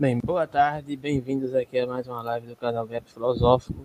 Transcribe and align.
Bem, 0.00 0.20
boa 0.24 0.46
tarde, 0.46 0.96
bem-vindos 0.96 1.52
aqui 1.56 1.76
a 1.76 1.84
mais 1.84 2.06
uma 2.06 2.22
live 2.22 2.46
do 2.46 2.54
canal 2.54 2.86
Gap 2.86 3.10
Filosófico. 3.10 3.84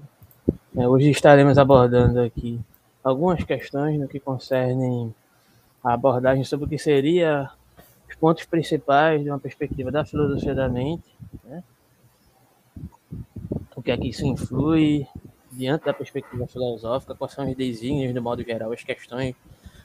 É, 0.77 0.87
hoje 0.87 1.09
estaremos 1.09 1.57
abordando 1.57 2.21
aqui 2.21 2.61
algumas 3.03 3.43
questões 3.43 3.99
no 3.99 4.07
que 4.07 4.19
concerne 4.19 5.11
a 5.83 5.95
abordagem 5.95 6.43
sobre 6.43 6.67
o 6.67 6.69
que 6.69 6.77
seria 6.77 7.49
os 8.07 8.15
pontos 8.15 8.45
principais 8.45 9.23
de 9.23 9.29
uma 9.31 9.39
perspectiva 9.39 9.89
da 9.89 10.05
filosofia 10.05 10.53
da 10.53 10.69
mente, 10.69 11.17
né? 11.43 11.63
o 13.75 13.81
que 13.81 13.89
é 13.89 13.97
que 13.97 14.09
isso 14.09 14.23
influi 14.23 15.07
diante 15.51 15.85
da 15.85 15.95
perspectiva 15.95 16.45
filosófica, 16.45 17.15
quais 17.15 17.33
são 17.33 17.49
os 17.49 17.57
desígnios, 17.57 18.13
de 18.13 18.19
modo 18.19 18.43
geral, 18.43 18.71
as 18.71 18.83
questões, 18.83 19.33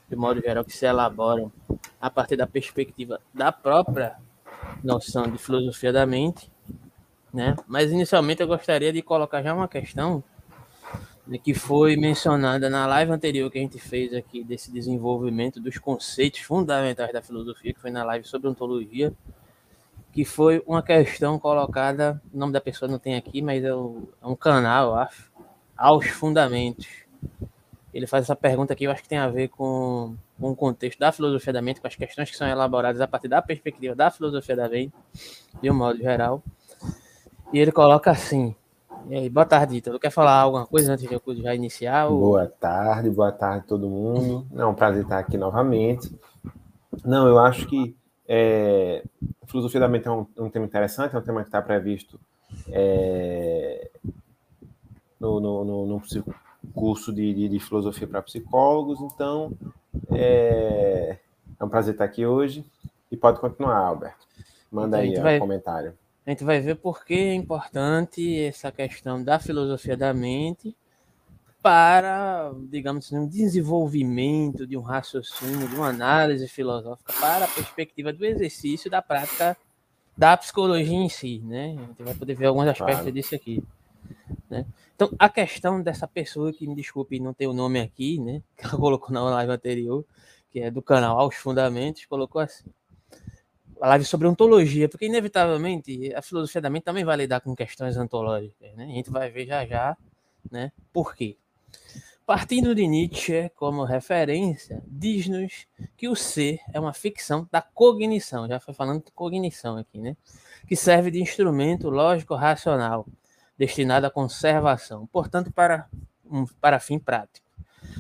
de 0.07 0.15
modo 0.15 0.43
geral, 0.43 0.63
que 0.63 0.77
se 0.77 0.85
elaboram 0.85 1.51
a 1.99 2.11
partir 2.11 2.37
da 2.37 2.47
perspectiva 2.47 3.19
da 3.33 3.51
própria 3.51 4.19
noção 4.83 5.25
de 5.31 5.39
filosofia 5.39 5.93
da 5.93 6.07
mente, 6.07 6.51
né? 7.33 7.57
Mas 7.67 7.93
inicialmente 7.93 8.41
eu 8.41 8.47
gostaria 8.47 8.93
de 8.93 9.03
colocar 9.03 9.43
já 9.43 9.55
uma 9.55 9.69
questão 9.69 10.23
que 11.43 11.53
foi 11.53 11.95
mencionada 11.97 12.71
na 12.71 12.87
live 12.87 13.13
anterior 13.13 13.51
que 13.51 13.59
a 13.59 13.61
gente 13.61 13.79
fez 13.79 14.15
aqui 14.15 14.43
desse 14.43 14.73
desenvolvimento 14.73 15.61
dos 15.61 15.77
conceitos 15.77 16.41
fundamentais 16.41 17.13
da 17.13 17.21
filosofia, 17.21 17.75
que 17.75 17.81
foi 17.81 17.91
na 17.91 18.03
live 18.03 18.27
sobre 18.27 18.49
ontologia, 18.49 19.13
que 20.11 20.25
foi 20.25 20.63
uma 20.67 20.83
questão 20.83 21.39
colocada, 21.39 22.21
o 22.33 22.39
nome 22.39 22.53
da 22.53 22.61
pessoa 22.61 22.91
não 22.91 22.99
tem 22.99 23.15
aqui, 23.15 23.43
mas 23.43 23.63
é, 23.63 23.69
é 23.69 24.27
um 24.27 24.35
canal, 24.35 24.89
eu 24.89 24.95
acho, 24.95 25.31
aos 25.77 26.07
fundamentos. 26.07 26.87
Ele 27.93 28.07
faz 28.07 28.25
essa 28.25 28.37
pergunta 28.37 28.73
aqui, 28.73 28.85
eu 28.85 28.91
acho 28.91 29.03
que 29.03 29.09
tem 29.09 29.19
a 29.19 29.29
ver 29.29 29.49
com 29.49 30.17
com 30.41 30.51
o 30.51 30.57
contexto 30.57 30.99
da 30.99 31.11
filosofia 31.11 31.53
da 31.53 31.61
mente, 31.61 31.81
com 31.81 31.87
as 31.87 31.97
questões 31.97 32.31
que 32.31 32.37
são 32.37 32.47
elaboradas 32.47 33.01
a 33.01 33.09
partir 33.09 33.29
da 33.29 33.43
perspectiva 33.43 33.95
da 33.95 34.11
filosofia 34.11 34.55
da 34.55 34.69
mente, 34.69 34.95
de 35.61 35.71
um 35.71 35.75
modo 35.75 35.99
geral. 35.99 36.43
E 37.53 37.59
ele 37.59 37.73
coloca 37.73 38.11
assim. 38.11 38.55
E 39.09 39.15
aí, 39.15 39.29
boa 39.29 39.47
tarde, 39.47 39.77
Ítalo. 39.77 39.99
Quer 39.99 40.11
falar 40.11 40.41
alguma 40.41 40.67
coisa 40.67 40.93
antes 40.93 41.09
de 41.09 41.13
eu 41.13 41.23
já 41.37 41.55
iniciar? 41.55 42.07
Ou... 42.07 42.21
Boa 42.21 42.47
tarde, 42.47 43.11
boa 43.11 43.33
tarde 43.33 43.67
todo 43.67 43.89
mundo. 43.89 44.47
É 44.57 44.65
um 44.65 44.75
prazer 44.75 45.03
estar 45.03 45.19
aqui 45.19 45.37
novamente. 45.37 46.15
Não, 47.05 47.27
eu 47.27 47.39
acho 47.39 47.67
que 47.67 47.97
é, 48.29 49.03
filosofia 49.47 49.81
da 49.81 49.89
mente 49.89 50.07
é 50.07 50.11
um, 50.11 50.27
um, 50.37 50.51
tema 50.51 50.67
interessante, 50.67 51.17
é 51.17 51.19
um 51.19 51.23
tema 51.23 51.41
que 51.41 51.49
está 51.49 51.63
previsto 51.63 52.21
é, 52.71 53.91
no, 55.19 55.41
no, 55.41 55.65
no, 55.65 55.87
no, 55.87 56.03
curso 56.69 57.13
de, 57.13 57.35
de, 57.35 57.49
de 57.49 57.61
filosofia 57.61 58.07
para 58.07 58.23
psicólogos, 58.23 59.01
então 59.01 59.53
é... 60.13 61.19
é, 61.59 61.65
um 61.65 61.69
prazer 61.69 61.95
estar 61.95 62.05
aqui 62.05 62.27
hoje. 62.27 62.65
E 63.11 63.17
pode 63.17 63.41
continuar, 63.41 63.79
Alberto. 63.79 64.27
Manda 64.71 65.05
então, 65.05 65.19
aí 65.19 65.23
vai... 65.23 65.37
um 65.37 65.41
comentário. 65.41 65.95
A 66.27 66.31
gente 66.31 66.45
vai 66.45 66.61
ver 66.61 66.77
por 66.77 67.05
que 67.05 67.15
é 67.15 67.35
importante 67.35 68.39
essa 68.39 68.71
questão 68.71 69.23
da 69.23 69.39
filosofia 69.39 69.97
da 69.97 70.13
mente 70.13 70.77
para, 71.63 72.53
digamos 72.71 73.07
assim, 73.07 73.19
um 73.19 73.27
desenvolvimento 73.27 74.67
de 74.67 74.77
um 74.77 74.83
raciocínio, 74.83 75.67
de 75.67 75.75
uma 75.75 75.89
análise 75.89 76.47
filosófica 76.47 77.13
para 77.19 77.47
a 77.47 77.49
perspectiva 77.49 78.13
do 78.13 78.25
exercício 78.25 78.91
da 78.91 79.03
prática 79.03 79.57
da 80.17 80.37
psicologia 80.37 80.97
em 80.97 81.09
si, 81.09 81.41
né? 81.45 81.77
A 81.79 81.87
gente 81.87 82.03
vai 82.03 82.15
poder 82.15 82.35
ver 82.35 82.47
alguns 82.47 82.67
aspectos 82.67 82.97
claro. 82.97 83.13
disso 83.13 83.35
aqui. 83.35 83.63
Né? 84.51 84.67
Então, 84.99 85.15
a 85.17 85.29
questão 85.29 85.81
dessa 85.81 86.09
pessoa, 86.09 86.53
que 86.53 86.67
me 86.67 86.75
desculpe 86.75 87.21
não 87.21 87.33
ter 87.33 87.47
o 87.47 87.53
nome 87.53 87.79
aqui, 87.79 88.19
né? 88.19 88.43
Que 88.59 88.67
ela 88.67 88.77
colocou 88.77 89.13
na 89.13 89.23
live 89.23 89.53
anterior, 89.53 90.05
que 90.51 90.59
é 90.59 90.73
do 90.73 90.83
canal 90.83 91.21
Aos 91.21 91.37
Fundamentos, 91.37 92.05
colocou 92.07 92.41
assim. 92.41 92.69
A 93.81 93.87
live 93.91 94.05
sobre 94.05 94.27
ontologia, 94.27 94.89
porque 94.89 95.07
inevitavelmente 95.07 96.13
a 96.13 96.21
filosofia 96.21 96.61
da 96.61 96.69
mente 96.69 96.83
também 96.83 97.05
vai 97.05 97.17
lidar 97.17 97.41
com 97.41 97.55
questões 97.55 97.97
ontológicas, 97.97 98.75
né? 98.75 98.87
A 98.87 98.89
gente 98.89 99.09
vai 99.09 99.31
ver 99.31 99.47
já 99.47 99.65
já, 99.65 99.97
né? 100.51 100.73
Por 100.93 101.15
quê? 101.15 101.37
Partindo 102.27 102.75
de 102.75 102.89
Nietzsche 102.89 103.51
como 103.55 103.85
referência, 103.85 104.83
diz-nos 104.85 105.69
que 105.97 106.09
o 106.09 106.17
ser 106.17 106.59
é 106.73 106.81
uma 106.81 106.93
ficção 106.93 107.49
da 107.53 107.63
cognição, 107.63 108.49
já 108.49 108.59
foi 108.59 108.75
falando 108.75 109.05
de 109.05 109.13
cognição 109.13 109.77
aqui, 109.77 110.01
né? 110.01 110.17
Que 110.67 110.75
serve 110.75 111.13
de 111.13 111.23
instrumento 111.23 111.89
lógico 111.89 112.35
destinada 113.59 114.07
à 114.07 114.11
conservação, 114.11 115.07
portanto, 115.09 115.53
para, 115.53 115.89
um, 116.25 116.47
para 116.61 116.79
fim 116.79 116.99
prático. 116.99 117.49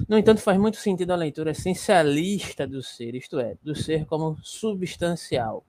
No 0.08 0.16
entanto, 0.16 0.41
faz 0.41 0.58
muito 0.58 0.76
sentido 0.76 1.12
a 1.12 1.16
leitura 1.16 1.50
essencialista 1.50 2.66
do 2.66 2.82
ser, 2.82 3.14
isto 3.14 3.38
é, 3.41 3.56
do 3.62 3.74
ser 3.74 4.06
como 4.06 4.36
substancial. 4.42 5.64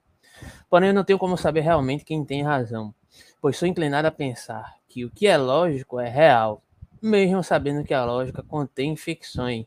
Porém, 0.68 0.88
eu 0.88 0.94
não 0.94 1.04
tenho 1.04 1.18
como 1.18 1.36
saber 1.36 1.60
realmente 1.60 2.04
quem 2.04 2.24
tem 2.24 2.42
razão, 2.42 2.94
pois 3.40 3.56
sou 3.56 3.66
inclinado 3.66 4.06
a 4.06 4.12
pensar 4.12 4.76
que 4.88 5.04
o 5.04 5.10
que 5.10 5.26
é 5.26 5.36
lógico 5.36 5.98
é 5.98 6.08
real, 6.08 6.62
mesmo 7.02 7.42
sabendo 7.42 7.84
que 7.84 7.94
a 7.94 8.04
lógica 8.04 8.42
contém 8.42 8.96
ficções, 8.96 9.66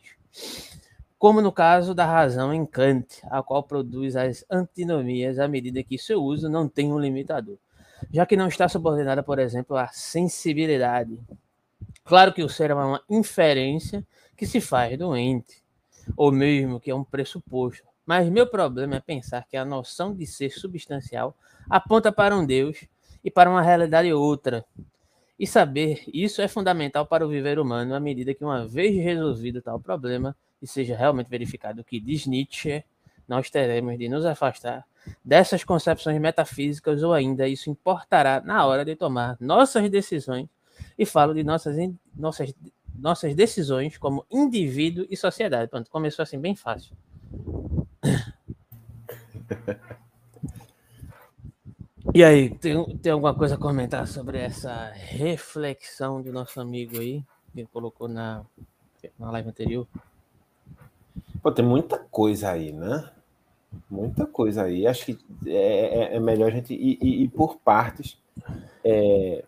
como 1.18 1.42
no 1.42 1.52
caso 1.52 1.94
da 1.94 2.06
razão 2.06 2.54
em 2.54 2.66
Kant, 2.66 3.22
a 3.30 3.42
qual 3.42 3.64
produz 3.64 4.16
as 4.16 4.46
antinomias 4.50 5.40
à 5.40 5.48
medida 5.48 5.84
que 5.84 5.98
seu 5.98 6.22
uso 6.22 6.50
não 6.50 6.68
tem 6.68 6.92
um 6.92 7.00
limitador 7.00 7.58
já 8.12 8.26
que 8.26 8.38
não 8.38 8.48
está 8.48 8.68
subordinada, 8.68 9.24
por 9.24 9.40
exemplo, 9.40 9.78
à 9.78 9.88
sensibilidade. 9.88 11.20
Claro 12.04 12.34
que 12.34 12.44
o 12.44 12.50
ser 12.50 12.72
é 12.72 12.74
uma 12.74 13.02
inferência 13.10 14.06
que 14.36 14.46
se 14.46 14.60
faz 14.60 14.98
doente, 14.98 15.64
ou 16.18 16.32
mesmo 16.32 16.80
que 16.80 16.92
é 16.92 16.96
um 16.96 17.04
pressuposto. 17.04 17.88
Mas 18.06 18.28
meu 18.30 18.48
problema 18.48 18.96
é 18.96 19.00
pensar 19.00 19.48
que 19.48 19.56
a 19.56 19.64
noção 19.64 20.14
de 20.14 20.26
ser 20.26 20.50
substancial 20.50 21.36
aponta 21.70 22.12
para 22.12 22.36
um 22.36 22.46
Deus 22.46 22.86
e 23.24 23.32
para 23.32 23.50
uma 23.50 23.62
realidade 23.62 24.12
outra. 24.12 24.66
E 25.40 25.48
saber 25.48 26.04
isso 26.14 26.42
é 26.42 26.48
fundamental 26.48 27.06
para 27.06 27.26
o 27.26 27.30
viver 27.30 27.58
humano 27.58 27.96
à 27.96 28.00
medida 28.00 28.34
que, 28.34 28.44
uma 28.44 28.68
vez 28.68 28.96
resolvido 28.96 29.62
tal 29.62 29.80
problema, 29.80 30.36
e 30.62 30.68
seja 30.68 30.96
realmente 30.96 31.28
verificado 31.28 31.82
o 31.82 31.84
que 31.84 32.00
diz 32.00 32.26
Nietzsche, 32.26 32.84
nós 33.28 33.50
teremos 33.50 33.98
de 33.98 34.08
nos 34.10 34.26
afastar 34.26 34.86
dessas 35.24 35.64
concepções 35.64 36.20
metafísicas 36.20 37.04
ou 37.04 37.14
ainda 37.14 37.48
isso 37.48 37.70
importará 37.70 38.42
na 38.42 38.66
hora 38.66 38.86
de 38.86 38.96
tomar 38.96 39.38
nossas 39.40 39.90
decisões 39.90 40.48
e 40.98 41.06
falo 41.06 41.34
de 41.34 41.44
nossas, 41.44 41.76
nossas, 42.16 42.54
nossas 42.96 43.36
decisões 43.36 43.98
como 43.98 44.26
indivíduo 44.32 45.06
e 45.10 45.18
sociedade. 45.18 45.70
Pronto, 45.70 45.90
começou 45.90 46.24
assim 46.24 46.40
bem 46.40 46.56
fácil. 46.56 46.96
E 52.14 52.24
aí, 52.24 52.50
tem, 52.58 52.98
tem 52.98 53.12
alguma 53.12 53.34
coisa 53.34 53.56
a 53.56 53.58
comentar 53.58 54.08
sobre 54.08 54.38
essa 54.38 54.92
reflexão 54.94 56.22
do 56.22 56.32
nosso 56.32 56.62
amigo 56.62 57.00
aí, 57.00 57.24
que 57.54 57.66
colocou 57.66 58.08
na, 58.08 58.44
na 59.18 59.32
live 59.32 59.50
anterior? 59.50 59.88
Pô, 61.42 61.52
tem 61.52 61.66
muita 61.66 61.98
coisa 61.98 62.52
aí, 62.52 62.72
né? 62.72 63.10
Muita 63.90 64.26
coisa 64.26 64.64
aí. 64.64 64.88
Acho 64.88 65.06
que 65.06 65.20
é, 65.46 66.14
é, 66.14 66.16
é 66.16 66.20
melhor 66.20 66.48
a 66.48 66.56
gente 66.56 66.74
ir, 66.74 66.98
ir, 67.02 67.24
ir 67.24 67.28
por 67.30 67.58
partes, 67.58 68.18
é, 68.84 69.44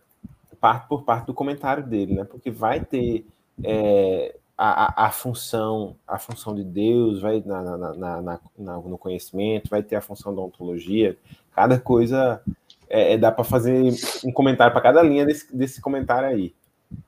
parte 0.59 0.87
por 0.87 1.03
parte 1.03 1.25
do 1.27 1.33
comentário 1.33 1.83
dele, 1.83 2.13
né? 2.13 2.23
Porque 2.23 2.51
vai 2.51 2.79
ter 2.79 3.25
é, 3.63 4.35
a, 4.57 5.07
a, 5.07 5.11
função, 5.11 5.95
a 6.07 6.17
função 6.17 6.55
de 6.55 6.63
Deus, 6.63 7.21
vai 7.21 7.43
na, 7.45 7.61
na, 7.61 7.93
na, 7.93 8.39
na, 8.57 8.77
no 8.77 8.97
conhecimento, 8.97 9.69
vai 9.69 9.83
ter 9.83 9.95
a 9.95 10.01
função 10.01 10.33
da 10.33 10.41
ontologia. 10.41 11.17
Cada 11.53 11.79
coisa 11.79 12.41
é, 12.89 13.13
é 13.13 13.17
dá 13.17 13.31
para 13.31 13.43
fazer 13.43 13.93
um 14.23 14.31
comentário 14.31 14.73
para 14.73 14.81
cada 14.81 15.01
linha 15.01 15.25
desse, 15.25 15.55
desse 15.55 15.81
comentário 15.81 16.29
aí. 16.29 16.53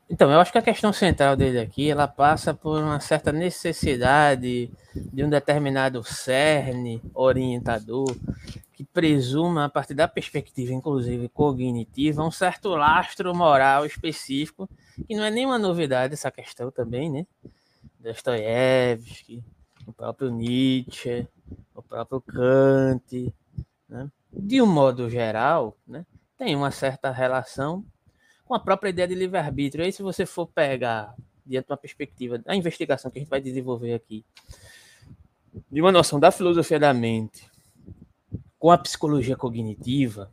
Então, 0.09 0.31
eu 0.31 0.39
acho 0.39 0.51
que 0.51 0.57
a 0.57 0.61
questão 0.61 0.93
central 0.93 1.35
dele 1.35 1.59
aqui, 1.59 1.89
ela 1.89 2.07
passa 2.07 2.53
por 2.53 2.81
uma 2.81 2.99
certa 2.99 3.31
necessidade 3.31 4.71
de 4.95 5.23
um 5.23 5.29
determinado 5.29 6.03
cerne 6.03 7.01
orientador 7.13 8.15
que 8.73 8.83
presuma, 8.83 9.65
a 9.65 9.69
partir 9.69 9.95
da 9.95 10.07
perspectiva, 10.07 10.71
inclusive 10.71 11.27
cognitiva, 11.29 12.23
um 12.23 12.31
certo 12.31 12.69
lastro 12.69 13.35
moral 13.35 13.85
específico, 13.85 14.69
que 15.07 15.15
não 15.15 15.23
é 15.23 15.31
nenhuma 15.31 15.57
novidade 15.57 16.13
essa 16.13 16.31
questão 16.31 16.69
também, 16.71 17.09
né? 17.09 17.25
Dostoiévski, 17.99 19.43
o 19.85 19.91
próprio 19.91 20.29
Nietzsche, 20.29 21.27
o 21.73 21.81
próprio 21.81 22.21
Kant, 22.21 23.33
né? 23.89 24.09
De 24.31 24.61
um 24.61 24.67
modo 24.67 25.09
geral, 25.09 25.75
né? 25.87 26.05
Tem 26.37 26.55
uma 26.55 26.69
certa 26.69 27.09
relação 27.11 27.83
com 28.47 28.55
a 28.55 28.59
própria 28.59 28.89
ideia 28.89 29.07
de 29.07 29.15
livre-arbítrio. 29.15 29.83
Aí, 29.83 29.91
se 29.91 30.01
você 30.01 30.25
for 30.25 30.47
pegar, 30.47 31.13
diante 31.45 31.67
de 31.67 31.71
uma 31.71 31.77
perspectiva 31.77 32.37
da 32.37 32.55
investigação 32.55 33.11
que 33.11 33.19
a 33.19 33.21
gente 33.21 33.29
vai 33.29 33.41
desenvolver 33.41 33.93
aqui, 33.93 34.23
de 35.71 35.81
uma 35.81 35.91
noção 35.91 36.19
da 36.19 36.31
filosofia 36.31 36.79
da 36.79 36.93
mente 36.93 37.49
com 38.57 38.71
a 38.71 38.77
psicologia 38.77 39.35
cognitiva, 39.35 40.31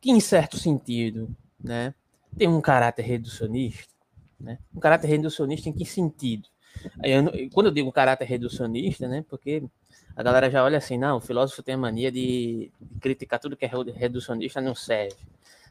que 0.00 0.10
em 0.10 0.20
certo 0.20 0.58
sentido, 0.58 1.34
né, 1.62 1.94
tem 2.36 2.48
um 2.48 2.60
caráter 2.60 3.02
reducionista, 3.02 3.92
né? 4.38 4.58
Um 4.74 4.80
caráter 4.80 5.06
reducionista 5.06 5.68
em 5.68 5.72
que 5.72 5.84
sentido? 5.84 6.48
Eu, 7.02 7.50
quando 7.52 7.66
eu 7.66 7.72
digo 7.72 7.92
caráter 7.92 8.24
reducionista, 8.24 9.06
né? 9.06 9.24
Porque 9.28 9.62
a 10.16 10.22
galera 10.22 10.50
já 10.50 10.64
olha 10.64 10.78
assim, 10.78 10.98
não, 10.98 11.18
o 11.18 11.20
filósofo 11.20 11.62
tem 11.62 11.74
a 11.74 11.78
mania 11.78 12.10
de 12.10 12.72
criticar 13.00 13.38
tudo 13.38 13.56
que 13.56 13.64
é 13.64 13.70
reducionista, 13.94 14.60
não 14.60 14.74
serve. 14.74 15.16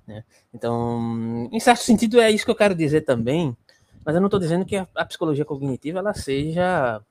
Né? 0.07 0.23
Então, 0.53 1.49
em 1.51 1.59
certo 1.59 1.81
sentido, 1.81 2.19
é 2.19 2.29
isso 2.31 2.45
que 2.45 2.51
eu 2.51 2.55
quero 2.55 2.75
dizer 2.75 3.01
também, 3.01 3.55
mas 4.03 4.15
eu 4.15 4.21
não 4.21 4.27
estou 4.27 4.39
dizendo 4.39 4.65
que 4.65 4.75
a, 4.75 4.87
a, 4.95 5.05
psicologia 5.05 5.45
cognitiva 5.45 5.99
ela 5.99 6.13
seja 6.13 7.01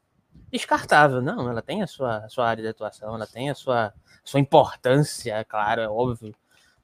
descartável, 0.50 1.22
não, 1.22 1.48
ela 1.48 1.62
tem 1.62 1.82
a 1.82 1.86
sua, 1.86 2.18
a 2.18 2.28
sua 2.28 2.48
área 2.48 2.62
de 2.62 2.68
atuação, 2.68 3.14
ela 3.14 3.26
tem 3.26 3.50
a 3.50 3.54
sua, 3.54 3.92
sua 4.24 4.40
importância, 4.40 5.34
é 5.34 5.44
claro, 5.44 5.80
é 5.80 5.88
óbvio, 5.88 6.34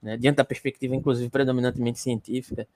né? 0.01 0.17
diante 0.17 0.37
da 0.37 0.45
perspectiva, 0.45 0.95
inclusive, 0.95 1.29
predominantemente 1.29 1.99
científica 1.99 2.67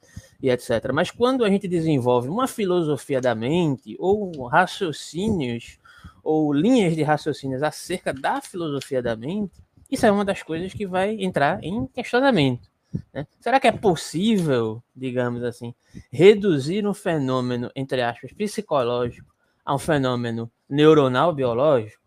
e 0.42 0.50
etc. 0.50 0.90
Mas 0.92 1.10
quando 1.10 1.44
a 1.44 1.50
gente 1.50 1.68
desenvolve 1.68 2.28
uma 2.28 2.48
filosofia 2.48 3.20
da 3.20 3.34
mente 3.34 3.96
ou 3.98 4.46
raciocínios 4.46 5.78
ou 6.22 6.52
linhas 6.52 6.96
de 6.96 7.02
raciocínios 7.02 7.62
acerca 7.62 8.12
da 8.12 8.40
filosofia 8.40 9.00
da 9.00 9.14
mente, 9.14 9.52
isso 9.90 10.06
é 10.06 10.10
uma 10.10 10.24
das 10.24 10.42
coisas 10.42 10.72
que 10.72 10.86
vai 10.86 11.16
entrar 11.20 11.62
em 11.62 11.86
questionamento. 11.86 12.69
Né? 13.12 13.26
Será 13.40 13.60
que 13.60 13.66
é 13.66 13.72
possível, 13.72 14.82
digamos 14.94 15.42
assim, 15.42 15.74
reduzir 16.10 16.86
um 16.86 16.94
fenômeno, 16.94 17.70
entre 17.74 18.02
aspas, 18.02 18.32
psicológico 18.32 19.32
a 19.64 19.74
um 19.74 19.78
fenômeno 19.78 20.50
neuronal 20.68 21.34
biológico? 21.34 22.00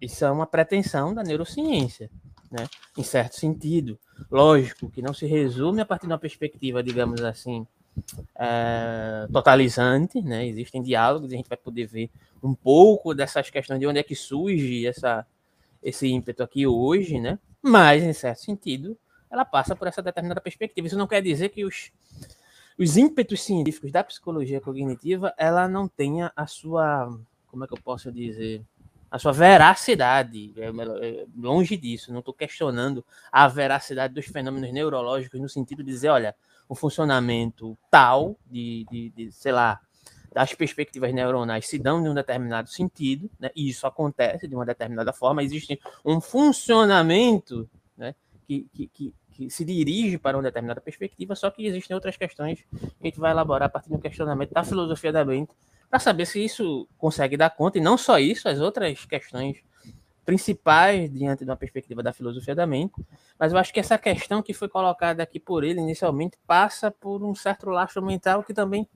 Isso 0.00 0.24
é 0.24 0.30
uma 0.30 0.46
pretensão 0.46 1.14
da 1.14 1.22
neurociência, 1.22 2.10
né? 2.50 2.66
em 2.96 3.02
certo 3.02 3.36
sentido. 3.36 3.98
Lógico 4.30 4.90
que 4.90 5.02
não 5.02 5.14
se 5.14 5.26
resume 5.26 5.80
a 5.80 5.86
partir 5.86 6.06
de 6.06 6.12
uma 6.12 6.18
perspectiva, 6.18 6.82
digamos 6.82 7.22
assim, 7.22 7.66
é, 8.34 9.26
totalizante, 9.32 10.20
né? 10.22 10.46
Existem 10.46 10.82
diálogos, 10.82 11.32
a 11.32 11.36
gente 11.36 11.48
vai 11.48 11.58
poder 11.58 11.86
ver 11.86 12.10
um 12.42 12.54
pouco 12.54 13.14
dessas 13.14 13.50
questões 13.50 13.78
de 13.78 13.86
onde 13.86 13.98
é 13.98 14.02
que 14.02 14.16
surge 14.16 14.86
essa, 14.86 15.26
esse 15.82 16.08
ímpeto 16.08 16.42
aqui 16.42 16.66
hoje, 16.66 17.20
né? 17.20 17.38
Mas, 17.62 18.02
em 18.02 18.12
certo 18.12 18.40
sentido, 18.40 18.96
ela 19.32 19.46
passa 19.46 19.74
por 19.74 19.88
essa 19.88 20.02
determinada 20.02 20.40
perspectiva. 20.40 20.86
Isso 20.86 20.98
não 20.98 21.06
quer 21.06 21.22
dizer 21.22 21.48
que 21.48 21.64
os, 21.64 21.90
os 22.78 22.96
ímpetos 22.98 23.42
científicos 23.42 23.90
da 23.90 24.04
psicologia 24.04 24.60
cognitiva 24.60 25.32
ela 25.38 25.66
não 25.66 25.88
tenha 25.88 26.30
a 26.36 26.46
sua, 26.46 27.18
como 27.46 27.64
é 27.64 27.66
que 27.66 27.72
eu 27.72 27.80
posso 27.82 28.12
dizer, 28.12 28.62
a 29.10 29.18
sua 29.18 29.32
veracidade. 29.32 30.52
É, 30.56 30.68
é, 30.68 31.26
longe 31.34 31.78
disso, 31.78 32.12
não 32.12 32.18
estou 32.18 32.34
questionando 32.34 33.02
a 33.30 33.48
veracidade 33.48 34.12
dos 34.12 34.26
fenômenos 34.26 34.70
neurológicos 34.70 35.40
no 35.40 35.48
sentido 35.48 35.82
de 35.82 35.90
dizer, 35.90 36.10
olha, 36.10 36.34
o 36.68 36.74
funcionamento 36.74 37.76
tal 37.90 38.36
de, 38.50 38.86
de, 38.90 39.10
de, 39.10 39.32
sei 39.32 39.52
lá, 39.52 39.80
das 40.32 40.54
perspectivas 40.54 41.12
neuronais 41.12 41.68
se 41.68 41.78
dão 41.78 42.02
de 42.02 42.08
um 42.08 42.14
determinado 42.14 42.70
sentido, 42.70 43.30
né? 43.38 43.50
e 43.54 43.68
isso 43.68 43.86
acontece 43.86 44.48
de 44.48 44.54
uma 44.54 44.64
determinada 44.64 45.12
forma, 45.12 45.42
existe 45.42 45.80
um 46.04 46.20
funcionamento 46.20 47.68
né? 47.96 48.14
que, 48.46 48.66
que, 48.72 49.14
que 49.48 49.50
se 49.50 49.64
dirige 49.64 50.18
para 50.18 50.36
uma 50.36 50.42
determinada 50.42 50.80
perspectiva, 50.80 51.34
só 51.34 51.50
que 51.50 51.66
existem 51.66 51.94
outras 51.94 52.16
questões 52.16 52.60
que 52.70 52.88
a 53.02 53.06
gente 53.06 53.18
vai 53.18 53.30
elaborar 53.30 53.66
a 53.66 53.68
partir 53.68 53.90
do 53.90 53.98
questionamento 53.98 54.52
da 54.52 54.64
filosofia 54.64 55.12
da 55.12 55.24
mente, 55.24 55.52
para 55.90 55.98
saber 55.98 56.26
se 56.26 56.42
isso 56.44 56.88
consegue 56.96 57.36
dar 57.36 57.50
conta, 57.50 57.78
e 57.78 57.80
não 57.80 57.98
só 57.98 58.18
isso, 58.18 58.48
as 58.48 58.60
outras 58.60 59.04
questões 59.04 59.58
principais 60.24 61.12
diante 61.12 61.44
de 61.44 61.50
uma 61.50 61.56
perspectiva 61.56 62.02
da 62.02 62.12
filosofia 62.12 62.54
da 62.54 62.66
mente, 62.66 62.94
mas 63.38 63.52
eu 63.52 63.58
acho 63.58 63.72
que 63.72 63.80
essa 63.80 63.98
questão 63.98 64.42
que 64.42 64.54
foi 64.54 64.68
colocada 64.68 65.22
aqui 65.22 65.40
por 65.40 65.64
ele 65.64 65.80
inicialmente 65.80 66.38
passa 66.46 66.90
por 66.90 67.22
um 67.24 67.34
certo 67.34 67.68
lastro 67.68 68.02
mental 68.02 68.42
que 68.42 68.54
também 68.54 68.88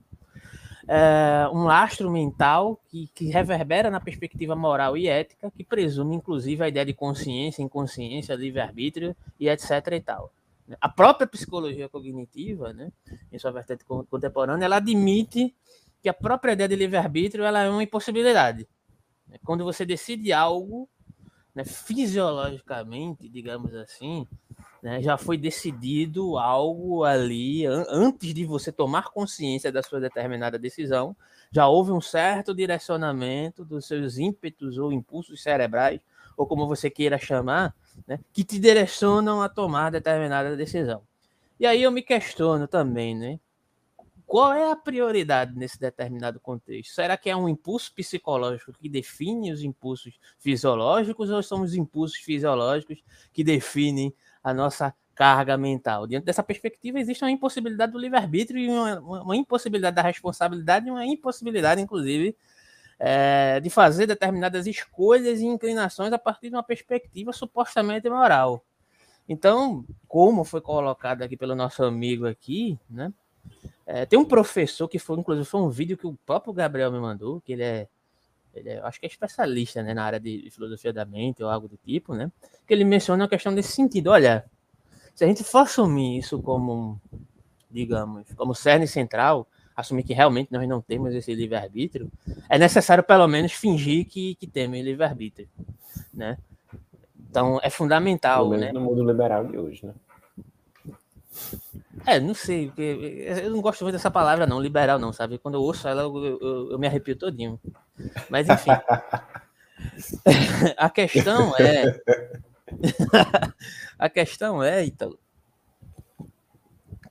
é 0.87 1.49
um 1.51 1.65
lastro 1.65 2.09
mental 2.09 2.79
que, 2.87 3.09
que 3.13 3.25
reverbera 3.25 3.91
na 3.91 3.99
perspectiva 3.99 4.55
moral 4.55 4.95
e 4.95 5.07
ética, 5.07 5.51
que 5.51 5.63
presume 5.63 6.15
inclusive 6.15 6.63
a 6.63 6.67
ideia 6.69 6.85
de 6.85 6.93
consciência, 6.93 7.61
inconsciência, 7.61 8.35
livre-arbítrio 8.35 9.15
e 9.39 9.49
etc 9.49 9.69
e 9.91 9.99
tal. 9.99 10.31
A 10.79 10.89
própria 10.89 11.27
psicologia 11.27 11.89
cognitiva, 11.89 12.73
né, 12.73 12.91
em 13.31 13.37
sua 13.37 13.51
vertente 13.51 13.83
contemporânea, 13.85 14.65
ela 14.65 14.77
admite 14.77 15.53
que 16.01 16.09
a 16.09 16.13
própria 16.13 16.53
ideia 16.53 16.69
de 16.69 16.75
livre-arbítrio 16.75 17.43
ela 17.43 17.63
é 17.63 17.69
uma 17.69 17.83
impossibilidade. 17.83 18.67
Quando 19.43 19.63
você 19.63 19.85
decide 19.85 20.31
algo 20.31 20.89
né, 21.53 21.65
fisiologicamente, 21.65 23.27
digamos 23.27 23.73
assim, 23.73 24.27
né, 24.81 25.01
já 25.01 25.17
foi 25.17 25.37
decidido 25.37 26.37
algo 26.37 27.03
ali 27.03 27.65
an 27.65 27.85
antes 27.89 28.33
de 28.33 28.45
você 28.45 28.71
tomar 28.71 29.09
consciência 29.09 29.71
da 29.71 29.81
sua 29.81 29.99
determinada 29.99 30.57
decisão, 30.57 31.15
já 31.51 31.67
houve 31.67 31.91
um 31.91 32.01
certo 32.01 32.53
direcionamento 32.53 33.63
dos 33.63 33.87
seus 33.87 34.17
ímpetos 34.17 34.77
ou 34.77 34.91
impulsos 34.91 35.41
cerebrais, 35.41 36.01
ou 36.35 36.45
como 36.45 36.67
você 36.67 36.89
queira 36.89 37.17
chamar, 37.17 37.75
né, 38.07 38.19
que 38.31 38.43
te 38.43 38.59
direcionam 38.59 39.41
a 39.41 39.49
tomar 39.49 39.91
determinada 39.91 40.55
decisão. 40.55 41.01
E 41.59 41.65
aí 41.65 41.81
eu 41.81 41.91
me 41.91 42.03
questiono 42.03 42.67
também, 42.67 43.15
né? 43.15 43.39
qual 44.27 44.53
é 44.53 44.69
a 44.69 44.75
prioridade 44.75 45.55
nesse 45.55 45.79
determinado 45.79 46.37
contexto? 46.37 46.93
Será 46.93 47.15
que 47.15 47.29
é 47.29 47.35
um 47.35 47.47
impulso 47.47 47.93
psicológico 47.93 48.73
que 48.73 48.89
define 48.89 49.53
os 49.53 49.63
impulsos 49.63 50.19
fisiológicos 50.37 51.29
ou 51.29 51.41
são 51.41 51.61
os 51.61 51.73
impulsos 51.73 52.17
fisiológicos 52.17 53.01
que 53.31 53.41
definem 53.41 54.13
a 54.49 54.53
nossa 54.53 54.93
carga 55.13 55.57
mental? 55.57 56.07
Diante 56.07 56.25
dessa 56.25 56.43
perspectiva, 56.43 56.99
existe 56.99 57.23
uma 57.23 57.31
impossibilidade 57.31 57.91
do 57.91 57.97
livre-arbítrio 57.97 58.59
e 58.59 58.69
uma, 58.69 58.99
uma, 58.99 59.35
impossibilidade 59.35 59.95
da 59.95 60.01
responsabilidade 60.01 60.87
e 60.87 60.91
uma 60.91 61.05
impossibilidade, 61.05 61.81
inclusive, 61.81 62.35
é, 62.99 63.59
de 63.59 63.69
fazer 63.69 64.05
determinadas 64.05 64.65
escolhas 64.67 65.39
e 65.41 65.45
inclinações 65.45 66.13
a 66.13 66.17
partir 66.17 66.49
de 66.49 66.55
uma 66.55 66.63
perspectiva 66.63 67.33
supostamente 67.33 68.09
moral. 68.09 68.63
Então, 69.27 69.83
como 70.07 70.43
foi 70.43 70.61
colocado 70.61 71.21
aqui 71.21 71.35
pelo 71.35 71.55
nosso 71.55 71.83
amigo 71.83 72.25
aqui, 72.25 72.79
né? 72.89 73.11
É, 73.85 74.05
tem 74.05 74.19
um 74.19 74.25
professor 74.25 74.87
que 74.87 74.99
foi, 74.99 75.17
inclusive, 75.17 75.45
foi 75.45 75.61
um 75.61 75.69
vídeo 75.69 75.97
que 75.97 76.05
o 76.05 76.17
próprio 76.25 76.53
Gabriel 76.53 76.91
me 76.91 76.99
mandou, 76.99 77.39
que 77.41 77.53
ele 77.53 77.63
é, 77.63 77.87
ele 78.57 78.69
é 78.69 78.79
acho 78.79 78.99
que 78.99 79.05
é 79.05 79.09
especialista 79.09 79.81
né, 79.81 79.93
na 79.93 80.03
área 80.03 80.19
de 80.19 80.49
filosofia 80.51 80.91
da 80.91 81.05
mente 81.05 81.43
ou 81.43 81.49
algo 81.49 81.67
do 81.67 81.77
tipo, 81.77 82.13
né? 82.13 82.31
Que 82.65 82.73
ele 82.73 82.83
menciona 82.83 83.25
a 83.25 83.27
questão 83.27 83.53
desse 83.53 83.71
sentido. 83.71 84.07
Olha, 84.07 84.45
se 85.13 85.23
a 85.23 85.27
gente 85.27 85.43
for 85.43 85.59
assumir 85.59 86.19
isso 86.19 86.41
como, 86.41 86.99
digamos, 87.71 88.27
como 88.35 88.53
cerne 88.53 88.87
central, 88.87 89.47
assumir 89.75 90.03
que 90.03 90.13
realmente 90.13 90.51
nós 90.51 90.67
não 90.67 90.81
temos 90.81 91.13
esse 91.13 91.33
livre-arbítrio, 91.33 92.11
é 92.49 92.57
necessário 92.57 93.03
pelo 93.03 93.27
menos 93.27 93.51
fingir 93.51 94.05
que, 94.05 94.35
que 94.35 94.47
temos 94.47 94.79
livre-arbítrio, 94.79 95.47
né? 96.13 96.37
Então 97.29 97.59
é 97.61 97.69
fundamental, 97.69 98.49
né? 98.49 98.71
No 98.71 98.81
mundo 98.81 99.03
liberal 99.03 99.45
de 99.45 99.57
hoje, 99.57 99.85
né? 99.85 99.93
É, 102.05 102.19
não 102.19 102.33
sei, 102.33 102.71
eu 102.77 103.51
não 103.51 103.61
gosto 103.61 103.83
muito 103.83 103.95
dessa 103.95 104.11
palavra, 104.11 104.45
não, 104.45 104.61
liberal, 104.61 104.99
não, 104.99 105.11
sabe? 105.11 105.37
Quando 105.37 105.55
eu 105.55 105.61
ouço 105.61 105.87
ela, 105.87 106.03
eu, 106.03 106.39
eu, 106.41 106.71
eu 106.71 106.79
me 106.79 106.87
arrepio 106.87 107.15
todinho. 107.15 107.59
Mas, 108.29 108.47
enfim. 108.47 108.71
a 110.77 110.89
questão 110.89 111.53
é. 111.57 111.99
a 113.97 114.09
questão 114.09 114.63
é, 114.63 114.85
então, 114.85 115.17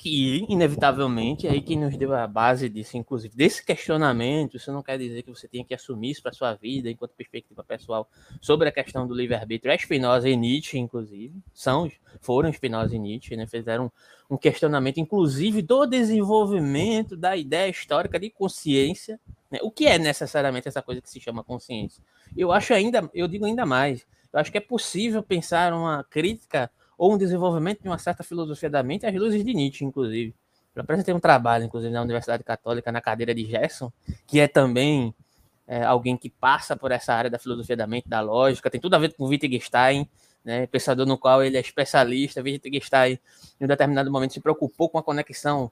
que, 0.07 0.47
inevitavelmente, 0.49 1.49
é 1.49 1.51
aí 1.51 1.61
que 1.61 1.75
nos 1.75 1.97
deu 1.97 2.15
a 2.15 2.29
base 2.29 2.69
disso, 2.69 2.97
inclusive, 2.97 3.35
desse 3.35 3.65
questionamento, 3.65 4.57
isso 4.57 4.73
não 4.73 4.81
quer 4.81 4.97
dizer 4.99 5.23
que 5.23 5.31
você 5.31 5.49
tenha 5.49 5.65
que 5.65 5.75
assumir 5.75 6.13
isso 6.13 6.23
para 6.23 6.33
sua 6.33 6.55
vida, 6.55 6.89
enquanto 6.89 7.17
perspectiva 7.17 7.65
pessoal, 7.65 8.09
sobre 8.41 8.69
a 8.69 8.73
questão 8.73 9.05
do 9.05 9.13
livre-arbítrio. 9.13 9.73
É 9.73 9.77
Spinoza 9.77 10.29
e 10.29 10.37
Nietzsche, 10.37 10.79
inclusive, 10.79 11.35
são, 11.53 11.91
foram 12.21 12.53
Spinoza 12.53 12.95
e 12.95 13.01
Nietzsche, 13.01 13.37
né, 13.37 13.49
fizeram 13.49 13.91
um 14.29 14.37
questionamento, 14.37 14.99
inclusive, 14.99 15.63
do 15.63 15.87
desenvolvimento 15.87 17.17
da 17.17 17.37
ideia 17.37 17.71
histórica 17.71 18.19
de 18.19 18.29
consciência, 18.31 19.21
né, 19.51 19.59
o 19.63 19.71
que 19.71 19.87
é 19.87 19.99
necessariamente 19.99 20.69
essa 20.69 20.83
coisa 20.83 21.01
que 21.01 21.11
se 21.11 21.21
chama 21.21 21.45
consciência. 21.45 22.03
Eu 22.37 22.53
acho 22.53 22.75
ainda, 22.75 23.09
eu 23.15 23.29
digo 23.29 23.45
ainda 23.45 23.65
mais, 23.65 24.07
eu 24.33 24.41
acho 24.41 24.51
que 24.51 24.59
é 24.59 24.61
possível 24.61 25.23
pensar 25.23 25.73
uma 25.73 26.05
crítica 26.05 26.71
ou 26.99 27.15
um 27.15 27.19
desenvolvimento 27.19 27.83
de 27.83 27.89
uma 27.89 27.99
certa 27.99 28.23
filosofia 28.23 28.71
da 28.71 28.83
mente 28.83 29.07
às 29.07 29.15
luzes 29.15 29.45
de 29.45 29.55
Nietzsche, 29.55 29.85
inclusive. 29.85 30.35
Eu 30.75 30.83
apresentei 30.83 31.15
um 31.15 31.21
trabalho, 31.21 31.65
inclusive, 31.65 31.93
na 31.93 32.03
Universidade 32.03 32.45
Católica, 32.45 32.93
na 32.93 33.01
cadeira 33.01 33.35
de 33.35 33.45
Gerson, 33.47 33.91
que 34.27 34.41
é 34.41 34.47
também 34.49 35.15
é, 35.67 35.83
alguém 35.83 36.17
que 36.17 36.29
passa 36.29 36.77
por 36.77 36.93
essa 36.93 37.15
área 37.15 37.31
da 37.31 37.39
filosofia 37.39 37.77
da 37.77 37.87
mente, 37.87 38.09
da 38.09 38.21
lógica, 38.21 38.71
tem 38.71 38.81
tudo 38.81 38.95
a 38.95 38.99
ver 38.99 39.15
com 39.15 39.25
Wittgenstein, 39.25 40.09
né, 40.47 40.67
pensador 40.69 41.05
no 41.05 41.19
qual 41.19 41.43
ele 41.43 41.57
é 41.57 41.61
especialista. 41.61 42.41
Wittgenstein, 42.41 43.19
em 43.61 43.65
um 43.65 43.67
determinado 43.67 44.11
momento, 44.11 44.33
se 44.33 44.41
preocupou 44.41 44.89
com 44.89 44.97
a 44.97 45.03
conexão, 45.03 45.71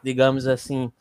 digamos 0.00 0.46
assim, 0.46 0.92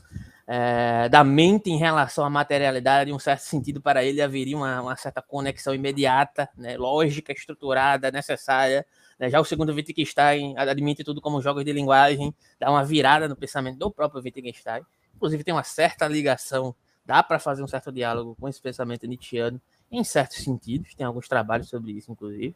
é, 0.47 1.07
da 1.07 1.23
mente 1.23 1.69
em 1.69 1.77
relação 1.77 2.25
à 2.25 2.29
materialidade, 2.31 3.11
em 3.11 3.13
um 3.13 3.19
certo 3.19 3.41
sentido, 3.41 3.79
para 3.79 4.03
ele 4.03 4.23
haveria 4.23 4.57
uma, 4.57 4.81
uma 4.81 4.95
certa 4.95 5.21
conexão 5.21 5.75
imediata, 5.75 6.49
né, 6.57 6.75
lógica, 6.75 7.31
estruturada, 7.31 8.11
necessária 8.11 8.83
né? 9.19 9.29
Já 9.29 9.41
o 9.41 9.43
segundo 9.43 9.73
Wittgenstein 9.73 10.55
admite 10.57 11.03
tudo 11.03 11.19
como 11.19 11.41
jogos 11.41 11.65
de 11.65 11.73
linguagem, 11.73 12.33
dá 12.57 12.71
uma 12.71 12.85
virada 12.85 13.27
no 13.27 13.35
pensamento 13.35 13.77
do 13.77 13.91
próprio 13.91 14.23
Wittgenstein. 14.23 14.81
Inclusive 15.13 15.43
tem 15.43 15.53
uma 15.53 15.63
certa 15.63 16.07
ligação 16.07 16.73
Dá 17.09 17.23
para 17.23 17.39
fazer 17.39 17.63
um 17.63 17.67
certo 17.67 17.91
diálogo 17.91 18.35
com 18.39 18.47
esse 18.47 18.61
pensamento 18.61 19.07
nietzschiano 19.07 19.59
em 19.91 20.03
certos 20.03 20.43
sentidos, 20.43 20.93
tem 20.93 21.05
alguns 21.05 21.27
trabalhos 21.27 21.69
sobre 21.69 21.91
isso, 21.91 22.11
inclusive. 22.11 22.55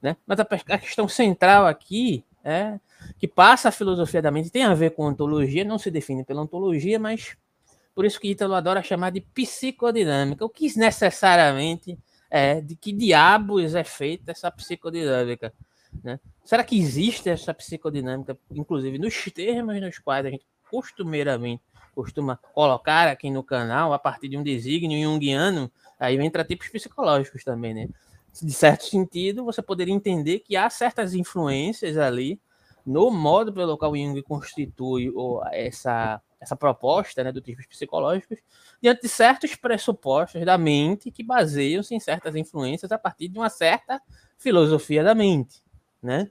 Né? 0.00 0.16
Mas 0.26 0.40
a, 0.40 0.42
a 0.42 0.78
questão 0.78 1.08
central 1.08 1.66
aqui 1.66 2.24
é 2.44 2.78
que 3.18 3.26
passa 3.26 3.68
a 3.68 3.72
filosofia 3.72 4.22
da 4.22 4.30
mente, 4.30 4.50
tem 4.50 4.64
a 4.64 4.74
ver 4.74 4.90
com 4.90 5.06
ontologia, 5.06 5.64
não 5.64 5.78
se 5.78 5.90
define 5.90 6.24
pela 6.24 6.42
ontologia, 6.42 6.98
mas 6.98 7.36
por 7.94 8.04
isso 8.04 8.20
que 8.20 8.30
Ítalo 8.30 8.54
adora 8.54 8.82
chamar 8.82 9.10
de 9.10 9.20
psicodinâmica, 9.20 10.44
o 10.44 10.48
que 10.48 10.66
necessariamente 10.78 11.98
é 12.30 12.60
de 12.60 12.76
que 12.76 12.92
diabos 12.92 13.74
é 13.74 13.84
feita 13.84 14.30
essa 14.30 14.50
psicodinâmica. 14.50 15.52
Né? 16.02 16.20
Será 16.44 16.62
que 16.62 16.78
existe 16.78 17.28
essa 17.28 17.52
psicodinâmica, 17.52 18.38
inclusive 18.50 18.98
nos 18.98 19.24
termos 19.34 19.80
nos 19.80 19.98
quais 19.98 20.24
a 20.24 20.30
gente 20.30 20.46
costumeiramente 20.70 21.62
costuma 21.92 22.36
colocar 22.54 23.08
aqui 23.08 23.30
no 23.30 23.42
canal, 23.42 23.92
a 23.92 23.98
partir 23.98 24.28
de 24.28 24.36
um 24.36 24.42
desígnio 24.42 25.02
junguiano, 25.02 25.70
aí 26.00 26.16
entra 26.16 26.42
tipos 26.42 26.68
psicológicos 26.68 27.44
também, 27.44 27.74
né? 27.74 27.88
De 28.42 28.52
certo 28.52 28.84
sentido, 28.84 29.44
você 29.44 29.60
poderia 29.60 29.94
entender 29.94 30.40
que 30.40 30.56
há 30.56 30.70
certas 30.70 31.14
influências 31.14 31.98
ali 31.98 32.40
no 32.86 33.10
modo 33.10 33.52
pelo 33.52 33.76
qual 33.76 33.94
Jung 33.94 34.22
constitui 34.22 35.12
essa, 35.52 36.20
essa 36.40 36.56
proposta 36.56 37.22
né, 37.22 37.30
dos 37.30 37.42
tipos 37.42 37.66
psicológicos, 37.66 38.38
diante 38.80 39.02
de 39.02 39.08
certos 39.08 39.54
pressupostos 39.54 40.44
da 40.44 40.56
mente 40.56 41.10
que 41.10 41.22
baseiam-se 41.22 41.94
em 41.94 42.00
certas 42.00 42.34
influências 42.34 42.90
a 42.90 42.98
partir 42.98 43.28
de 43.28 43.38
uma 43.38 43.50
certa 43.50 44.00
filosofia 44.38 45.04
da 45.04 45.14
mente, 45.14 45.62
né? 46.02 46.30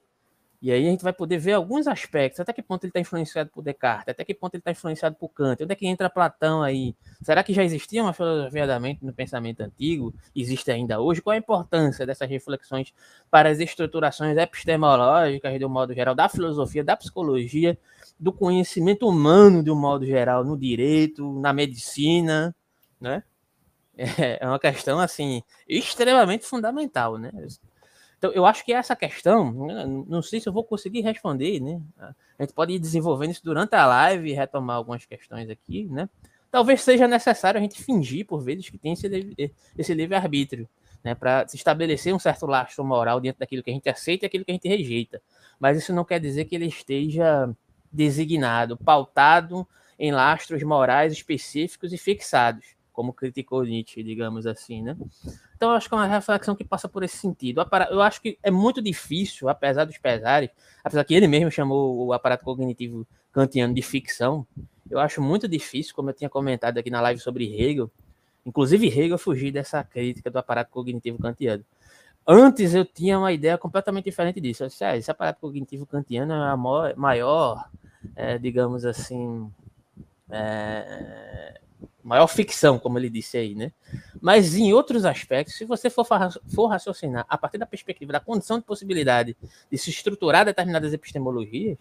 E 0.61 0.71
aí 0.73 0.85
a 0.85 0.89
gente 0.91 1.03
vai 1.03 1.13
poder 1.13 1.37
ver 1.37 1.53
alguns 1.53 1.87
aspectos, 1.87 2.39
até 2.41 2.51
que 2.51 2.61
ponto 2.61 2.83
ele 2.83 2.89
está 2.89 2.99
influenciado 2.99 3.49
por 3.49 3.61
Descartes, 3.61 4.09
até 4.09 4.25
que 4.25 4.33
ponto 4.33 4.55
ele 4.55 4.59
está 4.59 4.71
influenciado 4.71 5.15
por 5.15 5.29
Kant, 5.29 5.63
onde 5.63 5.71
é 5.71 5.75
que 5.75 5.87
entra 5.87 6.09
Platão 6.09 6.61
aí? 6.61 6.93
Será 7.21 7.43
que 7.43 7.53
já 7.53 7.63
existia 7.63 8.03
uma 8.03 8.11
filosofia 8.11 8.67
da 8.67 8.77
mente 8.77 9.05
no 9.05 9.13
pensamento 9.13 9.61
antigo? 9.61 10.13
Existe 10.35 10.69
ainda 10.69 10.99
hoje? 10.99 11.21
Qual 11.21 11.33
a 11.33 11.37
importância 11.37 12.05
dessas 12.05 12.29
reflexões 12.29 12.93
para 13.31 13.49
as 13.49 13.59
estruturações 13.59 14.37
epistemológicas, 14.37 15.57
de 15.57 15.65
um 15.65 15.69
modo 15.69 15.93
geral, 15.93 16.13
da 16.13 16.27
filosofia, 16.27 16.83
da 16.83 16.97
psicologia, 16.97 17.77
do 18.19 18.33
conhecimento 18.33 19.07
humano, 19.07 19.63
de 19.63 19.71
um 19.71 19.79
modo 19.79 20.05
geral, 20.05 20.43
no 20.43 20.57
direito, 20.57 21.39
na 21.39 21.53
medicina, 21.53 22.53
né? 22.99 23.23
É 24.41 24.47
uma 24.47 24.59
questão, 24.59 24.99
assim, 24.99 25.43
extremamente 25.67 26.45
fundamental, 26.45 27.17
né? 27.17 27.31
Então, 28.19 28.33
eu 28.33 28.45
acho 28.45 28.65
que 28.65 28.73
essa 28.73 28.97
questão, 28.97 29.65
né, 29.65 29.85
não 30.05 30.21
sei 30.21 30.41
se 30.41 30.49
eu 30.49 30.51
vou 30.51 30.61
conseguir 30.61 30.99
responder, 30.99 31.61
né? 31.61 31.81
A 31.97 32.43
gente 32.43 32.53
pode 32.53 32.73
ir 32.73 32.79
desenvolvendo 32.79 33.31
isso 33.31 33.41
durante 33.41 33.73
a 33.75 33.85
live 33.85 34.29
e 34.29 34.33
retomar 34.33 34.75
algumas 34.75 35.05
questões 35.05 35.49
aqui, 35.49 35.85
né? 35.85 36.09
Talvez 36.51 36.81
seja 36.81 37.07
necessário 37.07 37.57
a 37.57 37.61
gente 37.61 37.81
fingir, 37.81 38.25
por 38.25 38.41
vezes, 38.41 38.69
que 38.69 38.77
tem 38.77 38.91
esse, 38.91 39.07
esse 39.77 39.93
livre-arbítrio, 39.93 40.67
né? 41.01 41.15
Para 41.15 41.47
se 41.47 41.55
estabelecer 41.55 42.13
um 42.13 42.19
certo 42.19 42.45
lastro 42.45 42.83
moral 42.83 43.21
dentro 43.21 43.39
daquilo 43.39 43.63
que 43.63 43.69
a 43.69 43.73
gente 43.73 43.87
aceita 43.87 44.25
e 44.25 44.27
aquilo 44.27 44.43
que 44.43 44.51
a 44.51 44.55
gente 44.55 44.67
rejeita. 44.67 45.21
Mas 45.57 45.77
isso 45.77 45.93
não 45.93 46.03
quer 46.03 46.19
dizer 46.19 46.43
que 46.43 46.55
ele 46.55 46.65
esteja 46.65 47.49
designado, 47.89 48.75
pautado 48.75 49.65
em 49.97 50.11
lastros 50.11 50.61
morais 50.61 51.13
específicos 51.13 51.93
e 51.93 51.97
fixados, 51.97 52.75
como 52.99 53.13
criticou 53.13 53.63
Nietzsche, 53.63 54.03
digamos 54.03 54.45
assim, 54.45 54.81
né? 54.81 54.97
Então, 55.55 55.69
eu 55.69 55.77
acho 55.77 55.87
que 55.87 55.95
é 55.95 55.97
uma 55.97 56.05
reflexão 56.05 56.53
que 56.53 56.65
passa 56.65 56.89
por 56.89 57.01
esse 57.01 57.15
sentido. 57.15 57.65
Eu 57.89 58.01
acho 58.01 58.21
que 58.21 58.37
é 58.43 58.51
muito 58.51 58.81
difícil, 58.81 59.47
apesar 59.47 59.85
dos 59.85 59.97
pesares, 59.97 60.49
apesar 60.83 61.05
que 61.05 61.13
ele 61.13 61.25
mesmo 61.25 61.49
chamou 61.49 62.07
o 62.07 62.11
aparato 62.11 62.43
cognitivo 62.43 63.07
kantiano 63.31 63.73
de 63.73 63.81
ficção, 63.81 64.45
eu 64.91 64.99
acho 64.99 65.21
muito 65.21 65.47
difícil, 65.47 65.95
como 65.95 66.09
eu 66.09 66.13
tinha 66.13 66.29
comentado 66.29 66.77
aqui 66.77 66.89
na 66.89 66.99
live 66.99 67.21
sobre 67.21 67.45
Hegel, 67.45 67.89
inclusive 68.45 68.87
Hegel 68.87 69.17
fugir 69.17 69.53
dessa 69.53 69.81
crítica 69.81 70.29
do 70.29 70.37
aparato 70.37 70.69
cognitivo 70.69 71.17
kantiano. 71.17 71.63
Antes 72.27 72.73
eu 72.73 72.83
tinha 72.83 73.17
uma 73.17 73.31
ideia 73.31 73.57
completamente 73.57 74.03
diferente 74.03 74.41
disso. 74.41 74.65
Eu 74.65 74.67
disse, 74.67 74.83
ah, 74.83 74.97
esse 74.97 75.09
aparato 75.09 75.39
cognitivo 75.39 75.85
kantiano 75.85 76.33
é 76.33 76.49
a 76.49 76.57
maior, 76.57 76.97
maior 76.97 77.69
é, 78.13 78.37
digamos 78.37 78.83
assim, 78.83 79.49
é, 80.29 81.61
maior 82.03 82.27
ficção, 82.27 82.79
como 82.79 82.97
ele 82.97 83.09
disse 83.09 83.37
aí, 83.37 83.55
né? 83.55 83.71
Mas 84.21 84.55
em 84.55 84.73
outros 84.73 85.05
aspectos, 85.05 85.55
se 85.55 85.65
você 85.65 85.89
for, 85.89 86.05
for 86.47 86.67
raciocinar 86.67 87.25
a 87.29 87.37
partir 87.37 87.57
da 87.57 87.65
perspectiva 87.65 88.13
da 88.13 88.19
condição 88.19 88.57
de 88.59 88.65
possibilidade 88.65 89.37
de 89.71 89.77
se 89.77 89.89
estruturar 89.89 90.45
determinadas 90.45 90.93
epistemologias, 90.93 91.77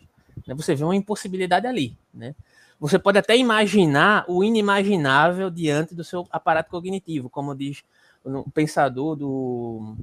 né, 0.47 0.55
você 0.55 0.75
vê 0.75 0.85
uma 0.85 0.97
impossibilidade 0.97 1.67
ali, 1.67 1.97
né? 2.13 2.35
Você 2.81 2.99
pode 2.99 3.19
até 3.19 3.37
imaginar 3.37 4.25
o 4.29 4.45
inimaginável 4.45 5.51
diante 5.51 5.95
do 5.97 6.05
seu 6.05 6.27
aparato 6.31 6.71
cognitivo, 6.71 7.29
como 7.29 7.55
diz 7.55 7.83
o 8.25 8.49
pensador 8.51 9.17
do 9.17 9.97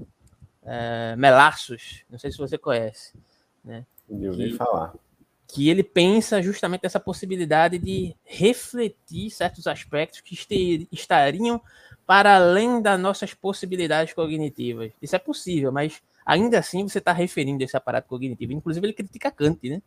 é, 0.64 1.16
não 2.10 2.20
sei 2.20 2.32
se 2.32 2.38
você 2.38 2.58
conhece, 2.58 3.14
né? 3.64 3.86
Eu 4.10 4.32
ouvi 4.32 4.54
falar 4.54 4.94
que 5.48 5.70
ele 5.70 5.84
pensa 5.84 6.42
justamente 6.42 6.84
nessa 6.84 7.00
possibilidade 7.00 7.78
de 7.78 8.16
refletir 8.24 9.30
certos 9.30 9.68
aspectos 9.68 10.22
que 10.22 10.88
estariam 10.92 11.62
para 12.06 12.36
além 12.36 12.82
das 12.82 13.00
nossas 13.00 13.34
possibilidades 13.34 14.14
cognitivas. 14.14 14.92
Isso 15.02 15.16
é 15.16 15.20
possível, 15.20 15.72
mas 15.72 16.02
ainda 16.26 16.60
assim 16.60 16.88
você 16.88 17.00
está 17.00 17.12
referindo 17.12 17.64
esse 17.64 17.76
aparato 17.76 18.08
cognitivo. 18.08 18.54
Inclusive, 18.54 18.86
ele 18.86 18.94
critica 18.94 19.32
Kant, 19.32 19.70
né? 19.70 19.82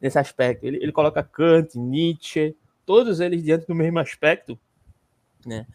Nesse 0.00 0.18
aspecto. 0.18 0.64
Ele, 0.66 0.78
ele 0.78 0.92
coloca 0.92 1.22
Kant, 1.22 1.78
Nietzsche, 1.78 2.56
todos 2.84 3.20
eles 3.20 3.42
diante 3.42 3.66
do 3.66 3.74
mesmo 3.74 3.98
aspecto, 3.98 4.58
né? 5.44 5.66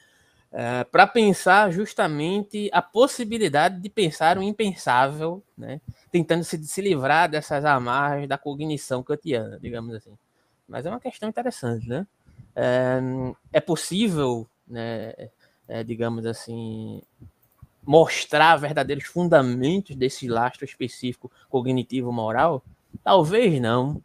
Uh, 0.51 0.89
para 0.91 1.07
pensar 1.07 1.71
justamente 1.71 2.69
a 2.71 2.81
possibilidade 2.81 3.79
de 3.79 3.89
pensar 3.89 4.37
o 4.37 4.43
impensável, 4.43 5.43
né? 5.57 5.81
tentando 6.11 6.43
se, 6.43 6.63
se 6.65 6.81
livrar 6.81 7.29
dessas 7.29 7.65
amarras 7.65 8.27
da 8.27 8.37
cognição 8.37 9.03
kantiana, 9.03 9.59
digamos 9.59 9.93
assim. 9.95 10.17
Mas 10.67 10.85
é 10.85 10.89
uma 10.89 10.99
questão 10.99 11.29
interessante, 11.29 11.87
né? 11.87 12.05
É, 12.55 12.99
é 13.53 13.61
possível, 13.61 14.47
né, 14.67 15.13
é, 15.67 15.83
digamos 15.83 16.25
assim, 16.25 17.01
mostrar 17.83 18.57
verdadeiros 18.57 19.05
fundamentos 19.05 19.95
desse 19.95 20.27
lastro 20.27 20.65
específico 20.65 21.31
cognitivo-moral? 21.49 22.63
Talvez 23.03 23.59
não, 23.61 24.03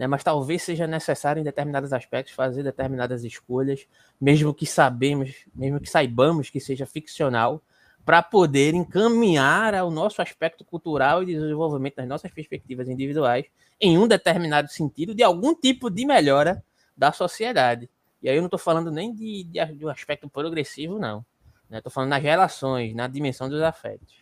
né? 0.00 0.06
mas 0.06 0.24
talvez 0.24 0.62
seja 0.62 0.86
necessário 0.86 1.40
em 1.40 1.44
determinados 1.44 1.92
aspectos 1.92 2.32
fazer 2.32 2.62
determinadas 2.62 3.22
escolhas, 3.22 3.86
mesmo 4.18 4.54
que 4.54 4.64
sabemos, 4.64 5.44
mesmo 5.54 5.78
que 5.78 5.90
saibamos 5.90 6.48
que 6.48 6.58
seja 6.58 6.86
ficcional, 6.86 7.62
para 8.02 8.22
poder 8.22 8.72
encaminhar 8.72 9.74
o 9.84 9.90
nosso 9.90 10.22
aspecto 10.22 10.64
cultural 10.64 11.22
e 11.22 11.26
desenvolvimento 11.26 11.96
das 11.96 12.08
nossas 12.08 12.30
perspectivas 12.30 12.88
individuais 12.88 13.44
em 13.78 13.98
um 13.98 14.08
determinado 14.08 14.70
sentido 14.70 15.14
de 15.14 15.22
algum 15.22 15.54
tipo 15.54 15.90
de 15.90 16.06
melhora 16.06 16.64
da 16.96 17.12
sociedade. 17.12 17.86
E 18.22 18.30
aí 18.30 18.36
eu 18.36 18.40
não 18.40 18.46
estou 18.46 18.58
falando 18.58 18.90
nem 18.90 19.14
de, 19.14 19.44
de, 19.44 19.66
de, 19.66 19.84
um 19.84 19.90
aspecto 19.90 20.30
progressivo, 20.30 20.98
não. 20.98 21.22
Estou 21.70 21.90
né? 21.90 21.94
falando 21.94 22.08
nas 22.08 22.22
relações, 22.22 22.94
na 22.94 23.06
dimensão 23.06 23.50
dos 23.50 23.60
afetos. 23.60 24.14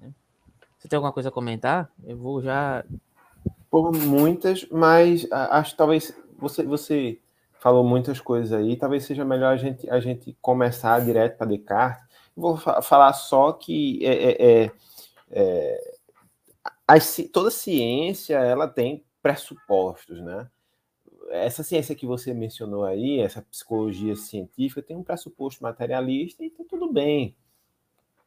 Né? 0.00 0.12
Você 0.76 0.88
tem 0.88 0.96
alguma 0.96 1.12
coisa 1.12 1.28
a 1.28 1.32
comentar? 1.32 1.88
Eu 2.04 2.16
vou 2.16 2.42
já 2.42 2.84
por 3.70 3.92
muitas, 3.92 4.66
mas 4.70 5.26
acho 5.30 5.72
que 5.72 5.76
talvez 5.76 6.14
você, 6.38 6.62
você 6.62 7.20
falou 7.58 7.84
muitas 7.84 8.20
coisas 8.20 8.52
aí, 8.52 8.76
talvez 8.76 9.04
seja 9.04 9.24
melhor 9.24 9.52
a 9.52 9.56
gente, 9.56 9.88
a 9.90 10.00
gente 10.00 10.36
começar 10.40 11.04
direto 11.04 11.36
para 11.36 11.48
Descartes. 11.48 12.08
Vou 12.36 12.56
fa 12.56 12.80
falar 12.80 13.12
só 13.12 13.52
que 13.52 14.04
é, 14.06 14.30
é, 14.30 14.72
é, 15.30 15.94
é 16.88 17.00
toda 17.32 17.50
ciência 17.50 18.36
ela 18.36 18.68
tem 18.68 19.04
pressupostos, 19.22 20.20
né? 20.20 20.48
Essa 21.30 21.62
ciência 21.62 21.94
que 21.94 22.06
você 22.06 22.32
mencionou 22.32 22.84
aí, 22.84 23.20
essa 23.20 23.42
psicologia 23.42 24.16
científica, 24.16 24.80
tem 24.80 24.96
um 24.96 25.02
pressuposto 25.02 25.62
materialista 25.62 26.42
e 26.42 26.48
tá 26.48 26.64
tudo 26.66 26.90
bem, 26.90 27.36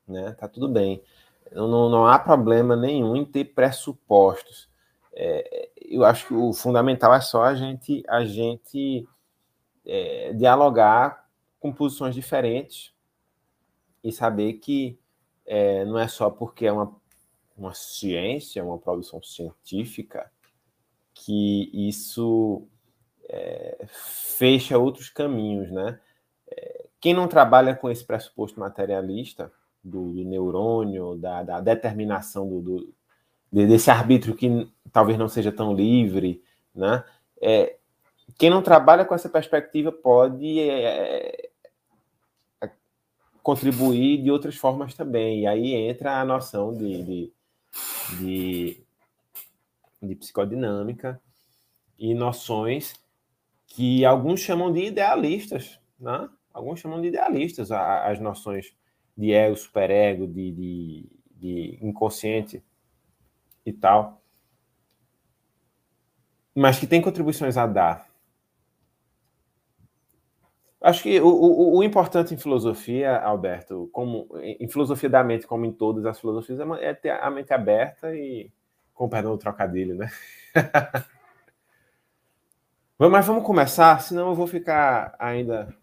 né? 0.08 0.34
Tá 0.34 0.48
tudo 0.48 0.68
bem. 0.70 1.02
Não, 1.52 1.90
não 1.90 2.06
há 2.06 2.20
problema 2.20 2.76
nenhum 2.76 3.16
em 3.16 3.26
ter 3.26 3.46
pressupostos 3.46 4.71
é, 5.14 5.70
eu 5.76 6.04
acho 6.04 6.28
que 6.28 6.34
o 6.34 6.54
fundamental 6.54 7.14
é 7.14 7.22
só 7.22 7.44
a 7.44 7.56
gente, 7.56 8.04
a 8.08 8.24
gente 8.26 9.08
é, 9.86 10.34
dialogar 10.34 11.30
com 11.60 11.72
posições 11.72 12.16
diferentes 12.16 12.94
e 14.04 14.12
saber 14.12 14.54
que 14.54 14.98
é, 15.46 15.86
não 15.86 16.00
é 16.00 16.08
só 16.08 16.30
porque 16.30 16.66
é 16.66 16.72
uma, 16.72 16.96
uma 17.58 17.74
ciência, 17.74 18.64
uma 18.64 18.78
produção 18.78 19.22
científica, 19.22 20.32
que 21.14 21.70
isso 21.74 22.68
é, 23.26 23.86
fecha 23.88 24.78
outros 24.78 25.10
caminhos, 25.10 25.70
né? 25.72 26.00
É, 26.50 26.88
quem 27.00 27.14
não 27.14 27.28
trabalha 27.28 27.76
com 27.76 27.90
esse 27.90 28.04
pressuposto 28.04 28.60
materialista 28.60 29.52
do, 29.84 30.14
do 30.14 30.24
neurônio, 30.24 31.16
da, 31.16 31.44
da 31.44 31.60
determinação 31.60 32.48
do, 32.48 32.62
do, 32.62 32.94
desse 33.52 33.92
arbítrio 33.92 34.36
que 34.36 34.72
talvez 34.92 35.18
não 35.18 35.28
seja 35.28 35.52
tão 35.52 35.74
livre, 35.74 36.42
né? 36.74 37.04
É, 37.42 37.76
quem 38.38 38.50
não 38.50 38.62
trabalha 38.62 39.04
com 39.04 39.14
essa 39.14 39.28
perspectiva 39.28 39.92
pode 39.92 40.60
é, 40.60 41.50
contribuir 43.44 44.22
de 44.22 44.32
outras 44.32 44.56
formas 44.56 44.94
também. 44.94 45.42
E 45.42 45.48
aí 45.48 45.74
entra 45.74 46.20
a 46.20 46.26
noção 46.26 46.74
de, 46.74 47.04
de, 47.04 47.34
de, 48.20 48.84
de 50.02 50.16
psicodinâmica 50.16 51.20
e 51.98 52.14
noções 52.14 52.94
que 53.68 54.06
alguns 54.06 54.40
chamam 54.40 54.72
de 54.72 54.86
idealistas, 54.86 55.80
né? 56.00 56.30
Alguns 56.54 56.80
chamam 56.80 57.02
de 57.02 57.08
idealistas 57.08 57.72
as 57.72 58.20
noções 58.20 58.74
de 59.18 59.32
ego, 59.32 59.56
superego, 59.56 60.28
de, 60.28 60.52
de, 60.52 61.10
de 61.36 61.80
inconsciente 61.82 62.62
e 63.66 63.72
tal, 63.74 64.22
mas 66.56 66.80
que 66.80 66.88
tem 66.88 67.02
contribuições 67.02 67.58
a 67.58 67.66
dar. 67.66 68.10
Acho 70.82 71.04
que 71.04 71.22
o, 71.22 71.28
o, 71.28 71.78
o, 71.78 71.84
importante 71.84 72.34
em 72.34 72.38
filosofia, 72.38 73.20
Alberto, 73.20 73.88
como 73.92 74.28
em 74.42 74.68
filosofia 74.68 75.10
da 75.10 75.24
mente, 75.24 75.46
como 75.46 75.64
em 75.64 75.72
todas 75.72 76.06
as 76.08 76.20
filosofias, 76.20 76.60
é, 76.60 76.90
é 76.90 76.94
ter 76.94 77.12
a 77.12 77.30
mente 77.30 77.54
aberta 77.54 78.16
e, 78.16 78.52
com 78.92 79.08
perdão 79.08 79.34
do 79.34 79.38
trocadilho, 79.38 79.96
né? 79.96 80.10
Mas 82.98 83.26
vamos 83.26 83.44
começar, 83.44 84.00
senão 84.02 84.30
eu 84.30 84.36
vou 84.36 84.48
ficar 84.48 85.16
ainda 85.18 85.76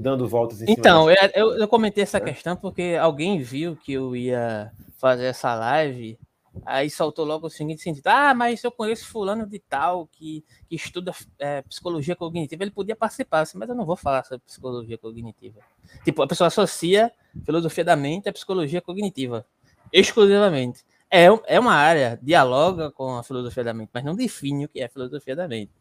dando 0.00 0.28
voltas 0.28 0.62
em 0.62 0.66
Então, 0.70 1.10
eu, 1.10 1.16
eu, 1.34 1.58
eu, 1.58 1.68
comentei 1.68 2.02
essa 2.02 2.18
é. 2.18 2.20
questão 2.20 2.56
porque 2.56 2.96
alguém 3.00 3.38
viu 3.38 3.76
que 3.76 3.92
eu 3.92 4.14
ia 4.14 4.70
fazer 4.98 5.26
essa 5.26 5.54
live, 5.54 6.18
aí 6.64 6.88
soltou 6.90 7.24
logo 7.24 7.46
o 7.46 7.50
seguinte 7.50 7.82
sentido: 7.82 8.06
ah, 8.06 8.34
mas 8.34 8.62
eu 8.64 8.70
conheço 8.70 9.06
fulano 9.06 9.46
de 9.46 9.58
tal 9.58 10.06
que, 10.06 10.44
que 10.68 10.76
estuda 10.76 11.12
é, 11.38 11.62
psicologia 11.62 12.16
cognitiva, 12.16 12.64
ele 12.64 12.70
podia 12.70 12.96
participar, 12.96 13.44
mas 13.54 13.68
eu 13.68 13.74
não 13.74 13.84
vou 13.84 13.96
falar 13.96 14.24
sobre 14.24 14.44
psicologia 14.46 14.98
cognitiva. 14.98 15.60
Tipo, 16.04 16.22
a 16.22 16.26
pessoa 16.26 16.48
associa 16.48 17.12
filosofia 17.44 17.84
da 17.84 17.96
mente 17.96 18.28
à 18.28 18.32
psicologia 18.32 18.80
cognitiva, 18.80 19.46
exclusivamente. 19.92 20.84
É, 21.10 21.26
é 21.46 21.60
uma 21.60 21.74
área, 21.74 22.18
dialoga 22.20 22.90
com 22.90 23.16
a 23.16 23.22
filosofia 23.22 23.62
da 23.62 23.72
mente, 23.72 23.90
mas 23.92 24.04
não 24.04 24.16
define 24.16 24.64
o 24.64 24.68
que 24.68 24.80
é 24.80 24.88
filosofia 24.88 25.36
da 25.36 25.46
mente 25.46 25.72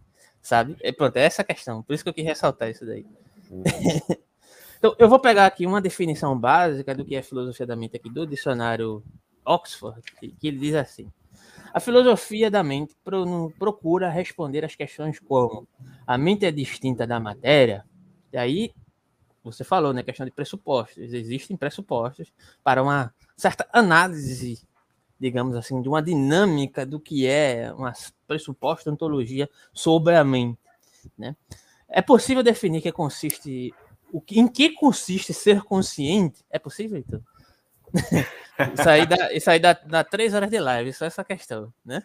sabe? 0.46 0.78
É, 0.82 0.92
pronto, 0.92 1.18
é 1.18 1.24
essa 1.26 1.42
a 1.42 1.46
questão. 1.46 1.82
Por 1.82 1.94
isso 1.94 2.04
que 2.04 2.10
eu 2.10 2.14
quis 2.14 2.24
ressaltar 2.24 2.70
isso 2.70 2.86
daí. 2.86 3.06
Então, 4.78 4.94
eu 5.00 5.10
vou 5.10 5.18
pegar 5.18 5.48
aqui 5.48 5.66
uma 5.66 5.82
definição 5.82 6.38
básica 6.38 6.94
do 6.94 7.04
que 7.04 7.16
é 7.16 7.24
filosofia 7.24 7.66
da 7.66 7.76
mente 7.76 7.96
aqui 7.96 8.08
do 8.08 8.28
dicionário 8.28 9.02
Oxford, 9.46 10.02
que 10.20 10.48
ele 10.48 10.58
diz 10.58 10.76
assim: 10.76 11.12
a 11.74 11.80
filosofia 11.80 12.50
da 12.50 12.64
mente 12.64 12.96
procura 13.58 14.10
responder 14.10 14.66
às 14.66 14.76
questões 14.76 15.20
como 15.20 15.68
a 16.06 16.18
mente 16.18 16.46
é 16.46 16.52
distinta 16.52 17.06
da 17.06 17.20
matéria, 17.20 17.86
e 18.32 18.38
aí 18.38 18.74
você 19.44 19.64
falou, 19.64 19.94
né, 19.94 20.02
questão 20.02 20.26
de 20.26 20.32
pressupostos. 20.32 21.14
Existem 21.14 21.56
pressupostos 21.56 22.34
para 22.64 22.82
uma 22.82 23.14
certa 23.38 23.68
análise 23.72 24.66
digamos 25.20 25.56
assim, 25.56 25.82
de 25.82 25.88
uma 25.88 26.02
dinâmica 26.02 26.86
do 26.86 27.00
que 27.00 27.26
é 27.26 27.72
uma 27.74 27.94
pressuposta 28.28 28.92
ontologia 28.92 29.50
sobre 29.74 30.16
a 30.16 30.24
mente. 30.24 30.60
Né? 31.18 31.36
É 31.88 32.02
possível 32.02 32.44
definir 32.44 32.82
que 32.82 32.92
consiste 32.92 33.74
o 34.12 34.22
que, 34.22 34.40
em 34.40 34.48
que 34.48 34.70
consiste 34.70 35.34
ser 35.34 35.62
consciente? 35.64 36.46
É 36.50 36.58
possível, 36.58 36.98
então? 36.98 37.22
isso 38.78 38.90
aí 38.90 39.06
dá, 39.06 39.34
isso 39.34 39.50
aí 39.50 39.60
dá, 39.60 39.74
dá 39.74 40.04
três 40.04 40.34
horas 40.34 40.50
de 40.50 40.60
live, 40.60 40.94
só 40.94 41.06
essa 41.06 41.24
questão, 41.24 41.74
né? 41.84 42.04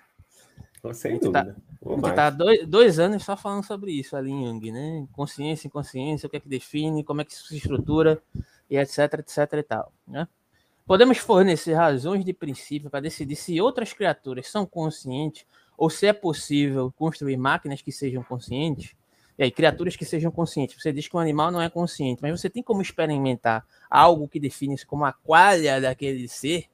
Sem 0.95 1.19
tá 1.19 1.43
dúvida. 1.43 1.57
Tá, 1.83 1.87
a 1.87 1.91
gente 1.91 2.15
tá 2.15 2.31
dois, 2.31 2.67
dois 2.67 2.99
anos 2.99 3.25
só 3.25 3.37
falando 3.37 3.65
sobre 3.65 3.93
isso 3.93 4.17
ali 4.17 4.31
em 4.31 4.47
Jung, 4.47 4.73
né? 4.73 5.07
Consciência, 5.13 5.67
inconsciência, 5.67 6.27
o 6.27 6.31
que 6.31 6.39
é 6.39 6.41
que 6.41 6.49
define, 6.49 7.05
como 7.05 7.21
é 7.21 7.25
que 7.25 7.33
isso 7.33 7.49
se 7.49 7.57
estrutura, 7.57 8.23
e 8.69 8.79
etc, 8.79 9.15
etc 9.19 9.53
e 9.53 9.63
tal, 9.63 9.93
né? 10.07 10.27
Podemos 10.87 11.19
fornecer 11.19 11.75
razões 11.75 12.25
de 12.25 12.33
princípio 12.33 12.91
para 12.91 13.01
decidir 13.01 13.37
se 13.37 13.61
outras 13.61 13.93
criaturas 13.93 14.49
são 14.49 14.67
conscientes 14.67 15.47
ou 15.77 15.89
se 15.89 16.07
é 16.07 16.13
possível 16.13 16.93
construir 16.97 17.37
máquinas 17.37 17.81
que 17.81 17.93
sejam 17.93 18.23
conscientes. 18.23 18.95
Criaturas 19.49 19.95
que 19.95 20.05
sejam 20.05 20.31
conscientes. 20.31 20.83
Você 20.83 20.93
diz 20.93 21.07
que 21.07 21.17
um 21.17 21.21
animal 21.21 21.51
não 21.51 21.63
é 21.63 21.71
consciente, 21.71 22.21
mas 22.21 22.39
você 22.39 22.51
tem 22.51 22.63
como 22.63 22.83
experimentar 22.83 23.65
algo 23.89 24.29
que 24.29 24.41
define-se 24.41 24.85
como 24.85 25.05
a 25.05 25.13
qualha 25.13 25.81
daquele 25.81 26.27
ser. 26.27 26.65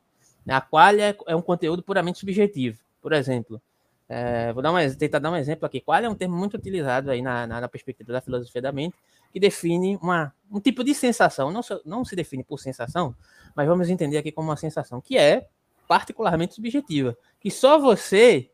A 0.48 0.61
qualha 0.61 1.16
é 1.26 1.37
um 1.37 1.42
conteúdo 1.42 1.83
puramente 1.83 2.18
subjetivo. 2.18 2.79
Por 3.02 3.12
exemplo, 3.12 3.61
é, 4.09 4.52
vou 4.52 4.62
dar 4.62 4.72
um, 4.72 4.94
tentar 4.94 5.18
dar 5.18 5.31
um 5.31 5.37
exemplo 5.37 5.66
aqui. 5.66 5.81
Qual 5.81 5.98
é 5.98 6.09
um 6.09 6.14
termo 6.14 6.37
muito 6.37 6.57
utilizado 6.57 7.11
aí 7.11 7.20
na, 7.20 7.46
na, 7.46 7.61
na, 7.61 7.68
perspectiva 7.68 8.12
da 8.12 8.20
filosofia 8.20 8.62
da 8.62 8.72
mente, 8.72 8.96
que 9.33 9.40
define 9.40 9.96
uma, 10.00 10.33
um 10.50 10.61
tipo 10.61 10.85
de 10.85 10.94
sensação. 10.94 11.52
Não, 11.52 11.61
não 11.85 12.05
se 12.05 12.14
define 12.16 12.44
por 12.44 12.59
sensação, 12.59 13.14
mas 13.55 13.66
vamos 13.66 13.90
entender 13.90 14.16
aqui 14.18 14.31
como 14.33 14.48
uma 14.48 14.57
sensação 14.57 15.00
que 15.00 15.18
é 15.18 15.48
particularmente 15.88 16.55
subjetiva, 16.55 17.16
que 17.40 17.50
só 17.50 17.79
você 17.79 18.50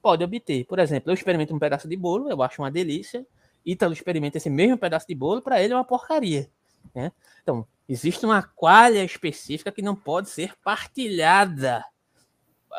pode 0.00 0.24
obter. 0.24 0.64
Por 0.64 0.78
exemplo, 0.78 1.10
eu 1.10 1.14
experimento 1.14 1.54
um 1.54 1.58
pedaço 1.58 1.88
de 1.88 1.96
bolo, 1.96 2.28
eu 2.28 2.42
acho 2.42 2.62
uma 2.62 2.70
delícia, 2.70 3.26
Ítalo 3.64 3.92
experimenta 3.92 4.38
esse 4.38 4.50
mesmo 4.50 4.78
pedaço 4.78 5.06
de 5.06 5.14
bolo, 5.14 5.42
para 5.42 5.62
ele 5.62 5.72
é 5.72 5.76
uma 5.76 5.84
porcaria. 5.84 6.50
Né? 6.94 7.12
Então, 7.42 7.66
existe 7.88 8.24
uma 8.24 8.42
qualha 8.42 9.04
específica 9.04 9.72
que 9.72 9.82
não 9.82 9.94
pode 9.94 10.28
ser 10.28 10.54
partilhada 10.62 11.84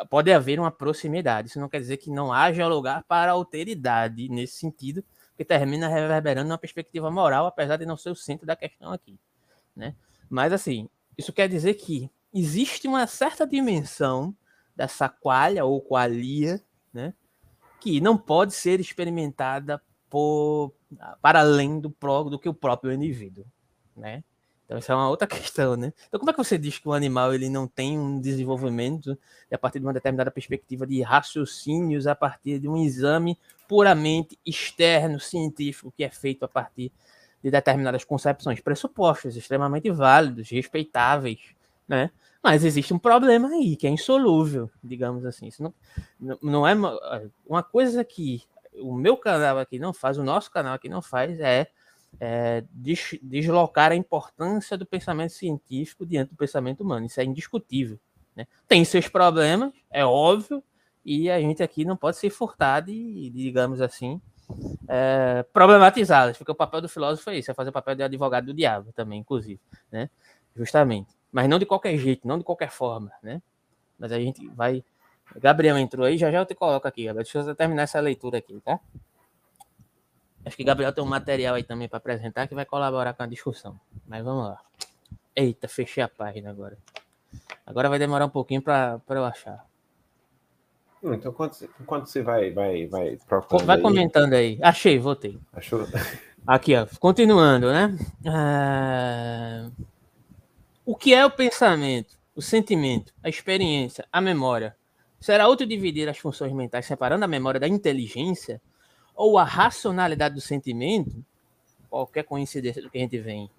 pode 0.10 0.32
haver 0.32 0.60
uma 0.60 0.72
proximidade. 0.72 1.50
Isso 1.50 1.60
não 1.60 1.70
quer 1.70 1.80
dizer 1.80 1.98
que 1.98 2.10
não 2.10 2.34
haja 2.34 2.68
lugar 2.68 3.04
para 3.04 3.32
alteridade 3.32 4.28
nesse 4.30 4.58
sentido, 4.58 5.04
que 5.38 5.46
termina 5.46 5.88
reverberando 5.88 6.50
uma 6.50 6.58
perspectiva 6.58 7.10
moral, 7.12 7.46
apesar 7.46 7.78
de 7.78 7.86
não 7.86 7.98
ser 7.98 8.10
o 8.10 8.16
centro 8.16 8.46
da 8.46 8.56
questão 8.56 8.92
aqui, 8.92 9.20
né? 9.76 9.96
Mas 10.30 10.54
assim, 10.54 10.90
isso 11.18 11.34
quer 11.34 11.48
dizer 11.48 11.76
que 11.76 12.10
existe 12.34 12.88
uma 12.88 13.06
certa 13.08 13.46
dimensão 13.46 14.36
dessa 14.76 15.10
qualha 15.10 15.66
ou 15.66 15.82
qualia, 15.82 16.62
né? 16.92 17.14
Que 17.80 18.00
não 18.00 18.18
pode 18.18 18.54
ser 18.54 18.80
experimentada 18.80 19.82
por, 20.14 20.72
para 21.24 21.40
além 21.40 21.80
do, 21.80 21.92
do 22.30 22.38
que 22.38 22.48
o 22.48 22.54
próprio 22.54 22.94
indivíduo, 22.94 23.44
né? 23.98 24.24
Então, 24.64 24.78
isso 24.78 24.92
é 24.92 24.96
uma 24.96 25.10
outra 25.10 25.26
questão, 25.26 25.76
né? 25.76 25.92
Então, 26.08 26.20
como 26.20 26.30
é 26.30 26.34
que 26.34 26.38
você 26.38 26.56
diz 26.56 26.78
que 26.78 26.88
o 26.88 26.94
animal 26.94 27.34
ele 27.34 27.50
não 27.50 27.68
tem 27.68 27.98
um 27.98 28.22
desenvolvimento 28.22 29.18
a 29.52 29.58
partir 29.58 29.80
de 29.80 29.88
uma 29.88 29.92
determinada 29.94 30.30
perspectiva 30.30 30.86
de 30.86 31.02
raciocínios, 31.02 32.06
a 32.06 32.14
partir 32.14 32.60
de 32.60 32.70
um 32.70 32.78
exame 32.78 33.40
puramente 33.68 34.38
externo, 34.46 35.20
científico, 35.20 35.92
que 35.98 36.04
é 36.04 36.12
feito 36.12 36.46
a 36.46 36.48
partir 36.48 36.92
de 37.44 37.50
determinadas 37.50 38.04
concepções, 38.04 38.62
pressupostos 38.62 39.36
extremamente 39.36 39.90
válidos, 39.90 40.48
respeitáveis, 40.52 41.40
né? 41.88 42.12
Mas 42.44 42.64
existe 42.64 42.94
um 42.94 43.00
problema 43.00 43.48
aí, 43.48 43.76
que 43.76 43.88
é 43.88 43.90
insolúvel, 43.90 44.70
digamos 44.84 45.26
assim. 45.26 45.48
Isso 45.48 45.64
não, 46.20 46.38
não 46.40 46.68
é 46.68 46.76
uma 47.48 47.64
coisa 47.64 48.04
que 48.04 48.44
o 48.82 48.96
meu 48.96 49.18
canal 49.18 49.60
aqui 49.60 49.80
não 49.80 49.94
faz, 49.94 50.18
o 50.18 50.24
nosso 50.24 50.52
canal 50.52 50.74
aqui 50.74 50.90
não 50.90 51.02
faz, 51.02 51.40
é 51.40 51.68
é, 52.20 52.64
des, 52.72 53.18
deslocar 53.22 53.92
a 53.92 53.96
importância 53.96 54.78
do 54.78 54.86
pensamento 54.86 55.32
científico 55.32 56.06
diante 56.06 56.30
do 56.30 56.36
pensamento 56.36 56.82
humano. 56.82 57.06
Isso 57.06 57.20
é 57.20 57.24
indiscutível. 57.24 58.00
Né? 58.36 58.48
Tem 58.68 58.84
seus 58.86 59.08
problemas, 59.08 59.74
é 59.90 60.06
óbvio, 60.06 60.64
e 61.06 61.30
a 61.30 61.40
gente 61.40 61.62
aqui 61.62 61.86
não 61.86 61.98
pode 61.98 62.18
ser 62.18 62.30
furtado 62.30 62.90
e, 62.90 63.30
digamos 63.30 63.82
assim, 63.82 64.22
é, 64.88 65.46
problematizá-las, 65.54 66.38
porque 66.38 66.52
o 66.52 66.56
papel 66.56 66.82
do 66.82 66.90
filósofo 66.90 67.30
é 67.30 67.38
isso, 67.38 67.52
é 67.52 67.54
fazer 67.54 67.70
o 67.70 67.74
papel 67.74 67.96
de 67.96 68.04
advogado 68.04 68.46
do 68.46 68.54
diabo 68.54 68.92
também, 68.94 69.20
inclusive, 69.20 69.60
né? 69.92 70.10
Justamente. 70.56 71.10
Mas 71.32 71.50
não 71.50 71.58
de 71.58 71.66
qualquer 71.66 71.98
jeito, 71.98 72.28
não 72.28 72.38
de 72.38 72.44
qualquer 72.44 72.70
forma, 72.70 73.12
né? 73.22 73.42
Mas 73.98 74.12
a 74.12 74.20
gente 74.20 74.48
vai. 74.50 74.84
Gabriel 75.40 75.78
entrou 75.78 76.06
aí, 76.06 76.18
já 76.18 76.32
já 76.32 76.40
eu 76.40 76.46
te 76.46 76.56
coloco 76.56 76.88
aqui, 76.88 77.06
Gabriel. 77.06 77.24
Deixa 77.24 77.40
eu 77.40 77.56
terminar 77.56 77.84
essa 77.84 78.00
leitura 78.00 78.38
aqui, 78.38 78.60
tá? 78.62 78.80
Acho 80.46 80.58
que 80.58 80.64
Gabriel 80.64 80.92
tem 80.92 81.04
um 81.04 81.08
material 81.08 81.56
aí 81.56 81.64
também 81.64 81.88
para 81.88 81.98
apresentar 81.98 82.48
que 82.48 82.56
vai 82.56 82.66
colaborar 82.66 83.14
com 83.14 83.24
a 83.24 83.28
discussão. 83.28 83.80
Mas 84.06 84.24
vamos 84.24 84.46
lá. 84.46 84.60
Eita, 85.36 85.68
fechei 85.68 86.04
a 86.04 86.08
página 86.08 86.50
agora. 86.50 86.78
Agora 87.66 87.90
vai 87.90 87.98
demorar 87.98 88.26
um 88.26 88.30
pouquinho 88.30 88.62
para 88.62 89.02
eu 89.10 89.26
achar. 89.26 89.66
Hum, 91.02 91.14
então, 91.14 91.32
enquanto, 91.32 91.70
enquanto 91.80 92.06
você 92.08 92.22
vai, 92.22 92.52
vai, 92.52 92.88
vai 92.88 93.18
Vai 93.66 93.80
comentando 93.80 94.34
aí. 94.34 94.60
Achei, 94.62 95.00
voltei. 95.00 95.40
Achou? 95.54 95.88
Aqui, 96.46 96.76
ó. 96.76 96.86
Continuando, 97.00 97.72
né? 97.72 97.98
Ah... 98.28 99.70
O 100.86 100.98
que 100.98 101.14
é 101.14 101.26
o 101.26 101.32
pensamento, 101.32 102.20
o 102.36 102.42
sentimento, 102.42 103.14
a 103.24 103.30
experiência, 103.30 104.06
a 104.12 104.20
memória? 104.20 104.76
Será 105.24 105.48
útil 105.48 105.66
dividir 105.66 106.10
as 106.10 106.18
funções 106.18 106.52
mentais 106.52 106.86
separando 106.86 107.24
a 107.24 107.28
memória 107.28 107.60
da 107.60 107.68
inteligência? 107.68 108.62
ou 109.16 109.38
a 109.38 109.44
racionalidade 109.44 110.36
do 110.36 110.42
sentimento, 110.42 111.24
qualquer 111.90 112.24
coincidência 112.24 112.82
do 112.82 112.90
que 112.90 112.98
a 112.98 113.02
gente 113.02 113.20
vem 113.20 113.50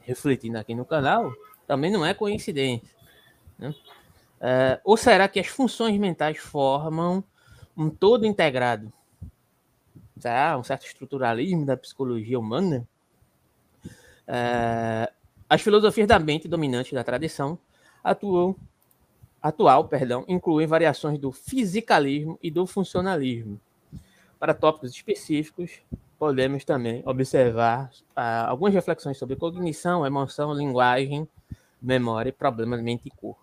refletindo 0.00 0.58
aqui 0.58 0.74
no 0.74 0.84
canal, 0.84 1.32
também 1.66 1.90
não 1.90 2.04
é 2.04 2.12
coincidência. 2.12 2.88
Né? 3.58 3.74
É, 4.40 4.80
ou 4.82 4.96
será 4.96 5.28
que 5.28 5.38
as 5.38 5.46
funções 5.46 5.96
mentais 5.98 6.38
formam 6.38 7.22
um 7.76 7.88
todo 7.88 8.26
integrado? 8.26 8.92
Será 10.18 10.58
um 10.58 10.64
certo 10.64 10.86
estruturalismo 10.86 11.64
da 11.64 11.76
psicologia 11.76 12.38
humana? 12.38 12.86
É, 14.26 15.12
As 15.48 15.62
filosofias 15.62 16.08
da 16.08 16.18
mente 16.18 16.48
dominante 16.48 16.94
da 16.94 17.04
tradição 17.04 17.58
atuam, 18.02 18.56
atual 19.42 19.88
perdão, 19.88 20.24
incluem 20.28 20.66
variações 20.66 21.18
do 21.18 21.32
fisicalismo 21.32 22.38
e 22.42 22.50
do 22.50 22.66
funcionalismo. 22.66 23.60
Para 24.38 24.54
tópicos 24.54 24.90
específicos, 24.90 25.80
podemos 26.18 26.64
também 26.64 27.02
observar 27.06 27.90
ah, 28.14 28.48
algumas 28.48 28.74
reflexões 28.74 29.18
sobre 29.18 29.36
cognição, 29.36 30.06
emoção, 30.06 30.52
linguagem, 30.52 31.28
memória 31.80 32.32
problemas 32.32 32.82
mente 32.82 33.06
e 33.06 33.10
corpo. 33.10 33.40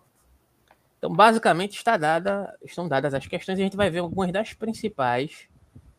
Então, 0.98 1.12
basicamente, 1.12 1.76
está 1.76 1.96
dada, 1.96 2.56
estão 2.62 2.88
dadas 2.88 3.14
as 3.14 3.26
questões 3.26 3.58
e 3.58 3.62
a 3.62 3.64
gente 3.64 3.76
vai 3.76 3.88
ver 3.88 4.00
algumas 4.00 4.32
das 4.32 4.52
principais. 4.52 5.48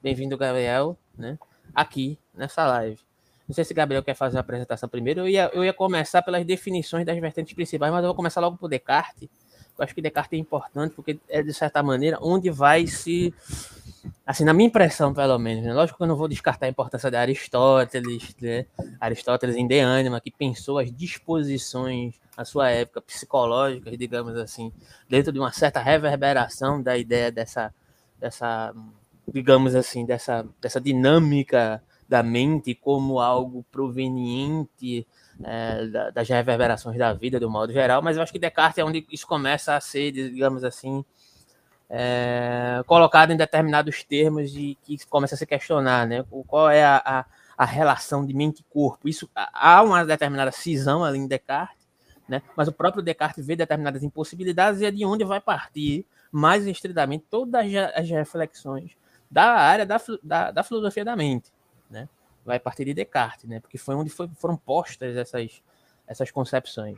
Bem-vindo, 0.01 0.37
Gabriel, 0.37 0.97
né? 1.17 1.37
aqui 1.73 2.17
nessa 2.33 2.65
live. 2.65 2.99
Não 3.47 3.55
sei 3.55 3.63
se 3.63 3.73
Gabriel 3.73 4.03
quer 4.03 4.13
fazer 4.13 4.37
a 4.37 4.41
apresentação 4.41 4.87
primeiro. 4.87 5.21
Eu 5.21 5.27
ia, 5.27 5.49
eu 5.53 5.63
ia 5.63 5.73
começar 5.73 6.21
pelas 6.21 6.45
definições 6.45 7.05
das 7.05 7.17
vertentes 7.17 7.53
principais, 7.53 7.91
mas 7.91 8.01
eu 8.03 8.09
vou 8.09 8.15
começar 8.15 8.41
logo 8.41 8.57
por 8.57 8.69
Descartes. 8.69 9.27
Eu 9.79 9.83
acho 9.85 9.95
que 9.95 10.01
Descartes 10.01 10.37
é 10.37 10.41
importante 10.41 10.93
porque 10.93 11.19
é, 11.29 11.41
de 11.41 11.53
certa 11.53 11.81
maneira, 11.81 12.17
onde 12.21 12.49
vai 12.49 12.85
se 12.85 13.33
assim, 14.25 14.43
na 14.43 14.53
minha 14.53 14.67
impressão, 14.67 15.13
pelo 15.13 15.37
menos, 15.39 15.63
né? 15.63 15.73
lógico 15.73 15.97
que 15.97 16.03
eu 16.03 16.07
não 16.07 16.15
vou 16.15 16.27
descartar 16.27 16.67
a 16.67 16.69
importância 16.69 17.09
de 17.09 17.17
Aristóteles, 17.17 18.35
né? 18.41 18.65
Aristóteles 18.99 19.55
em 19.55 19.67
De 19.67 19.79
Anima, 19.79 20.21
que 20.21 20.31
pensou 20.31 20.77
as 20.77 20.91
disposições, 20.91 22.15
na 22.37 22.45
sua 22.45 22.69
época, 22.69 23.01
psicológicas, 23.01 23.97
digamos 23.97 24.35
assim, 24.37 24.71
dentro 25.09 25.31
de 25.31 25.39
uma 25.39 25.51
certa 25.51 25.81
reverberação 25.81 26.81
da 26.81 26.97
ideia 26.97 27.31
dessa, 27.31 27.73
dessa 28.17 28.73
digamos 29.27 29.75
assim, 29.75 30.05
dessa, 30.05 30.45
dessa 30.61 30.79
dinâmica 30.79 31.81
da 32.07 32.23
mente 32.23 32.73
como 32.73 33.19
algo 33.19 33.65
proveniente 33.71 35.05
é, 35.43 36.11
das 36.11 36.27
reverberações 36.27 36.97
da 36.97 37.13
vida, 37.13 37.39
do 37.39 37.49
modo 37.49 37.71
geral, 37.71 38.01
mas 38.01 38.17
eu 38.17 38.23
acho 38.23 38.31
que 38.31 38.39
Descartes 38.39 38.77
é 38.77 38.83
onde 38.83 39.05
isso 39.11 39.25
começa 39.25 39.75
a 39.75 39.81
ser, 39.81 40.11
digamos 40.11 40.63
assim, 40.63 41.03
é, 41.89 42.83
colocado 42.85 43.31
em 43.31 43.37
determinados 43.37 44.03
termos 44.03 44.55
e 44.55 44.77
que 44.83 44.97
começa 45.07 45.35
a 45.35 45.37
se 45.37 45.45
questionar, 45.45 46.05
né? 46.07 46.23
Qual 46.47 46.69
é 46.69 46.83
a, 46.83 47.01
a, 47.03 47.25
a 47.57 47.65
relação 47.65 48.25
de 48.25 48.33
mente 48.33 48.59
e 48.59 48.63
corpo? 48.63 49.09
Isso 49.09 49.29
há 49.33 49.81
uma 49.81 50.05
determinada 50.05 50.51
cisão 50.51 51.03
ali 51.03 51.17
em 51.17 51.27
Descartes, 51.27 51.87
né? 52.27 52.43
Mas 52.55 52.67
o 52.67 52.71
próprio 52.71 53.01
Descartes 53.01 53.45
vê 53.45 53.55
determinadas 53.55 54.03
impossibilidades 54.03 54.81
e 54.81 54.85
é 54.85 54.91
de 54.91 55.03
onde 55.03 55.23
vai 55.23 55.41
partir 55.41 56.05
mais 56.31 56.67
estritamente 56.67 57.25
todas 57.29 57.65
as 57.95 58.09
reflexões 58.09 58.91
da 59.31 59.45
área 59.45 59.85
da, 59.85 59.99
da, 60.21 60.51
da 60.51 60.63
filosofia 60.63 61.03
da 61.03 61.15
mente, 61.15 61.51
né? 61.89 62.07
Vai 62.45 62.59
partir 62.59 62.85
de 62.85 62.93
Descartes, 62.93 63.49
né? 63.49 63.59
Porque 63.59 63.77
foi 63.77 63.95
onde 63.95 64.09
foi, 64.09 64.29
foram 64.35 64.57
postas 64.57 65.15
essas 65.15 65.61
essas 66.07 66.31
concepções. 66.31 66.97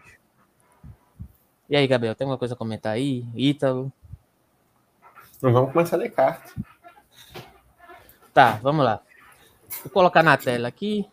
E 1.69 1.75
aí, 1.75 1.85
Gabriel, 1.85 2.15
tem 2.15 2.25
alguma 2.25 2.37
coisa 2.37 2.53
a 2.53 2.57
comentar 2.57 2.93
aí? 2.93 3.25
Ítalo? 3.35 3.91
Então 5.37 5.51
vamos 5.51 5.73
começar 5.73 5.97
Descartes. 5.97 6.55
Tá, 8.33 8.59
vamos 8.61 8.85
lá. 8.85 9.01
Vou 9.83 9.91
colocar 9.91 10.23
na 10.23 10.37
tela 10.37 10.67
aqui. 10.67 11.05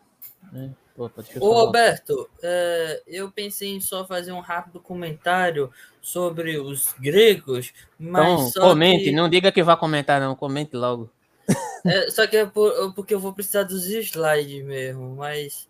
Né? 0.53 0.73
Opa, 0.97 1.23
Ô, 1.41 1.53
Roberto, 1.53 2.29
é, 2.43 3.03
eu 3.07 3.31
pensei 3.31 3.73
em 3.73 3.81
só 3.81 4.05
fazer 4.05 4.33
um 4.33 4.41
rápido 4.41 4.81
comentário 4.81 5.71
sobre 6.01 6.59
os 6.59 6.93
gregos, 6.99 7.73
mas. 7.97 8.51
Então, 8.51 8.69
comente, 8.69 9.05
que... 9.05 9.13
não 9.13 9.29
diga 9.29 9.53
que 9.53 9.63
vai 9.63 9.77
comentar, 9.77 10.21
não, 10.21 10.35
comente 10.35 10.77
logo. 10.77 11.09
É, 11.87 12.11
só 12.11 12.27
que 12.27 12.37
é 12.37 12.45
por, 12.45 12.93
porque 12.95 13.15
eu 13.15 13.21
vou 13.21 13.33
precisar 13.33 13.63
dos 13.63 13.87
slides 13.87 14.65
mesmo, 14.65 15.15
mas 15.17 15.69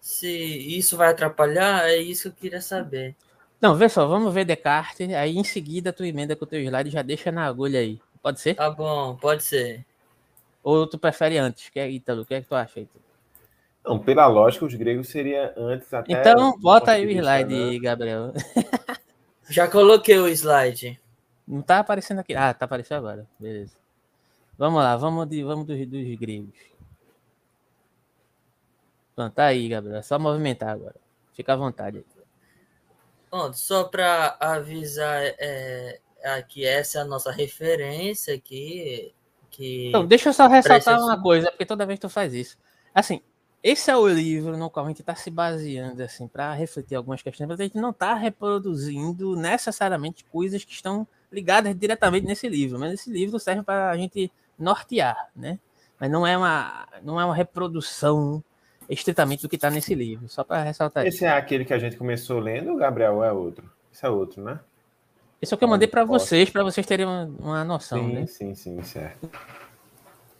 se 0.00 0.28
isso 0.28 0.96
vai 0.96 1.10
atrapalhar, 1.10 1.88
é 1.88 1.96
isso 1.96 2.22
que 2.22 2.28
eu 2.28 2.40
queria 2.40 2.60
saber. 2.60 3.14
Não, 3.60 3.76
vê 3.76 3.88
só, 3.88 4.06
vamos 4.06 4.34
ver 4.34 4.44
Descartes, 4.44 5.14
aí 5.14 5.38
em 5.38 5.44
seguida 5.44 5.92
tu 5.92 6.04
emenda 6.04 6.34
com 6.34 6.44
o 6.44 6.48
teu 6.48 6.60
slide 6.60 6.88
e 6.88 6.92
já 6.92 7.02
deixa 7.02 7.30
na 7.30 7.46
agulha 7.46 7.78
aí. 7.78 8.00
Pode 8.20 8.40
ser? 8.40 8.54
Tá 8.54 8.70
bom, 8.70 9.14
pode 9.16 9.44
ser. 9.44 9.84
Ou 10.62 10.86
tu 10.86 10.98
prefere 10.98 11.38
antes? 11.38 11.68
Que 11.68 11.78
é 11.78 11.88
Ítalo, 11.88 12.22
o 12.22 12.26
que 12.26 12.34
é 12.34 12.40
que 12.40 12.48
tu 12.48 12.54
acha, 12.54 12.80
Ítalo? 12.80 13.04
Não, 13.84 13.98
pela 13.98 14.26
lógica, 14.26 14.64
os 14.64 14.74
gregos 14.74 15.08
seria 15.08 15.52
antes 15.56 15.92
até. 15.92 16.12
Então, 16.12 16.58
bota 16.58 16.92
aí 16.92 17.04
o 17.04 17.10
slide, 17.10 17.54
né? 17.54 17.78
Gabriel. 17.78 18.32
Já 19.50 19.68
coloquei 19.68 20.18
o 20.18 20.28
slide. 20.28 21.00
Não 21.46 21.60
tá 21.60 21.80
aparecendo 21.80 22.20
aqui. 22.20 22.34
Ah, 22.34 22.54
tá 22.54 22.64
aparecendo 22.64 22.98
agora. 22.98 23.26
Beleza. 23.38 23.81
Vamos 24.62 24.80
lá, 24.80 24.96
vamos, 24.96 25.28
de, 25.28 25.42
vamos 25.42 25.66
dos, 25.66 25.76
dos 25.88 26.14
gregos. 26.14 26.54
Pronto, 29.12 29.34
tá 29.34 29.46
aí, 29.46 29.68
Gabriel. 29.68 29.96
É 29.96 30.02
só 30.02 30.20
movimentar 30.20 30.68
agora. 30.68 30.94
Fica 31.34 31.54
à 31.54 31.56
vontade 31.56 31.98
aí. 31.98 32.04
Pronto, 33.28 33.58
só 33.58 33.82
para 33.82 34.36
avisar 34.38 35.20
é, 35.20 35.98
é, 36.20 36.42
que 36.42 36.64
essa 36.64 37.00
é 37.00 37.02
a 37.02 37.04
nossa 37.04 37.32
referência 37.32 38.36
aqui. 38.36 39.12
Que 39.50 39.88
então, 39.88 40.06
deixa 40.06 40.28
eu 40.28 40.32
só 40.32 40.46
ressaltar 40.46 41.00
uma 41.00 41.20
coisa, 41.20 41.50
porque 41.50 41.66
toda 41.66 41.84
vez 41.84 41.98
tu 41.98 42.08
faz 42.08 42.32
isso. 42.32 42.56
Assim, 42.94 43.20
esse 43.64 43.90
é 43.90 43.96
o 43.96 44.06
livro 44.06 44.56
no 44.56 44.70
qual 44.70 44.86
a 44.86 44.90
gente 44.90 45.00
está 45.00 45.16
se 45.16 45.28
baseando 45.28 46.00
assim 46.04 46.28
para 46.28 46.54
refletir 46.54 46.94
algumas 46.94 47.20
questões, 47.20 47.48
mas 47.48 47.58
a 47.58 47.64
gente 47.64 47.78
não 47.78 47.90
está 47.90 48.14
reproduzindo 48.14 49.34
necessariamente 49.34 50.24
coisas 50.26 50.64
que 50.64 50.72
estão 50.72 51.04
ligadas 51.32 51.74
diretamente 51.76 52.28
nesse 52.28 52.48
livro, 52.48 52.78
mas 52.78 52.92
esse 52.92 53.10
livro 53.10 53.40
serve 53.40 53.64
para 53.64 53.90
a 53.90 53.96
gente 53.96 54.30
nortear, 54.58 55.30
né? 55.34 55.58
Mas 55.98 56.10
não 56.10 56.26
é 56.26 56.36
uma 56.36 56.88
não 57.02 57.20
é 57.20 57.24
uma 57.24 57.34
reprodução 57.34 58.42
estritamente 58.88 59.42
do 59.42 59.48
que 59.48 59.56
está 59.56 59.70
nesse 59.70 59.94
livro, 59.94 60.28
só 60.28 60.44
para 60.44 60.62
ressaltar 60.62 61.06
Esse 61.06 61.18
isso. 61.18 61.24
é 61.24 61.30
aquele 61.30 61.64
que 61.64 61.72
a 61.72 61.78
gente 61.78 61.96
começou 61.96 62.38
lendo, 62.38 62.76
Gabriel, 62.76 63.16
ou 63.16 63.24
é 63.24 63.32
outro? 63.32 63.70
Esse 63.92 64.04
é 64.04 64.08
outro, 64.08 64.42
né? 64.42 64.60
Esse 65.40 65.52
é 65.52 65.56
o 65.56 65.58
que 65.58 65.64
eu 65.64 65.68
mandei 65.68 65.88
para 65.88 66.04
vocês, 66.04 66.50
para 66.50 66.62
vocês 66.62 66.86
terem 66.86 67.06
uma, 67.06 67.24
uma 67.38 67.64
noção, 67.64 67.98
sim, 67.98 68.12
né? 68.12 68.26
Sim, 68.26 68.54
sim, 68.54 68.82
certo. 68.82 69.28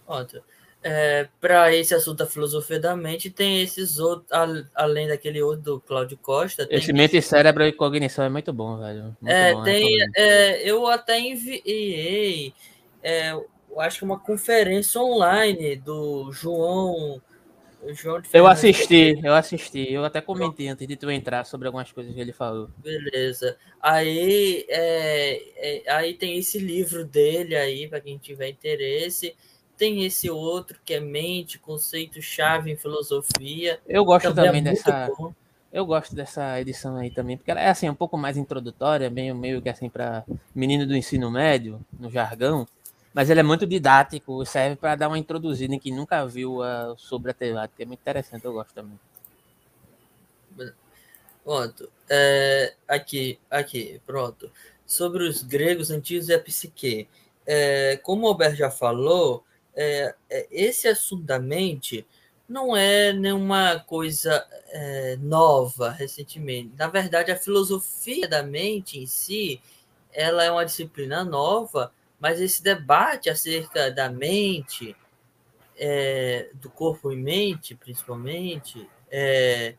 Outro. 0.07 0.43
É, 0.85 1.29
para 1.41 1.75
esse 1.75 1.95
assunto 1.95 2.19
da 2.19 2.27
filosofia 2.27 2.79
da 2.79 2.97
mente, 2.97 3.31
tem 3.31 3.63
esses 3.63 3.99
outros, 3.99 4.29
além 4.75 5.07
daquele 5.07 5.41
outro 5.41 5.63
do 5.63 5.81
Cláudio 5.81 6.17
Costa. 6.17 6.67
Esse 6.71 6.93
mente, 6.93 7.21
cérebro 7.23 7.65
e 7.65 7.73
cognição 7.73 8.25
é 8.25 8.29
muito 8.29 8.53
bom, 8.53 8.79
velho. 8.79 9.17
Muito 9.21 9.33
é, 9.33 9.55
bom, 9.55 9.63
tem, 9.63 9.87
é, 10.17 10.69
eu 10.69 10.87
até 10.89 11.21
enviei, 11.21 12.53
é, 13.01 13.33
acho 13.81 13.99
que 13.99 14.05
uma 14.05 14.19
conferência 14.19 15.01
online 15.01 15.77
do 15.77 16.33
João 16.33 17.21
eu 18.33 18.47
assisti, 18.47 19.19
eu 19.25 19.35
assisti. 19.35 19.93
Eu 19.93 20.05
até 20.05 20.21
comentei 20.21 20.69
antes 20.69 20.87
de 20.87 20.95
tu 20.95 21.11
entrar 21.11 21.45
sobre 21.45 21.67
algumas 21.67 21.91
coisas 21.91 22.15
que 22.15 22.21
ele 22.21 22.33
falou. 22.33 22.71
Beleza. 22.79 23.57
Aí, 23.81 24.65
é, 24.69 25.43
é, 25.57 25.93
aí 25.93 26.15
tem 26.15 26.39
esse 26.39 26.59
livro 26.59 27.05
dele 27.05 27.57
aí, 27.57 27.89
para 27.89 28.01
quem 28.01 28.19
tiver 28.19 28.51
interesse. 28.51 29.35
Tem 29.77 30.05
esse 30.05 30.31
outro 30.31 30.79
que 30.85 30.95
é 30.95 31.01
Mente, 31.01 31.59
Conceito-Chave 31.59 32.71
em 32.71 32.77
Filosofia. 32.77 33.81
Eu 33.89 34.05
gosto 34.05 34.33
também, 34.33 34.45
também 34.45 34.61
é 34.61 34.65
dessa. 34.65 35.11
Bom. 35.19 35.35
Eu 35.73 35.85
gosto 35.85 36.15
dessa 36.15 36.61
edição 36.61 36.97
aí 36.97 37.11
também, 37.11 37.37
porque 37.37 37.51
ela 37.51 37.61
é 37.61 37.71
assim, 37.71 37.89
um 37.89 37.95
pouco 37.95 38.17
mais 38.17 38.37
introdutória, 38.37 39.09
meio, 39.09 39.35
meio 39.35 39.61
que 39.63 39.71
assim, 39.71 39.89
para 39.89 40.23
menino 40.55 40.87
do 40.87 40.95
ensino 40.95 41.31
médio, 41.31 41.81
no 41.99 42.11
jargão. 42.11 42.69
Mas 43.15 43.29
ele 43.29 43.41
é 43.41 43.43
muito 43.43 43.67
didático, 43.67 44.45
serve 44.47 44.77
para 44.77 44.97
dar 44.97 45.09
uma 45.09 45.19
introduzida 45.19 45.75
em 45.75 45.79
quem 45.79 45.95
nunca 45.95 46.27
viu 46.27 46.59
uh, 46.59 46.97
sobre 46.97 47.31
a 47.31 47.35
temática. 47.35 47.83
É 47.83 47.87
muito 47.87 48.01
interessante, 48.01 48.45
eu 48.45 48.53
gosto 48.53 48.73
também. 48.73 48.99
Pronto. 51.45 51.91
É, 52.09 52.75
aqui, 52.89 53.39
aqui, 53.51 54.01
pronto. 54.07 54.51
Sobre 54.87 55.25
os 55.25 55.43
gregos 55.43 55.91
antigos 55.91 56.29
e 56.29 56.35
a 56.35 56.39
psique. 56.39 57.09
É, 57.45 57.99
como 58.03 58.27
o 58.27 58.29
Albert 58.29 58.55
já 58.55 58.71
falou, 58.71 59.45
é, 59.75 60.15
é 60.31 60.47
esse 60.51 60.89
assunto 60.89 61.25
da 61.25 61.39
mente 61.39 62.07
não 62.49 62.77
é 62.77 63.13
nenhuma 63.13 63.81
coisa 63.81 64.47
é, 64.69 65.17
nova 65.17 65.91
recentemente. 65.91 66.73
Na 66.77 66.87
verdade, 66.87 67.31
a 67.31 67.37
filosofia 67.37 68.29
da 68.29 68.43
mente 68.43 68.99
em 68.99 69.07
si, 69.07 69.61
ela 70.13 70.45
é 70.45 70.51
uma 70.51 70.65
disciplina 70.65 71.25
nova, 71.25 71.93
mas 72.23 72.41
esse 72.41 72.63
debate 72.63 73.29
acerca 73.29 73.91
da 73.91 74.09
mente, 74.09 74.95
é, 75.77 76.51
do 76.55 76.71
corpo 76.71 77.11
e 77.11 77.17
mente, 77.17 77.75
principalmente, 77.75 78.89
é, 79.11 79.75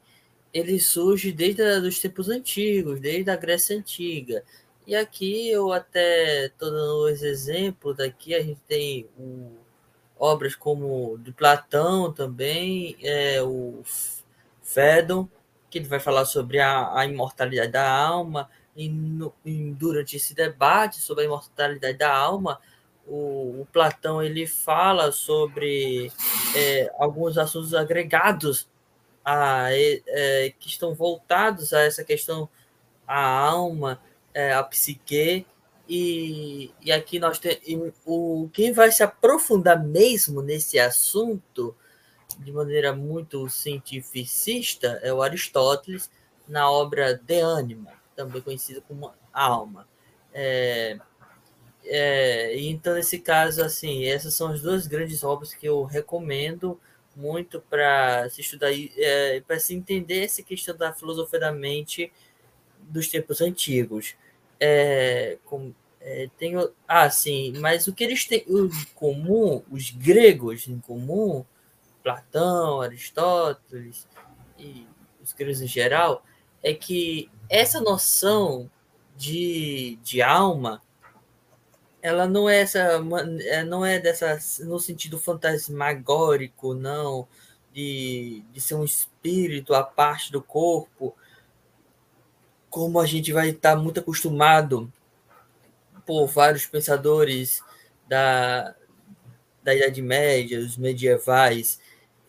ele 0.54 0.78
surge 0.78 1.32
desde 1.32 1.62
os 1.62 2.00
tempos 2.00 2.28
antigos, 2.28 3.00
desde 3.00 3.32
a 3.32 3.38
Grécia 3.38 3.78
Antiga. 3.78 4.44
E 4.86 4.94
aqui 4.94 5.50
eu 5.50 5.72
até 5.72 6.48
estou 6.48 6.70
dando 6.70 7.06
os 7.06 7.24
exemplos 7.24 7.96
daqui, 7.96 8.36
a 8.36 8.42
gente 8.42 8.60
tem 8.68 9.08
o, 9.18 9.54
obras 10.20 10.54
como 10.54 11.18
de 11.20 11.32
Platão 11.32 12.12
também, 12.12 12.98
é, 13.02 13.42
o 13.42 13.82
Fédon, 14.62 15.30
que 15.70 15.78
ele 15.78 15.88
vai 15.88 16.02
falar 16.02 16.26
sobre 16.26 16.60
a, 16.60 16.94
a 16.94 17.06
imortalidade 17.06 17.72
da 17.72 17.90
alma, 17.90 18.50
no, 18.76 19.34
e 19.46 19.72
durante 19.72 20.18
esse 20.18 20.34
debate 20.34 21.00
sobre 21.00 21.24
a 21.24 21.28
imortalidade 21.28 21.98
da 21.98 22.16
alma, 22.16 22.60
o, 23.08 23.62
o 23.62 23.68
Platão 23.72 24.22
ele 24.22 24.48
fala 24.48 25.12
sobre 25.12 26.12
é, 26.56 26.92
alguns 26.98 27.38
assuntos 27.38 27.74
agregados 27.74 28.68
a, 29.24 29.68
é, 29.72 30.54
que 30.60 30.68
estão 30.68 30.94
voltados 30.94 31.74
a 31.74 31.82
essa 31.82 32.04
questão, 32.04 32.50
a 33.08 33.22
alma, 33.22 34.02
é, 34.34 34.54
a 34.54 34.64
psique, 34.64 35.46
e, 35.88 36.72
e 36.82 36.92
aqui 36.92 37.20
nós 37.20 37.40
temos 37.40 37.94
o 38.06 38.50
quem 38.54 38.72
vai 38.72 38.90
se 38.90 39.04
aprofundar 39.04 39.84
mesmo 39.84 40.42
nesse 40.42 40.80
assunto 40.80 41.76
de 42.40 42.52
maneira 42.52 42.94
muito 42.94 43.50
cientificista 43.50 45.00
é 45.04 45.14
o 45.14 45.22
Aristóteles 45.22 46.10
na 46.48 46.70
obra 46.70 47.14
De 47.14 47.42
Anima, 47.42 47.92
também 48.16 48.42
conhecida 48.42 48.82
como 48.82 49.12
Alma. 49.32 49.88
É, 50.34 50.98
é, 51.86 52.58
então, 52.60 52.94
nesse 52.94 53.20
caso, 53.20 53.64
assim, 53.64 54.06
essas 54.06 54.34
são 54.34 54.52
as 54.52 54.62
duas 54.62 54.88
grandes 54.88 55.24
obras 55.24 55.54
que 55.54 55.68
eu 55.68 55.84
recomendo 55.84 56.80
muito 57.16 57.60
para 57.62 58.28
se 58.30 58.42
estudar, 58.42 58.72
é, 58.72 59.42
para 59.42 59.60
se 59.60 59.76
entender 59.76 60.24
essa 60.24 60.42
questão 60.42 60.76
da 60.76 60.94
filosofia 60.94 61.40
da 61.40 61.52
mente 61.52 62.12
dos 62.80 63.08
tempos 63.08 63.42
antigos. 63.42 64.16
É, 64.60 65.38
com, 65.46 65.74
é, 66.00 66.30
ah, 66.88 67.10
sim, 67.10 67.54
mas 67.60 67.88
o 67.88 67.94
que 67.94 68.04
eles 68.04 68.26
têm 68.26 68.46
em 68.48 68.70
comum, 68.96 69.64
os 69.70 69.92
gregos 69.92 70.68
em 70.68 70.80
comum, 70.80 71.46
Platão, 72.02 72.82
Aristóteles 72.82 74.08
e 74.58 74.88
os 75.22 75.34
gregos 75.34 75.62
em 75.62 75.68
geral, 75.68 76.26
é 76.62 76.74
que 76.74 77.30
essa 77.56 77.80
noção 77.80 78.70
de, 79.16 80.00
de 80.04 80.22
alma 80.22 80.82
ela 82.02 82.28
não 82.28 82.50
é 82.50 82.62
essa 82.62 82.80
é, 83.46 83.64
não 83.64 83.86
é 83.86 84.00
dessa 84.00 84.40
no 84.66 84.80
sentido 84.80 85.20
fantasmagórico 85.20 86.74
não 86.74 87.28
de, 87.72 88.44
de 88.52 88.60
ser 88.60 88.76
um 88.76 88.84
espírito 88.84 89.74
à 89.74 89.84
parte 89.84 90.32
do 90.32 90.42
corpo 90.42 91.16
como 92.72 93.00
a 93.00 93.06
gente 93.06 93.32
vai 93.32 93.50
estar 93.50 93.76
muito 93.76 94.00
acostumado 94.00 94.92
por 96.08 96.26
vários 96.26 96.66
pensadores 96.66 97.62
da, 98.08 98.76
da 99.62 99.76
Idade 99.76 100.02
Média, 100.02 100.60
os 100.60 100.76
medievais, 100.76 101.80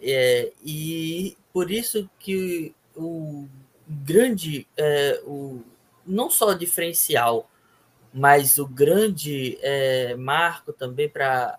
é, 0.01 0.53
e 0.63 1.37
por 1.51 1.71
isso 1.71 2.09
que 2.19 2.75
o 2.95 3.49
grande, 3.89 4.67
é, 4.77 5.21
o, 5.25 5.63
não 6.07 6.31
só 6.31 6.53
diferencial, 6.55 7.51
mas 8.13 8.59
o 8.59 8.67
grande 8.67 9.59
é, 9.61 10.15
marco 10.15 10.73
também 10.73 11.09
para 11.09 11.59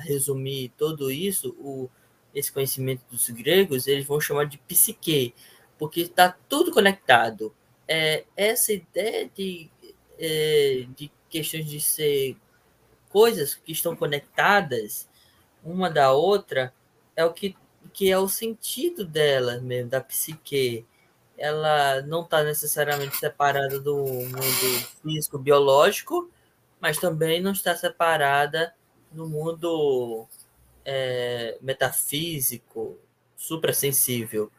resumir 0.00 0.72
tudo 0.78 1.10
isso, 1.10 1.54
o, 1.58 1.90
esse 2.34 2.50
conhecimento 2.52 3.02
dos 3.10 3.28
gregos, 3.30 3.86
eles 3.86 4.06
vão 4.06 4.20
chamar 4.20 4.44
de 4.44 4.58
psique, 4.58 5.34
porque 5.78 6.02
está 6.02 6.34
tudo 6.48 6.72
conectado. 6.72 7.54
É, 7.88 8.24
essa 8.36 8.72
ideia 8.72 9.30
de, 9.34 9.70
é, 10.18 10.86
de 10.96 11.10
questões 11.28 11.66
de 11.66 11.80
ser 11.80 12.36
coisas 13.08 13.54
que 13.54 13.72
estão 13.72 13.94
conectadas 13.94 15.08
uma 15.64 15.90
da 15.90 16.12
outra 16.12 16.72
é 17.14 17.24
o 17.24 17.32
que, 17.32 17.56
que 17.92 18.10
é 18.10 18.18
o 18.18 18.28
sentido 18.28 19.04
dela 19.04 19.58
mesmo, 19.60 19.90
da 19.90 20.00
psique 20.00 20.84
ela 21.38 22.02
não 22.02 22.22
está 22.22 22.42
necessariamente 22.42 23.16
separada 23.16 23.78
do 23.80 23.96
mundo 23.96 24.86
físico 25.02 25.38
biológico, 25.38 26.30
mas 26.80 26.98
também 26.98 27.40
não 27.40 27.52
está 27.52 27.74
separada 27.74 28.74
no 29.12 29.28
mundo 29.28 30.26
é, 30.84 31.58
metafísico, 31.60 32.98
suprassensível. 33.36 34.50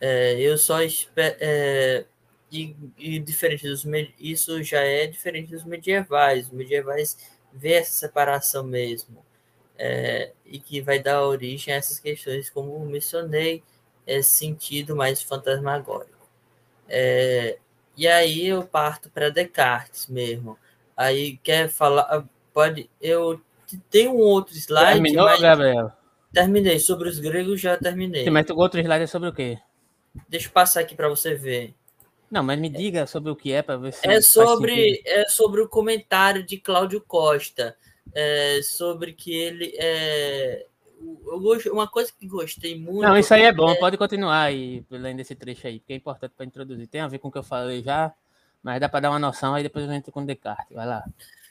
É, 0.00 0.40
eu 0.40 0.58
só 0.58 0.82
espero, 0.82 1.36
é, 1.40 2.04
e, 2.50 2.76
e, 2.98 3.18
diferente 3.18 3.66
dos 3.68 3.84
isso 4.18 4.62
já 4.62 4.80
é 4.80 5.06
diferente 5.06 5.52
dos 5.52 5.64
medievais. 5.64 6.46
Os 6.46 6.52
medievais 6.52 7.16
vê 7.52 7.74
essa 7.74 7.92
separação 7.92 8.64
mesmo 8.64 9.24
é, 9.78 10.32
e 10.44 10.58
que 10.58 10.80
vai 10.80 10.98
dar 10.98 11.24
origem 11.24 11.72
a 11.72 11.76
essas 11.76 11.98
questões, 11.98 12.50
como 12.50 12.78
mencionei, 12.86 13.62
é, 14.06 14.22
sentido 14.22 14.96
mais 14.96 15.22
fantasmagórico. 15.22 16.28
É, 16.88 17.58
e 17.96 18.06
aí 18.06 18.46
eu 18.46 18.64
parto 18.64 19.10
para 19.10 19.30
Descartes 19.30 20.06
mesmo. 20.06 20.58
Aí 20.96 21.36
quer 21.38 21.68
falar, 21.68 22.02
ah, 22.02 22.24
pode, 22.52 22.88
eu 23.00 23.40
tenho 23.90 24.12
um 24.12 24.18
outro 24.18 24.54
slide. 24.54 24.92
Terminou, 24.92 25.24
mas... 25.24 25.40
Gabriel? 25.40 25.92
Terminei. 26.32 26.78
Sobre 26.78 27.08
os 27.08 27.18
gregos 27.18 27.60
já 27.60 27.76
terminei. 27.76 28.24
Sim, 28.24 28.30
mas 28.30 28.48
o 28.48 28.56
outro 28.56 28.80
slide 28.80 29.04
é 29.04 29.06
sobre 29.06 29.28
o 29.28 29.32
quê? 29.32 29.58
Deixa 30.28 30.48
eu 30.48 30.52
passar 30.52 30.80
aqui 30.80 30.94
para 30.94 31.08
você 31.08 31.34
ver. 31.34 31.74
Não, 32.30 32.42
mas 32.42 32.58
me 32.58 32.70
diga 32.70 33.06
sobre 33.06 33.30
o 33.30 33.36
que 33.36 33.52
é 33.52 33.60
para 33.60 33.76
ver 33.76 33.92
se. 33.92 34.08
É 34.08 34.20
sobre, 34.20 35.02
é 35.04 35.26
sobre 35.28 35.60
o 35.60 35.68
comentário 35.68 36.42
de 36.42 36.56
Cláudio 36.56 37.00
Costa. 37.00 37.76
É, 38.14 38.60
sobre 38.62 39.12
que 39.12 39.34
ele 39.34 39.74
é, 39.78 40.66
eu 41.26 41.40
gosto, 41.40 41.72
uma 41.72 41.88
coisa 41.88 42.12
que 42.18 42.26
gostei 42.26 42.78
muito. 42.78 43.02
Não, 43.02 43.16
isso 43.16 43.32
aí 43.34 43.42
é 43.42 43.52
bom, 43.52 43.70
é... 43.70 43.74
pode 43.74 43.96
continuar 43.96 44.42
aí, 44.42 44.84
lendo 44.90 45.20
esse 45.20 45.34
trecho 45.34 45.66
aí, 45.66 45.80
porque 45.80 45.92
é 45.92 45.96
importante 45.96 46.32
para 46.36 46.46
introduzir. 46.46 46.86
Tem 46.86 47.00
a 47.00 47.08
ver 47.08 47.18
com 47.18 47.28
o 47.28 47.32
que 47.32 47.38
eu 47.38 47.42
falei 47.42 47.82
já, 47.82 48.12
mas 48.62 48.80
dá 48.80 48.88
para 48.88 49.00
dar 49.00 49.10
uma 49.10 49.18
noção 49.18 49.54
aí 49.54 49.62
depois 49.62 49.88
a 49.88 49.92
gente 49.92 50.10
com 50.10 50.24
Descartes. 50.24 50.74
Vai 50.74 50.86
lá. 50.86 51.04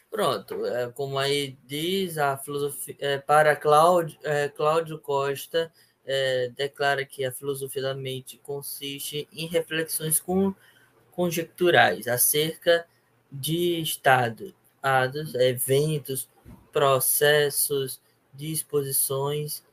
Pronto, 0.10 0.66
é, 0.66 0.90
como 0.92 1.18
aí 1.18 1.58
diz 1.66 2.18
a 2.18 2.38
filosofia, 2.38 2.96
é, 3.00 3.18
para 3.18 3.56
Cláudio, 3.56 4.20
é, 4.24 4.50
Cláudio 4.50 5.00
Costa, 5.00 5.72
é, 6.06 6.52
declara 6.56 7.06
que 7.06 7.24
a 7.24 7.32
filosofia 7.32 7.82
da 7.82 7.94
mente 7.94 8.38
consiste 8.38 9.28
em 9.32 9.48
reflexões 9.48 10.20
com, 10.20 10.54
conjecturais 11.12 12.08
acerca 12.10 12.86
de 13.32 13.80
estados, 13.80 14.54
eventos, 15.36 16.28
processos, 16.74 18.02
disposições, 18.34 19.64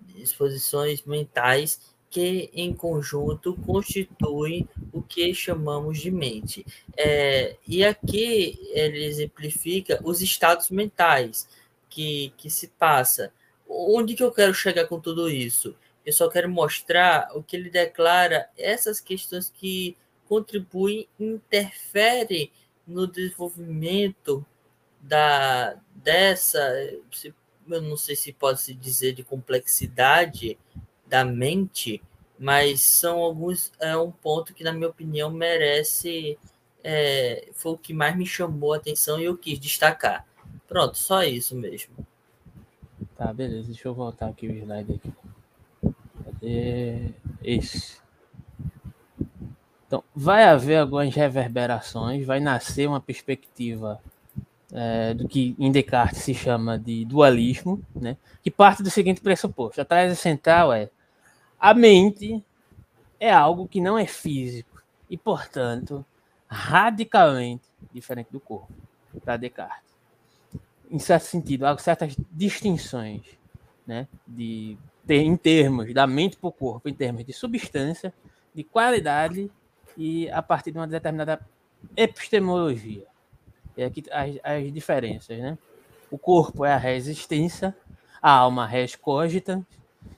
disposições 0.00 1.02
mentais 1.04 1.94
que, 2.10 2.48
em 2.54 2.72
conjunto, 2.72 3.56
constituem 3.66 4.68
o 4.92 5.02
que 5.02 5.34
chamamos 5.34 5.98
de 5.98 6.10
mente. 6.12 6.64
É, 6.96 7.56
e 7.66 7.84
aqui 7.84 8.56
ele 8.70 9.04
exemplifica 9.04 10.00
os 10.04 10.20
estados 10.20 10.70
mentais 10.70 11.48
que, 11.90 12.32
que 12.36 12.48
se 12.48 12.68
passa. 12.68 13.32
Onde 13.68 14.14
que 14.14 14.22
eu 14.22 14.30
quero 14.30 14.54
chegar 14.54 14.86
com 14.86 15.00
tudo 15.00 15.28
isso? 15.28 15.74
Eu 16.06 16.12
só 16.12 16.28
quero 16.28 16.48
mostrar 16.48 17.30
o 17.34 17.42
que 17.42 17.56
ele 17.56 17.70
declara, 17.70 18.48
essas 18.56 19.00
questões 19.00 19.50
que 19.50 19.96
contribuem, 20.28 21.08
interferem 21.18 22.52
no 22.86 23.06
desenvolvimento 23.06 24.46
da 25.04 25.76
dessa, 25.94 26.58
eu 27.68 27.80
não 27.80 27.96
sei 27.96 28.14
se 28.14 28.32
pode 28.32 28.60
se 28.60 28.74
dizer 28.74 29.14
de 29.14 29.22
complexidade 29.22 30.58
da 31.06 31.24
mente, 31.24 32.02
mas 32.38 32.82
são 32.98 33.18
alguns 33.20 33.72
é 33.80 33.96
um 33.96 34.10
ponto 34.10 34.52
que 34.52 34.64
na 34.64 34.72
minha 34.72 34.88
opinião 34.88 35.30
merece 35.30 36.38
é, 36.82 37.48
foi 37.54 37.72
o 37.72 37.78
que 37.78 37.94
mais 37.94 38.16
me 38.16 38.26
chamou 38.26 38.74
a 38.74 38.76
atenção 38.76 39.18
e 39.18 39.24
eu 39.24 39.36
quis 39.36 39.58
destacar. 39.58 40.26
Pronto, 40.66 40.98
só 40.98 41.22
isso 41.22 41.56
mesmo. 41.56 41.94
Tá, 43.16 43.32
beleza. 43.32 43.68
Deixa 43.68 43.88
eu 43.88 43.94
voltar 43.94 44.28
aqui 44.28 44.46
o 44.46 44.52
slide 44.52 44.94
aqui. 44.94 45.12
Cadê 46.24 47.10
esse? 47.42 47.98
Então, 49.86 50.02
vai 50.14 50.44
haver 50.44 50.78
algumas 50.78 51.14
reverberações, 51.14 52.26
vai 52.26 52.40
nascer 52.40 52.88
uma 52.88 53.00
perspectiva 53.00 54.00
é, 54.74 55.14
do 55.14 55.28
que 55.28 55.54
em 55.58 55.70
Descartes 55.70 56.22
se 56.22 56.34
chama 56.34 56.76
de 56.76 57.04
dualismo, 57.04 57.80
né, 57.94 58.16
que 58.42 58.50
parte 58.50 58.82
do 58.82 58.90
seguinte 58.90 59.20
pressuposto: 59.20 59.80
a 59.80 59.84
tese 59.84 60.16
central 60.16 60.72
é 60.72 60.90
a 61.58 61.72
mente 61.72 62.44
é 63.20 63.32
algo 63.32 63.66
que 63.68 63.80
não 63.80 63.96
é 63.96 64.04
físico 64.04 64.82
e, 65.08 65.16
portanto, 65.16 66.04
radicalmente 66.46 67.64
diferente 67.92 68.28
do 68.30 68.40
corpo, 68.40 68.72
para 69.24 69.36
Descartes. 69.36 69.94
Em 70.90 70.98
certo 70.98 71.24
sentido, 71.24 71.64
há 71.64 71.78
certas 71.78 72.16
distinções 72.30 73.22
né, 73.86 74.06
de, 74.26 74.76
em 75.08 75.36
termos 75.36 75.94
da 75.94 76.06
mente 76.06 76.36
para 76.36 76.48
o 76.48 76.52
corpo, 76.52 76.88
em 76.88 76.94
termos 76.94 77.24
de 77.24 77.32
substância, 77.32 78.12
de 78.54 78.64
qualidade 78.64 79.50
e 79.96 80.28
a 80.30 80.42
partir 80.42 80.72
de 80.72 80.78
uma 80.78 80.86
determinada 80.86 81.40
epistemologia. 81.96 83.06
É 83.76 83.84
aqui 83.84 84.04
as, 84.10 84.36
as 84.42 84.72
diferenças, 84.72 85.38
né? 85.38 85.58
O 86.10 86.18
corpo 86.18 86.64
é 86.64 86.72
a 86.72 86.78
resistência, 86.78 87.74
a 88.22 88.30
alma 88.30 88.66
res 88.66 88.94
cogita. 88.94 89.64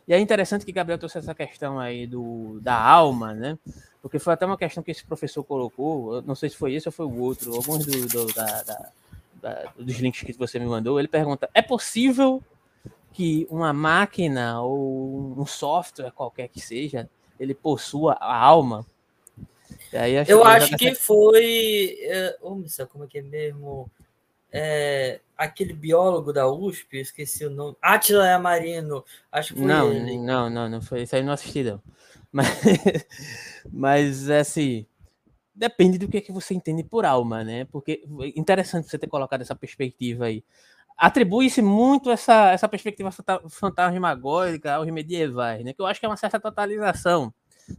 E 0.07 0.13
é 0.13 0.21
interessante 0.21 0.65
que 0.65 0.73
Gabriel 0.73 0.99
trouxe 0.99 1.19
essa 1.19 1.35
questão 1.35 1.79
aí 1.79 2.07
do, 2.07 2.59
da 2.61 2.79
alma, 2.79 3.33
né? 3.33 3.59
Porque 4.03 4.19
foi 4.19 4.35
até 4.35 4.47
uma 4.47 4.57
questão 4.57 4.83
que 4.83 4.91
esse 4.91 5.05
professor 5.05 5.43
colocou, 5.43 6.23
não 6.23 6.35
sei 6.35 6.49
se 6.49 6.57
foi 6.57 6.75
esse 6.75 6.89
ou 6.89 6.93
foi 6.93 7.07
o 7.07 7.19
outro, 7.19 7.55
alguns 7.55 7.85
do, 7.85 8.07
do 8.07 8.33
da, 8.35 8.63
da, 8.63 8.91
da, 9.43 9.73
dos 9.77 9.97
links 9.97 10.23
que 10.23 10.33
você 10.35 10.59
me 10.59 10.67
mandou. 10.67 10.99
Ele 10.99 11.09
pergunta: 11.09 11.49
é 11.53 11.63
possível 11.63 12.43
que 13.13 13.47
uma 13.51 13.73
máquina 13.73 14.61
ou 14.61 15.35
um 15.37 15.47
software 15.47 16.13
qualquer 16.13 16.49
que 16.49 16.61
seja, 16.61 17.09
ele 17.41 17.55
possua 17.55 18.13
a 18.21 18.37
alma. 18.37 18.85
Eu 20.29 20.45
acho 20.45 20.77
que 20.77 20.95
foi. 20.95 21.97
É, 22.03 22.37
oh, 22.41 22.57
como 22.89 23.05
é 23.05 23.07
que 23.07 23.19
é 23.19 23.23
mesmo? 23.23 23.91
É, 24.53 25.21
aquele 25.37 25.73
biólogo 25.73 26.33
da 26.33 26.49
USP, 26.51 26.99
esqueci 26.99 27.45
o 27.45 27.51
nome. 27.51 27.77
Atila 27.83 28.33
Amarino, 28.33 29.05
acho 29.31 29.55
que 29.55 29.61
foi 29.61 29.69
não, 29.69 29.93
ele. 29.93 30.19
Não, 30.19 30.49
não, 30.49 30.69
não 30.69 30.81
foi. 30.81 31.03
Isso 31.03 31.15
aí 31.17 31.23
não 31.23 31.33
assisti, 31.33 31.63
não. 31.63 31.83
Mas, 32.33 32.49
mas 33.73 34.29
assim, 34.29 34.85
depende 35.55 35.97
do 35.97 36.07
que, 36.07 36.19
é 36.19 36.21
que 36.21 36.33
você 36.33 36.53
entende 36.53 36.85
por 36.85 37.07
alma, 37.07 37.43
né? 37.43 37.65
Porque 37.67 38.05
interessante 38.35 38.91
você 38.91 38.99
ter 38.99 39.07
colocado 39.07 39.41
essa 39.41 39.55
perspectiva 39.55 40.27
aí. 40.27 40.45
Atribui-se 40.99 41.63
muito 41.63 42.11
essa, 42.11 42.53
essa 42.53 42.69
perspectiva 42.69 43.11
fantasmagórica 43.49 44.75
aos 44.75 44.87
medievais, 44.89 45.65
né? 45.65 45.73
Que 45.73 45.81
eu 45.81 45.87
acho 45.87 45.99
que 45.99 46.05
é 46.05 46.09
uma 46.09 46.17
certa 46.17 46.39
totalização, 46.39 47.33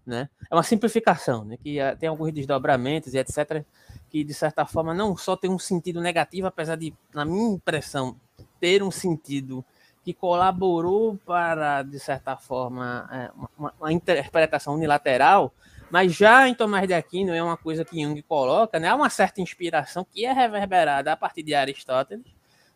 né? 0.06 0.30
É 0.50 0.56
uma 0.56 0.64
simplificação, 0.64 1.44
né? 1.46 1.58
Que 1.58 1.80
ah, 1.80 1.96
tem 1.96 2.10
alguns 2.10 2.32
desdobramentos 2.34 3.14
e 3.14 3.18
etc. 3.18 3.64
Que, 4.10 4.24
de 4.24 4.34
certa 4.34 4.66
forma, 4.66 4.94
não 4.94 5.16
só 5.18 5.36
tem 5.36 5.50
um 5.50 5.60
sentido 5.60 6.02
negativo, 6.02 6.48
apesar 6.48 6.76
de, 6.76 6.94
na 7.14 7.26
minha 7.26 7.56
impressão, 7.56 8.16
ter 8.60 8.82
um 8.84 8.92
sentido 8.92 9.64
que 10.08 10.14
colaborou 10.14 11.20
para, 11.26 11.84
de 11.84 12.00
certa 12.00 12.38
forma, 12.38 13.10
é, 13.12 13.30
uma, 13.58 13.74
uma, 13.78 13.92
interpretação 13.92 14.76
unilateral, 14.76 15.54
mas 15.92 16.14
já 16.14 16.48
em 16.48 16.54
Tomás 16.54 16.88
de 16.88 16.94
Aquino 16.94 17.34
é 17.34 17.44
uma 17.44 17.58
coisa 17.58 17.84
que 17.84 18.02
Jung 18.02 18.22
coloca, 18.22 18.80
né? 18.80 18.88
Há 18.88 18.96
uma 18.96 19.10
certa 19.10 19.42
inspiração 19.42 20.08
que 20.10 20.26
é 20.26 20.32
reverberada 20.32 21.12
a 21.12 21.18
partir 21.18 21.44
de 21.44 21.54
Aristóteles, 21.54 22.26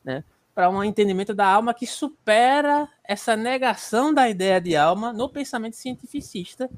né? 0.04 0.26
Para 0.54 0.70
um 0.70 0.84
entendimento 0.84 1.34
da 1.34 1.48
alma 1.48 1.74
que 1.74 1.88
supera 1.88 2.90
essa 3.02 3.34
negação 3.38 4.14
da 4.14 4.30
ideia 4.30 4.60
de 4.60 4.76
alma 4.76 5.14
no 5.14 5.30
pensamento 5.30 5.78
cientificista, 5.78 6.70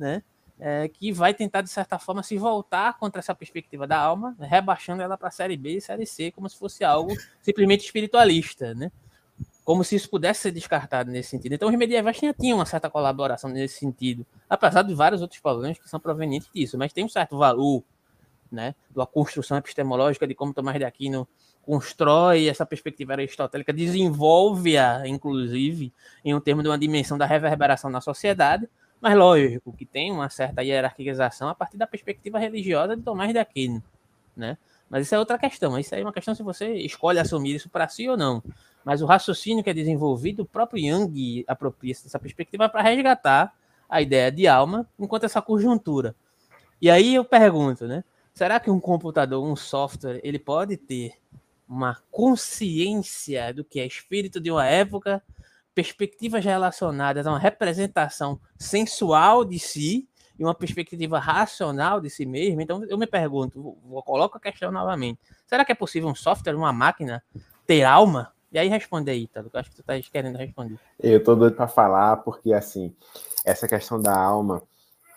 né? 0.00 0.22
É, 0.58 0.88
que 0.88 1.10
vai 1.10 1.32
tentar, 1.32 1.62
de 1.62 1.70
certa 1.70 1.98
forma, 1.98 2.22
se 2.22 2.36
voltar 2.36 2.98
contra 2.98 3.20
essa 3.20 3.34
perspectiva 3.34 3.86
da 3.86 3.98
alma, 3.98 4.36
rebaixando 4.38 5.00
ela 5.00 5.16
para 5.16 5.28
a 5.28 5.30
série 5.30 5.56
B 5.56 5.76
e 5.76 5.80
série 5.80 6.04
C, 6.04 6.30
como 6.32 6.50
se 6.50 6.58
fosse 6.58 6.84
algo 6.84 7.16
simplesmente 7.40 7.84
espiritualista, 7.84 8.74
né? 8.74 8.90
como 9.64 9.84
se 9.84 9.94
isso 9.94 10.10
pudesse 10.10 10.40
ser 10.40 10.50
descartado 10.50 11.12
nesse 11.12 11.30
sentido. 11.30 11.54
Então, 11.54 11.68
os 11.68 11.76
medievais 11.76 12.18
tinham, 12.18 12.34
tinham 12.34 12.58
uma 12.58 12.66
certa 12.66 12.90
colaboração 12.90 13.48
nesse 13.48 13.78
sentido, 13.78 14.26
apesar 14.48 14.82
de 14.82 14.92
vários 14.94 15.22
outros 15.22 15.40
problemas 15.40 15.78
que 15.78 15.88
são 15.88 16.00
provenientes 16.00 16.48
disso, 16.52 16.76
mas 16.76 16.92
tem 16.92 17.04
um 17.04 17.08
certo 17.08 17.38
valor, 17.38 17.84
né, 18.50 18.74
da 18.90 19.06
construção 19.06 19.56
epistemológica 19.56 20.26
de 20.26 20.34
como 20.34 20.52
Tomás 20.52 20.76
de 20.76 20.84
Aquino 20.84 21.28
constrói 21.62 22.48
essa 22.48 22.66
perspectiva 22.66 23.12
aristotélica, 23.12 23.72
desenvolve-a, 23.72 25.06
inclusive, 25.06 25.92
em 26.24 26.34
um 26.34 26.40
termo 26.40 26.62
de 26.64 26.68
uma 26.68 26.76
dimensão 26.76 27.16
da 27.16 27.26
reverberação 27.26 27.88
na 27.88 28.00
sociedade, 28.00 28.68
mas 29.00 29.16
lógico 29.16 29.72
que 29.72 29.86
tem 29.86 30.12
uma 30.12 30.28
certa 30.28 30.62
hierarquização 30.62 31.48
a 31.48 31.54
partir 31.54 31.76
da 31.76 31.86
perspectiva 31.86 32.38
religiosa 32.38 32.96
de 32.96 33.02
Tomás 33.02 33.32
de 33.32 33.38
Aquino, 33.38 33.82
né? 34.36 34.58
Mas 34.88 35.06
isso 35.06 35.14
é 35.14 35.18
outra 35.18 35.38
questão. 35.38 35.78
Isso 35.78 35.94
aí 35.94 36.00
é 36.00 36.04
uma 36.04 36.12
questão 36.12 36.34
se 36.34 36.42
você 36.42 36.74
escolhe 36.74 37.20
assumir 37.20 37.54
isso 37.54 37.70
para 37.70 37.86
si 37.86 38.08
ou 38.08 38.16
não. 38.16 38.42
Mas 38.84 39.00
o 39.00 39.06
raciocínio 39.06 39.62
que 39.62 39.70
é 39.70 39.74
desenvolvido, 39.74 40.40
o 40.42 40.46
próprio 40.46 40.82
Jung 40.82 41.44
apropria-se 41.46 42.04
dessa 42.04 42.18
perspectiva 42.18 42.68
para 42.68 42.82
resgatar 42.82 43.54
a 43.88 44.02
ideia 44.02 44.32
de 44.32 44.48
alma 44.48 44.88
enquanto 44.98 45.24
essa 45.24 45.40
conjuntura. 45.40 46.14
E 46.80 46.90
aí 46.90 47.14
eu 47.14 47.24
pergunto, 47.24 47.86
né? 47.86 48.02
Será 48.34 48.58
que 48.58 48.70
um 48.70 48.80
computador, 48.80 49.44
um 49.44 49.54
software, 49.54 50.20
ele 50.24 50.38
pode 50.38 50.76
ter 50.76 51.14
uma 51.68 51.98
consciência 52.10 53.52
do 53.54 53.64
que 53.64 53.78
é 53.78 53.86
espírito 53.86 54.40
de 54.40 54.50
uma 54.50 54.66
época, 54.66 55.22
perspectivas 55.80 56.44
relacionadas 56.44 57.26
a 57.26 57.30
uma 57.30 57.38
representação 57.38 58.38
sensual 58.58 59.46
de 59.46 59.58
si 59.58 60.06
e 60.38 60.44
uma 60.44 60.54
perspectiva 60.54 61.18
racional 61.18 62.02
de 62.02 62.10
si 62.10 62.26
mesmo? 62.26 62.60
Então 62.60 62.84
eu 62.84 62.98
me 62.98 63.06
pergunto, 63.06 63.78
vou 63.82 64.02
coloco 64.02 64.36
a 64.36 64.40
questão 64.40 64.70
novamente. 64.70 65.18
Será 65.46 65.64
que 65.64 65.72
é 65.72 65.74
possível 65.74 66.10
um 66.10 66.14
software, 66.14 66.54
uma 66.54 66.70
máquina 66.70 67.22
ter 67.66 67.82
alma? 67.82 68.30
E 68.52 68.58
aí 68.58 68.68
responde 68.68 69.10
aí, 69.10 69.22
Ítalo, 69.22 69.48
que 69.48 69.56
eu 69.56 69.60
acho 69.60 69.70
que 69.70 69.76
tu 69.76 69.82
tá 69.82 69.94
querendo 70.12 70.36
responder. 70.36 70.78
Eu 70.98 71.24
tô 71.24 71.34
doido 71.34 71.56
para 71.56 71.66
falar, 71.66 72.18
porque 72.18 72.52
assim, 72.52 72.94
essa 73.42 73.66
questão 73.66 73.98
da 73.98 74.14
alma 74.14 74.62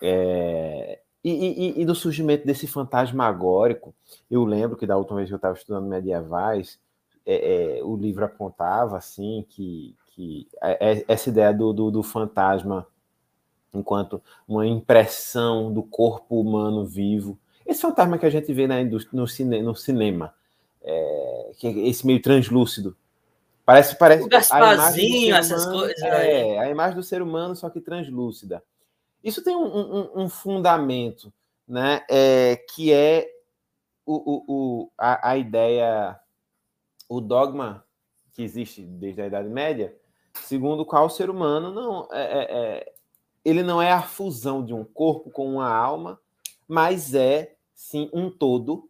é... 0.02 1.00
e, 1.22 1.32
e, 1.32 1.82
e, 1.82 1.86
do 1.86 1.94
surgimento 1.94 2.46
desse 2.46 2.68
fantasmagórico, 2.68 3.94
eu 4.32 4.46
lembro 4.46 4.78
que 4.78 4.88
da 4.88 4.96
última 4.96 5.18
vez 5.18 5.28
que 5.28 5.34
eu 5.34 5.38
estava 5.38 5.58
estudando 5.58 5.88
medievais, 5.88 6.80
é, 7.26 7.80
é, 7.80 7.84
o 7.84 7.98
livro 7.98 8.24
apontava 8.24 8.98
assim 8.98 9.46
que, 9.50 9.96
que 10.16 10.48
é, 10.62 10.92
é, 10.92 11.06
essa 11.08 11.30
ideia 11.30 11.54
do, 11.54 11.74
do, 11.74 11.92
do 11.92 12.04
fantasma 12.04 12.88
enquanto 13.74 14.22
uma 14.48 14.66
impressão 14.68 15.74
do 15.74 15.82
corpo 15.82 16.40
humano 16.40 16.86
vivo. 16.86 17.40
Esse 17.66 17.82
fantasma 17.82 18.18
que 18.18 18.26
a 18.26 18.30
gente 18.30 18.54
vê 18.54 18.68
na 18.68 18.76
no, 19.12 19.28
cine, 19.28 19.62
no 19.62 19.76
cinema, 19.76 20.34
é, 20.82 21.52
que 21.58 21.68
é 21.68 21.72
esse 21.88 22.06
meio 22.06 22.22
translúcido, 22.22 22.96
Parece, 23.66 23.98
parece 23.98 24.24
o 24.24 24.28
Gasparzinho, 24.28 25.36
essas 25.36 25.64
humano, 25.64 25.80
coisas. 25.80 26.02
É, 26.02 26.60
a 26.60 26.70
imagem 26.70 26.96
do 26.96 27.04
ser 27.04 27.22
humano, 27.22 27.56
só 27.56 27.70
que 27.70 27.80
translúcida. 27.80 28.62
Isso 29.24 29.42
tem 29.42 29.56
um, 29.56 29.64
um, 29.64 30.24
um 30.24 30.30
fundamento, 30.30 31.32
né? 31.66 32.02
É, 32.10 32.58
que 32.58 32.92
é 32.92 33.26
o, 34.06 34.16
o, 34.16 34.44
o, 34.48 34.92
a, 34.98 35.30
a 35.32 35.38
ideia, 35.38 36.20
o 37.08 37.22
dogma 37.22 37.86
que 38.34 38.44
existe 38.44 38.82
desde 38.82 39.22
a 39.22 39.28
Idade 39.28 39.48
Média, 39.48 39.96
segundo 40.36 40.82
o 40.82 40.86
qual 40.86 41.06
o 41.06 41.10
ser 41.10 41.30
humano 41.30 41.72
não 41.72 42.08
é, 42.12 42.24
é, 42.24 42.58
é, 42.58 42.94
ele 43.44 43.64
não 43.64 43.82
é 43.82 43.92
a 43.92 44.02
fusão 44.02 44.64
de 44.64 44.74
um 44.74 44.84
corpo 44.84 45.30
com 45.30 45.56
uma 45.56 45.70
alma, 45.70 46.20
mas 46.68 47.14
é 47.14 47.56
sim 47.74 48.10
um 48.14 48.30
todo, 48.30 48.90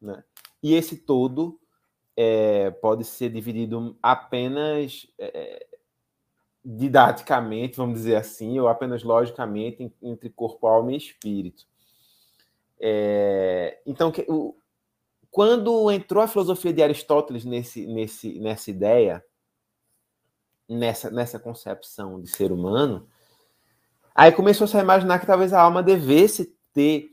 né? 0.00 0.24
E 0.62 0.74
esse 0.74 0.96
todo 0.96 1.58
é, 2.16 2.70
pode 2.70 3.04
ser 3.04 3.30
dividido 3.30 3.96
apenas 4.02 5.06
é, 5.18 5.66
didaticamente, 6.64 7.76
vamos 7.76 7.94
dizer 7.94 8.16
assim, 8.16 8.58
ou 8.58 8.68
apenas 8.68 9.02
logicamente 9.02 9.92
entre 10.02 10.28
corpo, 10.30 10.66
alma 10.66 10.92
e 10.92 10.96
espírito. 10.96 11.66
É, 12.78 13.80
então, 13.86 14.12
o, 14.28 14.54
quando 15.30 15.90
entrou 15.90 16.22
a 16.22 16.28
filosofia 16.28 16.72
de 16.72 16.82
Aristóteles 16.82 17.44
nesse, 17.44 17.86
nesse, 17.86 18.38
nessa 18.40 18.70
ideia, 18.70 19.24
nessa, 20.70 21.10
nessa 21.10 21.38
concepção 21.38 22.20
de 22.20 22.30
ser 22.30 22.52
humano, 22.52 23.08
aí 24.14 24.30
começou 24.32 24.66
-se 24.66 24.76
a 24.76 24.82
imaginar 24.82 25.18
que 25.18 25.26
talvez 25.26 25.52
a 25.52 25.60
alma 25.60 25.82
devesse 25.82 26.56
ter 26.72 27.10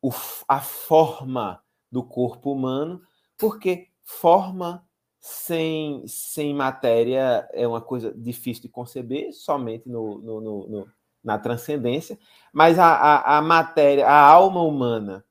o, 0.00 0.10
a 0.48 0.60
forma 0.60 1.62
do 1.90 2.02
corpo 2.02 2.52
humano, 2.52 3.02
porque 3.36 3.88
forma 4.02 4.86
sem, 5.20 6.06
sem 6.06 6.54
matéria 6.54 7.48
é 7.52 7.66
uma 7.66 7.80
coisa 7.80 8.12
difícil 8.14 8.62
de 8.62 8.68
conceber, 8.68 9.32
somente 9.32 9.88
no, 9.88 10.18
no, 10.18 10.40
no, 10.40 10.68
no 10.68 10.88
na 11.22 11.38
transcendência, 11.38 12.18
mas 12.52 12.78
a, 12.78 12.86
a, 12.86 13.38
a, 13.38 13.42
matéria, 13.42 14.06
a 14.06 14.18
alma 14.18 14.62
humana 14.62 15.24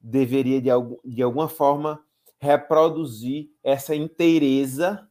deveria 0.00 0.60
de, 0.60 0.68
algum, 0.68 0.98
de 1.04 1.22
alguma 1.22 1.48
forma 1.48 2.02
reproduzir 2.38 3.50
essa 3.62 3.94
inteireza, 3.94 5.08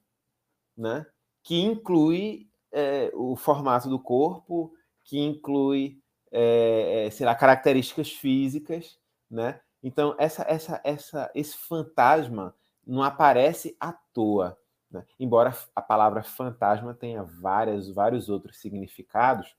né, 0.78 1.06
que 1.50 1.60
inclui 1.60 2.48
é, 2.72 3.10
o 3.16 3.36
formato 3.36 3.90
do 3.90 4.00
corpo, 4.00 4.72
que 5.04 5.18
inclui, 5.18 6.00
é, 6.32 7.08
é 7.08 7.10
sei 7.10 7.26
lá, 7.26 7.34
características 7.34 8.12
físicas, 8.12 9.00
né? 9.28 9.60
Então 9.82 10.16
essa, 10.20 10.46
essa, 10.48 10.80
essa, 10.84 11.32
esse 11.34 11.58
fantasma 11.58 12.56
não 12.86 13.02
aparece 13.02 13.76
à 13.80 13.92
toa. 14.14 14.60
Né? 14.92 15.04
Embora 15.20 15.58
a 15.76 15.82
palavra 15.82 16.22
fantasma 16.22 16.94
tenha 16.94 17.24
várias, 17.24 17.90
vários 17.90 18.30
outros 18.30 18.58
significados, 18.58 19.56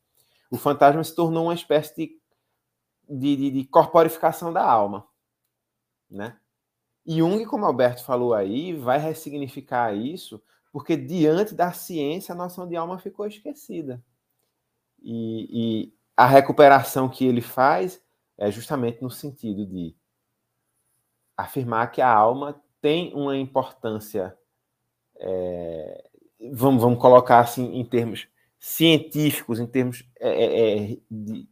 o 0.49 0.57
fantasma 0.57 1.03
se 1.03 1.12
tornou 1.12 1.47
uma 1.47 1.55
espécie 1.55 1.97
de, 1.97 2.20
de, 3.09 3.36
de, 3.36 3.51
de 3.51 3.64
corporificação 3.64 4.53
da 4.53 4.64
alma. 4.64 5.09
Né? 6.09 6.38
Jung, 7.05 7.45
como 7.47 7.66
Alberto 7.66 8.05
falou 8.05 8.32
aí, 8.32 8.74
vai 8.74 9.01
ressignificar 9.01 9.93
isso, 9.93 10.41
porque 10.73 10.97
diante 10.97 11.55
da 11.55 11.73
ciência 11.73 12.33
a 12.33 12.37
noção 12.37 12.66
de 12.66 12.77
alma 12.77 12.99
ficou 12.99 13.27
esquecida. 13.27 14.03
E, 15.03 15.49
e 15.51 15.95
a 16.16 16.27
recuperação 16.27 17.09
que 17.09 17.25
ele 17.25 17.41
faz 17.41 18.03
é 18.37 18.51
justamente 18.51 19.03
no 19.03 19.11
sentido 19.11 19.66
de 19.66 19.95
afirmar 21.37 21.91
que 21.91 22.01
a 22.01 22.12
alma 22.12 22.62
tem 22.81 23.12
uma 23.14 23.37
importância, 23.37 24.37
é, 25.16 26.11
vamos, 26.53 26.83
vamos 26.83 27.01
colocar 27.01 27.41
assim 27.41 27.75
em 27.75 27.85
termos 27.85 28.29
científicos, 28.59 29.59
em 29.59 29.66
termos 29.66 30.09
é, 30.18 30.29
é, 30.29 30.93
é, 30.93 30.99
de, 31.11 31.49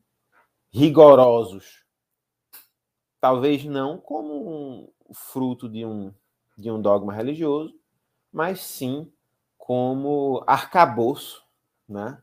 rigorosos. 0.71 1.85
Talvez 3.21 3.65
não 3.65 3.99
como 3.99 4.89
um 5.09 5.15
fruto 5.15 5.69
de 5.69 5.85
um, 5.85 6.15
de 6.57 6.71
um 6.71 6.81
dogma 6.81 7.13
religioso, 7.13 7.75
mas 8.33 8.61
sim 8.61 9.13
como 9.57 10.43
arcabouço, 10.47 11.45
né? 11.89 12.21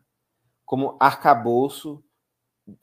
como 0.66 0.98
arcabouço 1.00 2.04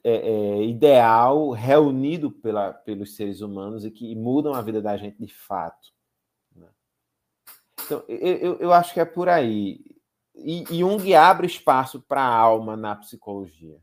é, 0.03 0.15
é, 0.15 0.63
ideal 0.63 1.51
reunido 1.51 2.31
pela, 2.31 2.73
pelos 2.73 3.15
seres 3.15 3.41
humanos 3.41 3.83
e 3.83 3.91
que 3.91 4.15
mudam 4.15 4.53
a 4.53 4.61
vida 4.61 4.81
da 4.81 4.95
gente 4.95 5.17
de 5.19 5.33
fato. 5.33 5.89
Né? 6.55 6.69
Então, 7.83 8.03
eu, 8.07 8.57
eu 8.59 8.73
acho 8.73 8.93
que 8.93 8.99
é 8.99 9.05
por 9.05 9.27
aí. 9.27 9.83
E, 10.35 10.63
Jung 10.69 11.13
abre 11.13 11.45
espaço 11.45 12.01
para 12.01 12.21
a 12.21 12.35
alma 12.35 12.77
na 12.77 12.95
psicologia. 12.95 13.79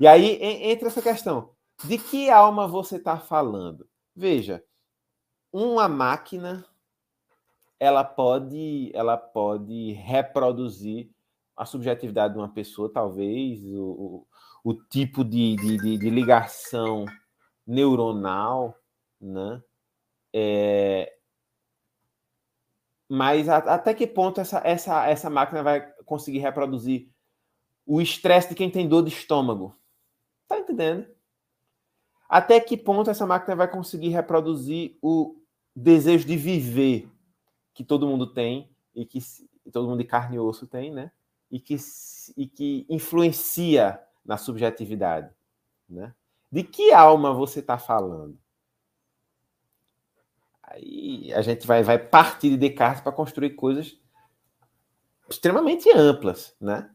E 0.00 0.06
aí 0.06 0.38
entra 0.42 0.88
essa 0.88 1.00
questão: 1.00 1.54
de 1.84 1.96
que 1.96 2.28
alma 2.28 2.66
você 2.66 2.96
está 2.96 3.18
falando? 3.18 3.88
Veja, 4.14 4.62
uma 5.52 5.88
máquina 5.88 6.66
ela 7.80 8.04
pode, 8.04 8.90
ela 8.94 9.16
pode 9.16 9.92
reproduzir 9.92 11.10
a 11.56 11.64
subjetividade 11.64 12.34
de 12.34 12.38
uma 12.38 12.48
pessoa, 12.48 12.92
talvez, 12.92 13.60
o, 13.64 14.26
o, 14.62 14.74
tipo 14.74 15.24
de, 15.24 15.56
de, 15.56 15.98
de, 15.98 16.10
ligação 16.10 17.04
neuronal, 17.66 18.76
né? 19.20 19.62
É... 20.32 21.16
Mas 23.08 23.48
a, 23.48 23.56
até 23.56 23.94
que 23.94 24.06
ponto 24.06 24.40
essa, 24.40 24.60
essa, 24.64 25.06
essa 25.06 25.30
máquina 25.30 25.62
vai 25.62 25.80
conseguir 26.04 26.38
reproduzir 26.38 27.10
o 27.86 28.00
estresse 28.00 28.50
de 28.50 28.54
quem 28.54 28.70
tem 28.70 28.88
dor 28.88 29.02
de 29.02 29.10
estômago? 29.10 29.74
Tá 30.46 30.58
entendendo? 30.58 31.06
Até 32.28 32.60
que 32.60 32.76
ponto 32.76 33.10
essa 33.10 33.26
máquina 33.26 33.56
vai 33.56 33.68
conseguir 33.68 34.10
reproduzir 34.10 34.98
o 35.02 35.40
desejo 35.74 36.26
de 36.26 36.36
viver 36.36 37.10
que 37.78 37.84
todo 37.84 38.08
mundo 38.08 38.26
tem 38.26 38.68
e 38.92 39.06
que 39.06 39.20
todo 39.72 39.86
mundo 39.86 39.98
de 39.98 40.04
carne 40.04 40.34
e 40.34 40.40
osso 40.40 40.66
tem, 40.66 40.90
né? 40.90 41.12
E 41.48 41.60
que, 41.60 41.76
e 42.36 42.44
que 42.44 42.84
influencia 42.88 44.02
na 44.24 44.36
subjetividade, 44.36 45.30
né? 45.88 46.12
De 46.50 46.64
que 46.64 46.92
alma 46.92 47.32
você 47.32 47.60
está 47.60 47.78
falando? 47.78 48.36
Aí 50.60 51.32
a 51.32 51.40
gente 51.40 51.68
vai, 51.68 51.84
vai 51.84 52.00
partir 52.00 52.50
de 52.50 52.56
Descartes 52.56 53.00
para 53.00 53.12
construir 53.12 53.50
coisas 53.50 53.96
extremamente 55.30 55.88
amplas, 55.96 56.56
né? 56.60 56.90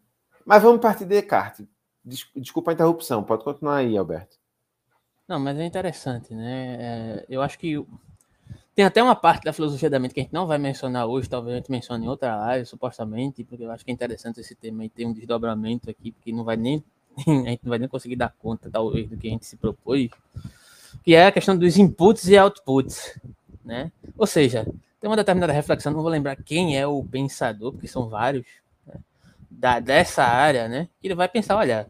Mas 0.46 0.62
vamos 0.62 0.82
partir 0.82 1.06
de 1.06 1.16
Descartes. 1.22 1.66
Desculpa 2.36 2.72
a 2.72 2.74
interrupção, 2.74 3.24
pode 3.24 3.46
continuar 3.46 3.78
aí, 3.78 3.98
Alberto. 3.98 4.38
Não, 5.30 5.40
mas 5.40 5.58
é 5.58 5.64
interessante, 5.64 6.36
né? 6.36 6.76
É, 6.78 7.26
eu 7.30 7.42
acho 7.42 7.58
que 7.58 7.78
tem 8.76 8.86
até 8.86 9.02
uma 9.04 9.16
parte 9.16 9.44
da 9.44 9.54
filosofia 9.54 9.90
da 9.90 10.00
mente 10.00 10.14
que 10.14 10.20
a 10.20 10.24
gente 10.24 10.34
não 10.34 10.48
vai 10.48 10.58
mencionar 10.58 11.06
hoje, 11.06 11.30
talvez 11.30 11.54
a 11.54 11.58
gente 11.58 11.70
mencione 11.70 12.06
em 12.06 12.10
outra 12.10 12.36
live, 12.36 12.66
supostamente, 12.66 13.44
porque 13.44 13.64
eu 13.64 13.72
acho 13.72 13.86
que 13.86 13.92
é 13.92 13.94
interessante 13.94 14.40
esse 14.40 14.56
tema 14.56 14.84
e 14.84 14.90
ter 14.90 15.06
um 15.06 15.14
desdobramento 15.14 15.90
aqui, 15.90 16.12
porque 16.12 16.32
não 16.32 16.44
vai 16.44 16.56
nem 16.56 16.84
a 17.46 17.50
gente 17.50 17.64
não 17.64 17.70
vai 17.70 17.80
nem 17.80 17.88
conseguir 17.88 18.16
dar 18.16 18.34
conta, 18.40 18.70
talvez, 18.72 19.08
do 19.10 19.18
que 19.18 19.28
a 19.28 19.32
gente 19.32 19.46
se 19.46 19.56
propôs, 19.56 20.10
que 21.04 21.14
é 21.14 21.28
a 21.28 21.32
questão 21.32 21.58
dos 21.58 21.78
inputs 21.78 22.28
e 22.28 22.38
outputs, 22.38 23.20
né? 23.64 23.92
Ou 24.18 24.26
seja, 24.26 24.66
tem 25.00 25.10
uma 25.10 25.16
determinada 25.16 25.54
reflexão, 25.54 25.92
não 25.92 26.02
vou 26.02 26.10
lembrar 26.10 26.36
quem 26.36 26.78
é 26.78 26.88
o 26.88 27.04
pensador, 27.04 27.72
porque 27.74 27.88
são 27.88 28.10
vários, 28.10 28.46
né? 28.88 28.96
da, 29.50 29.80
dessa 29.80 30.24
área, 30.24 30.68
né? 30.68 30.88
Que 31.00 31.08
ele 31.08 31.16
vai 31.16 31.30
pensar, 31.30 31.58
olha, 31.58 31.88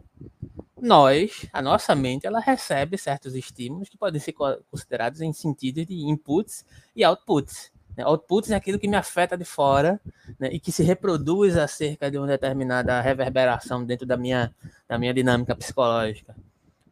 nós, 0.83 1.45
a 1.53 1.61
nossa 1.61 1.95
mente, 1.95 2.27
ela 2.27 2.41
recebe 2.41 2.97
certos 2.97 3.35
estímulos 3.35 3.87
que 3.87 3.97
podem 3.97 4.19
ser 4.19 4.33
considerados 4.33 5.21
em 5.21 5.31
sentido 5.31 5.85
de 5.85 5.95
inputs 5.95 6.65
e 6.93 7.05
outputs. 7.05 7.71
Né? 7.95 8.03
Outputs 8.03 8.51
é 8.51 8.55
aquilo 8.55 8.77
que 8.77 8.87
me 8.87 8.97
afeta 8.97 9.37
de 9.37 9.45
fora 9.45 9.97
né? 10.37 10.49
e 10.51 10.59
que 10.59 10.73
se 10.73 10.83
reproduz 10.83 11.55
acerca 11.55 12.11
de 12.11 12.17
uma 12.17 12.27
determinada 12.27 12.99
reverberação 12.99 13.85
dentro 13.85 14.05
da 14.05 14.17
minha, 14.17 14.53
da 14.85 14.99
minha 14.99 15.13
dinâmica 15.13 15.55
psicológica. 15.55 16.35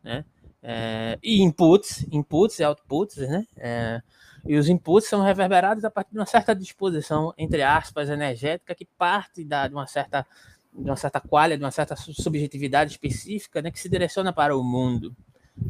Né? 0.01 0.23
É, 0.63 1.19
e 1.21 1.41
inputs, 1.41 2.05
inputs 2.09 2.59
e 2.59 2.63
outputs, 2.63 3.17
né? 3.17 3.45
É, 3.57 4.01
e 4.45 4.55
os 4.57 4.69
inputs 4.69 5.09
são 5.09 5.21
reverberados 5.21 5.83
a 5.83 5.91
partir 5.91 6.11
de 6.13 6.19
uma 6.19 6.25
certa 6.25 6.55
disposição, 6.55 7.33
entre 7.37 7.61
aspas, 7.61 8.09
energética, 8.09 8.73
que 8.73 8.85
parte 8.85 9.43
da, 9.43 9.67
de 9.67 9.73
uma 9.73 9.85
certa 9.85 10.25
de 10.73 10.89
uma 10.89 10.95
certa 10.95 11.19
qualidade, 11.19 11.59
de 11.59 11.65
uma 11.65 11.71
certa 11.71 11.95
subjetividade 11.95 12.91
específica, 12.91 13.61
né, 13.61 13.71
que 13.71 13.79
se 13.79 13.89
direciona 13.89 14.31
para 14.31 14.55
o 14.55 14.63
mundo. 14.63 15.15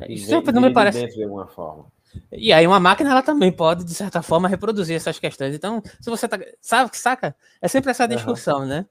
Isso 0.07 0.41
vem, 0.41 0.53
não 0.53 0.61
me 0.61 0.73
parece. 0.73 1.07
De 1.07 1.23
alguma 1.23 1.47
forma. 1.47 1.85
E 2.31 2.51
aí 2.51 2.67
uma 2.67 2.79
máquina 2.79 3.11
ela 3.11 3.21
também 3.21 3.51
pode, 3.51 3.83
de 3.83 3.93
certa 3.93 4.21
forma, 4.21 4.47
reproduzir 4.47 4.95
essas 4.95 5.17
questões. 5.17 5.55
Então, 5.55 5.81
se 5.99 6.09
você 6.09 6.27
tá. 6.27 6.39
Sabe, 6.59 6.95
saca? 6.97 7.35
É 7.61 7.67
sempre 7.67 7.91
essa 7.91 8.07
discussão, 8.07 8.59
uhum. 8.59 8.65
né? 8.65 8.85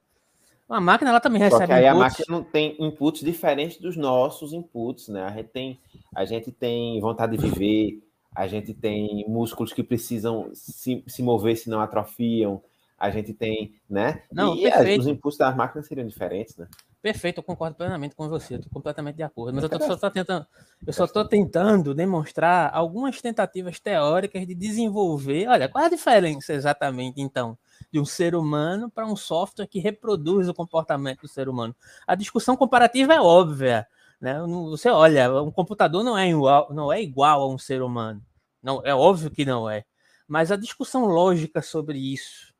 Uma 0.67 0.79
máquina 0.79 1.09
ela 1.11 1.19
também 1.19 1.41
recebe. 1.41 1.67
Que 1.67 1.73
aí 1.73 1.85
inputs. 1.85 2.01
a 2.01 2.03
máquina 2.03 2.25
não 2.29 2.43
tem 2.43 2.75
inputs 2.79 3.21
diferentes 3.21 3.77
dos 3.77 3.97
nossos 3.97 4.53
inputs, 4.53 5.07
né? 5.09 5.23
A 5.23 5.31
gente 5.31 5.49
tem, 5.49 5.79
a 6.15 6.25
gente 6.25 6.51
tem 6.51 6.99
vontade 6.99 7.37
de 7.37 7.45
viver, 7.45 8.01
a 8.33 8.47
gente 8.47 8.73
tem 8.73 9.25
músculos 9.27 9.73
que 9.73 9.83
precisam 9.83 10.49
se, 10.53 11.03
se 11.07 11.21
mover, 11.21 11.57
senão 11.57 11.81
atrofiam 11.81 12.63
a 13.01 13.09
gente 13.09 13.33
tem, 13.33 13.73
né? 13.89 14.21
Não, 14.31 14.55
e 14.55 14.61
perfeito. 14.61 15.01
os 15.01 15.07
impulsos 15.07 15.39
das 15.39 15.55
máquinas 15.55 15.87
seriam 15.87 16.07
diferentes, 16.07 16.55
né? 16.55 16.67
Perfeito, 17.01 17.39
eu 17.39 17.43
concordo 17.43 17.75
plenamente 17.75 18.15
com 18.15 18.29
você, 18.29 18.55
estou 18.55 18.71
completamente 18.71 19.15
de 19.15 19.23
acordo. 19.23 19.55
Mas 19.55 19.63
eu, 19.63 19.69
tô, 19.69 19.79
só 19.79 19.97
tô 19.97 20.11
tentando, 20.11 20.45
eu 20.85 20.93
só 20.93 21.05
estou 21.05 21.25
tentando 21.25 21.95
demonstrar 21.95 22.69
algumas 22.71 23.19
tentativas 23.19 23.79
teóricas 23.79 24.45
de 24.45 24.53
desenvolver. 24.53 25.47
Olha, 25.47 25.67
qual 25.67 25.83
a 25.83 25.89
diferença 25.89 26.53
exatamente, 26.53 27.19
então, 27.19 27.57
de 27.91 27.99
um 27.99 28.05
ser 28.05 28.35
humano 28.35 28.87
para 28.87 29.07
um 29.07 29.15
software 29.15 29.65
que 29.65 29.79
reproduz 29.79 30.47
o 30.47 30.53
comportamento 30.53 31.21
do 31.21 31.27
ser 31.27 31.49
humano? 31.49 31.75
A 32.05 32.13
discussão 32.13 32.55
comparativa 32.55 33.15
é 33.15 33.19
óbvia. 33.19 33.87
Né? 34.19 34.39
Você 34.69 34.89
olha, 34.89 35.41
um 35.41 35.49
computador 35.49 36.03
não 36.03 36.15
é 36.15 36.29
igual, 36.29 36.71
não 36.71 36.93
é 36.93 37.01
igual 37.01 37.41
a 37.41 37.51
um 37.51 37.57
ser 37.57 37.81
humano. 37.81 38.21
Não, 38.61 38.79
é 38.85 38.93
óbvio 38.93 39.31
que 39.31 39.43
não 39.43 39.67
é. 39.67 39.85
Mas 40.27 40.51
a 40.51 40.55
discussão 40.55 41.05
lógica 41.05 41.63
sobre 41.63 41.97
isso? 41.97 42.50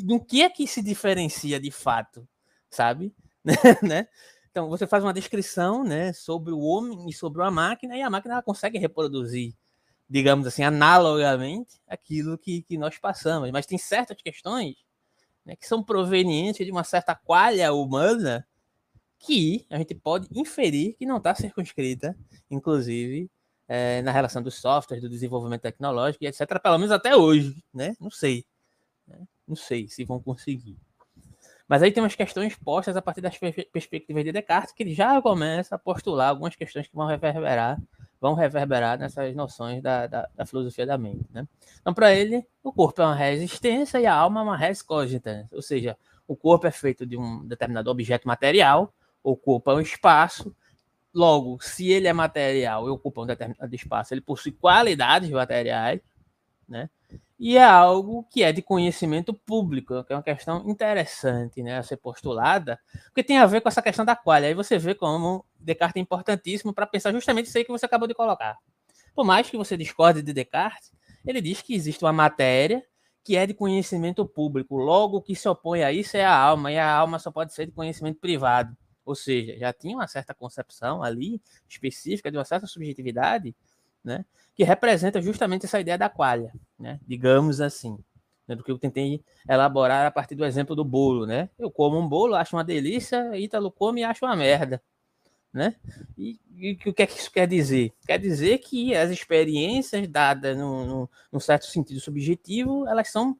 No 0.00 0.24
que 0.24 0.42
é 0.42 0.50
que 0.50 0.66
se 0.66 0.82
diferencia 0.82 1.60
de 1.60 1.70
fato, 1.70 2.26
sabe? 2.70 3.14
né? 3.82 4.08
Então 4.50 4.68
você 4.68 4.86
faz 4.86 5.04
uma 5.04 5.12
descrição, 5.12 5.84
né, 5.84 6.12
sobre 6.12 6.52
o 6.52 6.60
homem 6.60 7.08
e 7.08 7.12
sobre 7.12 7.42
a 7.42 7.50
máquina 7.50 7.96
e 7.96 8.02
a 8.02 8.10
máquina 8.10 8.42
consegue 8.42 8.78
reproduzir, 8.78 9.54
digamos 10.08 10.46
assim, 10.46 10.64
analogamente 10.64 11.80
aquilo 11.86 12.36
que, 12.36 12.62
que 12.62 12.76
nós 12.76 12.98
passamos. 12.98 13.50
Mas 13.52 13.66
tem 13.66 13.78
certas 13.78 14.20
questões 14.20 14.76
né, 15.44 15.54
que 15.54 15.66
são 15.66 15.82
provenientes 15.82 16.66
de 16.66 16.72
uma 16.72 16.84
certa 16.84 17.14
qualha 17.14 17.72
humana 17.72 18.46
que 19.20 19.66
a 19.70 19.76
gente 19.78 19.94
pode 19.94 20.26
inferir 20.32 20.96
que 20.96 21.06
não 21.06 21.18
está 21.18 21.34
circunscrita, 21.34 22.16
inclusive, 22.50 23.30
é, 23.68 24.02
na 24.02 24.10
relação 24.10 24.42
dos 24.42 24.54
softwares, 24.54 25.02
do 25.02 25.08
desenvolvimento 25.08 25.62
tecnológico 25.62 26.24
etc. 26.24 26.60
Pelo 26.60 26.78
menos 26.78 26.90
até 26.90 27.14
hoje, 27.14 27.62
né? 27.72 27.94
Não 28.00 28.10
sei. 28.10 28.44
Não 29.50 29.56
sei 29.56 29.88
se 29.88 30.04
vão 30.04 30.20
conseguir. 30.20 30.78
Mas 31.66 31.82
aí 31.82 31.90
tem 31.90 32.00
umas 32.00 32.14
questões 32.14 32.54
postas 32.54 32.96
a 32.96 33.02
partir 33.02 33.20
das 33.20 33.36
perspectivas 33.36 34.24
de 34.24 34.30
Descartes, 34.30 34.72
que 34.72 34.84
ele 34.84 34.94
já 34.94 35.20
começa 35.20 35.74
a 35.74 35.78
postular 35.78 36.28
algumas 36.28 36.54
questões 36.54 36.86
que 36.86 36.94
vão 36.94 37.06
reverberar, 37.06 37.80
vão 38.20 38.34
reverberar 38.34 38.96
nessas 38.96 39.34
noções 39.34 39.82
da, 39.82 40.06
da, 40.06 40.28
da 40.36 40.46
filosofia 40.46 40.86
da 40.86 40.96
mente. 40.96 41.26
Né? 41.32 41.46
Então, 41.80 41.92
para 41.92 42.14
ele, 42.14 42.46
o 42.62 42.72
corpo 42.72 43.02
é 43.02 43.04
uma 43.06 43.14
resistência 43.14 44.00
e 44.00 44.06
a 44.06 44.14
alma 44.14 44.40
é 44.40 44.42
uma 44.44 44.56
res 44.56 44.82
cogitans, 44.82 45.52
ou 45.52 45.62
seja, 45.62 45.96
o 46.28 46.36
corpo 46.36 46.66
é 46.66 46.70
feito 46.70 47.04
de 47.04 47.16
um 47.16 47.44
determinado 47.44 47.90
objeto 47.90 48.26
material, 48.28 48.94
o 49.22 49.36
corpo 49.36 49.70
é 49.72 49.74
um 49.74 49.80
espaço, 49.80 50.54
logo, 51.12 51.60
se 51.60 51.88
ele 51.90 52.06
é 52.06 52.12
material 52.12 52.86
e 52.86 52.90
ocupa 52.90 53.22
um 53.22 53.26
determinado 53.26 53.74
espaço, 53.74 54.14
ele 54.14 54.20
possui 54.20 54.52
qualidades 54.52 55.30
materiais, 55.30 56.00
né? 56.70 56.88
e 57.40 57.56
é 57.56 57.64
algo 57.64 58.22
que 58.24 58.42
é 58.42 58.52
de 58.52 58.60
conhecimento 58.60 59.32
público, 59.32 60.04
que 60.04 60.12
é 60.12 60.16
uma 60.16 60.22
questão 60.22 60.68
interessante 60.68 61.62
né, 61.62 61.78
a 61.78 61.82
ser 61.82 61.96
postulada, 61.96 62.78
porque 63.06 63.24
tem 63.24 63.38
a 63.38 63.46
ver 63.46 63.62
com 63.62 63.68
essa 63.70 63.80
questão 63.80 64.04
da 64.04 64.14
qualha. 64.14 64.46
Aí 64.46 64.52
você 64.52 64.76
vê 64.76 64.94
como 64.94 65.42
Descartes 65.58 65.96
é 65.96 66.00
importantíssimo 66.00 66.74
para 66.74 66.86
pensar 66.86 67.12
justamente 67.12 67.46
isso 67.46 67.56
aí 67.56 67.64
que 67.64 67.72
você 67.72 67.86
acabou 67.86 68.06
de 68.06 68.12
colocar. 68.12 68.58
Por 69.14 69.24
mais 69.24 69.48
que 69.48 69.56
você 69.56 69.74
discorde 69.74 70.20
de 70.20 70.34
Descartes, 70.34 70.92
ele 71.26 71.40
diz 71.40 71.62
que 71.62 71.74
existe 71.74 72.04
uma 72.04 72.12
matéria 72.12 72.84
que 73.24 73.36
é 73.36 73.46
de 73.46 73.54
conhecimento 73.54 74.26
público, 74.26 74.76
logo 74.76 75.16
o 75.16 75.22
que 75.22 75.34
se 75.34 75.48
opõe 75.48 75.82
a 75.82 75.90
isso 75.90 76.18
é 76.18 76.24
a 76.24 76.36
alma, 76.36 76.70
e 76.70 76.78
a 76.78 76.90
alma 76.94 77.18
só 77.18 77.30
pode 77.30 77.54
ser 77.54 77.64
de 77.64 77.72
conhecimento 77.72 78.20
privado. 78.20 78.76
Ou 79.02 79.14
seja, 79.14 79.56
já 79.58 79.72
tinha 79.72 79.96
uma 79.96 80.06
certa 80.06 80.34
concepção 80.34 81.02
ali 81.02 81.40
específica 81.66 82.30
de 82.30 82.36
uma 82.36 82.44
certa 82.44 82.66
subjetividade 82.66 83.56
né? 84.04 84.24
Que 84.54 84.64
representa 84.64 85.20
justamente 85.20 85.66
essa 85.66 85.80
ideia 85.80 85.98
da 85.98 86.08
qualha, 86.08 86.52
né? 86.78 87.00
Digamos 87.06 87.60
assim, 87.60 87.98
né? 88.46 88.54
do 88.54 88.64
que 88.64 88.70
eu 88.70 88.78
tentei 88.78 89.22
elaborar 89.48 90.06
a 90.06 90.10
partir 90.10 90.34
do 90.34 90.44
exemplo 90.44 90.74
do 90.74 90.84
bolo, 90.84 91.26
né? 91.26 91.48
Eu 91.58 91.70
como 91.70 91.98
um 91.98 92.08
bolo, 92.08 92.34
acho 92.34 92.56
uma 92.56 92.64
delícia, 92.64 93.36
Ítalo 93.36 93.70
come 93.70 94.00
e 94.00 94.04
acha 94.04 94.24
uma 94.24 94.36
merda, 94.36 94.82
né? 95.52 95.76
E, 96.16 96.38
e, 96.56 96.72
o 96.72 96.94
que 96.94 97.02
é 97.02 97.06
que 97.06 97.18
isso 97.18 97.30
quer 97.30 97.46
dizer? 97.46 97.92
Quer 98.06 98.18
dizer 98.18 98.58
que 98.58 98.94
as 98.94 99.10
experiências 99.10 100.06
dadas 100.08 100.56
num, 100.56 100.86
num, 100.86 101.08
num 101.32 101.40
certo 101.40 101.66
sentido 101.66 102.00
subjetivo, 102.00 102.86
elas 102.86 103.08
são 103.08 103.36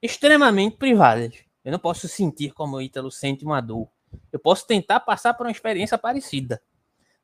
extremamente 0.00 0.76
privadas. 0.76 1.34
Eu 1.64 1.72
não 1.72 1.78
posso 1.78 2.08
sentir 2.08 2.52
como 2.52 2.76
o 2.76 2.82
Ítalo 2.82 3.10
sente 3.10 3.44
uma 3.44 3.60
dor. 3.60 3.88
Eu 4.32 4.38
posso 4.38 4.66
tentar 4.66 5.00
passar 5.00 5.34
por 5.34 5.46
uma 5.46 5.52
experiência 5.52 5.98
parecida. 5.98 6.62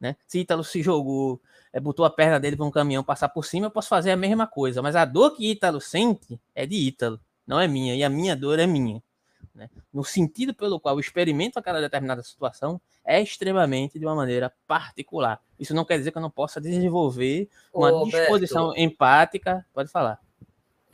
Né? 0.01 0.17
Se 0.27 0.41
Ítalo 0.41 0.65
se 0.65 0.83
jogou, 0.83 1.41
botou 1.81 2.05
a 2.05 2.11
perna 2.11 2.39
dele 2.39 2.57
para 2.57 2.67
um 2.67 2.71
caminhão 2.71 3.03
passar 3.03 3.29
por 3.29 3.45
cima, 3.45 3.67
eu 3.67 3.71
posso 3.71 3.89
fazer 3.89 4.11
a 4.11 4.17
mesma 4.17 4.47
coisa. 4.47 4.83
Mas 4.83 4.97
a 4.97 5.05
dor 5.05 5.37
que 5.37 5.51
Ítalo 5.51 5.81
sente 5.81 6.41
é 6.55 6.67
de 6.67 6.77
Ítalo, 6.77 7.21
não 7.47 7.59
é 7.59 7.67
minha. 7.67 7.95
E 7.95 8.05
a 8.05 8.09
minha 8.09 8.37
dor 8.37 8.59
é 8.59 8.67
minha. 8.67 9.03
Né? 9.55 9.69
No 9.93 10.05
sentido 10.05 10.55
pelo 10.55 10.81
qual 10.81 10.95
eu 10.95 11.01
experimento 11.01 11.59
aquela 11.59 11.81
determinada 11.81 12.23
situação 12.23 12.81
é 13.05 13.21
extremamente 13.21 13.99
de 13.99 14.07
uma 14.07 14.15
maneira 14.15 14.53
particular. 14.67 15.41
Isso 15.59 15.75
não 15.75 15.85
quer 15.85 15.99
dizer 15.99 16.11
que 16.11 16.19
eu 16.19 16.23
não 16.23 16.31
possa 16.31 16.61
desenvolver 16.61 17.49
uma 17.73 17.93
Ô, 17.93 18.05
disposição 18.05 18.67
Alberto, 18.67 18.81
empática. 18.81 19.67
Pode 19.73 19.91
falar. 19.91 20.21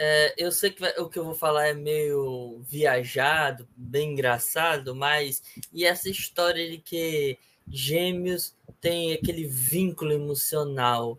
É, 0.01 0.33
eu 0.39 0.53
sei 0.53 0.71
que 0.71 0.85
o 1.01 1.09
que 1.09 1.19
eu 1.19 1.25
vou 1.25 1.35
falar 1.35 1.69
é 1.69 1.75
meio 1.75 2.61
viajado, 2.63 3.69
bem 3.77 4.13
engraçado, 4.13 4.95
mas 4.95 5.43
e 5.73 5.85
essa 5.85 6.09
história 6.09 6.71
de 6.71 6.79
que 6.79 7.37
gêmeos 7.71 8.55
têm 8.81 9.13
aquele 9.13 9.45
vínculo 9.45 10.13
emocional? 10.13 11.19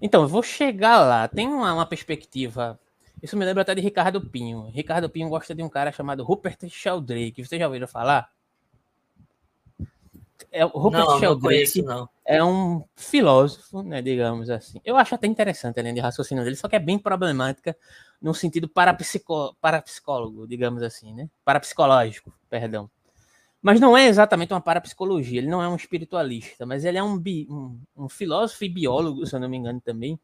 Então, 0.00 0.22
eu 0.22 0.28
vou 0.28 0.42
chegar 0.42 1.00
lá. 1.00 1.26
Tem 1.28 1.46
uma, 1.46 1.72
uma 1.74 1.86
perspectiva. 1.86 2.78
Isso 3.22 3.36
me 3.36 3.44
lembra 3.44 3.62
até 3.62 3.74
de 3.74 3.80
Ricardo 3.80 4.20
Pinho. 4.20 4.70
Ricardo 4.70 5.10
Pinho 5.10 5.28
gosta 5.28 5.54
de 5.54 5.62
um 5.62 5.68
cara 5.68 5.90
chamado 5.90 6.22
Rupert 6.22 6.68
Sheldrake. 6.68 7.44
Você 7.44 7.58
já 7.58 7.66
ouviu 7.66 7.88
falar? 7.88 8.30
É, 10.50 10.62
Rupert 10.62 11.04
não, 11.04 11.18
Sheldrake 11.18 11.82
não 11.82 11.86
conheço, 11.86 12.10
é 12.24 12.42
um 12.42 12.84
filósofo, 12.96 13.82
né, 13.82 14.00
digamos 14.00 14.48
assim. 14.48 14.80
Eu 14.84 14.96
acho 14.96 15.14
até 15.14 15.26
interessante 15.26 15.78
a 15.78 15.82
linha 15.82 15.94
de 15.94 16.00
raciocínio 16.00 16.44
dele, 16.44 16.56
só 16.56 16.68
que 16.68 16.76
é 16.76 16.78
bem 16.78 16.98
problemática 16.98 17.76
no 18.20 18.34
sentido 18.34 18.68
parapsicó 18.68 19.54
parapsicólogo, 19.60 20.46
digamos 20.46 20.82
assim, 20.82 21.12
né? 21.12 21.28
Parapsicológico, 21.44 22.32
perdão. 22.48 22.90
Mas 23.60 23.80
não 23.80 23.96
é 23.96 24.06
exatamente 24.06 24.52
uma 24.52 24.60
parapsicologia, 24.60 25.38
ele 25.38 25.48
não 25.48 25.62
é 25.62 25.68
um 25.68 25.74
espiritualista, 25.74 26.64
mas 26.64 26.84
ele 26.84 26.96
é 26.96 27.02
um, 27.02 27.18
bi, 27.18 27.46
um, 27.50 27.80
um 27.96 28.08
filósofo 28.08 28.64
e 28.64 28.68
biólogo, 28.68 29.26
se 29.26 29.34
eu 29.34 29.40
não 29.40 29.48
me 29.48 29.56
engano 29.56 29.80
também, 29.80 30.18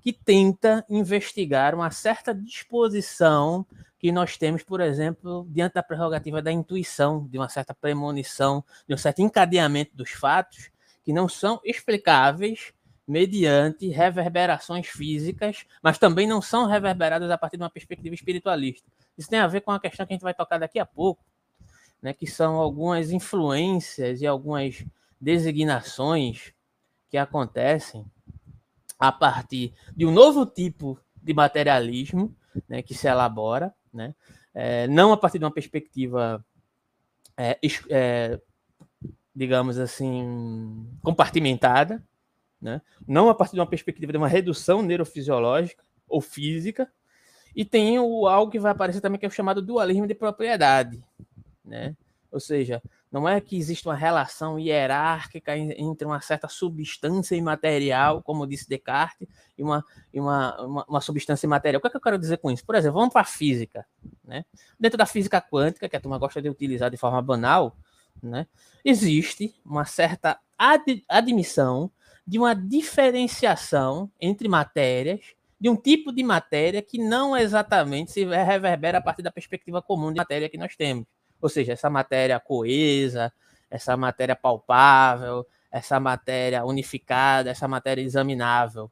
que 0.00 0.12
tenta 0.12 0.84
investigar 0.88 1.74
uma 1.74 1.90
certa 1.90 2.34
disposição 2.34 3.66
que 3.98 4.12
nós 4.12 4.36
temos, 4.36 4.62
por 4.62 4.80
exemplo, 4.80 5.46
diante 5.50 5.74
da 5.74 5.82
prerrogativa 5.82 6.40
da 6.40 6.52
intuição, 6.52 7.26
de 7.26 7.36
uma 7.36 7.48
certa 7.48 7.74
premonição, 7.74 8.64
de 8.86 8.94
um 8.94 8.98
certo 8.98 9.20
encadeamento 9.20 9.96
dos 9.96 10.10
fatos 10.10 10.70
que 11.04 11.12
não 11.12 11.28
são 11.28 11.60
explicáveis 11.64 12.72
mediante 13.06 13.88
reverberações 13.88 14.86
físicas, 14.86 15.64
mas 15.82 15.98
também 15.98 16.26
não 16.26 16.42
são 16.42 16.66
reverberadas 16.66 17.30
a 17.30 17.38
partir 17.38 17.56
de 17.56 17.62
uma 17.62 17.70
perspectiva 17.70 18.14
espiritualista. 18.14 18.86
Isso 19.16 19.28
tem 19.28 19.38
a 19.38 19.46
ver 19.46 19.62
com 19.62 19.72
a 19.72 19.80
questão 19.80 20.06
que 20.06 20.12
a 20.12 20.14
gente 20.14 20.22
vai 20.22 20.34
tocar 20.34 20.58
daqui 20.58 20.78
a 20.78 20.84
pouco, 20.86 21.24
né, 22.02 22.12
que 22.12 22.26
são 22.26 22.56
algumas 22.56 23.10
influências 23.10 24.20
e 24.20 24.26
algumas 24.26 24.84
designações 25.20 26.52
que 27.10 27.16
acontecem 27.16 28.04
a 28.98 29.10
partir 29.12 29.72
de 29.96 30.04
um 30.06 30.12
novo 30.12 30.44
tipo 30.44 30.98
de 31.16 31.32
materialismo 31.34 32.34
né, 32.68 32.82
que 32.82 32.94
se 32.94 33.06
elabora, 33.06 33.74
né, 33.92 34.14
é, 34.54 34.86
não 34.88 35.12
a 35.12 35.16
partir 35.16 35.38
de 35.38 35.44
uma 35.44 35.50
perspectiva, 35.50 36.44
é, 37.36 37.58
é, 37.90 38.40
digamos 39.34 39.78
assim, 39.78 40.88
compartimentada, 41.02 42.02
né, 42.60 42.80
não 43.06 43.28
a 43.28 43.34
partir 43.34 43.54
de 43.54 43.60
uma 43.60 43.66
perspectiva 43.66 44.12
de 44.12 44.18
uma 44.18 44.28
redução 44.28 44.82
neurofisiológica 44.82 45.84
ou 46.08 46.20
física, 46.20 46.90
e 47.54 47.64
tem 47.64 47.98
o, 47.98 48.26
algo 48.26 48.50
que 48.50 48.58
vai 48.58 48.72
aparecer 48.72 49.00
também 49.00 49.18
que 49.18 49.26
é 49.26 49.28
o 49.28 49.32
chamado 49.32 49.62
dualismo 49.62 50.06
de 50.06 50.14
propriedade, 50.14 51.02
né? 51.68 51.94
Ou 52.30 52.40
seja, 52.40 52.82
não 53.10 53.26
é 53.26 53.40
que 53.40 53.56
existe 53.56 53.86
uma 53.88 53.94
relação 53.94 54.58
hierárquica 54.58 55.56
entre 55.56 56.06
uma 56.06 56.20
certa 56.20 56.46
substância 56.46 57.34
imaterial, 57.34 58.22
como 58.22 58.46
disse 58.46 58.68
Descartes, 58.68 59.26
e 59.56 59.62
uma, 59.62 59.84
e 60.12 60.20
uma, 60.20 60.60
uma, 60.60 60.84
uma 60.86 61.00
substância 61.00 61.46
imaterial. 61.46 61.78
O 61.78 61.80
que, 61.80 61.86
é 61.86 61.90
que 61.90 61.96
eu 61.96 62.00
quero 62.02 62.18
dizer 62.18 62.36
com 62.38 62.50
isso? 62.50 62.66
Por 62.66 62.74
exemplo, 62.74 62.98
vamos 62.98 63.12
para 63.12 63.22
a 63.22 63.24
física. 63.24 63.86
Né? 64.22 64.44
Dentro 64.78 64.98
da 64.98 65.06
física 65.06 65.40
quântica, 65.40 65.88
que 65.88 65.96
a 65.96 66.00
turma 66.00 66.18
gosta 66.18 66.42
de 66.42 66.50
utilizar 66.50 66.90
de 66.90 66.98
forma 66.98 67.22
banal, 67.22 67.74
né? 68.22 68.46
existe 68.84 69.54
uma 69.64 69.86
certa 69.86 70.38
ad, 70.58 71.04
admissão 71.08 71.90
de 72.26 72.38
uma 72.38 72.54
diferenciação 72.54 74.10
entre 74.20 74.48
matérias, 74.48 75.34
de 75.58 75.70
um 75.70 75.76
tipo 75.76 76.12
de 76.12 76.22
matéria 76.22 76.82
que 76.82 76.98
não 76.98 77.34
exatamente 77.34 78.12
se 78.12 78.24
reverbera 78.24 78.98
a 78.98 79.00
partir 79.00 79.22
da 79.22 79.32
perspectiva 79.32 79.80
comum 79.80 80.12
de 80.12 80.18
matéria 80.18 80.48
que 80.48 80.58
nós 80.58 80.76
temos. 80.76 81.06
Ou 81.40 81.48
seja, 81.48 81.72
essa 81.72 81.88
matéria 81.88 82.40
coesa, 82.40 83.32
essa 83.70 83.96
matéria 83.96 84.34
palpável, 84.34 85.46
essa 85.70 86.00
matéria 86.00 86.64
unificada, 86.64 87.50
essa 87.50 87.68
matéria 87.68 88.02
examinável. 88.02 88.90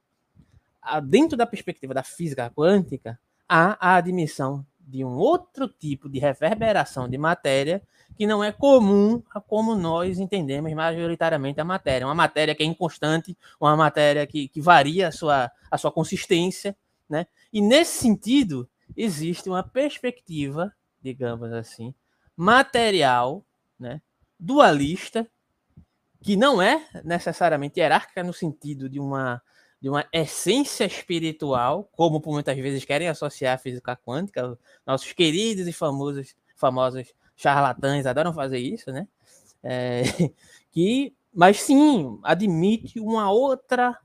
Dentro 1.03 1.37
da 1.37 1.45
perspectiva 1.45 1.93
da 1.93 2.03
física 2.03 2.49
quântica, 2.49 3.19
há 3.47 3.77
a 3.79 3.95
admissão 3.95 4.65
de 4.79 5.03
um 5.03 5.17
outro 5.17 5.67
tipo 5.67 6.07
de 6.07 6.17
reverberação 6.17 7.09
de 7.09 7.17
matéria 7.17 7.81
que 8.17 8.25
não 8.25 8.43
é 8.43 8.51
comum 8.51 9.21
a 9.35 9.41
como 9.41 9.75
nós 9.75 10.17
entendemos 10.17 10.73
majoritariamente 10.73 11.59
a 11.59 11.65
matéria. 11.65 12.07
Uma 12.07 12.15
matéria 12.15 12.55
que 12.55 12.63
é 12.63 12.65
inconstante, 12.65 13.37
uma 13.59 13.75
matéria 13.75 14.25
que, 14.25 14.47
que 14.47 14.61
varia 14.61 15.09
a 15.09 15.11
sua, 15.11 15.51
a 15.69 15.77
sua 15.77 15.91
consistência. 15.91 16.75
Né? 17.09 17.27
E 17.51 17.61
nesse 17.61 17.99
sentido, 17.99 18.67
existe 18.95 19.49
uma 19.49 19.61
perspectiva, 19.61 20.73
digamos 21.01 21.51
assim, 21.51 21.93
material, 22.37 23.43
né, 23.79 23.99
dualista, 24.39 25.27
que 26.21 26.35
não 26.35 26.61
é 26.61 26.87
necessariamente 27.03 27.79
hierárquica 27.79 28.23
no 28.23 28.33
sentido 28.33 28.87
de 28.87 28.99
uma, 28.99 29.41
de 29.81 29.89
uma 29.89 30.05
essência 30.13 30.85
espiritual, 30.85 31.89
como 31.91 32.21
por 32.21 32.31
muitas 32.33 32.55
vezes 32.57 32.85
querem 32.85 33.07
associar 33.07 33.55
a 33.55 33.57
física 33.57 33.95
quântica, 33.95 34.57
nossos 34.85 35.11
queridos 35.13 35.67
e 35.67 35.73
famosos, 35.73 36.35
famosos 36.55 37.13
charlatães 37.35 38.05
adoram 38.05 38.33
fazer 38.33 38.59
isso, 38.59 38.91
né? 38.91 39.07
É, 39.63 40.03
que, 40.71 41.15
mas 41.33 41.59
sim, 41.61 42.19
admite 42.23 42.99
uma 42.99 43.31
outra 43.31 43.97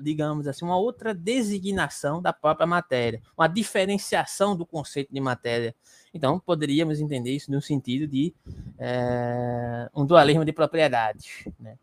digamos 0.00 0.46
assim, 0.46 0.64
uma 0.64 0.76
outra 0.76 1.14
designação 1.14 2.22
da 2.22 2.32
própria 2.32 2.66
matéria, 2.66 3.20
uma 3.36 3.48
diferenciação 3.48 4.56
do 4.56 4.64
conceito 4.64 5.12
de 5.12 5.20
matéria. 5.20 5.74
Então, 6.18 6.40
poderíamos 6.40 6.98
entender 6.98 7.30
isso 7.30 7.48
no 7.48 7.62
sentido 7.62 8.04
de 8.08 8.34
é, 8.76 9.88
um 9.94 10.04
dualismo 10.04 10.44
de 10.44 10.52
propriedades, 10.52 11.44
né? 11.60 11.78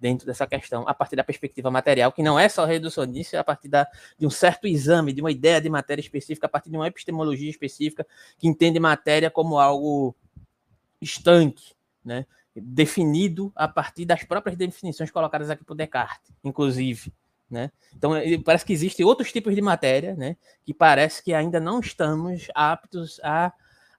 dentro 0.00 0.26
dessa 0.26 0.46
questão, 0.46 0.88
a 0.88 0.94
partir 0.94 1.16
da 1.16 1.22
perspectiva 1.22 1.70
material, 1.70 2.10
que 2.10 2.22
não 2.22 2.38
é 2.38 2.48
só 2.48 2.64
reducionista, 2.64 3.38
a 3.38 3.44
partir 3.44 3.68
da, 3.68 3.86
de 4.18 4.26
um 4.26 4.30
certo 4.30 4.66
exame, 4.66 5.12
de 5.12 5.20
uma 5.20 5.30
ideia 5.30 5.60
de 5.60 5.68
matéria 5.68 6.00
específica, 6.00 6.46
a 6.46 6.48
partir 6.48 6.70
de 6.70 6.76
uma 6.78 6.86
epistemologia 6.86 7.50
específica, 7.50 8.06
que 8.38 8.48
entende 8.48 8.80
matéria 8.80 9.30
como 9.30 9.58
algo 9.58 10.16
estanque, 10.98 11.74
né? 12.02 12.24
definido 12.56 13.52
a 13.54 13.68
partir 13.68 14.06
das 14.06 14.24
próprias 14.24 14.56
definições 14.56 15.10
colocadas 15.10 15.50
aqui 15.50 15.62
por 15.62 15.76
Descartes, 15.76 16.32
inclusive. 16.42 17.12
Né? 17.50 17.70
Então, 17.94 18.12
parece 18.42 18.64
que 18.64 18.72
existem 18.72 19.04
outros 19.04 19.30
tipos 19.30 19.54
de 19.54 19.60
matéria, 19.60 20.14
né? 20.14 20.38
que 20.64 20.72
parece 20.72 21.22
que 21.22 21.34
ainda 21.34 21.60
não 21.60 21.80
estamos 21.80 22.48
aptos 22.54 23.20
a, 23.22 23.52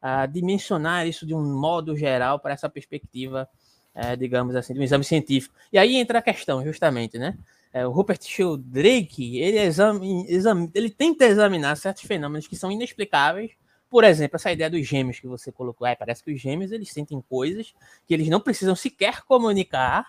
a 0.07 0.27
dimensionar 0.27 1.07
isso 1.07 1.25
de 1.25 1.33
um 1.33 1.59
modo 1.59 1.97
geral 1.97 2.39
para 2.39 2.53
essa 2.53 2.69
perspectiva, 2.69 3.49
é, 3.95 4.15
digamos 4.15 4.55
assim, 4.55 4.71
de 4.71 4.79
um 4.79 4.83
exame 4.83 5.03
científico. 5.03 5.55
E 5.73 5.79
aí 5.79 5.95
entra 5.95 6.19
a 6.19 6.21
questão, 6.21 6.63
justamente, 6.63 7.17
né? 7.17 7.35
É, 7.73 7.87
o 7.87 7.91
Rupert 7.91 8.21
Sheldrake, 8.21 9.39
ele, 9.39 9.57
exame, 9.57 10.71
ele 10.75 10.91
tenta 10.91 11.25
examinar 11.25 11.75
certos 11.75 12.03
fenômenos 12.03 12.47
que 12.47 12.55
são 12.55 12.71
inexplicáveis, 12.71 13.53
por 13.89 14.03
exemplo, 14.03 14.35
essa 14.35 14.51
ideia 14.51 14.69
dos 14.69 14.85
gêmeos 14.87 15.19
que 15.19 15.25
você 15.25 15.51
colocou, 15.51 15.87
é, 15.87 15.95
parece 15.95 16.23
que 16.23 16.31
os 16.31 16.39
gêmeos 16.39 16.71
eles 16.71 16.91
sentem 16.91 17.19
coisas 17.27 17.73
que 18.05 18.13
eles 18.13 18.29
não 18.29 18.39
precisam 18.39 18.75
sequer 18.75 19.23
comunicar, 19.23 20.05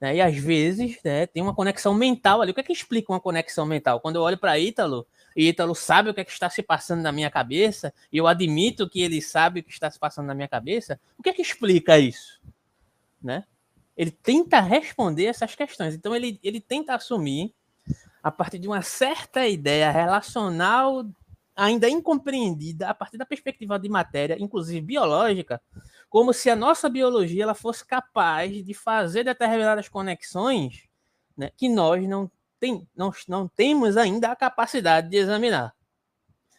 né? 0.00 0.16
E 0.16 0.20
às 0.20 0.36
vezes 0.36 0.98
né, 1.04 1.26
tem 1.26 1.42
uma 1.42 1.54
conexão 1.54 1.92
mental 1.92 2.40
ali. 2.40 2.52
O 2.52 2.54
que 2.54 2.60
é 2.60 2.64
que 2.64 2.72
explica 2.72 3.12
uma 3.12 3.20
conexão 3.20 3.66
mental? 3.66 4.00
Quando 4.00 4.16
eu 4.16 4.22
olho 4.22 4.38
para 4.38 4.58
Ítalo, 4.58 5.06
e 5.36 5.48
Ítalo 5.48 5.74
sabe 5.74 6.10
o 6.10 6.14
que, 6.14 6.20
é 6.20 6.24
que 6.24 6.30
está 6.30 6.48
se 6.48 6.62
passando 6.62 7.02
na 7.02 7.12
minha 7.12 7.30
cabeça, 7.30 7.92
e 8.12 8.18
eu 8.18 8.26
admito 8.26 8.88
que 8.88 9.00
ele 9.00 9.20
sabe 9.20 9.60
o 9.60 9.62
que 9.62 9.72
está 9.72 9.90
se 9.90 9.98
passando 9.98 10.26
na 10.26 10.34
minha 10.34 10.48
cabeça, 10.48 11.00
o 11.16 11.22
que 11.22 11.30
é 11.30 11.32
que 11.32 11.42
explica 11.42 11.98
isso? 11.98 12.40
Né? 13.22 13.44
Ele 13.96 14.10
tenta 14.10 14.60
responder 14.60 15.26
essas 15.26 15.54
questões. 15.54 15.94
Então 15.94 16.14
ele, 16.14 16.38
ele 16.42 16.60
tenta 16.60 16.94
assumir, 16.94 17.52
a 18.22 18.30
partir 18.30 18.58
de 18.58 18.68
uma 18.68 18.82
certa 18.82 19.46
ideia 19.46 19.90
relacional 19.90 21.04
ainda 21.56 21.88
incompreendida, 21.88 22.88
a 22.88 22.94
partir 22.94 23.18
da 23.18 23.26
perspectiva 23.26 23.78
de 23.78 23.88
matéria, 23.88 24.36
inclusive 24.38 24.80
biológica, 24.80 25.60
como 26.08 26.32
se 26.32 26.48
a 26.48 26.56
nossa 26.56 26.88
biologia 26.88 27.42
ela 27.42 27.54
fosse 27.54 27.84
capaz 27.84 28.64
de 28.64 28.74
fazer 28.74 29.24
determinadas 29.24 29.88
conexões 29.88 30.88
né, 31.36 31.50
que 31.56 31.68
nós 31.68 32.06
não, 32.08 32.30
tem, 32.58 32.88
nós 32.96 33.24
não 33.28 33.46
temos 33.46 33.96
ainda 33.96 34.30
a 34.30 34.36
capacidade 34.36 35.08
de 35.08 35.16
examinar. 35.16 35.74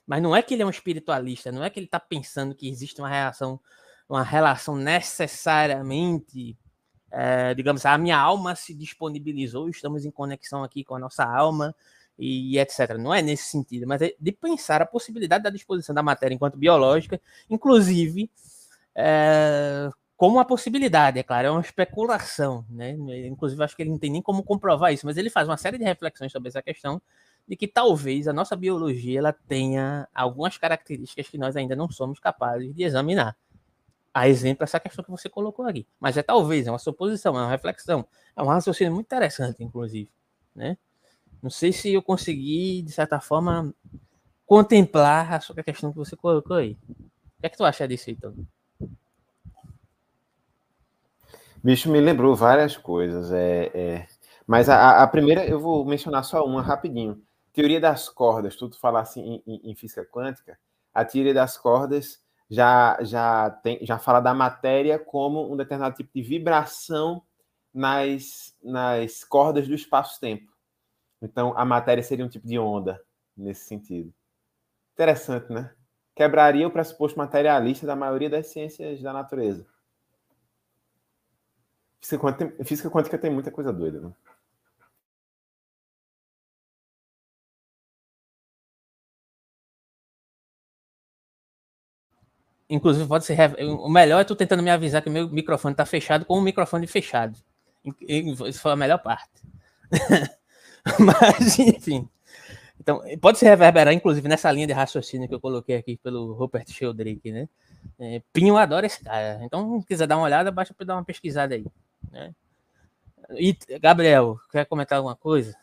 Mas 0.06 0.22
não 0.22 0.36
é 0.36 0.42
que 0.42 0.54
ele 0.54 0.64
é 0.64 0.66
um 0.66 0.72
espiritualista, 0.72 1.52
não 1.52 1.64
é 1.64 1.70
que 1.70 1.80
ele 1.80 1.86
está 1.86 2.00
pensando 2.00 2.56
que 2.56 2.70
existe 2.70 3.00
uma 3.00 3.10
relação, 3.10 3.60
uma 4.08 4.24
relação 4.24 4.76
necessariamente, 4.76 6.58
é, 7.12 7.54
digamos, 7.54 7.86
a 7.86 7.98
minha 7.98 8.18
alma 8.18 8.56
se 8.56 8.74
disponibilizou, 8.74 9.70
estamos 9.70 10.06
em 10.06 10.12
conexão 10.12 10.64
aqui 10.64 10.84
com 10.84 10.96
a 10.96 11.00
nossa 11.00 11.24
alma 11.24 11.76
e 12.18 12.58
etc. 12.60 12.98
Não 13.00 13.14
é 13.14 13.22
nesse 13.22 13.46
sentido, 13.46 13.88
mas 13.88 14.02
é 14.02 14.16
de 14.20 14.32
pensar 14.32 14.82
a 14.82 14.86
possibilidade 14.86 15.44
da 15.44 15.50
disposição 15.50 15.94
da 15.94 16.04
matéria 16.04 16.36
enquanto 16.36 16.58
biológica, 16.58 17.22
inclusive 17.50 18.32
é, 19.02 19.90
como 20.18 20.36
uma 20.36 20.44
possibilidade, 20.44 21.18
é 21.18 21.24
claro, 21.24 21.48
é 21.48 21.52
uma 21.52 21.62
especulação, 21.62 22.66
né? 22.70 22.92
Inclusive, 23.26 23.64
acho 23.64 23.74
que 23.74 23.84
ele 23.84 23.92
não 23.92 23.98
tem 23.98 24.12
nem 24.12 24.22
como 24.22 24.44
comprovar 24.44 24.94
isso, 24.94 25.06
mas 25.06 25.16
ele 25.16 25.30
faz 25.30 25.48
uma 25.48 25.56
série 25.56 25.78
de 25.78 25.86
reflexões 25.86 26.30
sobre 26.30 26.50
essa 26.50 26.62
questão 26.62 27.02
de 27.48 27.56
que 27.56 27.66
talvez 27.66 28.28
a 28.28 28.34
nossa 28.34 28.58
biologia 28.58 29.20
ela 29.20 29.32
tenha 29.32 30.06
algumas 30.14 30.58
características 30.58 31.30
que 31.30 31.38
nós 31.38 31.56
ainda 31.56 31.78
não 31.78 31.90
somos 31.90 32.20
capazes 32.20 32.76
de 32.76 32.84
examinar. 32.84 33.38
A 34.14 34.28
exemplo, 34.28 34.66
essa 34.66 34.82
questão 34.82 35.06
que 35.06 35.10
você 35.10 35.30
colocou 35.30 35.66
aqui. 35.66 35.88
Mas 35.98 36.18
é 36.18 36.22
talvez, 36.22 36.68
é 36.68 36.72
uma 36.72 36.80
suposição, 36.80 37.38
é 37.38 37.42
uma 37.42 37.50
reflexão. 37.50 38.06
É 38.36 38.44
um 38.44 38.48
raciocínio 38.48 38.94
muito 38.94 39.06
interessante, 39.06 39.64
inclusive. 39.64 40.10
Né? 40.54 40.78
Não 41.42 41.50
sei 41.50 41.72
se 41.72 41.94
eu 41.94 42.02
consegui, 42.02 42.82
de 42.82 42.92
certa 42.92 43.22
forma, 43.22 43.74
contemplar 44.46 45.34
a 45.34 45.64
questão 45.64 45.92
que 45.92 45.98
você 45.98 46.18
colocou 46.18 46.58
aí. 46.58 46.78
O 46.90 47.42
que 47.42 47.48
é 47.48 47.50
que 47.50 47.58
tu 47.58 47.64
acha 47.64 47.88
disso, 47.88 48.12
então? 48.12 48.36
Bicho 51.64 51.92
me 51.92 52.00
lembrou 52.00 52.36
várias 52.36 52.78
coisas. 52.78 53.32
É, 53.32 53.72
é... 53.74 54.08
Mas 54.48 54.70
a, 54.70 55.04
a, 55.04 55.08
primeira 55.08 55.46
eu 55.46 55.60
vou 55.60 55.86
mencionar 55.86 56.24
só 56.24 56.46
uma 56.46 56.62
rapidinho. 56.62 57.22
Teoria 57.52 57.80
das 57.80 58.08
cordas, 58.08 58.56
tudo 58.56 58.78
falar 58.78 59.02
assim 59.02 59.42
em, 59.46 59.72
em, 59.72 59.76
física 59.76 60.06
quântica. 60.06 60.58
A 60.94 61.04
teoria 61.04 61.34
das 61.34 61.58
cordas 61.58 62.22
já, 62.50 62.98
já, 63.02 63.50
tem, 63.50 63.80
já 63.86 64.00
fala 64.00 64.20
da 64.20 64.34
matéria 64.34 64.98
como 64.98 65.52
um 65.52 65.58
determinado 65.58 65.96
tipo 65.96 66.10
de 66.14 66.22
vibração 66.22 67.22
nas, 67.74 68.56
nas 68.64 69.24
cordas 69.24 69.68
do 69.68 69.76
espaço-tempo. 69.76 70.52
Então, 71.22 71.54
a 71.58 71.66
matéria 71.66 72.02
seria 72.02 72.26
um 72.26 72.30
tipo 72.30 72.48
de 72.48 72.58
onda 72.58 73.02
nesse 73.36 73.66
sentido. 73.66 74.14
Interessante, 74.94 75.52
né? 75.52 75.74
Quebraria 76.16 76.68
o 76.68 76.72
pressuposto 76.72 77.18
materialista 77.18 77.86
da 77.86 77.96
maioria 77.96 78.30
das 78.30 78.48
ciências 78.48 79.02
da 79.02 79.14
natureza. 79.14 79.66
Física 82.02 82.20
quântica, 82.20 82.48
tem, 82.50 82.66
física 82.66 82.90
quântica 82.90 83.18
tem 83.18 83.32
muita 83.32 83.52
coisa 83.52 83.72
doida, 83.74 84.00
né? 84.02 84.14
Inclusive, 92.70 93.08
pode 93.08 93.26
ser. 93.26 93.38
O 93.64 93.90
melhor 93.90 94.22
é 94.22 94.24
tu 94.24 94.36
tentando 94.36 94.62
me 94.62 94.70
avisar 94.70 95.02
que 95.02 95.10
o 95.10 95.12
meu 95.12 95.28
microfone 95.30 95.74
está 95.74 95.86
fechado 95.86 96.24
com 96.26 96.38
o 96.38 96.42
microfone 96.42 96.86
fechado. 96.86 97.38
Isso 98.08 98.62
foi 98.62 98.72
a 98.72 98.76
melhor 98.76 99.00
parte. 99.00 99.42
Mas, 101.00 101.58
enfim. 101.60 102.08
Então, 102.80 103.02
pode 103.22 103.40
se 103.40 103.46
reverberar, 103.46 103.94
inclusive, 103.94 104.28
nessa 104.28 104.52
linha 104.52 104.68
de 104.68 104.74
raciocínio 104.74 105.28
que 105.28 105.36
eu 105.36 105.40
coloquei 105.40 105.76
aqui 105.78 105.98
pelo 105.98 106.34
Rupert 106.34 106.70
Sheldrake, 106.72 107.32
né? 107.32 107.50
É, 108.00 108.22
Pinho 108.32 108.58
adora 108.58 108.86
esse 108.86 109.04
cara. 109.04 109.40
Então, 109.44 109.82
se 109.82 109.88
quiser 109.88 110.08
dar 110.08 110.18
uma 110.18 110.26
olhada, 110.26 110.52
basta 110.52 110.74
dar 110.86 110.96
uma 110.96 111.04
pesquisada 111.06 111.56
aí. 111.56 111.66
Né? 112.12 112.34
E, 113.32 113.56
Gabriel, 113.80 114.40
quer 114.52 114.66
comentar 114.66 114.98
alguma 114.98 115.16
coisa? 115.16 115.56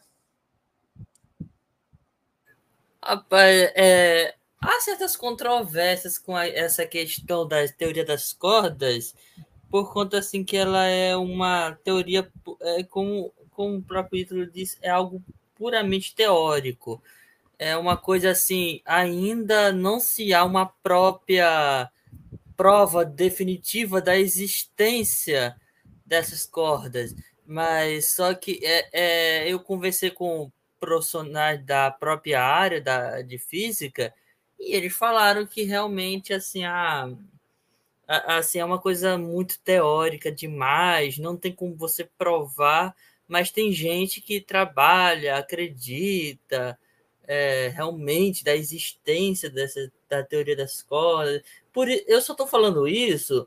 Rapaz, 3.02 3.72
é, 3.74 4.34
há 4.60 4.80
certas 4.80 5.16
controvérsias 5.16 6.18
com 6.18 6.36
a, 6.36 6.46
essa 6.46 6.86
questão 6.86 7.46
da 7.46 7.66
teoria 7.68 8.04
das 8.04 8.32
cordas, 8.32 9.14
por 9.70 9.92
conta 9.92 10.18
assim 10.18 10.44
que 10.44 10.56
ela 10.56 10.86
é 10.86 11.16
uma 11.16 11.72
teoria, 11.84 12.30
é, 12.60 12.82
como, 12.84 13.32
como 13.50 13.76
o 13.76 13.82
próprio 13.82 14.20
título 14.22 14.46
diz, 14.46 14.78
é 14.82 14.90
algo 14.90 15.22
puramente 15.54 16.14
teórico. 16.14 17.02
É 17.58 17.76
uma 17.76 17.96
coisa 17.96 18.30
assim, 18.30 18.80
ainda 18.84 19.72
não 19.72 19.98
se 19.98 20.34
há 20.34 20.44
uma 20.44 20.66
própria 20.66 21.90
prova 22.56 23.04
definitiva 23.04 24.00
da 24.00 24.16
existência 24.16 25.56
dessas 26.06 26.46
cordas, 26.46 27.14
mas 27.44 28.12
só 28.12 28.32
que 28.34 28.60
é, 28.62 28.88
é, 28.92 29.52
eu 29.52 29.58
conversei 29.60 30.10
com 30.10 30.50
profissionais 30.78 31.64
da 31.64 31.90
própria 31.90 32.42
área 32.42 32.80
da, 32.80 33.22
de 33.22 33.38
física 33.38 34.14
e 34.58 34.74
eles 34.74 34.94
falaram 34.94 35.46
que 35.46 35.64
realmente 35.64 36.32
assim 36.32 36.64
a, 36.64 37.10
a, 38.06 38.36
assim 38.38 38.58
é 38.58 38.64
uma 38.64 38.80
coisa 38.80 39.18
muito 39.18 39.58
teórica 39.60 40.30
demais, 40.30 41.18
não 41.18 41.36
tem 41.36 41.52
como 41.52 41.74
você 41.74 42.04
provar, 42.04 42.94
mas 43.26 43.50
tem 43.50 43.72
gente 43.72 44.20
que 44.20 44.40
trabalha, 44.40 45.36
acredita 45.36 46.78
é, 47.26 47.68
realmente 47.74 48.44
da 48.44 48.54
existência 48.54 49.50
dessa 49.50 49.90
da 50.08 50.22
teoria 50.22 50.54
das 50.56 50.82
cordas. 50.82 51.42
Por 51.72 51.88
eu 51.88 52.20
só 52.22 52.32
estou 52.32 52.46
falando 52.46 52.86
isso 52.86 53.46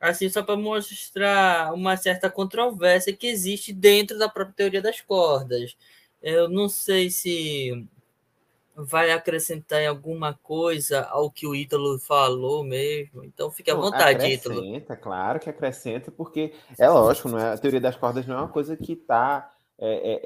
assim 0.00 0.28
só 0.28 0.42
para 0.42 0.56
mostrar 0.56 1.72
uma 1.74 1.96
certa 1.96 2.30
controvérsia 2.30 3.16
que 3.16 3.26
existe 3.26 3.72
dentro 3.72 4.18
da 4.18 4.28
própria 4.28 4.54
teoria 4.54 4.82
das 4.82 5.00
cordas. 5.00 5.76
Eu 6.22 6.48
não 6.48 6.68
sei 6.68 7.10
se 7.10 7.86
vai 8.76 9.10
acrescentar 9.10 9.80
em 9.80 9.86
alguma 9.86 10.34
coisa 10.34 11.04
ao 11.06 11.30
que 11.30 11.46
o 11.46 11.54
Ítalo 11.54 11.98
falou 11.98 12.62
mesmo. 12.62 13.24
Então 13.24 13.50
fique 13.50 13.70
à 13.70 13.74
vontade, 13.74 14.16
acrescenta, 14.16 14.54
Ítalo. 14.54 15.00
Claro 15.00 15.40
que 15.40 15.48
acrescenta, 15.48 16.10
porque 16.10 16.52
é 16.78 16.88
lógico, 16.88 17.28
não 17.28 17.38
é? 17.38 17.52
a 17.52 17.58
teoria 17.58 17.80
das 17.80 17.96
cordas 17.96 18.26
não 18.26 18.36
é 18.36 18.38
uma 18.38 18.48
coisa 18.48 18.76
que 18.76 18.92
está 18.92 19.50
é, 19.78 19.88
é, 19.88 20.20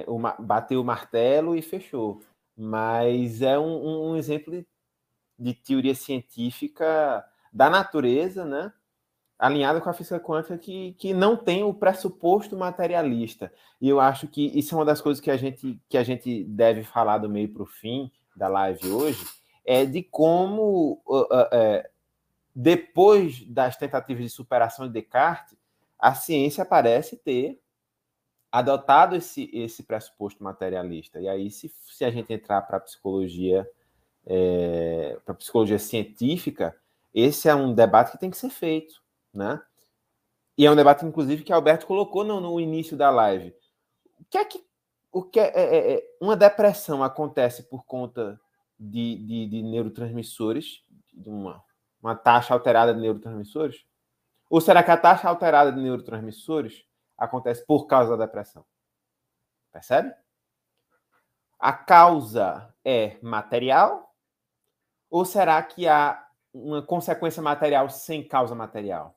é, 0.00 0.04
uma, 0.08 0.36
bateu 0.38 0.80
o 0.80 0.84
martelo 0.84 1.56
e 1.56 1.62
fechou. 1.62 2.22
Mas 2.56 3.42
é 3.42 3.58
um, 3.58 4.10
um 4.10 4.16
exemplo 4.16 4.52
de, 4.52 4.66
de 5.38 5.54
teoria 5.54 5.94
científica 5.94 7.24
da 7.52 7.68
natureza, 7.68 8.44
né? 8.44 8.72
Alinhada 9.38 9.80
com 9.80 9.90
a 9.90 9.92
física 9.92 10.18
quântica 10.18 10.56
que, 10.56 10.94
que 10.94 11.12
não 11.12 11.36
tem 11.36 11.62
o 11.62 11.74
pressuposto 11.74 12.56
materialista. 12.56 13.52
E 13.80 13.88
eu 13.88 14.00
acho 14.00 14.26
que 14.28 14.46
isso 14.58 14.74
é 14.74 14.78
uma 14.78 14.84
das 14.84 15.00
coisas 15.00 15.20
que 15.20 15.30
a 15.30 15.36
gente, 15.36 15.80
que 15.88 15.98
a 15.98 16.02
gente 16.02 16.44
deve 16.44 16.82
falar 16.82 17.18
do 17.18 17.28
meio 17.28 17.48
para 17.48 17.62
o 17.62 17.66
fim 17.66 18.10
da 18.34 18.48
live 18.48 18.90
hoje, 18.90 19.24
é 19.64 19.84
de 19.84 20.02
como, 20.02 21.02
uh, 21.06 21.22
uh, 21.22 21.22
uh, 21.22 21.88
depois 22.54 23.44
das 23.46 23.76
tentativas 23.76 24.22
de 24.22 24.30
superação 24.30 24.86
de 24.86 24.92
Descartes, 24.92 25.56
a 25.98 26.14
ciência 26.14 26.64
parece 26.64 27.16
ter 27.16 27.60
adotado 28.50 29.16
esse, 29.16 29.50
esse 29.52 29.82
pressuposto 29.82 30.42
materialista. 30.42 31.20
E 31.20 31.28
aí, 31.28 31.50
se, 31.50 31.70
se 31.84 32.04
a 32.04 32.10
gente 32.10 32.32
entrar 32.32 32.62
para 32.62 32.78
a 32.78 32.80
psicologia, 32.80 33.68
é, 34.24 35.18
para 35.24 35.34
psicologia 35.34 35.78
científica, 35.78 36.74
esse 37.12 37.48
é 37.48 37.54
um 37.54 37.74
debate 37.74 38.12
que 38.12 38.18
tem 38.18 38.30
que 38.30 38.36
ser 38.36 38.50
feito 38.50 39.05
né? 39.36 39.60
E 40.58 40.64
é 40.64 40.70
um 40.70 40.76
debate, 40.76 41.04
inclusive, 41.04 41.44
que 41.44 41.52
Alberto 41.52 41.86
colocou 41.86 42.24
no, 42.24 42.40
no 42.40 42.58
início 42.58 42.96
da 42.96 43.10
live. 43.10 43.54
O 44.18 44.24
que 44.24 44.38
é 44.38 44.44
que, 44.44 44.64
o 45.12 45.22
que 45.22 45.38
é, 45.38 45.52
é, 45.54 45.94
é 45.94 46.02
uma 46.20 46.36
depressão 46.36 47.04
acontece 47.04 47.64
por 47.64 47.84
conta 47.84 48.40
de, 48.78 49.16
de, 49.16 49.46
de 49.46 49.62
neurotransmissores, 49.62 50.82
de 51.12 51.28
uma, 51.28 51.62
uma 52.02 52.14
taxa 52.14 52.54
alterada 52.54 52.94
de 52.94 53.00
neurotransmissores? 53.00 53.84
Ou 54.48 54.60
será 54.60 54.82
que 54.82 54.90
a 54.90 54.96
taxa 54.96 55.28
alterada 55.28 55.70
de 55.72 55.80
neurotransmissores 55.80 56.84
acontece 57.18 57.64
por 57.66 57.86
causa 57.86 58.16
da 58.16 58.24
depressão? 58.24 58.64
Percebe? 59.72 60.14
A 61.58 61.72
causa 61.72 62.74
é 62.84 63.18
material? 63.20 64.14
Ou 65.10 65.24
será 65.24 65.62
que 65.62 65.86
há 65.86 66.26
uma 66.52 66.80
consequência 66.80 67.42
material 67.42 67.90
sem 67.90 68.26
causa 68.26 68.54
material? 68.54 69.16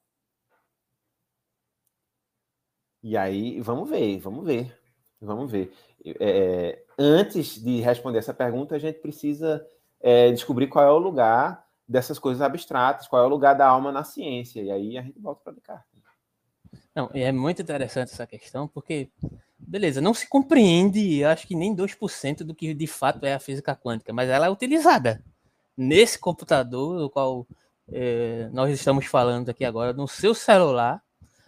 E 3.02 3.16
aí, 3.16 3.60
vamos 3.62 3.90
ver, 3.90 4.18
vamos 4.20 4.46
ver, 4.46 4.78
vamos 5.22 5.52
ver. 5.52 5.74
É, 6.20 6.84
antes 6.98 7.62
de 7.62 7.80
responder 7.82 8.20
essa 8.20 8.34
pergunta, 8.34 8.76
a 8.76 8.80
gente 8.80 9.00
precisa 9.00 9.66
é, 10.02 10.32
descobrir 10.32 10.68
qual 10.68 10.86
é 10.86 10.92
o 10.92 10.98
lugar 10.98 11.66
dessas 11.88 12.20
coisas 12.20 12.42
abstratas, 12.42 13.08
qual 13.08 13.24
é 13.24 13.26
o 13.26 13.30
lugar 13.30 13.56
da 13.56 13.68
alma 13.68 13.92
na 13.92 14.04
ciência. 14.04 14.62
E 14.62 14.72
aí 14.72 14.98
a 14.98 15.02
gente 15.02 15.20
volta 15.20 15.42
para 15.44 15.54
Descartes. 15.54 16.00
Não, 16.94 17.10
é 17.14 17.32
muito 17.32 17.62
interessante 17.62 18.12
essa 18.12 18.28
questão, 18.28 18.68
porque, 18.68 19.10
beleza, 19.58 20.02
não 20.02 20.14
se 20.14 20.28
compreende, 20.28 21.24
acho 21.24 21.48
que 21.48 21.56
nem 21.56 21.76
2% 21.76 22.44
do 22.44 22.54
que 22.54 22.74
de 22.74 22.88
fato 22.88 23.26
é 23.26 23.34
a 23.34 23.40
física 23.40 23.76
quântica, 23.76 24.14
mas 24.14 24.30
ela 24.30 24.48
é 24.48 24.50
utilizada 24.50 25.24
nesse 25.78 26.20
computador, 26.20 27.02
o 27.02 27.10
qual 27.10 27.48
é, 27.92 28.50
nós 28.52 28.70
estamos 28.72 29.06
falando 29.06 29.50
aqui 29.50 29.64
agora, 29.64 29.94
no 29.94 30.08
seu 30.08 30.36
celular, 30.36 31.02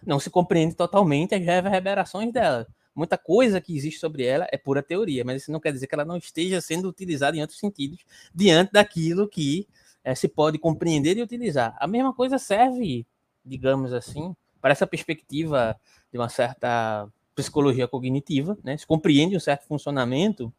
não 0.06 0.18
se 0.18 0.30
compreende 0.30 0.74
totalmente 0.74 1.34
as 1.34 1.42
reverberações 1.42 2.32
dela. 2.32 2.66
muita 2.94 3.16
coisa 3.16 3.60
que 3.60 3.74
existe 3.74 3.98
sobre 3.98 4.24
ela 4.24 4.46
é 4.52 4.58
pura 4.58 4.82
teoria, 4.82 5.24
mas 5.24 5.42
isso 5.42 5.52
não 5.52 5.60
quer 5.60 5.72
dizer 5.72 5.86
que 5.86 5.94
ela 5.94 6.04
não 6.04 6.18
esteja 6.18 6.60
sendo 6.60 6.88
utilizada 6.88 7.36
em 7.36 7.40
outros 7.40 7.58
sentidos, 7.58 8.04
diante 8.34 8.72
daquilo 8.72 9.28
que 9.28 9.66
é, 10.04 10.14
se 10.14 10.28
pode 10.28 10.58
compreender 10.58 11.16
e 11.16 11.22
utilizar. 11.22 11.74
A 11.78 11.86
mesma 11.86 12.12
coisa 12.12 12.38
serve, 12.38 13.06
digamos 13.44 13.92
assim, 13.92 14.36
para 14.60 14.72
essa 14.72 14.86
perspectiva 14.86 15.78
de 16.12 16.18
uma 16.18 16.28
certa 16.28 17.08
psicologia 17.34 17.88
cognitiva, 17.88 18.58
né? 18.62 18.76
se 18.76 18.86
compreende 18.86 19.36
um 19.36 19.40
certo 19.40 19.66
funcionamento, 19.66 20.52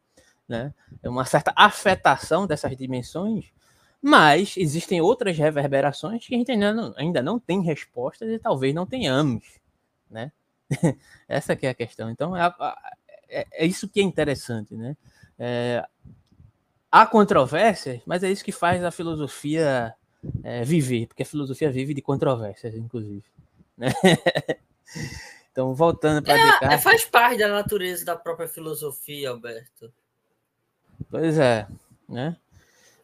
né? 0.48 0.74
uma 1.04 1.26
certa 1.26 1.54
afetação 1.56 2.48
dessas 2.48 2.76
dimensões, 2.76 3.52
mas 4.06 4.58
existem 4.58 4.99
outras 4.99 5.38
reverberações 5.38 6.28
que 6.28 6.36
a 6.36 6.38
gente 6.38 6.51
ainda 6.51 6.74
não, 6.74 6.93
ainda 6.97 7.24
não 7.24 7.39
tem 7.39 7.62
respostas 7.62 8.30
e 8.30 8.38
talvez 8.38 8.76
não 8.76 8.86
tenhamos. 8.86 9.45
Né? 10.12 10.30
Essa 11.26 11.56
que 11.56 11.66
é 11.66 11.70
a 11.70 11.74
questão. 11.74 12.10
Então, 12.10 12.36
é, 12.36 12.54
é, 13.30 13.47
é 13.49 13.66
isso 13.66 13.88
que 13.88 14.01
é 14.01 14.04
interessante. 14.04 14.76
Né? 14.76 14.97
É, 15.39 15.88
há 16.91 17.06
controvérsias, 17.06 18.01
mas 18.06 18.26
é 18.26 18.30
isso 18.30 18.43
que 18.43 18.51
faz 18.51 18.84
a 18.84 18.91
filosofia 18.91 19.95
é, 20.43 20.66
viver, 20.66 21.08
porque 21.08 21.24
a 21.24 21.26
filosofia 21.26 21.72
vive 21.72 21.93
de 21.93 22.01
controvérsias, 22.01 22.76
inclusive. 22.76 23.24
Né? 23.78 23.88
então, 25.49 25.74
voltando 25.74 26.22
para 26.26 26.34
é, 26.34 26.43
Descartes... 26.43 26.84
Faz 26.84 27.06
parte 27.06 27.38
da 27.38 27.47
natureza 27.47 28.04
da 28.04 28.18
própria 28.18 28.49
filosofia, 28.49 29.30
Alberto. 29.30 29.93
Pois 31.10 31.38
é, 31.38 31.66
né? 32.10 32.36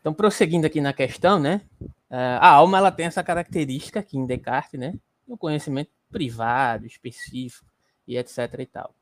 Então, 0.10 0.16
prosseguindo 0.16 0.66
aqui 0.66 0.82
na 0.82 0.91
questão, 0.91 1.38
né? 1.38 1.62
É, 2.10 2.18
a 2.41 2.49
alma 2.49 2.80
ela 2.80 2.91
tem 2.91 3.05
essa 3.05 3.24
característica 3.24 3.99
aqui 3.99 4.18
em 4.18 4.26
Descartes, 4.26 4.80
né? 4.80 4.95
O 5.28 5.38
conhecimento 5.38 5.91
privado, 6.10 6.88
específico 6.88 7.68
e 8.07 8.18
etc 8.18 8.38
e 8.57 8.66
tal. 8.66 8.95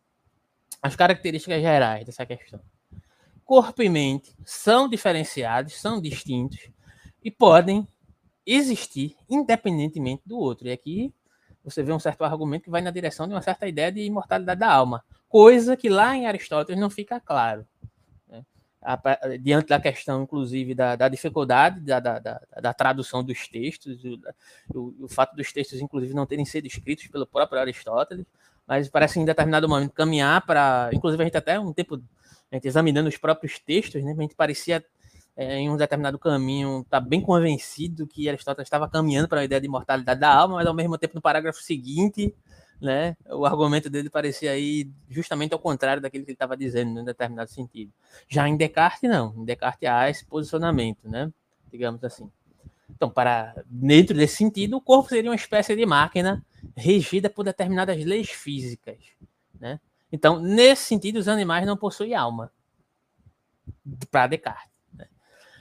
As 0.84 0.98
características 0.98 1.62
gerais 1.62 2.06
dessa 2.06 2.26
questão. 2.26 2.60
Corpo 3.46 3.82
e 3.82 3.88
mente 3.88 4.36
são 4.44 4.90
diferenciados, 4.90 5.80
são 5.80 6.02
distintos 6.02 6.70
e 7.24 7.32
podem 7.32 7.88
existir 8.46 9.16
independentemente 9.30 10.24
do 10.26 10.38
outro. 10.38 10.68
E 10.68 10.74
aqui 10.74 11.14
você 11.64 11.82
vê 11.84 11.94
um 11.94 12.00
certo 12.00 12.26
argumento 12.26 12.64
que 12.64 12.70
vai 12.70 12.82
na 12.82 12.92
direção 12.92 13.30
de 13.30 13.34
uma 13.34 13.42
certa 13.42 13.66
ideia 13.66 13.94
de 13.94 14.02
imortalidade 14.02 14.60
da 14.60 14.70
alma, 14.70 15.06
coisa 15.30 15.78
que 15.78 15.88
lá 15.88 16.18
em 16.18 16.28
Aristóteles 16.28 16.82
não 16.82 16.90
fica 16.90 17.18
claro. 17.18 17.66
A, 18.90 19.38
diante 19.38 19.68
da 19.68 19.82
questão, 19.82 20.24
inclusive, 20.24 20.74
da, 20.74 20.96
da 20.96 21.10
dificuldade 21.10 21.82
da, 21.82 22.00
da, 22.00 22.20
da, 22.62 22.74
tradução 22.74 23.22
dos 23.22 23.46
textos, 23.50 24.02
o, 24.06 24.18
o, 24.74 24.96
o, 25.02 25.08
fato 25.10 25.36
dos 25.36 25.52
textos, 25.52 25.82
inclusive, 25.82 26.14
não 26.14 26.26
terem 26.26 26.46
sido 26.46 26.68
escritos 26.68 27.06
pelo 27.08 27.28
próprio 27.28 27.60
Aristóteles, 27.60 28.26
mas 28.66 28.88
parece 28.88 29.20
em 29.20 29.26
determinado 29.26 29.68
momento 29.68 29.92
caminhar 29.92 30.46
para. 30.46 30.90
Inclusive, 30.94 31.22
a 31.22 31.26
gente 31.26 31.36
até 31.36 31.60
um 31.60 31.74
tempo, 31.74 32.02
a 32.50 32.56
gente 32.56 32.66
examinando 32.66 33.10
os 33.10 33.18
próprios 33.18 33.60
textos, 33.60 34.02
né, 34.06 34.16
a 34.18 34.22
gente 34.22 34.36
parecia 34.36 34.82
é, 35.36 35.58
em 35.58 35.70
um 35.70 35.76
determinado 35.76 36.18
caminho, 36.18 36.80
está 36.80 37.02
bem 37.02 37.20
convencido 37.20 38.08
que 38.08 38.30
Aristóteles 38.30 38.68
estava 38.68 38.90
caminhando 38.90 39.28
para 39.28 39.42
a 39.42 39.44
ideia 39.44 39.60
de 39.60 39.68
imortalidade 39.68 40.22
da 40.22 40.34
alma, 40.34 40.56
mas 40.56 40.66
ao 40.66 40.74
mesmo 40.74 40.98
tempo, 40.98 41.16
no 41.16 41.22
parágrafo 41.22 41.62
seguinte, 41.62 42.34
né, 42.80 43.16
o 43.30 43.46
argumento 43.46 43.90
dele 43.90 44.10
parecia 44.10 44.52
aí 44.52 44.90
justamente 45.10 45.54
ao 45.54 45.60
contrário 45.60 46.02
daquilo 46.02 46.24
que 46.24 46.32
ele 46.32 46.36
estava 46.36 46.56
dizendo, 46.56 47.00
em 47.00 47.04
determinado 47.04 47.50
sentido. 47.50 47.92
Já 48.28 48.48
em 48.48 48.56
Descartes, 48.56 49.10
não. 49.10 49.34
Em 49.36 49.46
Descartes 49.46 49.90
há 49.90 50.10
esse 50.10 50.26
posicionamento, 50.26 51.08
né, 51.10 51.32
digamos 51.72 52.04
assim. 52.04 52.30
Então, 52.90 53.10
para 53.10 53.54
dentro 53.66 54.16
desse 54.16 54.38
sentido, 54.38 54.78
o 54.78 54.82
corpo 54.82 55.10
seria 55.10 55.30
uma 55.30 55.36
espécie 55.36 55.76
de 55.76 55.86
máquina 55.86 56.44
regida 56.76 57.30
por 57.30 57.44
determinadas 57.44 58.04
leis 58.04 58.30
físicas, 58.30 58.98
né? 59.60 59.80
Então, 60.12 60.40
nesse 60.40 60.84
sentido, 60.84 61.18
os 61.18 61.28
animais 61.28 61.66
não 61.66 61.76
possuem 61.76 62.16
alma. 62.16 62.52
Para 64.10 64.28
Descartes. 64.28 64.78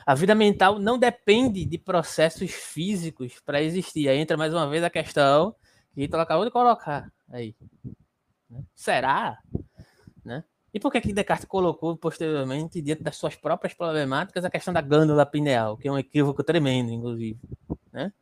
A 0.07 0.15
vida 0.15 0.37
mental 0.37 0.79
não 0.79 0.97
depende 0.97 1.65
de 1.65 1.77
processos 1.77 2.53
físicos 2.53 3.41
para 3.45 3.61
existir. 3.61 4.09
Aí 4.09 4.19
entra 4.19 4.37
mais 4.37 4.55
uma 4.55 4.69
vez 4.69 4.85
a 4.85 4.89
questão 4.89 5.53
que 5.53 5.66
Ítalo 5.97 6.23
acabou 6.23 6.45
de 6.45 6.51
colocar 6.51 7.11
aí. 7.31 7.55
Né? 8.51 8.63
Será? 8.75 9.39
Né? 10.25 10.45
E 10.73 10.79
por 10.79 10.93
que, 10.93 11.01
que 11.01 11.13
Descartes 11.13 11.47
colocou 11.47 11.97
posteriormente, 11.97 12.83
diante 12.83 13.03
das 13.03 13.17
suas 13.17 13.35
próprias 13.35 13.73
problemáticas, 13.73 14.45
a 14.45 14.51
questão 14.51 14.75
da 14.75 14.83
glândula 14.83 15.25
pineal, 15.25 15.77
que 15.77 15.89
é 15.89 15.93
um 15.93 15.99
equívoco 15.99 16.45
tremendo, 16.45 16.91
inclusive. 16.91 17.39
Né? 17.93 18.13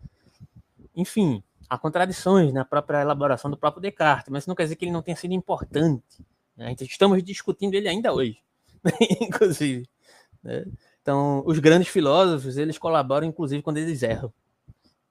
Enfim, 0.94 1.42
há 1.68 1.76
contradições 1.76 2.52
na 2.52 2.64
própria 2.64 3.00
elaboração 3.00 3.50
do 3.50 3.56
próprio 3.56 3.82
Descartes, 3.82 4.28
mas 4.30 4.44
isso 4.44 4.50
não 4.50 4.54
quer 4.54 4.64
dizer 4.64 4.76
que 4.76 4.84
ele 4.84 4.92
não 4.92 5.02
tenha 5.02 5.16
sido 5.16 5.34
importante. 5.34 6.24
Né? 6.56 6.74
Estamos 6.80 7.22
discutindo 7.22 7.74
ele 7.74 7.88
ainda 7.88 8.12
hoje, 8.12 8.38
inclusive. 9.20 9.88
Né? 10.42 10.64
Então, 11.02 11.42
os 11.44 11.58
grandes 11.58 11.88
filósofos, 11.88 12.56
eles 12.56 12.78
colaboram, 12.78 13.26
inclusive, 13.26 13.62
quando 13.62 13.78
eles 13.78 14.02
erram, 14.02 14.32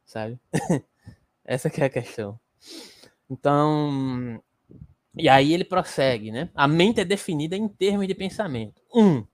sabe? 0.06 0.40
Essa 1.46 1.68
é 1.68 1.84
a 1.84 1.90
questão. 1.90 2.40
Então, 3.30 4.42
e 5.16 5.28
aí 5.30 5.54
ele 5.54 5.64
prossegue, 5.64 6.32
né? 6.32 6.50
A 6.54 6.68
mente 6.68 7.02
é 7.02 7.06
definida 7.06 7.56
em 7.56 7.68
termos 7.68 8.08
de 8.08 8.14
pensamento. 8.14 8.82
Um, 8.94 9.26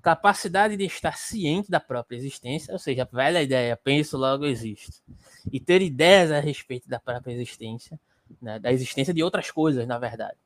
capacidade 0.00 0.76
de 0.76 0.84
estar 0.84 1.16
ciente 1.16 1.70
da 1.70 1.80
própria 1.80 2.16
existência, 2.16 2.72
ou 2.72 2.78
seja, 2.78 3.08
velha 3.10 3.42
ideia, 3.42 3.76
penso, 3.76 4.16
logo 4.16 4.46
existo. 4.46 5.02
E 5.50 5.60
ter 5.60 5.82
ideias 5.82 6.30
a 6.30 6.40
respeito 6.40 6.88
da 6.88 6.98
própria 6.98 7.32
existência, 7.32 7.98
né? 8.40 8.58
da 8.58 8.72
existência 8.72 9.12
de 9.12 9.22
outras 9.22 9.50
coisas, 9.50 9.86
na 9.86 9.98
verdade. 9.98 10.38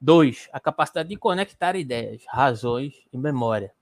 Dois, 0.00 0.48
a 0.52 0.60
capacidade 0.60 1.08
de 1.08 1.16
conectar 1.16 1.76
ideias, 1.76 2.22
razões 2.28 2.94
e 3.12 3.16
memória 3.16 3.72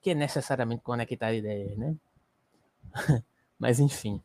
que 0.00 0.10
é 0.10 0.14
necessariamente 0.14 0.82
conectar 0.82 1.32
ideias, 1.32 1.76
né? 1.76 1.94
Mas 3.58 3.78
enfim. 3.78 4.22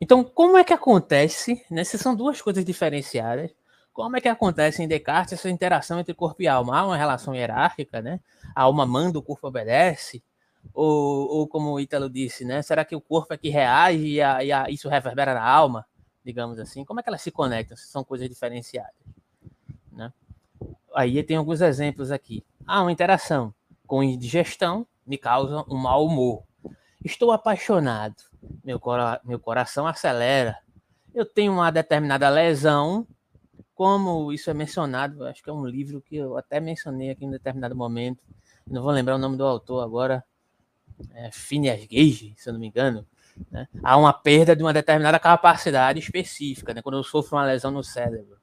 Então, 0.00 0.24
como 0.24 0.58
é 0.58 0.64
que 0.64 0.72
acontece, 0.72 1.64
né? 1.70 1.84
Se 1.84 1.98
são 1.98 2.14
duas 2.14 2.40
coisas 2.40 2.64
diferenciadas, 2.64 3.50
como 3.92 4.16
é 4.16 4.20
que 4.20 4.28
acontece 4.28 4.82
em 4.82 4.88
Descartes 4.88 5.34
essa 5.34 5.48
interação 5.48 6.00
entre 6.00 6.14
corpo 6.14 6.42
e 6.42 6.48
alma? 6.48 6.76
Há 6.76 6.86
uma 6.86 6.96
relação 6.96 7.34
hierárquica, 7.34 8.02
né? 8.02 8.20
A 8.54 8.62
alma 8.62 8.84
manda, 8.84 9.18
o 9.18 9.22
corpo 9.22 9.46
obedece? 9.46 10.22
Ou, 10.72 11.28
ou 11.28 11.48
como 11.48 11.72
o 11.72 11.80
Ítalo 11.80 12.10
disse, 12.10 12.44
né? 12.44 12.60
Será 12.62 12.84
que 12.84 12.96
o 12.96 13.00
corpo 13.00 13.32
é 13.32 13.36
que 13.36 13.50
reage 13.50 14.04
e, 14.04 14.20
a, 14.20 14.42
e 14.42 14.50
a, 14.50 14.68
isso 14.68 14.88
reverbera 14.88 15.34
na 15.34 15.44
alma? 15.44 15.86
Digamos 16.24 16.58
assim. 16.58 16.84
Como 16.84 16.98
é 16.98 17.02
que 17.02 17.08
elas 17.08 17.22
se 17.22 17.30
conectam? 17.30 17.76
Se 17.76 17.86
são 17.86 18.02
coisas 18.02 18.28
diferenciadas, 18.28 18.94
né? 19.92 20.12
Aí 20.94 21.22
tem 21.22 21.36
alguns 21.36 21.60
exemplos 21.60 22.10
aqui. 22.10 22.44
Há 22.66 22.82
uma 22.82 22.92
interação 22.92 23.54
com 23.86 24.02
indigestão 24.02 24.86
me 25.06 25.18
causa 25.18 25.64
um 25.68 25.76
mau 25.76 26.06
humor. 26.06 26.42
Estou 27.04 27.32
apaixonado, 27.32 28.16
meu, 28.64 28.80
cora 28.80 29.20
meu 29.24 29.38
coração 29.38 29.86
acelera. 29.86 30.58
Eu 31.14 31.24
tenho 31.24 31.52
uma 31.52 31.70
determinada 31.70 32.28
lesão, 32.28 33.06
como 33.74 34.32
isso 34.32 34.50
é 34.50 34.54
mencionado, 34.54 35.24
acho 35.26 35.42
que 35.42 35.50
é 35.50 35.52
um 35.52 35.66
livro 35.66 36.00
que 36.00 36.16
eu 36.16 36.36
até 36.36 36.60
mencionei 36.60 37.10
aqui 37.10 37.24
em 37.24 37.28
um 37.28 37.32
determinado 37.32 37.76
momento, 37.76 38.22
não 38.66 38.82
vou 38.82 38.90
lembrar 38.90 39.16
o 39.16 39.18
nome 39.18 39.36
do 39.36 39.44
autor 39.44 39.84
agora, 39.84 40.24
é 41.12 41.30
Phineas 41.30 41.80
Gage, 41.86 42.34
se 42.36 42.48
eu 42.48 42.52
não 42.52 42.60
me 42.60 42.68
engano. 42.68 43.06
Né? 43.50 43.68
Há 43.82 43.96
uma 43.96 44.12
perda 44.12 44.56
de 44.56 44.62
uma 44.62 44.72
determinada 44.72 45.18
capacidade 45.18 45.98
específica, 45.98 46.72
né? 46.72 46.82
quando 46.82 46.96
eu 46.96 47.04
sofro 47.04 47.36
uma 47.36 47.44
lesão 47.44 47.70
no 47.70 47.84
cérebro 47.84 48.38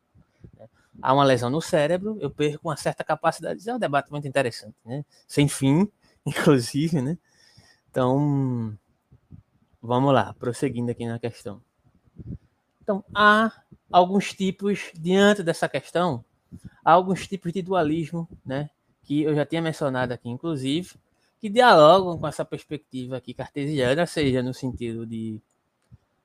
há 1.02 1.14
uma 1.14 1.24
lesão 1.24 1.50
no 1.50 1.62
cérebro, 1.62 2.18
eu 2.22 2.30
perco 2.30 2.70
uma 2.70 2.78
certa 2.78 3.04
capacidade. 3.04 3.68
É 3.68 3.74
um 3.74 3.80
debate 3.80 4.12
muito 4.12 4.28
interessante, 4.28 4.76
né? 4.86 5.04
Sem 5.28 5.48
fim, 5.48 5.90
inclusive, 6.26 7.02
né? 7.02 7.18
Então, 7.92 8.78
vamos 9.82 10.14
lá, 10.14 10.34
prosseguindo 10.36 10.90
aqui 10.90 11.06
na 11.06 11.20
questão. 11.20 11.62
Então, 12.82 13.04
há 13.14 13.52
alguns 13.92 14.34
tipos, 14.34 14.92
diante 14.94 15.44
dessa 15.44 15.68
questão, 15.68 16.24
há 16.86 16.94
alguns 16.94 17.28
tipos 17.28 17.52
de 17.52 17.62
dualismo, 17.62 18.30
né? 18.46 18.70
Que 19.04 19.24
eu 19.24 19.36
já 19.36 19.46
tinha 19.46 19.62
mencionado 19.62 20.14
aqui, 20.14 20.30
inclusive, 20.30 20.96
que 21.42 21.50
dialogam 21.50 22.18
com 22.18 22.26
essa 22.26 22.46
perspectiva 22.46 23.18
aqui 23.18 23.34
cartesiana, 23.34 24.06
seja 24.06 24.42
no 24.42 24.54
sentido 24.54 25.06
de, 25.06 25.42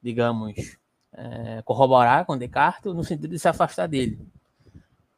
digamos, 0.01 0.79
é, 1.13 1.63
corroborar 1.63 2.25
com 2.27 2.39
Descartes, 2.39 2.87
ou 2.87 2.95
no 2.95 3.03
sentido 3.03 3.31
de 3.31 3.41
se 3.41 3.49
afastar 3.49 3.89
dele. 3.89 4.21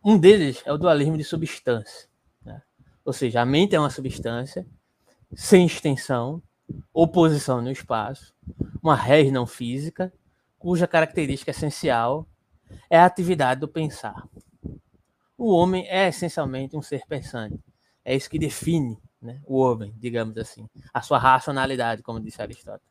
Um 0.02 0.16
deles 0.16 0.62
é 0.64 0.72
o 0.72 0.78
dualismo 0.78 1.18
de 1.18 1.24
substância. 1.24 2.08
Né? 2.42 2.62
Ou 3.04 3.12
seja, 3.12 3.42
a 3.42 3.44
mente 3.44 3.74
é 3.74 3.78
uma 3.78 3.90
substância 3.90 4.66
sem 5.34 5.66
extensão, 5.66 6.42
oposição 6.92 7.60
no 7.62 7.70
espaço, 7.70 8.34
uma 8.82 8.94
res 8.94 9.32
não 9.32 9.46
física, 9.46 10.12
cuja 10.58 10.86
característica 10.86 11.50
essencial 11.50 12.26
é 12.90 12.98
a 12.98 13.06
atividade 13.06 13.60
do 13.60 13.68
pensar. 13.68 14.26
O 15.36 15.52
homem 15.52 15.86
é 15.88 16.08
essencialmente 16.08 16.76
um 16.76 16.82
ser 16.82 17.06
pensante. 17.06 17.58
É 18.04 18.14
isso 18.14 18.28
que 18.28 18.38
define 18.38 18.98
né, 19.20 19.40
o 19.46 19.58
homem, 19.58 19.94
digamos 19.96 20.36
assim, 20.36 20.68
a 20.92 21.00
sua 21.00 21.18
racionalidade, 21.18 22.02
como 22.02 22.20
disse 22.20 22.42
Aristóteles. 22.42 22.88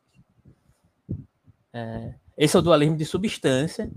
É, 1.72 2.14
esse 2.36 2.56
é 2.56 2.58
o 2.58 2.62
dualismo 2.62 2.96
de 2.96 3.04
substância. 3.04 3.90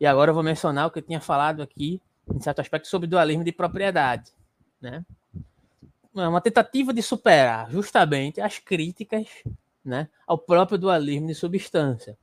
E 0.00 0.06
agora 0.06 0.30
eu 0.30 0.34
vou 0.34 0.42
mencionar 0.42 0.86
o 0.86 0.90
que 0.90 0.98
eu 0.98 1.02
tinha 1.02 1.20
falado 1.20 1.62
aqui 1.62 2.00
em 2.30 2.40
certo 2.40 2.60
aspecto, 2.60 2.88
sobre 2.88 3.06
dualismo 3.06 3.44
de 3.44 3.52
propriedade. 3.52 4.32
Né? 4.80 5.04
É 6.16 6.28
uma 6.28 6.40
tentativa 6.40 6.92
de 6.92 7.02
superar 7.02 7.70
justamente 7.70 8.40
as 8.40 8.58
críticas 8.58 9.26
né, 9.84 10.08
ao 10.26 10.38
próprio 10.38 10.78
dualismo 10.78 11.28
de 11.28 11.34
substância. 11.34 12.16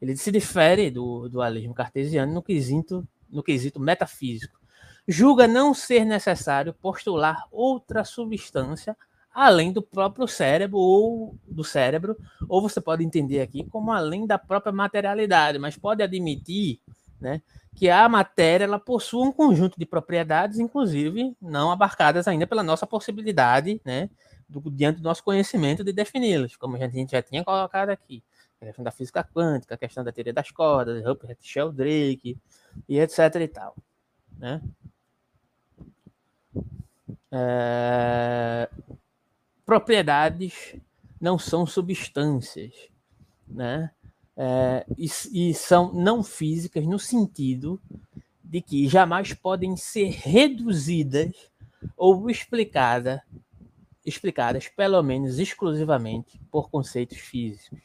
Ele 0.00 0.16
se 0.16 0.32
difere 0.32 0.90
do 0.90 1.28
dualismo 1.28 1.74
cartesiano 1.74 2.32
no 2.32 2.42
quesito, 2.42 3.06
no 3.28 3.42
quesito 3.42 3.78
metafísico. 3.78 4.58
Julga 5.06 5.46
não 5.46 5.74
ser 5.74 6.04
necessário 6.04 6.74
postular 6.74 7.46
outra 7.50 8.04
substância 8.04 8.96
além 9.32 9.72
do 9.72 9.80
próprio 9.80 10.26
cérebro 10.26 10.78
ou 10.78 11.38
do 11.46 11.62
cérebro, 11.62 12.16
ou 12.48 12.60
você 12.60 12.80
pode 12.80 13.04
entender 13.04 13.40
aqui 13.40 13.64
como 13.64 13.92
além 13.92 14.26
da 14.26 14.38
própria 14.38 14.72
materialidade, 14.72 15.58
mas 15.58 15.76
pode 15.76 16.02
admitir, 16.02 16.80
né, 17.20 17.40
que 17.74 17.88
a 17.88 18.08
matéria 18.08 18.64
ela 18.64 18.78
possui 18.78 19.22
um 19.22 19.32
conjunto 19.32 19.78
de 19.78 19.86
propriedades, 19.86 20.58
inclusive 20.58 21.36
não 21.40 21.70
abarcadas 21.70 22.26
ainda 22.26 22.46
pela 22.46 22.62
nossa 22.62 22.86
possibilidade, 22.86 23.80
né, 23.84 24.10
do, 24.48 24.70
diante 24.70 24.98
do 24.98 25.04
nosso 25.04 25.22
conhecimento 25.22 25.84
de 25.84 25.92
defini-las, 25.92 26.56
como 26.56 26.76
a 26.76 26.88
gente 26.88 27.12
já 27.12 27.22
tinha 27.22 27.44
colocado 27.44 27.90
aqui. 27.90 28.22
A 28.60 28.66
questão 28.66 28.84
da 28.84 28.90
física 28.90 29.24
quântica, 29.24 29.74
a 29.74 29.78
questão 29.78 30.04
da 30.04 30.12
teoria 30.12 30.34
das 30.34 30.50
cordas, 30.50 31.02
Rupert 31.02 31.38
Sheldrake, 31.40 32.36
e 32.88 32.98
etc 32.98 33.18
e 33.36 33.48
tal. 33.48 33.74
Né? 34.36 34.60
É... 37.32 38.68
Propriedades 39.64 40.76
não 41.20 41.38
são 41.38 41.64
substâncias, 41.64 42.72
né? 43.46 43.90
É, 44.42 44.86
e, 44.96 45.04
e 45.50 45.52
são 45.52 45.92
não 45.92 46.24
físicas 46.24 46.86
no 46.86 46.98
sentido 46.98 47.78
de 48.42 48.62
que 48.62 48.88
jamais 48.88 49.34
podem 49.34 49.76
ser 49.76 50.08
reduzidas 50.12 51.30
ou 51.94 52.30
explicadas, 52.30 53.20
explicadas 54.02 54.66
pelo 54.66 55.02
menos 55.02 55.38
exclusivamente 55.38 56.40
por 56.50 56.70
conceitos 56.70 57.18
físicos. 57.18 57.78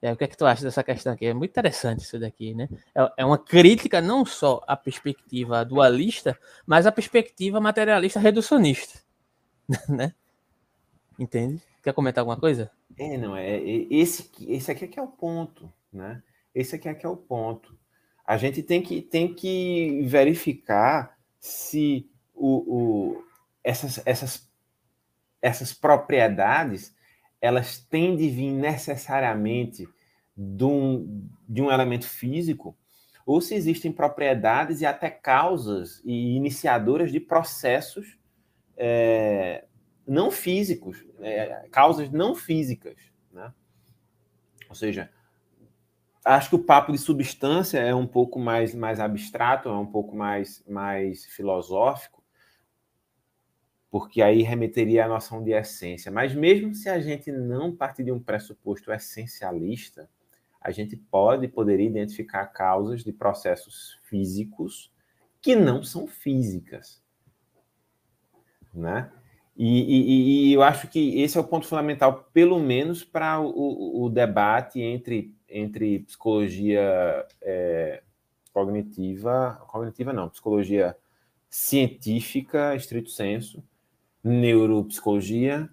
É, 0.00 0.12
o 0.12 0.16
que 0.16 0.22
é 0.22 0.28
que 0.28 0.36
tu 0.36 0.46
acha 0.46 0.62
dessa 0.62 0.84
questão 0.84 1.12
aqui? 1.12 1.26
É 1.26 1.34
muito 1.34 1.50
interessante 1.50 2.04
isso 2.04 2.20
daqui, 2.20 2.54
né? 2.54 2.68
É, 2.94 3.12
é 3.16 3.24
uma 3.24 3.36
crítica 3.36 4.00
não 4.00 4.24
só 4.24 4.62
à 4.64 4.76
perspectiva 4.76 5.64
dualista, 5.64 6.38
mas 6.64 6.86
à 6.86 6.92
perspectiva 6.92 7.60
materialista 7.60 8.20
reducionista, 8.20 9.00
né? 9.88 10.14
Entende? 11.18 11.60
Quer 11.82 11.92
comentar 11.92 12.22
alguma 12.22 12.38
coisa? 12.38 12.70
É, 12.96 13.16
não, 13.16 13.36
é, 13.36 13.56
é 13.56 13.86
esse, 13.90 14.30
esse 14.48 14.70
aqui 14.70 14.84
é 14.84 14.88
que 14.88 14.98
é 14.98 15.02
o 15.02 15.08
ponto, 15.08 15.72
né? 15.92 16.22
Esse 16.54 16.74
aqui 16.74 16.88
é 16.88 16.94
que 16.94 17.06
é 17.06 17.08
o 17.08 17.16
ponto. 17.16 17.76
A 18.26 18.36
gente 18.36 18.62
tem 18.62 18.82
que, 18.82 19.00
tem 19.00 19.34
que 19.34 20.02
verificar 20.06 21.18
se 21.38 22.10
o, 22.34 23.16
o, 23.16 23.24
essas, 23.62 24.00
essas, 24.06 24.50
essas 25.40 25.72
propriedades 25.72 26.94
elas 27.40 27.78
têm 27.78 28.16
de 28.16 28.28
vir 28.28 28.52
necessariamente 28.52 29.88
de 30.36 30.64
um, 30.64 31.28
de 31.48 31.62
um 31.62 31.70
elemento 31.70 32.06
físico, 32.06 32.76
ou 33.24 33.40
se 33.40 33.54
existem 33.54 33.92
propriedades 33.92 34.80
e 34.80 34.86
até 34.86 35.10
causas 35.10 36.00
e 36.04 36.36
iniciadoras 36.36 37.12
de 37.12 37.20
processos 37.20 38.18
é, 38.76 39.64
não 40.08 40.30
físicos, 40.30 41.04
é, 41.20 41.68
causas 41.70 42.10
não 42.10 42.34
físicas. 42.34 42.96
Né? 43.30 43.52
Ou 44.68 44.74
seja, 44.74 45.10
acho 46.24 46.50
que 46.50 46.56
o 46.56 46.64
papo 46.64 46.92
de 46.92 46.98
substância 46.98 47.78
é 47.78 47.94
um 47.94 48.06
pouco 48.06 48.38
mais, 48.38 48.74
mais 48.74 48.98
abstrato, 48.98 49.68
é 49.68 49.76
um 49.76 49.86
pouco 49.86 50.16
mais, 50.16 50.64
mais 50.66 51.24
filosófico, 51.26 52.24
porque 53.90 54.20
aí 54.22 54.42
remeteria 54.42 55.04
à 55.04 55.08
noção 55.08 55.42
de 55.42 55.52
essência. 55.52 56.10
Mas 56.10 56.34
mesmo 56.34 56.74
se 56.74 56.88
a 56.88 57.00
gente 57.00 57.30
não 57.30 57.74
partir 57.74 58.04
de 58.04 58.12
um 58.12 58.20
pressuposto 58.20 58.92
essencialista, 58.92 60.08
a 60.60 60.70
gente 60.70 60.96
pode, 60.96 61.48
poderia 61.48 61.86
identificar 61.86 62.46
causas 62.46 63.04
de 63.04 63.12
processos 63.12 63.98
físicos 64.04 64.92
que 65.40 65.54
não 65.54 65.82
são 65.82 66.06
físicas. 66.06 67.02
Né? 68.74 69.10
E, 69.60 69.80
e, 69.80 70.50
e, 70.50 70.52
eu 70.52 70.62
acho 70.62 70.86
que 70.86 71.20
esse 71.20 71.36
é 71.36 71.40
o 71.40 71.44
ponto 71.44 71.66
fundamental, 71.66 72.30
pelo 72.32 72.60
menos 72.60 73.02
para 73.02 73.40
o, 73.40 74.04
o, 74.04 74.08
debate 74.08 74.80
entre, 74.80 75.34
entre 75.48 75.98
psicologia 76.00 77.26
é, 77.42 78.00
cognitiva, 78.52 79.60
cognitiva 79.66 80.12
não, 80.12 80.28
psicologia 80.28 80.96
científica, 81.50 82.76
estrito 82.76 83.10
senso, 83.10 83.60
neuropsicologia 84.22 85.68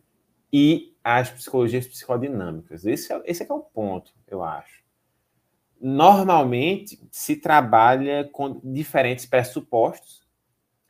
e 0.51 0.97
as 1.03 1.29
psicologias 1.29 1.87
psicodinâmicas. 1.87 2.87
Esse 2.87 3.13
é, 3.13 3.21
esse 3.23 3.43
é, 3.43 3.47
é 3.47 3.53
o 3.53 3.59
ponto, 3.59 4.15
eu 4.27 4.43
acho. 4.43 4.83
Normalmente 5.79 6.99
se 7.11 7.35
trabalha 7.35 8.27
com 8.31 8.59
diferentes 8.63 9.27
pressupostos 9.27 10.25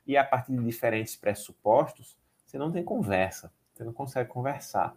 e 0.08 0.16
a 0.16 0.24
partir 0.24 0.54
de 0.56 0.64
diferentes 0.64 1.18
pressupostos 1.18 2.16
você 2.56 2.60
não 2.60 2.72
tem 2.72 2.86
conversa, 2.86 3.52
você 3.74 3.84
não 3.84 3.92
consegue 3.92 4.30
conversar. 4.30 4.96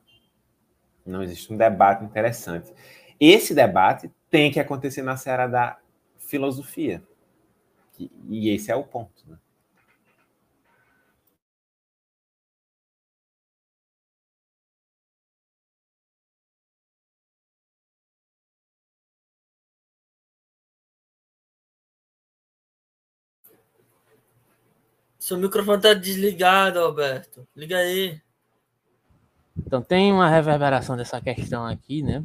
Não 1.04 1.24
existe 1.24 1.52
um 1.52 1.56
debate 1.56 2.04
interessante. 2.04 2.72
Esse 3.18 3.52
debate 3.52 4.12
tem 4.30 4.52
que 4.52 4.60
acontecer 4.60 5.02
na 5.02 5.16
seara 5.16 5.48
da 5.48 5.76
filosofia. 6.18 7.02
E 8.28 8.48
esse 8.50 8.70
é 8.70 8.76
o 8.76 8.84
ponto. 8.84 9.28
Né? 9.28 9.36
Seu 25.18 25.36
microfone 25.36 25.78
está 25.78 25.94
desligado, 25.94 26.78
Alberto. 26.78 27.46
Liga 27.56 27.76
aí. 27.76 28.20
Então 29.56 29.82
tem 29.82 30.12
uma 30.12 30.28
reverberação 30.28 30.96
dessa 30.96 31.20
questão 31.20 31.66
aqui, 31.66 32.02
né? 32.02 32.24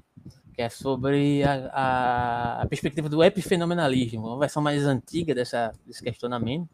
Que 0.54 0.62
é 0.62 0.70
sobre 0.70 1.44
a, 1.44 1.70
a, 1.74 2.62
a 2.62 2.68
perspectiva 2.68 3.10
do 3.10 3.24
epifenomenalismo, 3.24 4.28
uma 4.28 4.40
versão 4.40 4.62
mais 4.62 4.86
antiga 4.86 5.34
dessa, 5.34 5.74
desse 5.86 6.04
questionamento, 6.04 6.70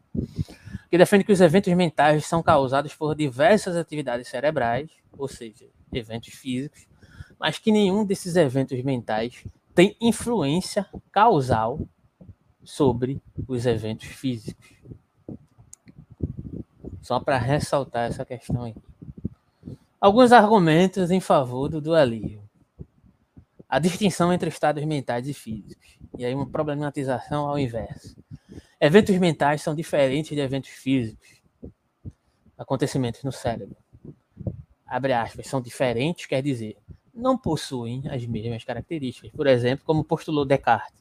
que 0.90 0.98
defende 0.98 1.24
que 1.24 1.32
os 1.32 1.40
eventos 1.40 1.72
mentais 1.72 2.26
são 2.26 2.42
causados 2.42 2.94
por 2.94 3.14
diversas 3.14 3.74
atividades 3.74 4.28
cerebrais, 4.28 4.90
ou 5.16 5.26
seja, 5.26 5.66
eventos 5.90 6.34
físicos, 6.34 6.86
mas 7.38 7.58
que 7.58 7.72
nenhum 7.72 8.04
desses 8.04 8.36
eventos 8.36 8.80
mentais 8.82 9.42
tem 9.74 9.96
influência 9.98 10.86
causal 11.10 11.80
sobre 12.62 13.22
os 13.48 13.64
eventos 13.64 14.08
físicos. 14.08 14.68
Só 17.00 17.18
para 17.18 17.38
ressaltar 17.38 18.08
essa 18.08 18.24
questão 18.24 18.64
aí. 18.64 18.74
Alguns 20.00 20.32
argumentos 20.32 21.10
em 21.10 21.20
favor 21.20 21.68
do 21.68 21.80
dualismo. 21.80 22.48
A 23.68 23.78
distinção 23.78 24.32
entre 24.32 24.48
estados 24.48 24.84
mentais 24.84 25.28
e 25.28 25.34
físicos. 25.34 25.98
E 26.18 26.24
aí 26.24 26.34
uma 26.34 26.46
problematização 26.46 27.46
ao 27.48 27.58
inverso. 27.58 28.16
Eventos 28.80 29.16
mentais 29.18 29.62
são 29.62 29.74
diferentes 29.74 30.30
de 30.30 30.40
eventos 30.40 30.70
físicos. 30.70 31.28
Acontecimentos 32.56 33.22
no 33.22 33.30
cérebro. 33.30 33.76
Abre 34.86 35.12
aspas, 35.12 35.46
são 35.46 35.60
diferentes, 35.60 36.26
quer 36.26 36.42
dizer, 36.42 36.76
não 37.14 37.36
possuem 37.36 38.02
as 38.08 38.26
mesmas 38.26 38.64
características. 38.64 39.30
Por 39.30 39.46
exemplo, 39.46 39.84
como 39.84 40.02
postulou 40.02 40.44
Descartes. 40.44 41.00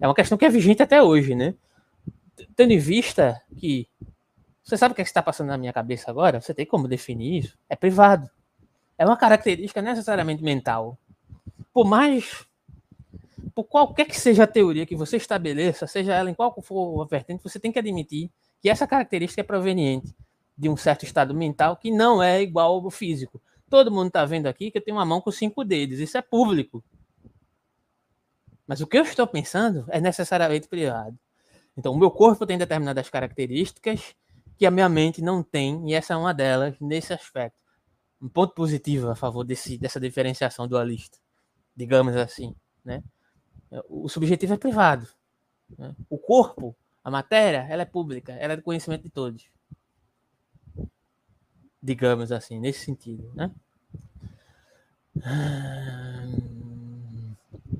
É 0.00 0.06
uma 0.06 0.14
questão 0.14 0.36
que 0.36 0.44
é 0.44 0.50
vigente 0.50 0.82
até 0.82 1.02
hoje, 1.02 1.34
né? 1.34 1.54
Tendo 2.56 2.72
em 2.72 2.78
vista 2.78 3.40
que 3.56 3.86
você 4.70 4.76
sabe 4.76 4.92
o 4.92 4.94
que, 4.94 5.00
é 5.00 5.04
está 5.04 5.20
passando 5.20 5.48
na 5.48 5.58
minha 5.58 5.72
cabeça 5.72 6.08
agora? 6.12 6.40
Você 6.40 6.54
tem 6.54 6.64
como 6.64 6.86
definir 6.86 7.38
isso? 7.38 7.58
É 7.68 7.74
privado. 7.74 8.30
É 8.96 9.04
uma 9.04 9.16
característica 9.16 9.82
necessariamente 9.82 10.44
mental. 10.44 10.96
Por 11.72 11.84
mais. 11.84 12.46
Por 13.52 13.64
qualquer 13.64 14.04
que 14.04 14.18
seja 14.18 14.44
a 14.44 14.46
teoria 14.46 14.86
que 14.86 14.94
você 14.94 15.16
estabeleça, 15.16 15.88
seja 15.88 16.14
ela 16.14 16.30
em 16.30 16.34
qual 16.34 16.54
for 16.62 17.02
a 17.02 17.04
vertente, 17.04 17.42
você 17.42 17.58
tem 17.58 17.72
que 17.72 17.80
admitir 17.80 18.30
que 18.60 18.70
essa 18.70 18.86
característica 18.86 19.40
é 19.40 19.44
proveniente 19.44 20.14
de 20.56 20.68
um 20.68 20.76
certo 20.76 21.04
estado 21.04 21.34
mental 21.34 21.76
que 21.76 21.90
não 21.90 22.22
é 22.22 22.40
igual 22.40 22.74
ao 22.74 22.90
físico. 22.90 23.42
Todo 23.68 23.90
mundo 23.90 24.06
está 24.06 24.24
vendo 24.24 24.46
aqui 24.46 24.70
que 24.70 24.78
eu 24.78 24.84
tenho 24.84 24.98
uma 24.98 25.04
mão 25.04 25.20
com 25.20 25.32
cinco 25.32 25.64
dedos. 25.64 25.98
Isso 25.98 26.16
é 26.16 26.22
público. 26.22 26.84
Mas 28.68 28.80
o 28.80 28.86
que 28.86 28.96
eu 28.96 29.02
estou 29.02 29.26
pensando 29.26 29.84
é 29.88 30.00
necessariamente 30.00 30.68
privado. 30.68 31.18
Então, 31.76 31.92
o 31.92 31.98
meu 31.98 32.10
corpo 32.10 32.46
tem 32.46 32.56
determinadas 32.56 33.10
características 33.10 34.14
que 34.60 34.66
a 34.66 34.70
minha 34.70 34.90
mente 34.90 35.22
não 35.22 35.42
tem, 35.42 35.88
e 35.88 35.94
essa 35.94 36.12
é 36.12 36.16
uma 36.18 36.34
delas 36.34 36.78
nesse 36.78 37.14
aspecto. 37.14 37.56
Um 38.20 38.28
ponto 38.28 38.52
positivo 38.52 39.08
a 39.08 39.16
favor 39.16 39.42
desse, 39.42 39.78
dessa 39.78 39.98
diferenciação 39.98 40.68
dualista, 40.68 41.16
digamos 41.74 42.14
assim. 42.14 42.54
Né? 42.84 43.02
O 43.88 44.06
subjetivo 44.06 44.52
é 44.52 44.58
privado. 44.58 45.08
Né? 45.78 45.96
O 46.10 46.18
corpo 46.18 46.76
A 47.02 47.10
matéria, 47.10 47.66
ela 47.70 47.80
é 47.80 47.86
pública, 47.86 48.34
ela 48.34 48.52
é 48.52 48.56
do 48.56 48.62
conhecimento 48.62 49.04
de 49.04 49.08
todos. 49.08 49.48
Digamos 51.82 52.30
assim, 52.30 52.60
nesse 52.60 52.84
sentido, 52.84 53.32
né? 53.34 53.50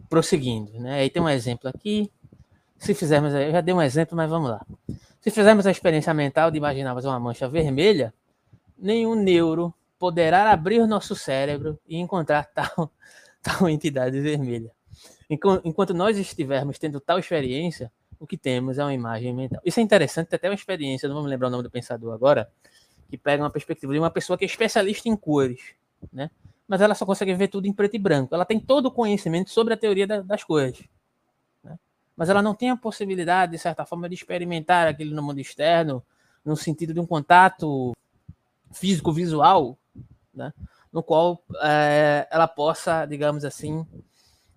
Prosseguindo, 0.08 0.80
né? 0.80 1.00
Aí 1.00 1.10
tem 1.10 1.20
um 1.20 1.28
exemplo 1.28 1.68
aqui. 1.68 2.10
Se 2.78 2.94
fizermos, 2.94 3.34
eu 3.34 3.52
já 3.52 3.60
dei 3.60 3.74
um 3.74 3.82
exemplo, 3.82 4.16
mas 4.16 4.30
vamos 4.30 4.48
lá. 4.48 4.66
Se 5.20 5.30
fizermos 5.30 5.66
a 5.66 5.70
experiência 5.70 6.14
mental 6.14 6.50
de 6.50 6.56
imaginarmos 6.56 7.04
uma 7.04 7.20
mancha 7.20 7.46
vermelha, 7.46 8.14
nenhum 8.78 9.14
neuro 9.14 9.74
poderá 9.98 10.50
abrir 10.50 10.86
nosso 10.86 11.14
cérebro 11.14 11.78
e 11.86 11.98
encontrar 11.98 12.46
tal, 12.46 12.90
tal 13.42 13.68
entidade 13.68 14.18
vermelha. 14.18 14.72
Enquanto 15.28 15.92
nós 15.92 16.16
estivermos 16.16 16.78
tendo 16.78 16.98
tal 16.98 17.18
experiência, 17.18 17.92
o 18.18 18.26
que 18.26 18.36
temos 18.36 18.78
é 18.78 18.82
uma 18.82 18.94
imagem 18.94 19.34
mental. 19.34 19.60
Isso 19.64 19.78
é 19.78 19.82
interessante, 19.82 20.28
tem 20.28 20.36
até 20.36 20.48
uma 20.48 20.54
experiência, 20.54 21.06
não 21.08 21.14
vou 21.14 21.24
me 21.24 21.30
lembrar 21.30 21.48
o 21.48 21.50
nome 21.50 21.62
do 21.62 21.70
pensador 21.70 22.14
agora, 22.14 22.50
que 23.08 23.18
pega 23.18 23.42
uma 23.42 23.50
perspectiva 23.50 23.92
de 23.92 23.98
uma 23.98 24.10
pessoa 24.10 24.38
que 24.38 24.44
é 24.44 24.46
especialista 24.46 25.08
em 25.08 25.16
cores, 25.16 25.60
né? 26.12 26.30
Mas 26.66 26.80
ela 26.80 26.94
só 26.94 27.04
consegue 27.04 27.34
ver 27.34 27.48
tudo 27.48 27.66
em 27.66 27.72
preto 27.72 27.96
e 27.96 27.98
branco. 27.98 28.34
Ela 28.34 28.44
tem 28.44 28.60
todo 28.60 28.86
o 28.86 28.90
conhecimento 28.90 29.50
sobre 29.50 29.74
a 29.74 29.76
teoria 29.76 30.06
da, 30.06 30.20
das 30.22 30.44
cores. 30.44 30.84
Mas 32.20 32.28
ela 32.28 32.42
não 32.42 32.54
tem 32.54 32.68
a 32.68 32.76
possibilidade, 32.76 33.52
de 33.52 33.58
certa 33.58 33.86
forma, 33.86 34.06
de 34.06 34.14
experimentar 34.14 34.86
aquilo 34.86 35.16
no 35.16 35.22
mundo 35.22 35.40
externo, 35.40 36.04
no 36.44 36.54
sentido 36.54 36.92
de 36.92 37.00
um 37.00 37.06
contato 37.06 37.96
físico-visual, 38.70 39.78
né? 40.34 40.52
no 40.92 41.02
qual 41.02 41.42
é, 41.62 42.28
ela 42.30 42.46
possa, 42.46 43.06
digamos 43.06 43.42
assim, 43.42 43.86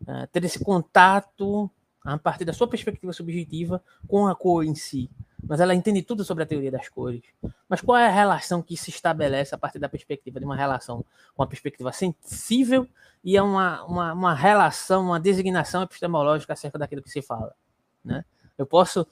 é, 0.06 0.26
ter 0.28 0.44
esse 0.44 0.62
contato 0.62 1.72
a 2.04 2.18
partir 2.18 2.44
da 2.44 2.52
sua 2.52 2.68
perspectiva 2.68 3.14
subjetiva 3.14 3.82
com 4.10 4.28
a 4.28 4.36
cor 4.36 4.66
em 4.66 4.76
si. 4.76 5.10
Mas 5.48 5.60
ela 5.60 5.76
entende 5.76 6.02
tudo 6.02 6.24
sobre 6.24 6.44
a 6.44 6.48
teoria 6.48 6.72
das 6.72 6.88
cores. 6.90 7.22
Mas 7.68 7.82
qual 7.82 7.98
é 7.98 8.08
a 8.08 8.12
relação 8.12 8.62
que 8.62 8.78
se 8.78 8.90
estabelece 8.90 9.54
a 9.54 9.58
partir 9.58 9.80
da 9.80 9.90
perspectiva 9.90 10.40
de 10.40 10.46
uma 10.46 10.56
relação 10.56 11.06
com 11.36 11.44
a 11.44 11.48
perspectiva 11.48 11.92
sensível 11.92 12.88
e 13.24 13.36
é 13.38 13.42
uma, 13.42 13.84
uma, 13.84 14.14
uma 14.14 14.34
relação, 14.34 15.06
uma 15.06 15.20
designação 15.20 15.84
epistemológica 15.84 16.54
acerca 16.54 16.80
daquilo 16.80 17.02
que 17.02 17.10
se 17.10 17.22
fala? 17.22 17.54
Né? 18.04 18.24
Eu 18.58 18.66
posso, 18.66 19.08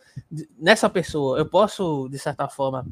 nessa 0.57 0.89
pessoa, 0.89 1.38
eu 1.38 1.45
posso, 1.45 2.07
de 2.09 2.19
certa 2.19 2.47
forma, 2.47 2.86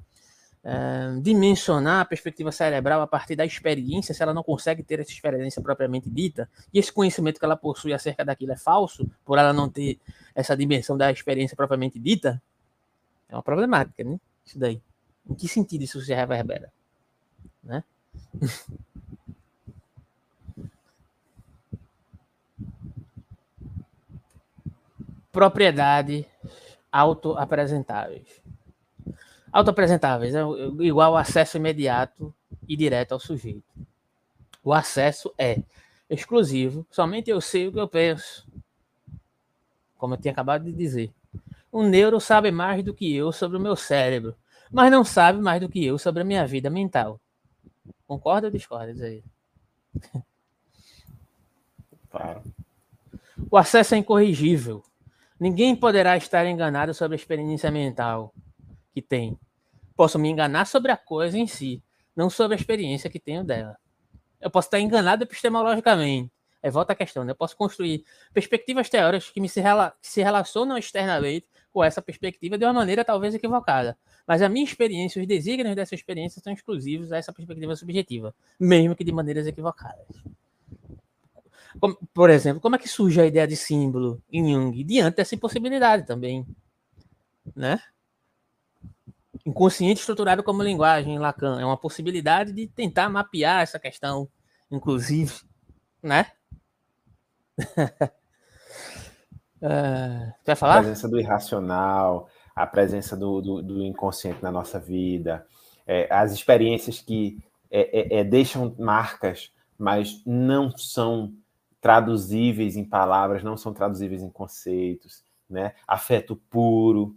é, 0.63 1.19
dimensionar 1.21 2.01
a 2.01 2.05
perspectiva 2.05 2.51
cerebral 2.51 3.01
a 3.01 3.07
partir 3.07 3.35
da 3.35 3.45
experiência, 3.45 4.13
se 4.13 4.21
ela 4.21 4.33
não 4.33 4.43
consegue 4.43 4.83
ter 4.83 4.99
essa 4.99 5.11
experiência 5.11 5.61
propriamente 5.61 6.09
dita, 6.09 6.49
e 6.73 6.79
esse 6.79 6.91
conhecimento 6.91 7.39
que 7.39 7.45
ela 7.45 7.55
possui 7.55 7.93
acerca 7.93 8.25
daquilo 8.25 8.51
é 8.51 8.57
falso, 8.57 9.09
por 9.23 9.37
ela 9.37 9.53
não 9.53 9.69
ter 9.69 9.99
essa 10.35 10.57
dimensão 10.57 10.97
da 10.97 11.11
experiência 11.11 11.55
propriamente 11.55 11.97
dita, 11.99 12.41
é 13.29 13.35
uma 13.35 13.43
problemática, 13.43 14.03
né? 14.03 14.19
Isso 14.43 14.57
daí. 14.57 14.81
Em 15.29 15.35
que 15.35 15.47
sentido 15.47 15.83
isso 15.83 16.01
se 16.01 16.13
reverbera? 16.13 16.73
Né? 17.63 17.83
Propriedade 25.31 26.25
autoapresentáveis. 26.91 28.41
Autoapresentáveis 29.51 30.33
é 30.33 30.41
igual 30.79 31.15
acesso 31.15 31.57
imediato 31.57 32.33
e 32.67 32.75
direto 32.75 33.11
ao 33.11 33.19
sujeito. 33.19 33.63
O 34.63 34.73
acesso 34.73 35.31
é 35.37 35.61
exclusivo, 36.09 36.85
somente 36.89 37.29
eu 37.29 37.39
sei 37.39 37.67
o 37.67 37.71
que 37.71 37.79
eu 37.79 37.87
penso. 37.87 38.47
Como 39.97 40.15
eu 40.15 40.17
tinha 40.19 40.31
acabado 40.31 40.63
de 40.63 40.71
dizer. 40.71 41.13
O 41.71 41.83
neuro 41.83 42.19
sabe 42.19 42.51
mais 42.51 42.83
do 42.83 42.93
que 42.93 43.15
eu 43.15 43.31
sobre 43.31 43.57
o 43.57 43.61
meu 43.61 43.75
cérebro, 43.75 44.35
mas 44.71 44.91
não 44.91 45.03
sabe 45.03 45.39
mais 45.39 45.61
do 45.61 45.69
que 45.69 45.85
eu 45.85 45.97
sobre 45.97 46.21
a 46.21 46.25
minha 46.25 46.45
vida 46.45 46.69
mental. 46.69 47.19
Concorda 48.07 48.47
ou 48.47 48.51
discorda, 48.51 49.05
aí? 49.05 49.23
Claro. 52.09 52.41
O 53.51 53.57
acesso 53.57 53.93
é 53.93 53.97
incorrigível. 53.97 54.83
Ninguém 55.39 55.75
poderá 55.75 56.17
estar 56.17 56.45
enganado 56.45 56.93
sobre 56.93 57.15
a 57.15 57.19
experiência 57.19 57.71
mental 57.71 58.33
que 58.93 59.01
tem. 59.01 59.39
Posso 59.95 60.17
me 60.17 60.29
enganar 60.29 60.65
sobre 60.65 60.91
a 60.91 60.97
coisa 60.97 61.37
em 61.37 61.47
si, 61.47 61.83
não 62.15 62.29
sobre 62.29 62.55
a 62.55 62.59
experiência 62.59 63.09
que 63.09 63.19
tenho 63.19 63.43
dela. 63.43 63.77
Eu 64.41 64.49
posso 64.49 64.67
estar 64.67 64.79
enganado 64.79 65.23
epistemologicamente. 65.23 66.31
Aí 66.61 66.69
volta 66.69 66.93
a 66.93 66.95
questão, 66.95 67.23
né? 67.23 67.31
Eu 67.31 67.35
posso 67.35 67.55
construir 67.55 68.03
perspectivas 68.33 68.89
teóricas 68.89 69.29
que, 69.29 69.39
me 69.39 69.47
se, 69.47 69.61
rela 69.61 69.93
que 70.01 70.07
se 70.07 70.21
relacionam 70.21 70.77
externamente 70.77 71.47
com 71.71 71.83
essa 71.83 72.01
perspectiva 72.01 72.57
de 72.57 72.65
uma 72.65 72.73
maneira 72.73 73.05
talvez 73.05 73.33
equivocada. 73.33 73.97
Mas 74.27 74.41
a 74.41 74.49
minha 74.49 74.65
experiência, 74.65 75.21
os 75.21 75.27
desígnios 75.27 75.75
dessa 75.75 75.95
experiência 75.95 76.41
são 76.41 76.51
exclusivos 76.51 77.11
a 77.11 77.17
essa 77.17 77.33
perspectiva 77.33 77.75
subjetiva, 77.75 78.33
mesmo 78.59 78.95
que 78.95 79.03
de 79.03 79.11
maneiras 79.11 79.47
equivocadas. 79.47 80.07
Como, 81.79 81.97
por 82.13 82.29
exemplo, 82.29 82.59
como 82.59 82.75
é 82.75 82.79
que 82.79 82.87
surge 82.87 83.21
a 83.21 83.25
ideia 83.25 83.47
de 83.47 83.55
símbolo 83.55 84.21
em 84.31 84.53
Jung? 84.53 84.83
Diante 84.83 85.17
dessa 85.17 85.35
impossibilidade 85.35 86.05
também. 86.05 86.45
Né? 87.55 87.79
inconsciente 89.45 89.99
estruturado 89.99 90.43
como 90.43 90.63
linguagem 90.63 91.15
em 91.15 91.19
Lacan. 91.19 91.59
É 91.59 91.65
uma 91.65 91.77
possibilidade 91.77 92.53
de 92.53 92.67
tentar 92.67 93.09
mapear 93.09 93.61
essa 93.61 93.79
questão, 93.79 94.29
inclusive, 94.69 95.33
né? 96.01 96.31
uh, 99.61 100.33
quer 100.43 100.55
falar? 100.55 100.77
A 100.77 100.81
presença 100.81 101.07
do 101.07 101.19
irracional, 101.19 102.27
a 102.55 102.67
presença 102.67 103.15
do, 103.15 103.41
do, 103.41 103.61
do 103.61 103.83
inconsciente 103.83 104.41
na 104.41 104.51
nossa 104.51 104.79
vida, 104.79 105.45
é, 105.85 106.07
as 106.13 106.31
experiências 106.31 107.01
que 107.01 107.37
é, 107.71 108.17
é, 108.17 108.19
é 108.19 108.23
deixam 108.23 108.75
marcas, 108.77 109.51
mas 109.77 110.21
não 110.25 110.69
são 110.75 111.33
traduzíveis 111.79 112.75
em 112.75 112.83
palavras, 112.83 113.43
não 113.43 113.55
são 113.55 113.73
traduzíveis 113.73 114.21
em 114.21 114.29
conceitos, 114.29 115.23
né? 115.49 115.73
Afeto 115.87 116.35
puro, 116.35 117.15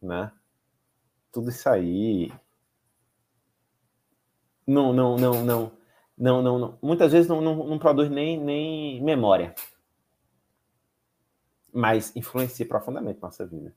né? 0.00 0.30
tudo 1.36 1.50
isso 1.50 1.68
aí 1.68 2.32
não, 4.66 4.90
não, 4.94 5.16
não, 5.16 5.44
não, 5.44 5.72
não, 6.16 6.42
não, 6.42 6.58
não. 6.58 6.78
muitas 6.80 7.12
vezes 7.12 7.28
não, 7.28 7.42
não, 7.42 7.56
não 7.66 7.78
produz 7.78 8.08
nem, 8.10 8.40
nem 8.40 9.02
memória, 9.02 9.54
mas 11.76 12.14
influencia 12.16 12.66
profundamente 12.66 13.20
nossa 13.20 13.46
vida. 13.46 13.74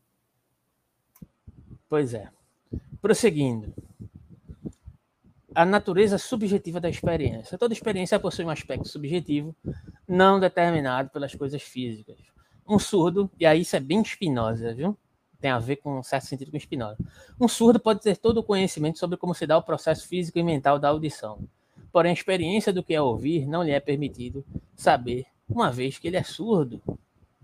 Pois 1.89 2.13
é. 2.13 2.29
Prosseguindo. 3.01 3.73
A 5.53 5.65
natureza 5.65 6.17
subjetiva 6.17 6.79
da 6.79 6.89
experiência. 6.89 7.57
Toda 7.57 7.73
experiência 7.73 8.19
possui 8.19 8.45
um 8.45 8.49
aspecto 8.49 8.87
subjetivo, 8.87 9.55
não 10.07 10.39
determinado 10.39 11.09
pelas 11.09 11.35
coisas 11.35 11.61
físicas. 11.61 12.17
Um 12.67 12.79
surdo, 12.79 13.29
e 13.39 13.45
aí 13.45 13.61
isso 13.61 13.75
é 13.75 13.79
bem 13.79 14.01
espinosa, 14.01 14.73
viu? 14.73 14.97
tem 15.39 15.51
a 15.51 15.59
ver 15.59 15.77
com 15.77 15.99
um 15.99 16.03
certo 16.03 16.25
sentido 16.25 16.51
com 16.51 16.59
Spinoza. 16.59 16.97
Um 17.39 17.47
surdo 17.47 17.79
pode 17.79 18.01
ter 18.01 18.17
todo 18.17 18.39
o 18.39 18.43
conhecimento 18.43 18.99
sobre 18.99 19.17
como 19.17 19.33
se 19.33 19.47
dá 19.47 19.57
o 19.57 19.63
processo 19.63 20.07
físico 20.07 20.37
e 20.37 20.43
mental 20.43 20.77
da 20.77 20.89
audição. 20.89 21.39
Porém, 21.91 22.11
a 22.11 22.13
experiência 22.13 22.73
do 22.73 22.83
que 22.83 22.93
é 22.93 23.01
ouvir 23.01 23.47
não 23.47 23.63
lhe 23.63 23.71
é 23.71 23.79
permitido 23.79 24.45
saber, 24.75 25.25
uma 25.47 25.71
vez 25.71 25.97
que 25.97 26.07
ele 26.07 26.17
é 26.17 26.23
surdo. 26.23 26.81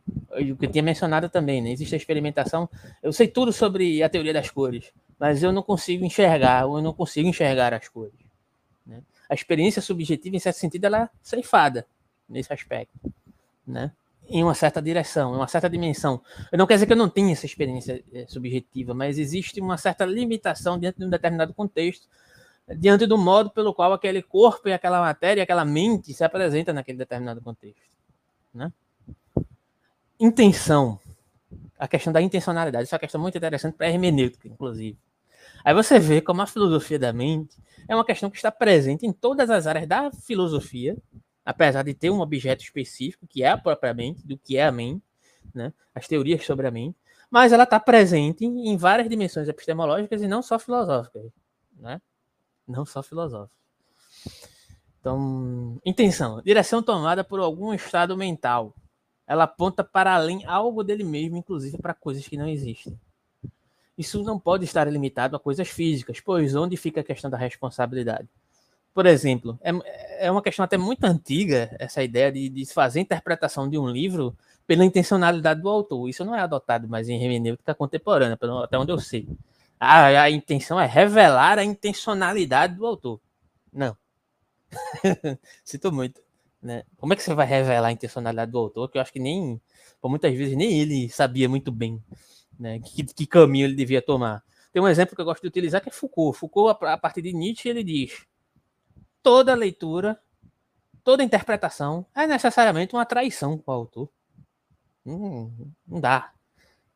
O 0.07 0.55
que 0.55 0.65
eu 0.65 0.71
tinha 0.71 0.83
mencionado 0.83 1.29
também, 1.29 1.61
né? 1.61 1.71
Existe 1.71 1.95
a 1.95 1.97
experimentação. 1.97 2.69
Eu 3.01 3.11
sei 3.11 3.27
tudo 3.27 3.51
sobre 3.51 4.03
a 4.03 4.09
teoria 4.09 4.33
das 4.33 4.49
cores, 4.49 4.91
mas 5.19 5.41
eu 5.41 5.51
não 5.51 5.63
consigo 5.63 6.05
enxergar, 6.05 6.65
ou 6.65 6.77
eu 6.77 6.83
não 6.83 6.93
consigo 6.93 7.27
enxergar 7.27 7.73
as 7.73 7.87
cores. 7.87 8.13
Né? 8.85 9.01
A 9.29 9.33
experiência 9.33 9.81
subjetiva, 9.81 10.35
em 10.35 10.39
certo 10.39 10.57
sentido, 10.57 10.85
ela 10.85 11.03
é 11.03 11.09
ceifada 11.23 11.87
nesse 12.29 12.53
aspecto. 12.53 12.99
Né? 13.65 13.91
em 14.27 14.43
uma 14.43 14.53
certa 14.53 14.81
direção, 14.81 15.33
em 15.33 15.37
uma 15.37 15.47
certa 15.47 15.69
dimensão. 15.69 16.21
Eu 16.51 16.57
não 16.57 16.65
quer 16.65 16.75
dizer 16.75 16.87
que 16.87 16.93
eu 16.93 16.97
não 16.97 17.09
tenha 17.09 17.31
essa 17.31 17.45
experiência 17.45 18.03
é, 18.13 18.25
subjetiva, 18.27 18.93
mas 18.93 19.17
existe 19.17 19.61
uma 19.61 19.77
certa 19.77 20.05
limitação 20.05 20.79
diante 20.79 20.97
de 20.97 21.05
um 21.05 21.09
determinado 21.09 21.53
contexto, 21.53 22.07
diante 22.77 23.05
do 23.05 23.17
modo 23.17 23.51
pelo 23.51 23.73
qual 23.73 23.93
aquele 23.93 24.21
corpo 24.21 24.67
e 24.67 24.73
aquela 24.73 24.99
matéria, 24.99 25.43
aquela 25.43 25.63
mente 25.63 26.13
se 26.13 26.23
apresenta 26.23 26.73
naquele 26.73 26.97
determinado 26.97 27.41
contexto. 27.41 27.81
Né? 28.53 28.71
Intenção. 30.19 30.99
A 31.77 31.87
questão 31.87 32.13
da 32.13 32.21
intencionalidade. 32.21 32.85
Isso 32.85 32.95
é 32.95 32.97
uma 32.97 32.99
questão 32.99 33.21
muito 33.21 33.37
interessante 33.37 33.75
para 33.75 33.87
a 33.87 33.89
hermenêutica, 33.89 34.47
inclusive. 34.47 34.97
Aí 35.63 35.73
você 35.73 35.99
vê 35.99 36.21
como 36.21 36.41
a 36.41 36.47
filosofia 36.47 36.97
da 36.97 37.11
mente 37.11 37.57
é 37.87 37.95
uma 37.95 38.05
questão 38.05 38.29
que 38.29 38.37
está 38.37 38.51
presente 38.51 39.05
em 39.05 39.11
todas 39.11 39.49
as 39.49 39.67
áreas 39.67 39.87
da 39.87 40.11
filosofia, 40.11 40.97
apesar 41.43 41.83
de 41.83 41.93
ter 41.93 42.09
um 42.09 42.21
objeto 42.21 42.63
específico, 42.63 43.27
que 43.27 43.43
é 43.43 43.49
a 43.49 43.57
própria 43.57 43.93
mente, 43.93 44.25
do 44.25 44.37
que 44.37 44.57
é 44.57 44.65
a 44.65 44.71
mente, 44.71 45.03
né? 45.53 45.73
as 45.93 46.07
teorias 46.07 46.45
sobre 46.45 46.67
a 46.67 46.71
mente, 46.71 46.97
mas 47.29 47.51
ela 47.51 47.63
está 47.63 47.79
presente 47.79 48.45
em 48.45 48.77
várias 48.77 49.09
dimensões 49.09 49.47
epistemológicas 49.47 50.21
e 50.21 50.27
não 50.27 50.41
só 50.41 50.57
filosóficas. 50.57 51.31
Né? 51.77 52.01
Não 52.67 52.85
só 52.85 53.03
filosóficas. 53.03 53.55
Então, 54.99 55.79
intenção. 55.85 56.41
Direção 56.41 56.81
tomada 56.81 57.23
por 57.23 57.39
algum 57.39 57.73
estado 57.73 58.17
mental. 58.17 58.73
Ela 59.27 59.45
aponta 59.45 59.83
para 59.83 60.13
além 60.13 60.45
algo 60.45 60.83
dele 60.83 61.03
mesmo, 61.03 61.37
inclusive 61.37 61.77
para 61.77 61.93
coisas 61.93 62.27
que 62.27 62.37
não 62.37 62.47
existem. 62.47 62.99
isso 63.97 64.23
não 64.23 64.39
pode 64.39 64.65
estar 64.65 64.87
limitado 64.91 65.35
a 65.35 65.39
coisas 65.39 65.67
físicas, 65.67 66.19
pois 66.19 66.55
onde 66.55 66.77
fica 66.77 67.01
a 67.01 67.03
questão 67.03 67.29
da 67.29 67.37
responsabilidade? 67.37 68.27
Por 68.93 69.05
exemplo, 69.05 69.59
é, 69.61 70.27
é 70.27 70.31
uma 70.31 70.41
questão 70.41 70.63
até 70.63 70.77
muito 70.77 71.03
antiga 71.03 71.75
essa 71.79 72.01
ideia 72.01 72.31
de, 72.31 72.47
de 72.47 72.65
fazer 72.65 73.01
interpretação 73.01 73.69
de 73.69 73.77
um 73.77 73.89
livro 73.89 74.35
pela 74.65 74.85
intencionalidade 74.85 75.61
do 75.61 75.69
autor. 75.69 76.09
Isso 76.09 76.23
não 76.23 76.35
é 76.35 76.39
adotado 76.39 76.87
mais 76.87 77.09
em 77.09 77.21
hermenêutica 77.21 77.75
contemporânea, 77.75 78.37
até 78.63 78.77
onde 78.77 78.91
eu 78.91 78.99
sei. 78.99 79.27
A, 79.79 80.05
a 80.05 80.31
intenção 80.31 80.79
é 80.79 80.85
revelar 80.85 81.59
a 81.59 81.63
intencionalidade 81.63 82.75
do 82.75 82.85
autor. 82.85 83.19
Não. 83.71 83.97
Sinto 85.63 85.91
muito. 85.91 86.21
Né? 86.65 86.83
Como 86.97 87.13
é 87.13 87.15
que 87.15 87.21
você 87.21 87.31
vai 87.35 87.45
revelar 87.45 87.89
a 87.89 87.91
intencionalidade 87.91 88.51
do 88.51 88.57
autor? 88.57 88.89
Que 88.89 88.97
eu 88.97 89.01
acho 89.03 89.13
que 89.13 89.19
nem, 89.19 89.61
por 90.01 90.09
muitas 90.09 90.33
vezes, 90.35 90.57
nem 90.57 90.79
ele 90.79 91.07
sabia 91.09 91.47
muito 91.47 91.71
bem 91.71 92.03
né? 92.59 92.79
que, 92.79 93.03
que 93.03 93.27
caminho 93.27 93.67
ele 93.67 93.75
devia 93.75 94.01
tomar. 94.01 94.43
Tem 94.73 94.81
um 94.81 94.87
exemplo 94.87 95.15
que 95.15 95.21
eu 95.21 95.25
gosto 95.25 95.43
de 95.43 95.47
utilizar 95.47 95.79
que 95.79 95.89
é 95.89 95.91
Foucault. 95.91 96.39
Foucault, 96.39 96.83
a 96.83 96.97
partir 96.97 97.21
de 97.21 97.33
Nietzsche, 97.33 97.69
ele 97.69 97.83
diz: 97.83 98.25
toda 99.21 99.53
leitura, 99.53 100.19
toda 101.03 101.23
interpretação 101.23 102.03
é 102.15 102.25
necessariamente 102.25 102.95
uma 102.95 103.05
traição 103.05 103.59
com 103.59 103.71
o 103.71 103.75
autor. 103.75 104.09
Não, 105.05 105.53
não 105.87 106.01
dá, 106.01 106.33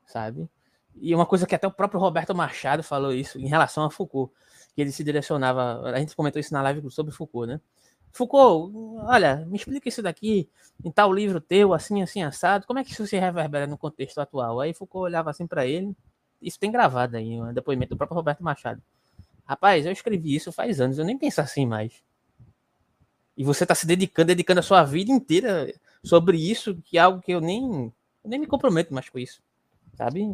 sabe? 0.07 0.49
E 0.95 1.13
uma 1.13 1.27
coisa 1.27 1.45
que 1.45 1.53
até 1.53 1.67
o 1.67 1.71
próprio 1.71 1.99
Roberto 1.99 2.33
Machado 2.33 2.81
falou 2.81 3.13
isso 3.13 3.37
em 3.37 3.47
relação 3.47 3.85
a 3.85 3.91
Foucault, 3.91 4.33
que 4.73 4.81
ele 4.81 4.91
se 4.91 5.03
direcionava, 5.03 5.91
a 5.91 5.99
gente 5.99 6.15
comentou 6.15 6.39
isso 6.39 6.53
na 6.53 6.63
live 6.63 6.89
sobre 6.89 7.13
Foucault, 7.13 7.47
né? 7.47 7.61
Foucault, 8.11 8.73
olha, 9.05 9.45
me 9.47 9.57
explica 9.57 9.87
isso 9.87 10.01
daqui, 10.01 10.49
em 10.83 10.91
tal 10.91 11.13
livro 11.13 11.39
teu, 11.39 11.73
assim, 11.73 12.01
assim, 12.01 12.23
assado, 12.23 12.65
como 12.65 12.79
é 12.79 12.83
que 12.83 12.91
isso 12.91 13.05
se 13.05 13.17
reverbera 13.17 13.67
no 13.67 13.77
contexto 13.77 14.19
atual? 14.19 14.59
Aí 14.59 14.73
Foucault 14.73 15.05
olhava 15.05 15.29
assim 15.29 15.45
para 15.45 15.65
ele, 15.65 15.95
isso 16.41 16.59
tem 16.59 16.71
gravado 16.71 17.17
aí, 17.17 17.39
um 17.39 17.53
depoimento 17.53 17.91
do 17.91 17.97
próprio 17.97 18.15
Roberto 18.15 18.43
Machado. 18.43 18.81
Rapaz, 19.45 19.85
eu 19.85 19.91
escrevi 19.91 20.35
isso 20.35 20.51
faz 20.51 20.79
anos, 20.79 20.97
eu 20.97 21.05
nem 21.05 21.17
penso 21.17 21.41
assim 21.41 21.65
mais. 21.65 22.03
E 23.35 23.43
você 23.43 23.63
está 23.63 23.73
se 23.73 23.87
dedicando, 23.87 24.27
dedicando 24.27 24.59
a 24.59 24.63
sua 24.63 24.83
vida 24.83 25.11
inteira 25.11 25.73
sobre 26.03 26.37
isso, 26.37 26.75
que 26.83 26.97
é 26.97 27.01
algo 27.01 27.21
que 27.21 27.31
eu 27.31 27.41
nem, 27.41 27.91
eu 28.23 28.29
nem 28.29 28.39
me 28.39 28.47
comprometo 28.47 28.93
mais 28.93 29.09
com 29.09 29.17
isso, 29.17 29.41
sabe? 29.95 30.29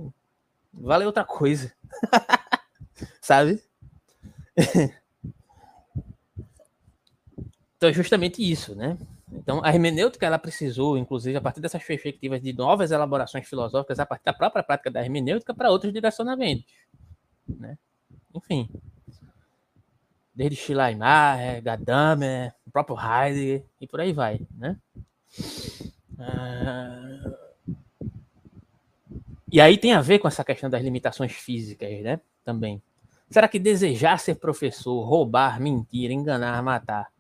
Vale 0.74 1.06
outra 1.06 1.24
coisa, 1.24 1.72
sabe? 3.22 3.62
Então 7.86 7.92
é 7.92 7.94
justamente 7.94 8.42
isso, 8.42 8.74
né? 8.74 8.98
Então 9.32 9.64
a 9.64 9.70
hermenêutica 9.70 10.26
ela 10.26 10.40
precisou, 10.40 10.98
inclusive, 10.98 11.38
a 11.38 11.42
partir 11.42 11.62
dessas 11.62 11.84
perspectivas 11.84 12.42
de 12.42 12.52
novas 12.52 12.90
elaborações 12.90 13.48
filosóficas, 13.48 14.00
a 14.00 14.06
partir 14.08 14.26
da 14.26 14.34
própria 14.34 14.64
prática 14.64 14.90
da 14.90 15.04
hermenêutica, 15.04 15.54
para 15.54 15.70
outros 15.70 15.94
direcionamentos, 15.94 16.74
né? 17.48 17.78
Enfim, 18.34 18.68
desde 20.34 20.56
Schleiermacher, 20.56 21.62
Gadamer, 21.62 22.56
o 22.66 22.72
próprio 22.72 22.98
Heidegger 22.98 23.64
e 23.80 23.86
por 23.86 24.02
aí 24.02 24.12
vai, 24.12 24.42
né? 24.58 24.78
Ah... 26.18 27.36
E 29.52 29.62
aí 29.62 29.78
tem 29.78 29.94
a 29.94 30.02
ver 30.02 30.18
com 30.18 30.28
essa 30.28 30.44
questão 30.44 30.72
das 30.72 30.82
limitações 30.82 31.34
físicas, 31.34 32.02
né? 32.02 32.20
Também. 32.44 32.82
Será 33.30 33.48
que 33.48 33.60
desejar 33.60 34.18
ser 34.18 34.36
professor, 34.36 35.04
roubar, 35.04 35.62
mentir, 35.62 36.10
enganar, 36.10 36.64
matar 36.64 37.15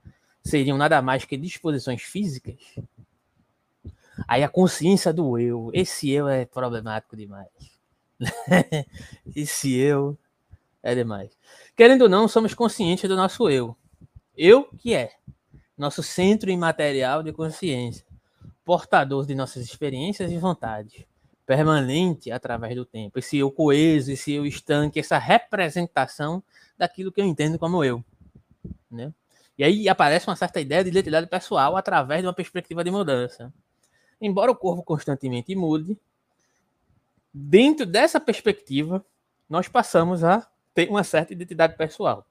seriam 0.45 0.77
nada 0.77 1.01
mais 1.01 1.25
que 1.25 1.35
disposições 1.35 2.03
físicas, 2.03 2.55
aí 4.27 4.43
a 4.43 4.47
consciência 4.47 5.11
do 5.11 5.39
eu, 5.39 5.71
esse 5.73 6.09
eu 6.11 6.27
é 6.29 6.45
problemático 6.45 7.17
demais. 7.17 7.49
esse 9.35 9.73
eu 9.75 10.17
é 10.83 10.93
demais. 10.93 11.31
Querendo 11.75 12.03
ou 12.03 12.09
não, 12.09 12.27
somos 12.27 12.53
conscientes 12.53 13.09
do 13.09 13.15
nosso 13.15 13.49
eu. 13.49 13.75
Eu 14.37 14.69
que 14.77 14.93
é 14.93 15.13
nosso 15.75 16.03
centro 16.03 16.49
imaterial 16.49 17.23
de 17.23 17.33
consciência, 17.33 18.05
portador 18.63 19.25
de 19.25 19.33
nossas 19.33 19.63
experiências 19.63 20.31
e 20.31 20.37
vontades, 20.37 21.03
permanente 21.45 22.31
através 22.31 22.75
do 22.75 22.85
tempo. 22.85 23.17
Esse 23.17 23.37
eu 23.37 23.51
coeso, 23.51 24.11
esse 24.11 24.31
eu 24.31 24.45
estanque, 24.45 24.99
essa 24.99 25.17
representação 25.17 26.41
daquilo 26.77 27.11
que 27.11 27.19
eu 27.19 27.25
entendo 27.25 27.57
como 27.57 27.83
eu, 27.83 28.03
né? 28.89 29.11
E 29.57 29.63
aí 29.63 29.87
aparece 29.87 30.27
uma 30.27 30.35
certa 30.35 30.59
ideia 30.59 30.83
de 30.83 30.89
identidade 30.89 31.27
pessoal 31.27 31.77
através 31.77 32.21
de 32.21 32.27
uma 32.27 32.33
perspectiva 32.33 32.83
de 32.83 32.91
mudança. 32.91 33.53
Embora 34.19 34.51
o 34.51 34.55
corpo 34.55 34.83
constantemente 34.83 35.55
mude, 35.55 35.97
dentro 37.33 37.85
dessa 37.85 38.19
perspectiva, 38.19 39.05
nós 39.49 39.67
passamos 39.67 40.23
a 40.23 40.45
ter 40.73 40.89
uma 40.89 41.03
certa 41.03 41.33
identidade 41.33 41.77
pessoal. 41.77 42.25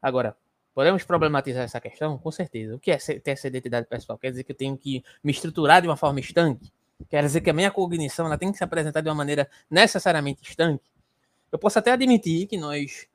Agora, 0.00 0.36
podemos 0.74 1.04
problematizar 1.04 1.64
essa 1.64 1.80
questão? 1.80 2.16
Com 2.16 2.30
certeza. 2.30 2.76
O 2.76 2.78
que 2.78 2.90
é 2.90 2.96
ter 2.96 3.30
essa 3.30 3.48
identidade 3.48 3.86
pessoal? 3.86 4.18
Quer 4.18 4.30
dizer 4.30 4.44
que 4.44 4.52
eu 4.52 4.56
tenho 4.56 4.76
que 4.76 5.04
me 5.22 5.32
estruturar 5.32 5.82
de 5.82 5.88
uma 5.88 5.96
forma 5.96 6.20
estanque? 6.20 6.72
Quer 7.08 7.22
dizer 7.22 7.40
que 7.40 7.50
a 7.50 7.52
minha 7.52 7.70
cognição 7.70 8.26
ela 8.26 8.38
tem 8.38 8.52
que 8.52 8.58
se 8.58 8.64
apresentar 8.64 9.00
de 9.00 9.08
uma 9.08 9.14
maneira 9.14 9.48
necessariamente 9.70 10.42
estanque? 10.42 10.84
Eu 11.50 11.58
posso 11.58 11.78
até 11.78 11.92
admitir 11.92 12.46
que 12.46 12.56
nós 12.56 13.08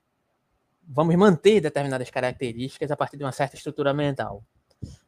vamos 0.87 1.15
manter 1.15 1.61
determinadas 1.61 2.09
características 2.09 2.91
a 2.91 2.97
partir 2.97 3.17
de 3.17 3.23
uma 3.23 3.31
certa 3.31 3.55
estrutura 3.55 3.93
mental. 3.93 4.43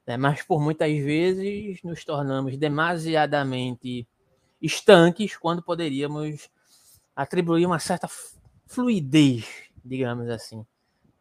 Né? 0.05 0.17
Mas 0.17 0.41
por 0.41 0.61
muitas 0.61 0.91
vezes 0.97 1.81
nos 1.83 2.03
tornamos 2.03 2.57
demasiadamente 2.57 4.07
estanques 4.61 5.35
quando 5.37 5.61
poderíamos 5.61 6.49
atribuir 7.15 7.65
uma 7.65 7.79
certa 7.79 8.07
fluidez, 8.65 9.45
digamos 9.83 10.29
assim, 10.29 10.65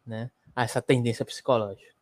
né? 0.05 0.31
a 0.55 0.63
essa 0.63 0.81
tendência 0.81 1.25
psicológica. 1.25 1.95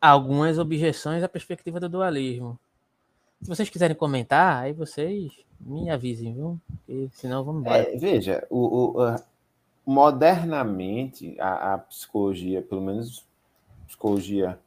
Algumas 0.00 0.58
objeções 0.58 1.22
à 1.22 1.28
perspectiva 1.28 1.80
do 1.80 1.88
dualismo. 1.88 2.58
Se 3.42 3.48
vocês 3.48 3.68
quiserem 3.68 3.96
comentar, 3.96 4.62
aí 4.62 4.72
vocês 4.72 5.32
me 5.58 5.90
avisem, 5.90 6.34
viu? 6.34 6.60
Porque 6.68 7.08
senão 7.12 7.44
vamos 7.44 7.62
embora. 7.62 7.82
É, 7.82 7.96
veja, 7.96 8.46
o, 8.50 9.00
o, 9.00 9.16
modernamente, 9.86 11.34
a, 11.38 11.74
a, 11.74 11.78
psicologia, 11.78 12.60
pelo 12.60 12.82
menos 12.82 13.24
psicologia 13.86 14.58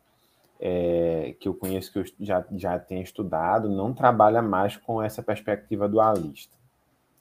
é, 0.58 1.36
que 1.38 1.50
eu 1.50 1.54
conheço, 1.54 1.92
que 1.92 2.00
eu 2.00 2.06
já, 2.22 2.46
já 2.56 2.80
tenho 2.80 3.04
estudado, 3.04 3.68
não 3.68 3.94
trabalha 3.94 4.42
mais 4.42 4.78
com 4.78 5.04
essa 5.04 5.22
perspectiva 5.22 5.90
dualista. 5.90 6.56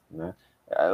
Né? 0.09 0.33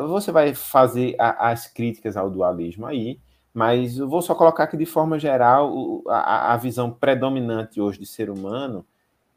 Você 0.08 0.32
vai 0.32 0.54
fazer 0.54 1.14
a, 1.18 1.50
as 1.50 1.66
críticas 1.66 2.16
ao 2.16 2.30
dualismo 2.30 2.86
aí, 2.86 3.20
mas 3.52 3.98
eu 3.98 4.08
vou 4.08 4.22
só 4.22 4.34
colocar 4.34 4.66
que, 4.66 4.78
de 4.78 4.86
forma 4.86 5.18
geral, 5.18 6.02
a, 6.08 6.54
a 6.54 6.56
visão 6.56 6.90
predominante 6.90 7.82
hoje 7.82 8.00
de 8.00 8.06
ser 8.06 8.30
humano 8.30 8.82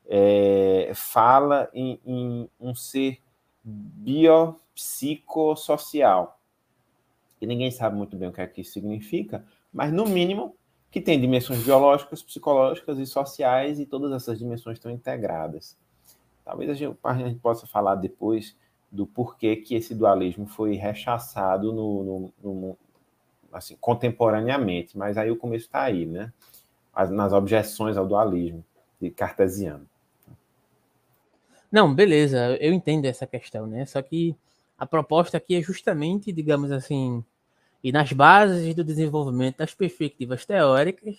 é, 0.08 0.90
fala 0.96 1.70
em, 1.74 2.00
em 2.06 2.50
um 2.60 2.74
ser 2.74 3.20
biopsicossocial 3.62 6.37
e 7.40 7.46
ninguém 7.46 7.72
sabe 7.72 7.96
muito 7.96 8.16
bem 8.16 8.30
o 8.30 8.34
que 8.34 8.42
é 8.42 8.48
que 8.48 8.62
isso 8.62 8.74
significa, 8.74 9.46
mas 9.72 9.92
no 9.92 10.06
mínimo 10.06 10.56
que 10.90 11.02
tem 11.02 11.20
dimensões 11.20 11.64
biológicas, 11.64 12.24
psicológicas 12.24 12.98
e 12.98 13.06
sociais 13.06 13.80
e 13.80 13.86
todas 13.86 14.12
essas 14.12 14.40
dimensões 14.40 14.78
estão 14.78 14.92
integradas. 14.92 15.78
Talvez 16.44 16.70
a 16.70 16.74
gente, 16.74 16.98
a 17.04 17.14
gente 17.14 17.40
possa 17.40 17.68
falar 17.68 17.96
depois 17.96 18.56
do 18.92 19.06
porquê 19.06 19.58
que 19.58 19.76
esse 19.76 19.94
dualismo 19.94 20.48
foi 20.48 20.76
rechaçado 20.76 21.74
no, 21.74 22.04
no, 22.04 22.34
no 22.42 22.78
assim, 23.52 23.76
contemporaneamente, 23.80 24.98
mas 24.98 25.18
aí 25.18 25.30
o 25.30 25.36
começo 25.36 25.66
está 25.66 25.84
aí, 25.84 26.06
né? 26.06 26.32
As, 26.94 27.12
nas 27.12 27.34
objeções 27.34 27.98
ao 27.98 28.08
dualismo 28.08 28.64
de 29.00 29.12
cartesiano. 29.12 29.88
Não, 31.72 31.94
beleza, 31.94 32.56
eu 32.62 32.74
entendo 32.74 33.06
essa 33.06 33.28
questão, 33.28 33.68
né? 33.68 33.86
Só 33.86 34.02
que 34.02 34.36
a 34.78 34.86
proposta 34.86 35.38
aqui 35.38 35.56
é 35.56 35.62
justamente, 35.62 36.32
digamos 36.32 36.72
assim, 36.72 37.24
ir 37.84 37.92
nas 37.92 38.12
bases 38.12 38.76
do 38.76 38.84
desenvolvimento 38.84 39.58
das 39.58 39.74
perspectivas 39.74 40.46
teóricas 40.46 41.18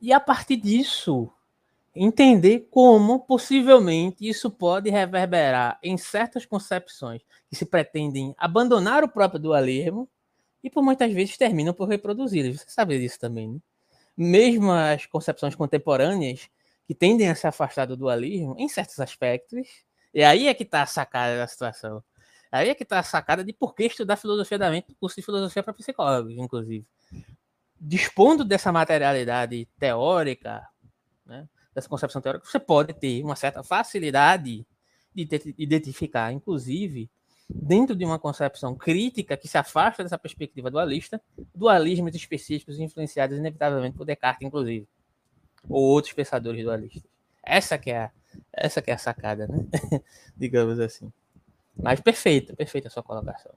e 0.00 0.12
a 0.12 0.20
partir 0.20 0.56
disso 0.56 1.30
entender 1.94 2.68
como 2.70 3.20
possivelmente 3.20 4.28
isso 4.28 4.50
pode 4.50 4.88
reverberar 4.90 5.78
em 5.82 5.96
certas 5.98 6.46
concepções 6.46 7.22
que 7.48 7.56
se 7.56 7.66
pretendem 7.66 8.34
abandonar 8.38 9.02
o 9.02 9.08
próprio 9.08 9.40
dualismo 9.40 10.08
e 10.62 10.70
por 10.70 10.82
muitas 10.82 11.12
vezes 11.12 11.36
terminam 11.36 11.74
por 11.74 11.88
reproduzi-las. 11.88 12.60
Você 12.60 12.70
sabe 12.70 12.98
disso 12.98 13.18
também, 13.18 13.48
né? 13.48 13.58
Mesmo 14.16 14.70
as 14.70 15.06
concepções 15.06 15.54
contemporâneas 15.54 16.48
que 16.86 16.94
tendem 16.94 17.28
a 17.28 17.34
se 17.34 17.46
afastar 17.46 17.86
do 17.86 17.96
dualismo 17.96 18.54
em 18.58 18.68
certos 18.68 19.00
aspectos, 19.00 19.66
e 20.12 20.22
aí 20.22 20.48
é 20.48 20.54
que 20.54 20.64
está 20.64 20.82
a 20.82 20.86
sacada 20.86 21.38
da 21.38 21.46
situação. 21.46 22.02
Aí 22.52 22.68
é 22.68 22.74
que 22.74 22.82
está 22.82 22.98
a 22.98 23.02
sacada 23.02 23.44
de 23.44 23.52
por 23.52 23.74
que 23.74 23.84
estudar 23.84 24.16
filosofia 24.16 24.58
da 24.58 24.70
mente, 24.70 24.94
curso 24.94 25.16
de 25.16 25.22
filosofia 25.22 25.62
para 25.62 25.72
psicólogos, 25.72 26.32
inclusive. 26.36 26.84
Dispondo 27.80 28.44
dessa 28.44 28.72
materialidade 28.72 29.68
teórica, 29.78 30.66
né, 31.24 31.48
dessa 31.74 31.88
concepção 31.88 32.20
teórica, 32.20 32.44
você 32.44 32.58
pode 32.58 32.92
ter 32.94 33.22
uma 33.22 33.36
certa 33.36 33.62
facilidade 33.62 34.66
de 35.14 35.54
identificar, 35.56 36.32
inclusive, 36.32 37.08
dentro 37.48 37.96
de 37.96 38.04
uma 38.04 38.18
concepção 38.18 38.74
crítica 38.74 39.36
que 39.36 39.48
se 39.48 39.58
afasta 39.58 40.02
dessa 40.02 40.18
perspectiva 40.18 40.70
dualista, 40.70 41.20
dualismos 41.54 42.14
específicos 42.14 42.78
influenciados 42.78 43.38
inevitavelmente 43.38 43.96
por 43.96 44.04
Descartes, 44.04 44.46
inclusive, 44.46 44.88
ou 45.68 45.82
outros 45.82 46.12
pensadores 46.12 46.64
dualistas. 46.64 47.10
Essa 47.42 47.78
que 47.78 47.90
é 47.90 48.04
a, 48.04 48.10
essa 48.52 48.80
que 48.82 48.90
é 48.90 48.94
a 48.94 48.98
sacada, 48.98 49.46
né? 49.48 49.66
Digamos 50.36 50.78
assim. 50.78 51.12
Mas 51.82 52.00
perfeita, 52.00 52.54
perfeita 52.54 52.88
a 52.88 52.90
sua 52.90 53.02
colocação. 53.02 53.52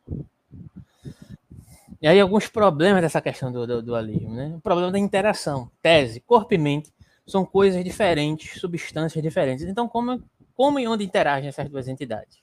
E 2.01 2.07
aí 2.07 2.19
alguns 2.19 2.47
problemas 2.47 3.01
dessa 3.01 3.21
questão 3.21 3.49
do, 3.49 3.65
do, 3.65 3.81
dualismo, 3.81 4.35
né? 4.35 4.53
O 4.57 4.61
problema 4.61 4.91
da 4.91 4.99
interação, 4.99 5.71
tese, 5.81 6.19
corpo 6.19 6.53
e 6.53 6.57
mente 6.57 6.93
são 7.25 7.45
coisas 7.45 7.81
diferentes, 7.81 8.59
substâncias 8.59 9.23
diferentes. 9.23 9.63
Então, 9.63 9.87
como, 9.87 10.21
como 10.53 10.79
e 10.79 10.85
onde 10.85 11.05
interagem 11.05 11.47
essas 11.47 11.69
duas 11.69 11.87
entidades? 11.87 12.41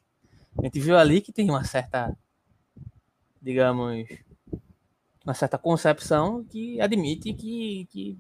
A 0.59 0.65
gente 0.65 0.81
viu 0.81 0.97
ali 0.97 1.20
que 1.20 1.31
tem 1.31 1.51
uma 1.51 1.62
certa, 1.62 2.16
digamos, 3.40 4.09
uma 5.24 5.35
certa 5.35 5.59
concepção 5.59 6.43
que 6.44 6.81
admite 6.81 7.32
que, 7.35 7.86
que, 7.90 8.19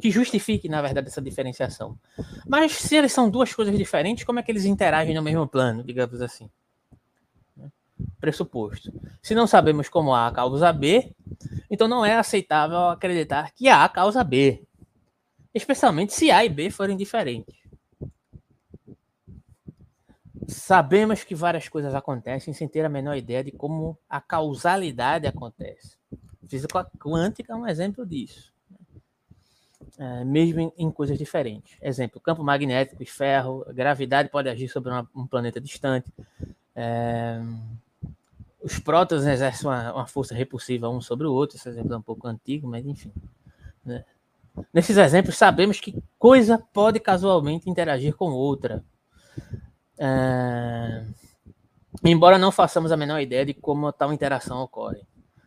que 0.00 0.10
justifique, 0.10 0.68
na 0.68 0.82
verdade, 0.82 1.06
essa 1.06 1.22
diferenciação. 1.22 1.96
Mas 2.44 2.72
se 2.72 2.96
eles 2.96 3.12
são 3.12 3.30
duas 3.30 3.54
coisas 3.54 3.78
diferentes, 3.78 4.24
como 4.24 4.40
é 4.40 4.42
que 4.42 4.50
eles 4.50 4.64
interagem 4.64 5.14
no 5.14 5.22
mesmo 5.22 5.46
plano, 5.46 5.84
digamos 5.84 6.20
assim? 6.20 6.50
Pressuposto. 8.20 8.92
Se 9.22 9.34
não 9.34 9.46
sabemos 9.46 9.88
como 9.88 10.14
A 10.14 10.30
causa 10.32 10.72
B, 10.72 11.14
então 11.70 11.88
não 11.88 12.04
é 12.04 12.16
aceitável 12.16 12.88
acreditar 12.88 13.52
que 13.52 13.68
A 13.68 13.88
causa 13.88 14.22
B, 14.24 14.62
especialmente 15.54 16.12
se 16.12 16.30
A 16.30 16.44
e 16.44 16.48
B 16.48 16.70
forem 16.70 16.96
diferentes. 16.96 17.56
Sabemos 20.48 21.24
que 21.24 21.34
várias 21.34 21.68
coisas 21.68 21.94
acontecem 21.94 22.54
sem 22.54 22.68
ter 22.68 22.84
a 22.84 22.88
menor 22.88 23.16
ideia 23.16 23.42
de 23.42 23.50
como 23.50 23.98
a 24.08 24.20
causalidade 24.20 25.26
acontece. 25.26 25.96
Física 26.48 26.84
quântica 26.98 27.52
é 27.52 27.56
um 27.56 27.66
exemplo 27.66 28.06
disso. 28.06 28.54
É, 29.98 30.24
mesmo 30.24 30.60
em, 30.60 30.72
em, 30.76 30.90
coisas 30.90 31.18
diferentes. 31.18 31.76
Exemplo, 31.80 32.20
campo 32.20 32.44
magnético 32.44 33.02
e 33.02 33.06
ferro, 33.06 33.64
gravidade 33.72 34.28
pode 34.28 34.48
agir 34.48 34.68
sobre 34.68 34.90
uma, 34.90 35.08
um 35.14 35.26
planeta 35.26 35.60
distante. 35.60 36.12
É, 36.74 37.40
os 38.66 38.80
prótons 38.80 39.24
exercem 39.24 39.68
uma, 39.68 39.92
uma, 39.92 40.06
força 40.08 40.34
repulsiva 40.34 40.88
um 40.88 41.00
sobre 41.00 41.24
o 41.24 41.32
outro. 41.32 41.56
Esse 41.56 41.68
exemplo 41.68 41.94
é 41.94 41.96
um 41.96 42.02
pouco 42.02 42.26
antigo, 42.26 42.66
mas 42.66 42.84
enfim. 42.84 43.12
Né? 43.84 44.04
Nesses 44.74 44.96
exemplos, 44.96 45.36
sabemos 45.36 45.78
que 45.78 45.94
coisa 46.18 46.58
pode 46.72 46.98
casualmente 46.98 47.70
interagir 47.70 48.16
com 48.16 48.30
outra. 48.32 48.84
É... 49.96 51.04
Embora 52.04 52.38
não 52.38 52.50
façamos 52.50 52.90
a 52.90 52.96
menor 52.96 53.20
ideia 53.20 53.46
de 53.46 53.54
como 53.54 53.92
tal 53.92 54.12
interação 54.12 54.60
ocorre. 54.60 55.06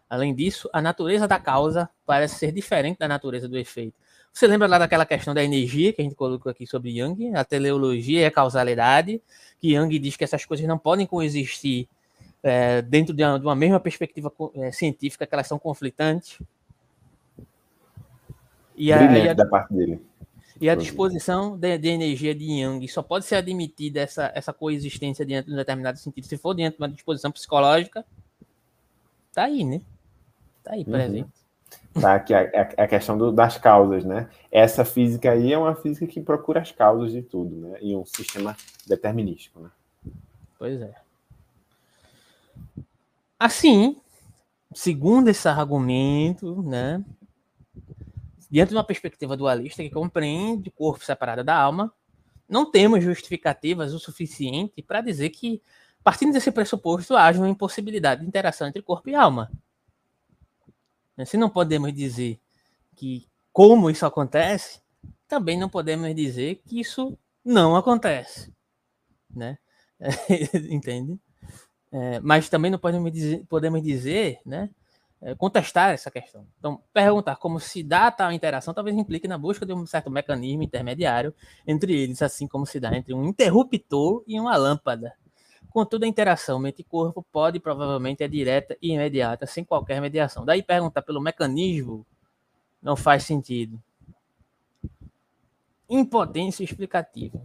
Além 0.09 0.33
disso, 0.33 0.69
a 0.71 0.81
natureza 0.81 1.27
da 1.27 1.37
causa 1.37 1.89
parece 2.05 2.35
ser 2.35 2.53
diferente 2.53 2.99
da 2.99 3.07
natureza 3.07 3.49
do 3.49 3.57
efeito. 3.57 3.99
Você 4.31 4.47
lembra 4.47 4.65
lá 4.65 4.77
daquela 4.77 5.05
questão 5.05 5.33
da 5.33 5.43
energia 5.43 5.91
que 5.91 6.01
a 6.01 6.05
gente 6.05 6.15
colocou 6.15 6.49
aqui 6.49 6.65
sobre 6.65 6.97
Young, 6.97 7.35
a 7.35 7.43
teleologia 7.43 8.21
e 8.21 8.25
a 8.25 8.31
causalidade, 8.31 9.21
que 9.59 9.75
Young 9.75 9.99
diz 9.99 10.15
que 10.15 10.23
essas 10.23 10.45
coisas 10.45 10.65
não 10.65 10.77
podem 10.77 11.05
coexistir 11.05 11.89
é, 12.43 12.81
dentro 12.81 13.13
de 13.13 13.23
uma, 13.23 13.39
de 13.39 13.45
uma, 13.45 13.55
mesma 13.55 13.79
perspectiva 13.79 14.31
é, 14.55 14.71
científica, 14.71 15.25
que 15.25 15.33
elas 15.33 15.47
são 15.47 15.59
conflitantes. 15.59 16.39
E 18.75 18.93
a, 18.93 19.31
a, 19.31 19.33
da 19.33 19.45
parte 19.45 19.73
dele. 19.73 20.01
E 20.61 20.69
a 20.69 20.75
disposição 20.75 21.57
de, 21.57 21.77
de, 21.77 21.87
energia 21.87 22.35
de 22.35 22.45
Yang 22.45 22.87
só 22.89 23.01
pode 23.01 23.25
ser 23.25 23.35
admitida 23.35 24.01
essa, 24.01 24.31
essa 24.35 24.51
coexistência 24.51 25.25
dentro 25.25 25.47
de 25.47 25.53
um 25.53 25.57
determinado 25.57 25.97
sentido. 25.97 26.25
Se 26.25 26.37
for 26.37 26.53
dentro 26.53 26.77
de 26.77 26.83
uma 26.83 26.89
disposição 26.89 27.31
psicológica, 27.31 28.05
tá 29.33 29.43
aí, 29.43 29.63
né? 29.63 29.81
Tá 30.63 30.73
aí, 30.73 30.79
uhum. 30.79 30.91
presente. 30.91 31.29
Tá, 31.93 32.19
que 32.19 32.33
é, 32.33 32.49
é 32.77 32.83
a 32.83 32.87
questão 32.87 33.17
do, 33.17 33.31
das 33.31 33.57
causas, 33.57 34.03
né? 34.03 34.29
Essa 34.51 34.83
física 34.83 35.31
aí 35.31 35.53
é 35.53 35.57
uma 35.57 35.75
física 35.75 36.07
que 36.07 36.19
procura 36.21 36.61
as 36.61 36.71
causas 36.71 37.11
de 37.11 37.21
tudo, 37.21 37.55
né? 37.55 37.77
E 37.81 37.95
um 37.95 38.05
sistema 38.05 38.55
determinístico, 38.85 39.61
né? 39.61 39.69
Pois 40.57 40.81
é. 40.81 40.93
Assim, 43.39 43.95
segundo 44.75 45.29
esse 45.29 45.47
argumento, 45.47 46.61
né, 46.61 47.01
diante 48.51 48.69
de 48.69 48.75
uma 48.75 48.83
perspectiva 48.83 49.37
dualista 49.37 49.81
que 49.81 49.89
compreende 49.89 50.67
o 50.67 50.71
corpo 50.73 51.05
separado 51.05 51.41
da 51.43 51.55
alma, 51.55 51.93
não 52.49 52.69
temos 52.69 53.01
justificativas 53.01 53.93
o 53.93 53.99
suficiente 53.99 54.81
para 54.81 54.99
dizer 54.99 55.29
que, 55.29 55.61
partindo 56.03 56.33
desse 56.33 56.51
pressuposto, 56.51 57.15
haja 57.15 57.39
uma 57.39 57.47
impossibilidade 57.47 58.21
de 58.21 58.27
interação 58.27 58.67
entre 58.67 58.81
corpo 58.81 59.09
e 59.09 59.15
alma. 59.15 59.49
Se 61.25 61.37
não 61.37 61.49
podemos 61.49 61.93
dizer 61.93 62.39
que 62.95 63.27
como 63.53 63.89
isso 63.89 64.05
acontece, 64.05 64.81
também 65.27 65.57
não 65.57 65.69
podemos 65.69 66.13
dizer 66.15 66.61
que 66.65 66.79
isso 66.79 67.17
não 67.43 67.75
acontece, 67.75 68.53
né? 69.29 69.57
Entende? 70.69 71.19
É, 71.91 72.19
mas 72.19 72.49
também 72.49 72.69
não 72.69 72.77
podemos 72.77 73.11
dizer, 73.11 73.43
podemos 73.49 73.81
dizer 73.81 74.39
né, 74.45 74.69
é, 75.21 75.35
contestar 75.35 75.91
essa 75.91 76.11
questão. 76.11 76.45
Então, 76.59 76.81
perguntar 76.93 77.35
como 77.37 77.59
se 77.59 77.83
dá 77.83 78.11
tal 78.11 78.31
interação 78.31 78.73
talvez 78.73 78.95
implique 78.95 79.27
na 79.27 79.37
busca 79.37 79.65
de 79.65 79.73
um 79.73 79.85
certo 79.85 80.09
mecanismo 80.09 80.63
intermediário 80.63 81.33
entre 81.65 81.93
eles, 81.93 82.21
assim 82.21 82.47
como 82.47 82.65
se 82.65 82.79
dá 82.79 82.95
entre 82.95 83.13
um 83.13 83.25
interruptor 83.25 84.23
e 84.27 84.39
uma 84.39 84.55
lâmpada. 84.55 85.13
Contudo, 85.71 86.03
a 86.03 86.07
interação 86.07 86.59
mente-corpo 86.59 87.23
pode 87.31 87.59
provavelmente 87.59 88.23
é 88.23 88.27
direta 88.27 88.77
e 88.81 88.91
imediata, 88.91 89.45
sem 89.45 89.63
qualquer 89.63 90.01
mediação. 90.01 90.45
Daí 90.45 90.63
perguntar 90.63 91.01
pelo 91.01 91.21
mecanismo 91.21 92.05
não 92.81 92.95
faz 92.95 93.23
sentido. 93.23 93.81
Impotência 95.89 96.63
explicativa. 96.63 97.39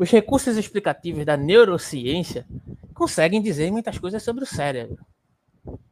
Os 0.00 0.10
recursos 0.10 0.56
explicativos 0.56 1.26
da 1.26 1.36
neurociência 1.36 2.46
conseguem 2.94 3.42
dizer 3.42 3.70
muitas 3.70 3.98
coisas 3.98 4.22
sobre 4.22 4.44
o 4.44 4.46
cérebro. 4.46 5.04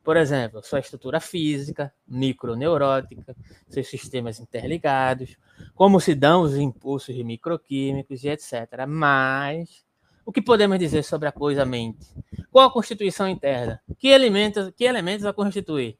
Por 0.02 0.16
exemplo, 0.16 0.62
sua 0.62 0.78
estrutura 0.78 1.20
física, 1.20 1.92
microneurótica, 2.06 3.36
seus 3.68 3.86
sistemas 3.86 4.40
interligados, 4.40 5.36
como 5.74 6.00
se 6.00 6.14
dão 6.14 6.40
os 6.40 6.56
impulsos 6.56 7.14
microquímicos 7.16 8.24
e 8.24 8.30
etc. 8.30 8.86
Mas 8.88 9.84
o 10.24 10.32
que 10.32 10.40
podemos 10.40 10.78
dizer 10.78 11.02
sobre 11.02 11.28
a 11.28 11.32
coisa 11.32 11.66
mente? 11.66 12.06
Qual 12.50 12.66
a 12.66 12.72
constituição 12.72 13.28
interna? 13.28 13.78
Que 13.98 14.08
elementos, 14.08 14.72
que 14.74 14.84
elementos 14.84 15.26
a 15.26 15.34
constituir? 15.34 15.98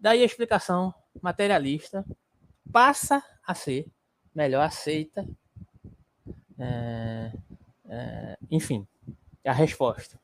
Daí 0.00 0.20
a 0.22 0.26
explicação 0.26 0.92
materialista 1.22 2.04
passa 2.72 3.22
a 3.46 3.54
ser 3.54 3.86
melhor 4.34 4.62
aceita 4.62 5.24
é, 6.60 7.32
é, 7.88 8.38
enfim, 8.50 8.86
a 9.44 9.52
resposta 9.52 10.18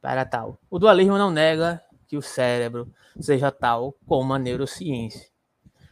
para 0.00 0.24
tal. 0.24 0.58
O 0.70 0.78
dualismo 0.78 1.18
não 1.18 1.30
nega 1.30 1.82
que 2.06 2.16
o 2.16 2.22
cérebro 2.22 2.92
seja 3.18 3.50
tal 3.50 3.94
como 4.06 4.32
a 4.34 4.38
neurociência. 4.38 5.28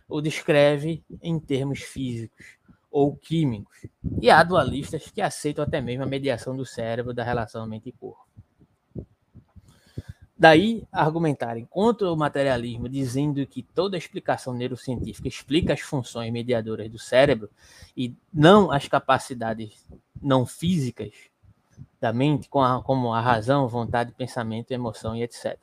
O 0.09 0.21
descreve 0.21 1.03
em 1.23 1.39
termos 1.41 1.81
físicos 1.81 2.59
ou 2.91 3.17
químicos. 3.17 3.87
E 4.21 4.31
há 4.31 4.43
dualistas 4.45 5.11
que 5.11 5.21
aceitam 5.21 5.65
até 5.65 5.81
mesmo 5.81 6.05
a 6.05 6.07
mediação 6.07 6.57
do 6.57 6.65
cérebro 6.65 7.13
da 7.13 7.25
relação 7.25 7.67
mente 7.67 7.89
e 7.89 7.93
corpo. 7.93 8.25
Daí 10.45 10.87
argumentarem 10.93 11.65
contra 11.65 12.13
o 12.13 12.15
materialismo, 12.15 12.87
dizendo 12.87 13.47
que 13.47 13.63
toda 13.63 13.97
explicação 13.97 14.53
neurocientífica 14.53 15.27
explica 15.27 15.73
as 15.73 15.81
funções 15.81 16.31
mediadoras 16.31 16.91
do 16.91 16.99
cérebro 16.99 17.49
e 17.97 18.15
não 18.31 18.71
as 18.71 18.87
capacidades 18.87 19.89
não 20.21 20.45
físicas 20.45 21.15
da 21.99 22.13
mente, 22.13 22.47
como 22.51 23.15
a 23.15 23.23
razão, 23.23 23.67
vontade, 23.69 24.13
pensamento, 24.13 24.71
emoção 24.71 25.17
e 25.17 25.23
etc. 25.23 25.59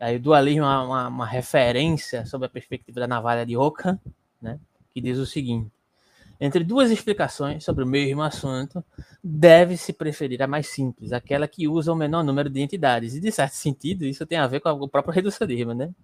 Aí 0.00 0.16
o 0.16 0.20
dualismo 0.20 0.64
é 0.64 0.78
uma, 0.78 1.06
uma 1.06 1.26
referência 1.26 2.26
sobre 2.26 2.46
a 2.46 2.50
perspectiva 2.50 2.98
da 2.98 3.06
navalha 3.06 3.46
de 3.46 3.56
Ockham, 3.56 4.00
né, 4.40 4.58
que 4.90 5.00
diz 5.00 5.16
o 5.18 5.26
seguinte: 5.26 5.70
entre 6.44 6.64
duas 6.64 6.90
explicações 6.90 7.62
sobre 7.62 7.84
o 7.84 7.86
mesmo 7.86 8.20
assunto, 8.20 8.84
deve-se 9.22 9.92
preferir 9.92 10.42
a 10.42 10.48
mais 10.48 10.66
simples, 10.66 11.12
aquela 11.12 11.46
que 11.46 11.68
usa 11.68 11.92
o 11.92 11.96
menor 11.96 12.24
número 12.24 12.50
de 12.50 12.60
entidades. 12.60 13.14
E, 13.14 13.20
de 13.20 13.30
certo 13.30 13.52
sentido, 13.52 14.04
isso 14.04 14.26
tem 14.26 14.38
a 14.38 14.46
ver 14.48 14.58
com 14.58 14.70
o 14.70 14.88
próprio 14.88 15.14
reducionismo, 15.14 15.72
né? 15.72 15.94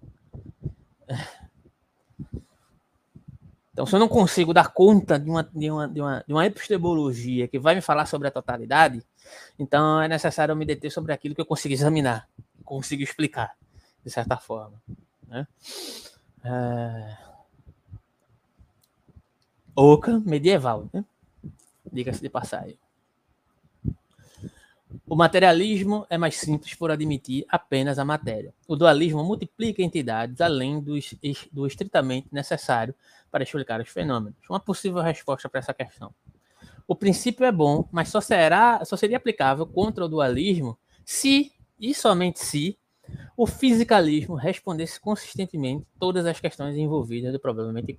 Então, 3.73 3.85
se 3.85 3.97
eu 3.97 3.98
não 3.98 4.06
consigo 4.06 4.55
dar 4.55 4.73
conta 4.73 5.19
de 5.19 5.28
uma, 5.28 5.43
de, 5.43 5.70
uma, 5.70 5.89
de, 5.89 6.01
uma, 6.01 6.24
de 6.24 6.32
uma 6.32 6.47
epistemologia 6.47 7.48
que 7.48 7.59
vai 7.59 7.74
me 7.74 7.81
falar 7.81 8.06
sobre 8.06 8.28
a 8.28 8.31
totalidade, 8.31 9.02
então 9.59 10.01
é 10.01 10.06
necessário 10.06 10.52
eu 10.52 10.56
me 10.56 10.65
deter 10.65 10.93
sobre 10.93 11.12
aquilo 11.12 11.35
que 11.35 11.40
eu 11.40 11.47
consigo 11.47 11.74
examinar, 11.74 12.28
consigo 12.65 13.02
explicar, 13.02 13.56
de 14.05 14.10
certa 14.10 14.36
forma. 14.36 14.81
Né? 15.27 15.48
É... 16.44 17.28
Oca 19.81 20.21
medieval, 20.27 20.91
né? 20.93 21.05
Diga-se 21.93 22.21
de 22.21 22.29
passagem. 22.29 22.77
O 25.07 25.15
materialismo 25.15 26.05
é 26.11 26.19
mais 26.19 26.35
simples 26.35 26.75
por 26.75 26.91
admitir 26.91 27.47
apenas 27.49 27.97
a 27.97 28.05
matéria. 28.05 28.53
O 28.67 28.75
dualismo 28.75 29.23
multiplica 29.23 29.81
entidades 29.81 30.41
além 30.41 30.81
do, 30.81 30.95
do 31.53 31.65
estritamente 31.65 32.27
necessário 32.33 32.93
para 33.31 33.45
explicar 33.45 33.81
os 33.81 33.89
fenômenos. 33.89 34.41
Uma 34.51 34.59
possível 34.59 35.01
resposta 35.01 35.49
para 35.49 35.61
essa 35.61 35.73
questão. 35.73 36.13
O 36.85 36.97
princípio 36.97 37.47
é 37.47 37.53
bom, 37.53 37.89
mas 37.93 38.09
só, 38.09 38.21
será, 38.21 38.85
só 38.85 38.97
seria 38.97 39.17
aplicável 39.17 39.65
contra 39.65 40.05
o 40.05 40.09
dualismo 40.09 40.77
se, 41.05 41.53
e 41.79 41.95
somente 41.95 42.41
se, 42.41 42.77
o 43.37 43.47
fisicalismo 43.47 44.35
respondesse 44.35 45.01
consistentemente 45.01 45.87
todas 45.99 46.27
as 46.27 46.41
questões 46.41 46.77
envolvidas 46.77 47.33
do 47.33 47.39
problema 47.39 47.73
mente. 47.73 47.97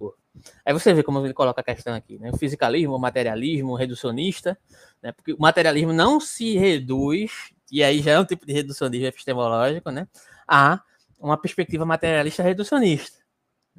Aí 0.65 0.73
você 0.73 0.93
vê 0.93 1.01
como 1.01 1.25
ele 1.25 1.33
coloca 1.33 1.61
a 1.61 1.63
questão 1.63 1.93
aqui, 1.93 2.19
né? 2.19 2.29
O 2.31 2.37
fisicalismo, 2.37 2.95
o 2.95 2.99
materialismo, 2.99 3.71
o 3.71 3.75
reducionista, 3.75 4.57
né? 5.01 5.11
Porque 5.11 5.33
o 5.33 5.39
materialismo 5.39 5.93
não 5.93 6.19
se 6.19 6.57
reduz, 6.57 7.53
e 7.71 7.83
aí 7.83 8.01
já 8.01 8.11
é 8.11 8.19
um 8.19 8.25
tipo 8.25 8.45
de 8.45 8.53
reducionismo 8.53 9.07
epistemológico, 9.07 9.91
né? 9.91 10.07
A 10.47 10.81
uma 11.19 11.37
perspectiva 11.37 11.85
materialista 11.85 12.41
reducionista. 12.43 13.19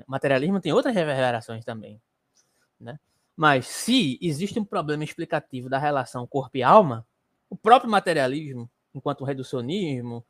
O 0.07 0.11
materialismo 0.11 0.61
tem 0.61 0.73
outras 0.73 0.94
reverberações 0.94 1.65
também, 1.65 2.01
né? 2.78 2.98
Mas 3.36 3.66
se 3.66 4.19
existe 4.20 4.59
um 4.59 4.65
problema 4.65 5.05
explicativo 5.05 5.69
da 5.69 5.78
relação 5.78 6.27
corpo 6.27 6.57
e 6.57 6.62
alma, 6.62 7.07
o 7.48 7.57
próprio 7.57 7.90
materialismo, 7.90 8.70
enquanto 8.94 9.24
reducionismo, 9.24 10.24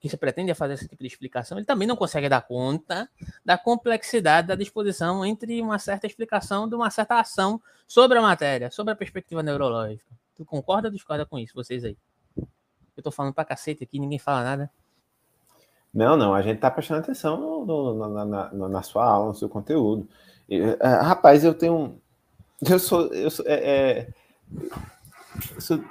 que 0.00 0.08
se 0.08 0.16
pretende 0.16 0.54
fazer 0.54 0.74
esse 0.74 0.88
tipo 0.88 1.02
de 1.02 1.08
explicação, 1.08 1.58
ele 1.58 1.66
também 1.66 1.86
não 1.86 1.96
consegue 1.96 2.28
dar 2.28 2.42
conta 2.42 3.08
da 3.44 3.56
complexidade 3.56 4.48
da 4.48 4.54
disposição 4.54 5.24
entre 5.24 5.60
uma 5.60 5.78
certa 5.78 6.06
explicação 6.06 6.68
de 6.68 6.74
uma 6.74 6.90
certa 6.90 7.18
ação 7.18 7.60
sobre 7.86 8.18
a 8.18 8.22
matéria, 8.22 8.70
sobre 8.70 8.92
a 8.92 8.96
perspectiva 8.96 9.42
neurológica. 9.42 10.10
Tu 10.34 10.44
concorda 10.44 10.88
ou 10.88 10.92
discorda 10.92 11.24
com 11.24 11.38
isso, 11.38 11.54
vocês 11.54 11.84
aí? 11.84 11.96
Eu 12.96 13.02
tô 13.02 13.10
falando 13.10 13.34
pra 13.34 13.44
cacete 13.44 13.84
aqui, 13.84 13.98
ninguém 13.98 14.18
fala 14.18 14.42
nada. 14.42 14.70
Não, 15.92 16.16
não, 16.16 16.34
a 16.34 16.42
gente 16.42 16.58
tá 16.58 16.70
prestando 16.70 17.00
atenção 17.00 17.38
no, 17.38 17.64
no, 17.64 18.08
na, 18.08 18.24
na, 18.24 18.68
na, 18.68 18.82
sua 18.82 19.04
aula, 19.04 19.28
no 19.28 19.34
seu 19.34 19.48
conteúdo. 19.48 20.06
Uh, 20.48 20.76
rapaz, 21.02 21.42
eu 21.42 21.54
tenho. 21.54 21.98
Eu 22.68 22.78
sou. 22.78 23.06
Eu 23.14 23.30
sou, 23.30 23.44
é, 23.48 23.54
é, 23.54 24.08
eu 25.54 25.60
sou 25.60 25.82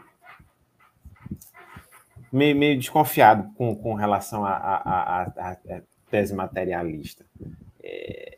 meio, 2.36 2.56
meio 2.56 2.78
desconfiado 2.78 3.50
com, 3.54 3.76
com 3.76 3.94
relação 3.94 4.46
à 4.46 5.58
tese 6.10 6.36
materialista. 6.36 7.26
É, 7.82 8.38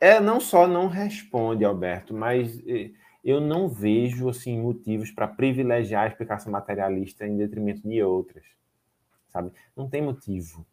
é, 0.00 0.20
não 0.20 0.40
só 0.40 0.66
não 0.66 0.86
responde, 0.86 1.64
Alberto, 1.64 2.14
mas 2.14 2.58
é, 2.66 2.90
eu 3.22 3.40
não 3.40 3.68
vejo 3.68 4.28
assim 4.28 4.58
motivos 4.58 5.10
para 5.10 5.28
privilegiar 5.28 6.04
a 6.04 6.08
explicação 6.08 6.50
materialista 6.50 7.26
em 7.26 7.36
detrimento 7.36 7.86
de 7.86 8.02
outras, 8.02 8.44
sabe? 9.28 9.52
Não 9.76 9.88
tem 9.88 10.00
motivo. 10.00 10.64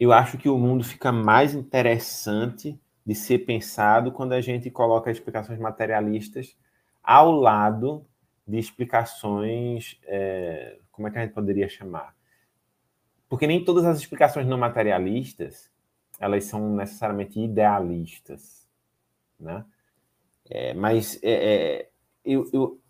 Eu 0.00 0.12
acho 0.12 0.38
que 0.38 0.48
o 0.48 0.58
mundo 0.58 0.82
fica 0.82 1.12
mais 1.12 1.54
interessante 1.54 2.80
de 3.04 3.14
ser 3.14 3.40
pensado 3.40 4.12
quando 4.12 4.32
a 4.32 4.40
gente 4.40 4.70
coloca 4.70 5.10
explicações 5.10 5.58
materialistas 5.58 6.56
ao 7.02 7.30
lado 7.30 8.06
de 8.46 8.58
explicações, 8.58 9.98
é, 10.04 10.78
como 10.90 11.08
é 11.08 11.10
que 11.10 11.18
a 11.18 11.22
gente 11.22 11.34
poderia 11.34 11.68
chamar? 11.68 12.14
Porque 13.28 13.46
nem 13.46 13.64
todas 13.64 13.84
as 13.84 13.98
explicações 13.98 14.46
não 14.46 14.58
materialistas 14.58 15.72
elas 16.18 16.44
são 16.44 16.76
necessariamente 16.76 17.40
idealistas, 17.40 18.68
né? 19.38 19.64
É, 20.48 20.74
mas 20.74 21.18
é, 21.22 21.32
é, 21.32 21.90
eu, 22.24 22.48
eu, 22.52 22.80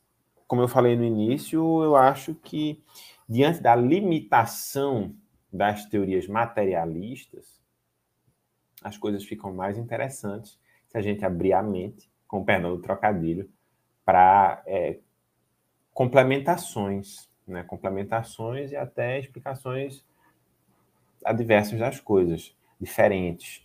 como 0.47 0.63
eu 0.63 0.69
falei 0.69 0.97
no 0.97 1.05
início, 1.05 1.83
eu 1.83 1.97
acho 1.97 2.35
que 2.35 2.83
diante 3.29 3.61
da 3.61 3.75
limitação 3.75 5.15
das 5.53 5.87
teorias 5.87 6.27
materialistas, 6.27 7.63
as 8.83 8.99
coisas 8.99 9.25
ficam 9.25 9.55
mais 9.55 9.79
interessantes 9.79 10.59
se 10.89 10.99
a 10.99 11.01
gente 11.01 11.25
abrir 11.25 11.53
a 11.53 11.63
mente, 11.63 12.11
com 12.27 12.45
perdão 12.45 12.77
do 12.77 12.83
trocadilho, 12.83 13.49
para 14.05 14.63
é, 14.67 14.99
complementações, 15.95 17.31
né? 17.47 17.63
complementações 17.63 18.73
e 18.73 18.77
até 18.77 19.19
explicações 19.21 20.05
adversas 21.25 21.79
das 21.79 22.01
coisas, 22.01 22.55
diferentes, 22.79 23.63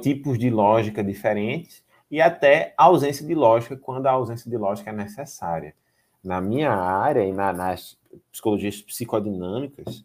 tipos 0.00 0.38
de 0.38 0.48
lógica 0.48 1.04
diferentes 1.04 1.84
e 2.10 2.20
até 2.20 2.72
ausência 2.76 3.26
de 3.26 3.34
lógica 3.34 3.76
quando 3.76 4.06
a 4.06 4.12
ausência 4.12 4.50
de 4.50 4.56
lógica 4.56 4.90
é 4.90 4.92
necessária. 4.92 5.74
Na 6.22 6.40
minha 6.40 6.70
área 6.70 7.24
e 7.24 7.32
na, 7.32 7.52
nas 7.52 7.98
psicologias 8.30 8.80
psicodinâmicas, 8.80 10.04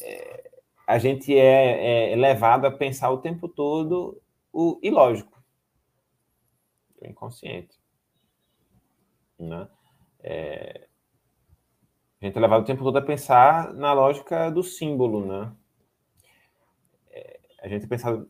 é, 0.00 0.50
a 0.86 0.98
gente 0.98 1.36
é, 1.36 2.12
é, 2.12 2.16
levado 2.16 2.64
a 2.64 2.70
pensar 2.70 3.10
o 3.10 3.18
tempo 3.18 3.48
todo 3.48 4.20
o 4.52 4.78
ilógico, 4.82 5.42
o 7.00 7.06
inconsciente. 7.06 7.76
Né? 9.38 9.68
É, 10.28 10.88
a 12.20 12.26
gente 12.26 12.36
é 12.36 12.40
levado 12.40 12.62
o 12.62 12.64
tempo 12.64 12.82
todo 12.82 12.96
a 12.96 13.02
pensar 13.02 13.72
na 13.74 13.92
lógica 13.92 14.50
do 14.50 14.60
símbolo, 14.60 15.24
né? 15.24 15.52
É, 17.12 17.40
a 17.62 17.68
gente 17.68 17.84
é, 17.84 17.88
pensado, 17.88 18.28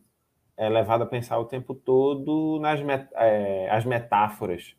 é 0.55 0.69
levado 0.69 1.01
a 1.01 1.07
pensar 1.07 1.39
o 1.39 1.45
tempo 1.45 1.73
todo 1.73 2.59
nas 2.59 2.79
met, 2.83 3.09
é, 3.15 3.67
as 3.71 3.83
metáforas. 3.83 4.75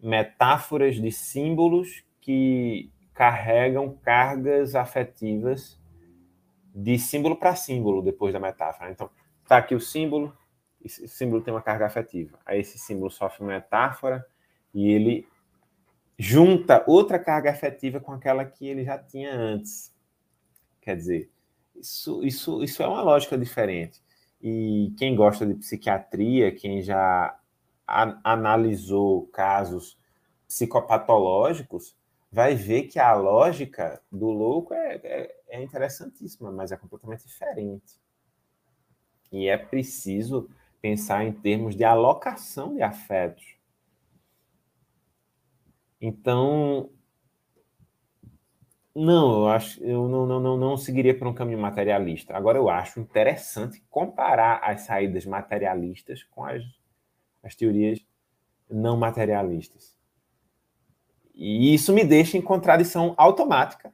Metáforas 0.00 0.96
de 0.96 1.12
símbolos 1.12 2.04
que 2.20 2.90
carregam 3.14 3.96
cargas 4.02 4.74
afetivas 4.74 5.80
de 6.74 6.98
símbolo 6.98 7.36
para 7.36 7.54
símbolo 7.54 8.02
depois 8.02 8.32
da 8.32 8.40
metáfora. 8.40 8.90
Então, 8.90 9.08
está 9.44 9.58
aqui 9.58 9.74
o 9.74 9.80
símbolo, 9.80 10.36
esse 10.84 11.06
símbolo 11.06 11.42
tem 11.42 11.54
uma 11.54 11.62
carga 11.62 11.86
afetiva. 11.86 12.38
Aí 12.44 12.58
esse 12.58 12.76
símbolo 12.78 13.10
sofre 13.10 13.44
uma 13.44 13.52
metáfora 13.52 14.26
e 14.74 14.90
ele 14.90 15.28
junta 16.18 16.84
outra 16.86 17.18
carga 17.18 17.50
afetiva 17.50 18.00
com 18.00 18.12
aquela 18.12 18.44
que 18.44 18.66
ele 18.66 18.84
já 18.84 18.98
tinha 18.98 19.32
antes. 19.32 19.94
Quer 20.80 20.96
dizer, 20.96 21.30
isso, 21.76 22.24
isso, 22.24 22.62
isso 22.62 22.82
é 22.82 22.88
uma 22.88 23.02
lógica 23.02 23.38
diferente. 23.38 24.02
E 24.42 24.92
quem 24.98 25.14
gosta 25.14 25.46
de 25.46 25.54
psiquiatria, 25.54 26.52
quem 26.52 26.82
já 26.82 27.38
a, 27.86 28.20
analisou 28.24 29.26
casos 29.28 29.98
psicopatológicos, 30.46 31.96
vai 32.30 32.54
ver 32.54 32.84
que 32.84 32.98
a 32.98 33.14
lógica 33.14 34.00
do 34.10 34.30
louco 34.30 34.74
é, 34.74 34.94
é, 35.02 35.36
é 35.48 35.62
interessantíssima, 35.62 36.50
mas 36.50 36.72
é 36.72 36.76
completamente 36.76 37.26
diferente. 37.26 37.94
E 39.30 39.46
é 39.48 39.56
preciso 39.56 40.48
pensar 40.80 41.24
em 41.24 41.32
termos 41.32 41.76
de 41.76 41.84
alocação 41.84 42.74
de 42.74 42.82
afetos. 42.82 43.57
Então, 46.00 46.90
não, 48.94 49.42
eu 49.42 49.48
acho, 49.48 49.82
eu 49.82 50.08
não, 50.08 50.26
não, 50.26 50.40
não, 50.40 50.56
não 50.56 50.76
seguiria 50.76 51.16
por 51.16 51.28
um 51.28 51.34
caminho 51.34 51.58
materialista. 51.58 52.36
Agora, 52.36 52.58
eu 52.58 52.68
acho 52.68 52.98
interessante 52.98 53.82
comparar 53.88 54.60
as 54.62 54.82
saídas 54.82 55.24
materialistas 55.24 56.24
com 56.24 56.44
as, 56.44 56.62
as 57.42 57.54
teorias 57.54 58.04
não 58.68 58.96
materialistas. 58.96 59.96
E 61.34 61.72
isso 61.72 61.92
me 61.92 62.04
deixa 62.04 62.36
em 62.36 62.42
contradição 62.42 63.14
automática, 63.16 63.92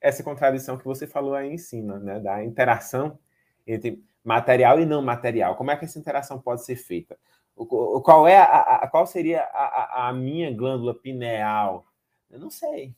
essa 0.00 0.22
contradição 0.22 0.78
que 0.78 0.84
você 0.84 1.06
falou 1.06 1.34
aí 1.34 1.50
em 1.50 1.58
cima, 1.58 1.98
né, 1.98 2.20
da 2.20 2.44
interação 2.44 3.18
entre 3.66 4.04
material 4.22 4.78
e 4.78 4.86
não 4.86 5.02
material. 5.02 5.56
Como 5.56 5.72
é 5.72 5.76
que 5.76 5.84
essa 5.84 5.98
interação 5.98 6.40
pode 6.40 6.64
ser 6.64 6.76
feita? 6.76 7.18
Qual, 7.56 8.26
é 8.26 8.36
a, 8.36 8.44
a, 8.44 8.88
qual 8.88 9.06
seria 9.06 9.42
a, 9.42 10.08
a, 10.08 10.12
minha 10.12 10.52
glândula 10.52 10.94
pineal? 10.94 11.86
Eu 12.30 12.40
não 12.40 12.50
sei. 12.50 12.94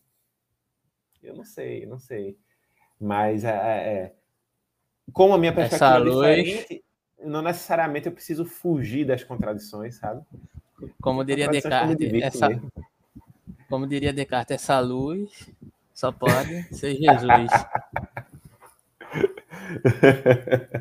Eu 1.22 1.34
não 1.34 1.44
sei, 1.44 1.84
eu 1.84 1.88
não 1.88 1.98
sei. 1.98 2.38
Mas 2.98 3.44
é, 3.44 3.50
é, 3.50 3.92
é 3.92 4.14
como 5.12 5.34
a 5.34 5.38
minha 5.38 5.52
perspectiva 5.52 5.86
Essa 5.86 6.28
é 6.28 6.42
diferente, 6.42 6.84
não 7.22 7.42
necessariamente 7.42 8.06
eu 8.06 8.12
preciso 8.12 8.44
fugir 8.44 9.04
das 9.04 9.22
contradições, 9.22 9.96
sabe? 9.96 10.24
Como 11.00 11.24
diria 11.24 11.48
Descartes, 11.48 12.12
essa, 12.22 12.48
como 13.68 13.86
diria 13.86 14.12
Descartes, 14.12 14.54
essa 14.54 14.80
luz 14.80 15.50
só 15.94 16.10
pode 16.12 16.62
ser 16.74 16.96
Jesus. 16.96 17.50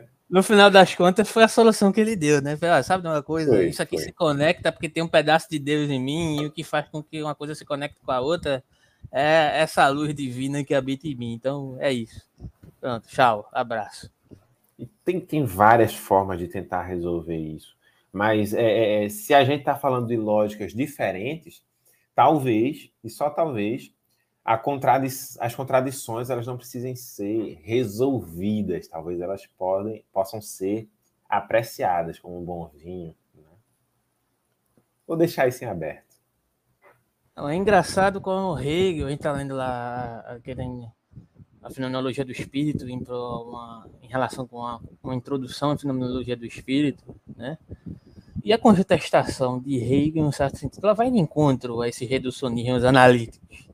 no 0.29 0.41
final 0.41 0.71
das 0.71 0.95
contas, 0.95 1.29
foi 1.29 1.43
a 1.43 1.47
solução 1.47 1.91
que 1.91 2.01
ele 2.01 2.15
deu, 2.15 2.41
né? 2.41 2.57
Ah, 2.61 2.81
sabe 2.81 3.03
de 3.03 3.09
uma 3.09 3.21
coisa? 3.21 3.51
Foi, 3.51 3.67
Isso 3.67 3.81
aqui 3.81 3.97
foi. 3.97 4.05
se 4.05 4.11
conecta 4.11 4.71
porque 4.71 4.89
tem 4.89 5.03
um 5.03 5.07
pedaço 5.07 5.47
de 5.49 5.59
Deus 5.59 5.89
em 5.89 5.99
mim, 5.99 6.41
e 6.41 6.45
o 6.45 6.51
que 6.51 6.63
faz 6.63 6.87
com 6.89 7.01
que 7.03 7.21
uma 7.21 7.35
coisa 7.35 7.53
se 7.53 7.63
conecte 7.63 7.99
com 8.03 8.11
a 8.11 8.19
outra 8.19 8.63
é 9.11 9.61
essa 9.61 9.87
luz 9.87 10.13
divina 10.15 10.63
que 10.63 10.73
habita 10.73 11.07
em 11.07 11.15
mim. 11.15 11.33
Então, 11.33 11.77
é 11.79 11.91
isso. 11.91 12.21
Pronto, 12.81 13.07
tchau, 13.07 13.47
abraço. 13.51 14.11
Tem, 15.03 15.19
tem 15.19 15.43
várias 15.45 15.95
formas 15.95 16.39
de 16.39 16.47
tentar 16.47 16.83
resolver 16.83 17.37
isso. 17.37 17.75
Mas 18.11 18.53
é, 18.53 18.63
é, 18.63 19.05
é 19.05 19.09
se 19.09 19.33
a 19.33 19.43
gente 19.43 19.59
está 19.59 19.75
falando 19.75 20.07
de 20.07 20.17
lógicas 20.17 20.73
diferentes, 20.73 21.63
talvez, 22.15 22.89
e 23.03 23.09
só 23.09 23.29
talvez, 23.29 23.91
contradi 24.57 25.07
as 25.39 25.55
contradições 25.55 26.29
elas 26.29 26.45
não 26.45 26.55
precisem 26.55 26.95
ser 26.95 27.59
resolvidas, 27.63 28.87
talvez 28.87 29.19
elas 29.19 29.47
podem, 29.57 30.05
possam 30.13 30.39
ser 30.39 30.87
apreciadas 31.27 32.19
como 32.19 32.39
um 32.39 32.45
bom 32.45 32.69
vinho. 32.75 33.15
Né? 33.33 33.43
Vou 35.07 35.17
deixar 35.17 35.47
isso 35.47 35.63
em 35.63 35.67
aberto. 35.67 36.15
É 37.37 37.55
engraçado 37.55 38.21
como 38.21 38.57
Hegel 38.57 39.09
entra 39.09 39.31
lendo 39.31 39.55
lá 39.55 40.19
aquele 40.27 40.87
a 41.61 41.69
fenomenologia 41.71 42.23
do 42.23 42.31
espírito 42.31 42.87
em, 42.87 43.03
uma, 43.09 43.89
em 44.03 44.07
relação 44.07 44.47
com 44.47 44.57
uma, 44.57 44.79
uma, 45.01 45.15
introdução 45.15 45.71
à 45.71 45.77
fenomenologia 45.77 46.37
do 46.37 46.45
espírito, 46.45 47.03
né? 47.35 47.57
E 48.43 48.53
a 48.53 48.57
contestação 48.59 49.59
de 49.59 49.75
Hegel, 49.75 50.23
em 50.23 50.27
um 50.27 50.31
certo 50.31 50.57
sentido, 50.57 50.83
ela 50.85 50.93
vai 50.93 51.09
de 51.09 51.17
encontro 51.17 51.81
a 51.81 51.89
esses 51.89 52.07
reducionismos 52.07 52.85
analíticos, 52.85 53.64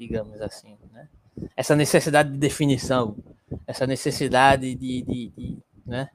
digamos 0.00 0.40
assim, 0.40 0.76
né? 0.92 1.08
Essa 1.54 1.76
necessidade 1.76 2.32
de 2.32 2.38
definição, 2.38 3.16
essa 3.66 3.86
necessidade 3.86 4.74
de, 4.74 5.02
de, 5.02 5.28
de 5.28 5.58
né? 5.86 6.08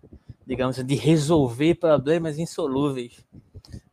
digamos, 0.46 0.78
de 0.84 0.96
resolver 0.96 1.76
problemas 1.76 2.40
insolúveis. 2.40 3.24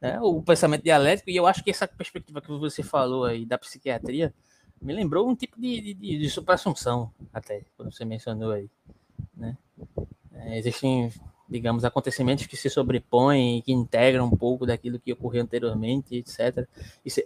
Né? 0.01 0.19
O 0.21 0.43
pensamento 0.43 0.83
dialético, 0.83 1.31
e 1.31 1.37
eu 1.37 1.47
acho 1.47 1.63
que 1.63 1.71
essa 1.71 1.87
perspectiva 1.87 2.41
que 2.41 2.49
você 2.49 2.83
falou 2.83 3.25
aí 3.25 3.45
da 3.45 3.59
psiquiatria, 3.59 4.35
me 4.81 4.93
lembrou 4.93 5.29
um 5.29 5.35
tipo 5.35 5.61
de, 5.61 5.95
de, 5.95 6.19
de 6.19 6.31
supra-assunção, 6.31 7.13
até, 7.33 7.65
quando 7.77 7.93
você 7.93 8.05
mencionou 8.05 8.51
aí. 8.51 8.69
Né? 9.37 9.57
É, 10.33 10.59
existem, 10.59 11.13
digamos, 11.49 11.85
acontecimentos 11.85 12.47
que 12.47 12.57
se 12.57 12.69
sobrepõem 12.69 13.59
e 13.59 13.63
que 13.63 13.73
integram 13.73 14.27
um 14.27 14.37
pouco 14.37 14.67
daquilo 14.67 14.99
que 14.99 15.13
ocorreu 15.13 15.43
anteriormente, 15.43 16.17
etc. 16.17 16.67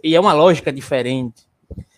E 0.03 0.15
é 0.15 0.19
uma 0.19 0.33
lógica 0.33 0.71
diferente. 0.71 1.46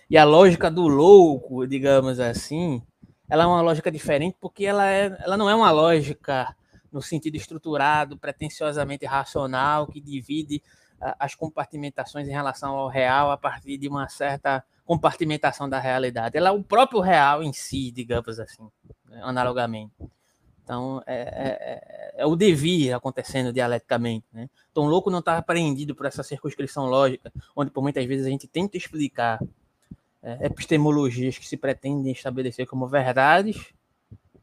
E 0.10 0.18
a 0.18 0.24
lógica 0.24 0.72
do 0.72 0.88
louco, 0.88 1.68
digamos 1.68 2.20
assim, 2.20 2.82
ela 3.30 3.44
é 3.44 3.48
uma 3.48 3.62
lógica 3.62 3.92
diferente 3.92 4.36
porque 4.40 4.66
ela, 4.66 4.90
é, 4.90 5.16
ela 5.22 5.38
não 5.38 5.50
é 5.50 5.54
uma 5.54 5.72
lógica 5.72 6.56
no 6.92 7.02
sentido 7.02 7.36
estruturado, 7.36 8.18
pretensiosamente 8.18 9.06
racional, 9.06 9.86
que 9.86 10.02
divide 10.02 10.62
as 11.18 11.34
compartimentações 11.34 12.28
em 12.28 12.32
relação 12.32 12.76
ao 12.76 12.90
real 12.90 13.32
a 13.32 13.38
partir 13.38 13.78
de 13.78 13.88
uma 13.88 14.10
certa 14.10 14.64
compartimentação 14.84 15.70
da 15.70 15.80
realidade. 15.80 16.38
Ela 16.38 16.50
é 16.50 16.52
o 16.52 16.64
próprio 16.64 17.00
real 17.00 17.44
em 17.44 17.54
si, 17.54 17.92
digamos 17.92 18.40
assim, 18.40 18.68
né, 19.06 19.20
analogamente. 19.24 19.94
Então, 20.64 21.02
é, 21.08 21.16
é, 21.16 22.16
é, 22.18 22.22
é, 22.22 22.26
o 22.26 22.36
devir 22.36 22.94
acontecendo 22.94 23.54
dialeticamente. 23.54 24.26
Né? 24.32 24.50
Então, 24.72 24.84
o 24.84 24.88
louco 24.88 25.10
não 25.10 25.20
está 25.20 25.38
apreendido 25.38 25.96
por 25.96 26.06
essa 26.06 26.22
circunscrição 26.22 26.86
lógica, 26.86 27.32
onde 27.56 27.72
por 27.72 27.82
muitas 27.82 28.06
vezes 28.06 28.26
a 28.26 28.30
gente 28.30 28.48
tenta 28.48 28.78
explicar 28.78 29.40
é, 30.22 30.48
epistemologias 30.48 31.38
que 31.38 31.48
se 31.48 31.58
pretendem 31.58 32.12
estabelecer 32.12 32.68
como 32.68 32.88
verdades, 32.88 33.74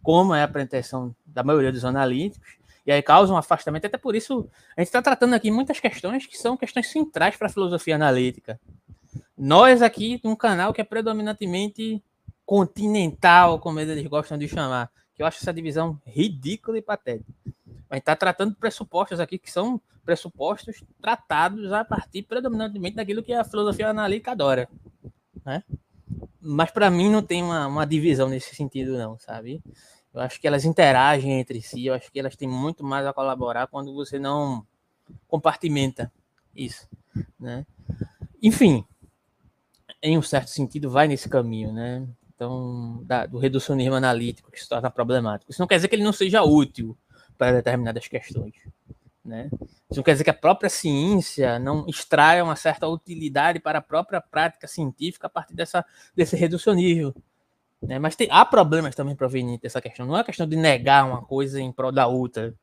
como 0.03 0.35
é 0.35 0.43
a 0.43 0.49
pretensão 0.49 1.15
da 1.25 1.43
maioria 1.43 1.73
dos 1.73 1.85
analíticos, 1.85 2.57
e 2.87 2.93
aí 2.93 3.03
causa 3.03 3.33
um 3.33 3.37
afastamento. 3.37 3.87
Até 3.87 3.99
por 3.99 4.15
isso, 4.15 4.49
a 4.77 4.81
gente 4.81 4.89
está 4.89 5.03
tratando 5.03 5.35
aqui 5.35 5.51
muitas 5.51 5.81
questões 5.81 6.27
que 6.27 6.39
são 6.39 6.57
questões 6.57 6.89
centrais 6.91 7.37
para 7.37 7.49
a 7.49 7.51
filosofia 7.51 7.97
analítica. 7.97 8.61
Nós 9.37 9.83
aqui, 9.83 10.21
um 10.25 10.37
canal 10.37 10.73
que 10.73 10.81
é 10.81 10.85
predominantemente 10.85 12.03
continental, 12.45 13.59
como 13.59 13.81
eles 13.81 14.07
gostam 14.07 14.39
de 14.39 14.49
chamar, 14.49 14.91
que 15.15 15.23
eu 15.23 15.27
acho 15.27 15.39
essa 15.41 15.53
divisão 15.53 16.01
ridícula 16.07 16.79
e 16.79 16.83
patética. 16.83 17.33
A 17.91 17.97
gente 17.97 18.03
está 18.03 18.15
tratando 18.15 18.55
pressupostos 18.55 19.19
aqui 19.19 19.39
que 19.39 19.51
são 19.51 19.81
pressupostos 20.05 20.83
tratados 21.01 21.73
a 21.73 21.85
partir 21.85 22.23
predominantemente 22.23 22.97
daquilo 22.97 23.23
que 23.23 23.33
a 23.33 23.43
filosofia 23.43 23.89
analítica 23.89 24.31
adora, 24.31 24.69
né? 25.47 25.63
Mas 26.41 26.71
para 26.71 26.91
mim 26.91 27.09
não 27.09 27.23
tem 27.23 27.43
uma, 27.43 27.67
uma 27.67 27.87
divisão 27.87 28.29
nesse 28.29 28.55
sentido 28.55 28.99
não, 28.99 29.19
sabe? 29.19 29.63
Eu 30.13 30.21
acho 30.21 30.41
que 30.41 30.47
elas 30.47 30.65
interagem 30.65 31.41
entre 31.41 31.63
si, 31.63 31.87
eu 31.87 31.95
acho 31.95 32.11
que 32.11 32.19
elas 32.19 32.37
têm 32.37 32.49
muito 32.49 32.83
mais 32.83 33.07
a 33.07 33.13
colaborar 33.13 33.69
quando 33.69 33.95
você 33.95 34.19
não 34.19 34.67
compartimenta 35.29 36.13
isso, 36.55 36.89
né? 37.39 37.65
Enfim, 38.43 38.85
em 40.03 40.19
um 40.19 40.23
certo 40.23 40.49
sentido, 40.49 40.91
vai 40.91 41.07
nesse 41.07 41.29
caminho, 41.29 41.73
né? 41.73 42.07
Então, 42.35 43.03
da, 43.05 43.27
do 43.27 43.39
reducionismo 43.39 43.95
analítico 43.95 44.51
que 44.51 44.61
se 44.61 44.69
torna 44.69 44.91
problemático. 44.91 45.51
Isso 45.51 45.61
não 45.61 45.67
quer 45.67 45.77
dizer 45.77 45.89
que 45.89 45.95
ele 45.95 46.05
não 46.05 46.13
seja 46.13 46.43
útil 46.43 46.97
para 47.39 47.53
determinadas 47.53 48.07
questões, 48.09 48.55
né? 49.27 49.51
Isso 49.91 49.99
não 49.99 50.03
quer 50.03 50.13
dizer 50.13 50.25
que 50.25 50.31
a 50.31 50.35
própria 50.35 50.71
ciência 50.71 51.59
não 51.59 51.87
extraia 51.89 52.45
uma 52.45 52.57
certa 52.57 52.87
utilidade 52.87 53.59
para 53.59 53.79
a 53.79 53.83
própria 53.83 54.21
prática 54.21 54.67
científica 54.67 55.27
a 55.27 55.31
partir 55.31 55.55
dessa, 55.55 55.85
desse 56.15 56.37
reducionismo. 56.37 57.15
Né? 57.83 57.99
Mas 57.99 58.17
tem, 58.17 58.29
há 58.31 58.45
problemas 58.45 58.95
também 58.95 59.15
provenientes 59.15 59.63
dessa 59.63 59.81
questão. 59.81 60.07
Não 60.07 60.17
é 60.17 60.25
questão 60.25 60.47
de 60.47 60.57
negar 60.57 61.05
uma 61.07 61.23
coisa 61.23 61.61
em 61.61 61.73
prol 61.73 61.93
da 61.93 62.07
outra, 62.07 62.55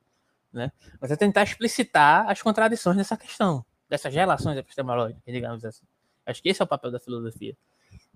né? 0.51 0.71
mas 0.99 1.11
é 1.11 1.15
tentar 1.15 1.43
explicitar 1.43 2.29
as 2.29 2.41
contradições 2.41 2.97
dessa 2.97 3.17
questão, 3.17 3.65
dessas 3.89 4.13
relações 4.13 4.57
epistemológicas, 4.57 5.21
digamos 5.25 5.63
assim. 5.65 5.85
Acho 6.25 6.41
que 6.41 6.49
esse 6.49 6.61
é 6.61 6.65
o 6.65 6.67
papel 6.67 6.91
da 6.91 6.99
filosofia. 6.99 7.55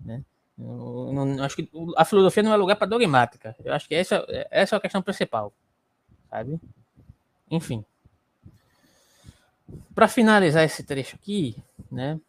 Né? 0.00 0.24
Eu, 0.58 1.44
acho 1.44 1.56
que 1.56 1.70
a 1.96 2.04
filosofia 2.04 2.42
não 2.42 2.52
é 2.52 2.56
lugar 2.56 2.76
para 2.76 2.86
dogmática. 2.86 3.54
Eu 3.62 3.72
acho 3.74 3.86
que 3.86 3.94
essa, 3.94 4.24
essa 4.50 4.74
é 4.74 4.78
a 4.78 4.80
questão 4.80 5.02
principal. 5.02 5.52
Sabe? 6.30 6.58
Enfim. 7.50 7.84
Para 9.94 10.08
finalizar 10.08 10.64
esse 10.64 10.82
trecho 10.82 11.16
aqui, 11.16 11.56
né? 11.90 12.20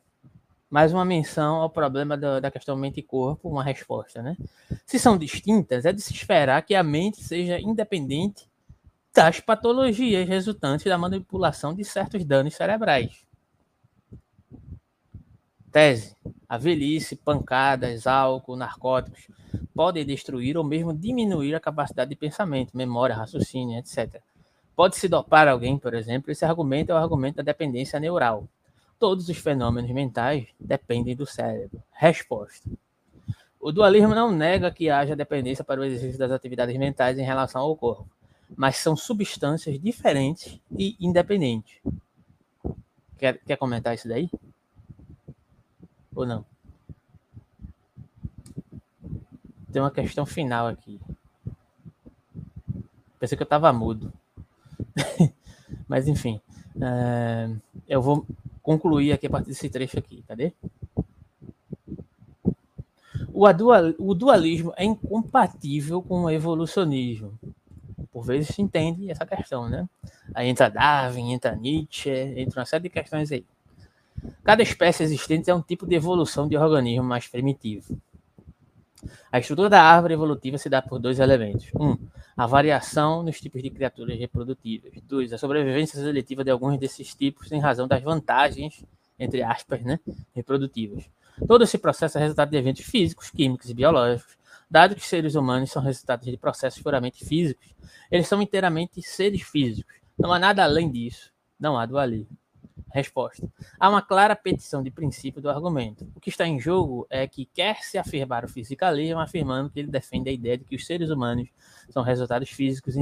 Mais 0.69 0.93
uma 0.93 1.03
menção 1.03 1.55
ao 1.57 1.69
problema 1.69 2.15
da, 2.15 2.39
da 2.39 2.51
questão 2.51 2.75
mente 2.75 2.99
e 2.99 3.03
corpo, 3.03 3.49
uma 3.49 3.63
resposta, 3.63 4.21
né? 4.21 4.37
Se 4.85 4.99
são 4.99 5.17
distintas, 5.17 5.85
é 5.85 5.91
de 5.91 6.01
se 6.01 6.13
esperar 6.13 6.61
que 6.61 6.75
a 6.75 6.83
mente 6.83 7.23
seja 7.23 7.59
independente 7.59 8.47
das 9.13 9.39
patologias 9.39 10.27
resultantes 10.27 10.85
da 10.85 10.97
manipulação 10.97 11.73
de 11.73 11.83
certos 11.83 12.23
danos 12.23 12.55
cerebrais. 12.55 13.25
Tese: 15.71 16.15
a 16.47 16.57
velhice, 16.57 17.15
pancadas, 17.15 18.07
álcool, 18.07 18.55
narcóticos 18.55 19.27
podem 19.73 20.05
destruir 20.05 20.57
ou 20.57 20.63
mesmo 20.63 20.93
diminuir 20.93 21.55
a 21.55 21.59
capacidade 21.59 22.09
de 22.09 22.15
pensamento, 22.15 22.75
memória, 22.75 23.15
raciocínio, 23.15 23.77
etc. 23.77 24.21
Pode-se 24.79 25.09
dopar 25.09 25.45
alguém, 25.45 25.77
por 25.77 25.93
exemplo, 25.93 26.31
esse 26.31 26.45
argumento 26.45 26.89
é 26.89 26.93
o 26.93 26.97
argumento 26.97 27.35
da 27.35 27.43
dependência 27.43 27.99
neural. 27.99 28.47
Todos 28.97 29.27
os 29.27 29.37
fenômenos 29.37 29.91
mentais 29.91 30.47
dependem 30.57 31.17
do 31.17 31.25
cérebro. 31.25 31.83
Resposta: 31.91 32.69
o 33.59 33.73
dualismo 33.73 34.15
não 34.15 34.31
nega 34.31 34.71
que 34.71 34.89
haja 34.89 35.17
dependência 35.17 35.65
para 35.65 35.81
o 35.81 35.83
exercício 35.83 36.17
das 36.17 36.31
atividades 36.31 36.77
mentais 36.77 37.19
em 37.19 37.23
relação 37.23 37.59
ao 37.59 37.75
corpo, 37.75 38.09
mas 38.55 38.77
são 38.77 38.95
substâncias 38.95 39.77
diferentes 39.81 40.57
e 40.71 40.95
independentes. 40.97 41.81
Quer, 43.17 43.37
quer 43.39 43.57
comentar 43.57 43.93
isso 43.95 44.07
daí? 44.07 44.31
Ou 46.15 46.25
não? 46.25 46.45
Tem 49.73 49.81
uma 49.81 49.91
questão 49.91 50.25
final 50.25 50.67
aqui. 50.67 51.01
Pensei 53.19 53.35
que 53.35 53.43
eu 53.43 53.45
estava 53.45 53.73
mudo. 53.73 54.13
Mas 55.87 56.07
enfim. 56.07 56.39
É, 56.81 57.49
eu 57.87 58.01
vou 58.01 58.25
concluir 58.61 59.11
aqui 59.11 59.27
a 59.27 59.29
partir 59.29 59.47
desse 59.49 59.69
trecho 59.69 59.97
aqui. 59.97 60.23
Cadê? 60.27 60.53
O, 63.33 63.51
dual, 63.53 63.93
o 63.97 64.13
dualismo 64.13 64.73
é 64.75 64.83
incompatível 64.83 66.01
com 66.01 66.23
o 66.23 66.29
evolucionismo. 66.29 67.33
Por 68.11 68.23
vezes 68.23 68.55
se 68.55 68.61
entende 68.61 69.09
essa 69.09 69.25
questão, 69.25 69.69
né? 69.69 69.87
Aí 70.33 70.49
entra 70.49 70.69
Darwin, 70.69 71.31
entra 71.31 71.55
Nietzsche, 71.55 72.09
entra 72.09 72.59
uma 72.59 72.65
série 72.65 72.83
de 72.83 72.89
questões 72.89 73.31
aí. 73.31 73.45
Cada 74.43 74.61
espécie 74.61 75.03
existente 75.03 75.49
é 75.49 75.55
um 75.55 75.61
tipo 75.61 75.87
de 75.87 75.95
evolução 75.95 76.47
de 76.47 76.57
organismo 76.57 77.03
mais 77.03 77.27
primitivo. 77.27 77.97
A 79.31 79.39
estrutura 79.39 79.69
da 79.69 79.81
árvore 79.81 80.13
evolutiva 80.13 80.57
se 80.57 80.69
dá 80.69 80.81
por 80.81 80.99
dois 80.99 81.19
elementos. 81.19 81.67
Um, 81.75 81.97
a 82.35 82.45
variação 82.45 83.23
nos 83.23 83.39
tipos 83.39 83.61
de 83.61 83.69
criaturas 83.69 84.17
reprodutíveis. 84.17 85.01
Dois, 85.03 85.33
a 85.33 85.37
sobrevivência 85.37 85.99
seletiva 85.99 86.43
de 86.43 86.51
alguns 86.51 86.77
desses 86.77 87.13
tipos 87.13 87.51
em 87.51 87.59
razão 87.59 87.87
das 87.87 88.01
vantagens, 88.01 88.83
entre 89.17 89.43
aspas, 89.43 89.81
né, 89.81 89.99
reprodutivas. 90.35 91.09
Todo 91.47 91.63
esse 91.63 91.77
processo 91.77 92.17
é 92.17 92.21
resultado 92.21 92.49
de 92.49 92.57
eventos 92.57 92.85
físicos, 92.85 93.29
químicos 93.29 93.69
e 93.69 93.73
biológicos. 93.73 94.37
Dado 94.69 94.95
que 94.95 95.05
seres 95.05 95.35
humanos 95.35 95.71
são 95.71 95.81
resultados 95.81 96.25
de 96.25 96.37
processos 96.37 96.81
puramente 96.81 97.25
físicos, 97.25 97.67
eles 98.11 98.27
são 98.27 98.41
inteiramente 98.41 99.01
seres 99.01 99.41
físicos. 99.41 99.95
Não 100.17 100.31
há 100.31 100.37
nada 100.37 100.63
além 100.63 100.91
disso. 100.91 101.31
Não 101.59 101.77
há 101.77 101.85
dualismo. 101.85 102.37
Resposta. 102.91 103.47
Há 103.79 103.89
uma 103.89 104.01
clara 104.01 104.35
petição 104.35 104.81
de 104.81 104.89
princípio 104.89 105.41
do 105.41 105.49
argumento. 105.49 106.11
O 106.15 106.19
que 106.19 106.29
está 106.29 106.47
em 106.47 106.59
jogo 106.59 107.05
é 107.09 107.27
que 107.27 107.45
quer 107.45 107.83
se 107.83 107.97
afirmar 107.97 108.43
o 108.43 108.49
fisicalismo 108.49 109.19
afirmando 109.19 109.69
que 109.69 109.79
ele 109.79 109.89
defende 109.89 110.29
a 110.29 110.33
ideia 110.33 110.57
de 110.57 110.63
que 110.63 110.75
os 110.75 110.85
seres 110.85 111.09
humanos 111.09 111.49
são 111.89 112.03
resultados 112.03 112.49
físicos, 112.49 112.95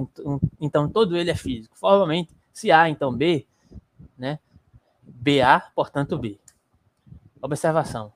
então 0.60 0.90
todo 0.90 1.18
ele 1.18 1.32
é 1.32 1.36
físico. 1.36 1.78
Formalmente, 1.78 2.36
se 2.52 2.72
A, 2.72 2.90
então 2.90 3.16
B, 3.16 3.48
né? 4.18 4.40
BA, 5.04 5.72
portanto 5.74 6.18
B. 6.18 6.38
Observação. 7.42 8.12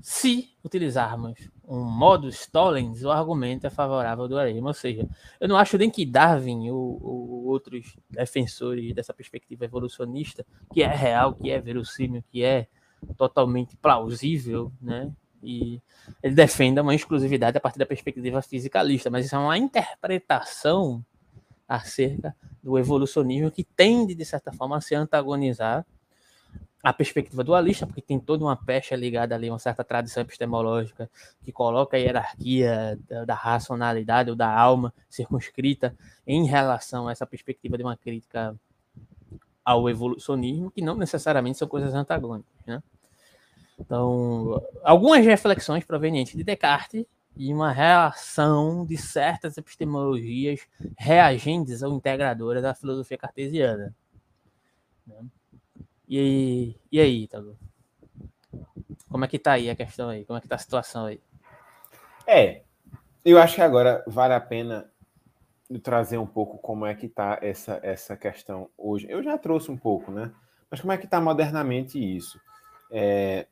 Se 0.00 0.51
utilizarmos 0.64 1.50
um 1.66 1.82
modo 1.82 2.28
Stollens, 2.28 3.02
o 3.02 3.10
argumento 3.10 3.66
é 3.66 3.70
favorável 3.70 4.24
ao 4.24 4.28
dualismo. 4.28 4.68
Ou 4.68 4.74
seja, 4.74 5.08
eu 5.40 5.48
não 5.48 5.56
acho 5.56 5.76
nem 5.76 5.90
que 5.90 6.06
Darwin 6.06 6.70
ou, 6.70 7.00
ou 7.02 7.44
outros 7.46 7.96
defensores 8.08 8.94
dessa 8.94 9.12
perspectiva 9.12 9.64
evolucionista, 9.64 10.46
que 10.72 10.82
é 10.82 10.86
real, 10.86 11.34
que 11.34 11.50
é 11.50 11.60
verossímil, 11.60 12.22
que 12.30 12.44
é 12.44 12.68
totalmente 13.16 13.76
plausível, 13.76 14.72
né? 14.80 15.12
E 15.42 15.82
ele 16.22 16.34
defenda 16.34 16.82
uma 16.82 16.94
exclusividade 16.94 17.56
a 17.56 17.60
partir 17.60 17.78
da 17.78 17.86
perspectiva 17.86 18.40
fisicalista, 18.42 19.10
mas 19.10 19.26
isso 19.26 19.34
é 19.34 19.38
uma 19.38 19.58
interpretação 19.58 21.04
acerca 21.66 22.36
do 22.62 22.78
evolucionismo 22.78 23.50
que 23.50 23.64
tende, 23.64 24.14
de 24.14 24.24
certa 24.24 24.52
forma, 24.52 24.76
a 24.76 24.80
se 24.80 24.94
antagonizar 24.94 25.84
a 26.82 26.92
perspectiva 26.92 27.44
dualista, 27.44 27.86
porque 27.86 28.02
tem 28.02 28.18
toda 28.18 28.44
uma 28.44 28.56
pecha 28.56 28.96
ligada 28.96 29.34
ali, 29.34 29.48
uma 29.48 29.58
certa 29.58 29.84
tradição 29.84 30.22
epistemológica 30.22 31.08
que 31.44 31.52
coloca 31.52 31.96
a 31.96 32.00
hierarquia 32.00 32.98
da, 33.08 33.24
da, 33.24 33.34
racionalidade 33.34 34.30
ou 34.30 34.36
da 34.36 34.50
alma 34.50 34.92
circunscrita 35.08 35.96
em 36.26 36.44
relação 36.44 37.06
a 37.06 37.12
essa 37.12 37.24
perspectiva 37.24 37.76
de 37.76 37.84
uma 37.84 37.96
crítica 37.96 38.56
ao 39.64 39.88
evolucionismo, 39.88 40.72
que 40.72 40.82
não 40.82 40.96
necessariamente 40.96 41.58
são 41.58 41.68
coisas 41.68 41.94
antagônicas. 41.94 42.52
Né? 42.66 42.82
Então, 43.78 44.60
algumas 44.82 45.24
reflexões 45.24 45.84
provenientes 45.84 46.36
de 46.36 46.42
Descartes 46.42 47.06
e 47.36 47.52
uma 47.54 47.70
relação 47.70 48.84
de 48.84 48.96
certas 48.96 49.56
epistemologias 49.56 50.66
reagentes 50.98 51.80
ou 51.82 51.94
integradoras 51.94 52.62
da 52.62 52.74
filosofia 52.74 53.16
cartesiana. 53.16 53.94
Né? 55.06 55.24
E, 56.08 56.76
e 56.90 57.00
aí, 57.00 57.26
Tago? 57.28 57.56
Como 59.08 59.24
é 59.24 59.28
que 59.28 59.38
tá 59.38 59.52
aí 59.52 59.70
a 59.70 59.76
questão 59.76 60.08
aí? 60.08 60.24
Como 60.24 60.38
é 60.38 60.40
que 60.40 60.48
tá 60.48 60.56
a 60.56 60.58
situação 60.58 61.06
aí? 61.06 61.20
É, 62.26 62.62
eu 63.24 63.38
acho 63.40 63.56
que 63.56 63.62
agora 63.62 64.02
vale 64.06 64.34
a 64.34 64.40
pena 64.40 64.90
trazer 65.82 66.18
um 66.18 66.26
pouco 66.26 66.58
como 66.58 66.86
é 66.86 66.94
que 66.94 67.08
tá 67.08 67.38
essa, 67.42 67.80
essa 67.82 68.16
questão 68.16 68.68
hoje. 68.76 69.06
Eu 69.08 69.22
já 69.22 69.38
trouxe 69.38 69.70
um 69.70 69.76
pouco, 69.76 70.10
né? 70.10 70.32
Mas 70.70 70.80
como 70.80 70.92
é 70.92 70.98
que 70.98 71.06
tá 71.06 71.20
modernamente 71.20 71.98
isso? 71.98 72.40
É, 72.90 73.46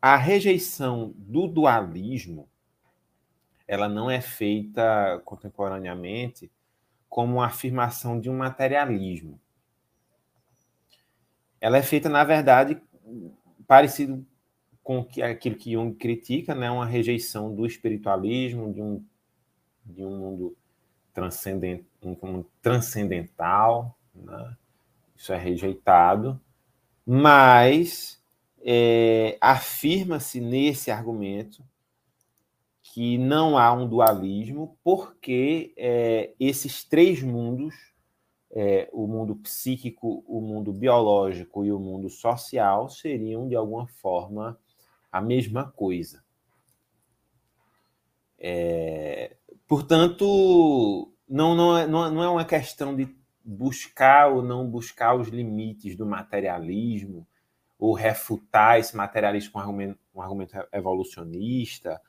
a 0.00 0.16
rejeição 0.16 1.12
do 1.16 1.46
dualismo 1.46 2.48
ela 3.66 3.86
não 3.86 4.10
é 4.10 4.20
feita 4.20 5.20
contemporaneamente 5.26 6.50
como 7.08 7.34
uma 7.34 7.46
afirmação 7.46 8.18
de 8.18 8.30
um 8.30 8.36
materialismo 8.36 9.38
ela 11.60 11.78
é 11.78 11.82
feita, 11.82 12.08
na 12.08 12.24
verdade, 12.24 12.80
parecido 13.66 14.24
com 14.82 15.06
aquilo 15.22 15.56
que 15.56 15.72
Jung 15.72 15.94
critica, 15.94 16.54
né? 16.54 16.70
uma 16.70 16.86
rejeição 16.86 17.54
do 17.54 17.66
espiritualismo, 17.66 18.72
de 18.72 18.80
um, 18.80 19.04
de 19.84 20.04
um 20.04 20.16
mundo 20.16 20.56
transcendent, 21.12 21.84
um 22.02 22.16
mundo 22.22 22.50
transcendental. 22.62 23.98
Né? 24.14 24.56
Isso 25.14 25.32
é 25.32 25.36
rejeitado. 25.36 26.40
Mas 27.04 28.22
é, 28.64 29.36
afirma-se 29.40 30.40
nesse 30.40 30.90
argumento 30.90 31.62
que 32.82 33.18
não 33.18 33.58
há 33.58 33.72
um 33.72 33.86
dualismo, 33.86 34.78
porque 34.82 35.74
é, 35.76 36.32
esses 36.40 36.82
três 36.84 37.22
mundos 37.22 37.74
é, 38.50 38.88
o 38.92 39.06
mundo 39.06 39.36
psíquico, 39.36 40.24
o 40.26 40.40
mundo 40.40 40.72
biológico 40.72 41.64
e 41.64 41.72
o 41.72 41.78
mundo 41.78 42.08
social 42.08 42.88
seriam, 42.88 43.48
de 43.48 43.54
alguma 43.54 43.86
forma, 43.86 44.58
a 45.12 45.20
mesma 45.20 45.70
coisa. 45.70 46.22
É, 48.38 49.36
portanto, 49.66 51.12
não, 51.28 51.54
não, 51.54 51.76
é, 51.76 51.86
não 51.86 52.22
é 52.22 52.28
uma 52.28 52.44
questão 52.44 52.94
de 52.94 53.14
buscar 53.44 54.30
ou 54.32 54.42
não 54.42 54.68
buscar 54.68 55.14
os 55.14 55.28
limites 55.28 55.96
do 55.96 56.06
materialismo, 56.06 57.26
ou 57.78 57.94
refutar 57.94 58.78
esse 58.78 58.96
materialismo 58.96 59.52
com 59.52 59.58
um 59.58 59.62
argumento, 59.62 59.98
um 60.14 60.20
argumento 60.20 60.56
evolucionista, 60.72 62.00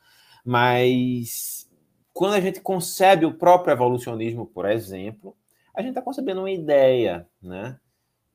mas 0.44 1.70
quando 2.12 2.34
a 2.34 2.42
gente 2.42 2.60
concebe 2.60 3.26
o 3.26 3.38
próprio 3.38 3.72
evolucionismo, 3.72 4.48
por 4.48 4.68
exemplo, 4.68 5.38
a 5.74 5.82
gente 5.82 5.92
está 5.92 6.02
concebendo 6.02 6.42
uma 6.42 6.52
ideia, 6.52 7.28
né? 7.42 7.80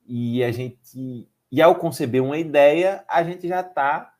E 0.06 0.42
a 0.44 0.52
gente 0.52 1.28
e 1.50 1.62
ao 1.62 1.76
conceber 1.76 2.22
uma 2.22 2.36
ideia, 2.36 3.04
a 3.08 3.22
gente 3.22 3.46
já 3.46 3.60
está 3.60 4.12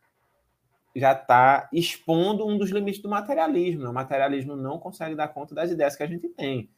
já 0.95 1.12
está 1.12 1.69
expondo 1.73 2.47
um 2.47 2.57
dos 2.57 2.70
limites 2.70 3.03
do 3.03 3.09
materialismo. 3.09 3.82
Né? 3.82 3.89
O 3.89 3.93
materialismo 3.93 4.55
não 4.55 4.78
consegue 4.78 5.16
dar 5.16 5.27
conta 5.27 5.53
das 5.53 5.70
ideias 5.70 5.97
que 5.97 6.05
a 6.05 6.07
gente 6.07 6.28
tem. 6.28 6.70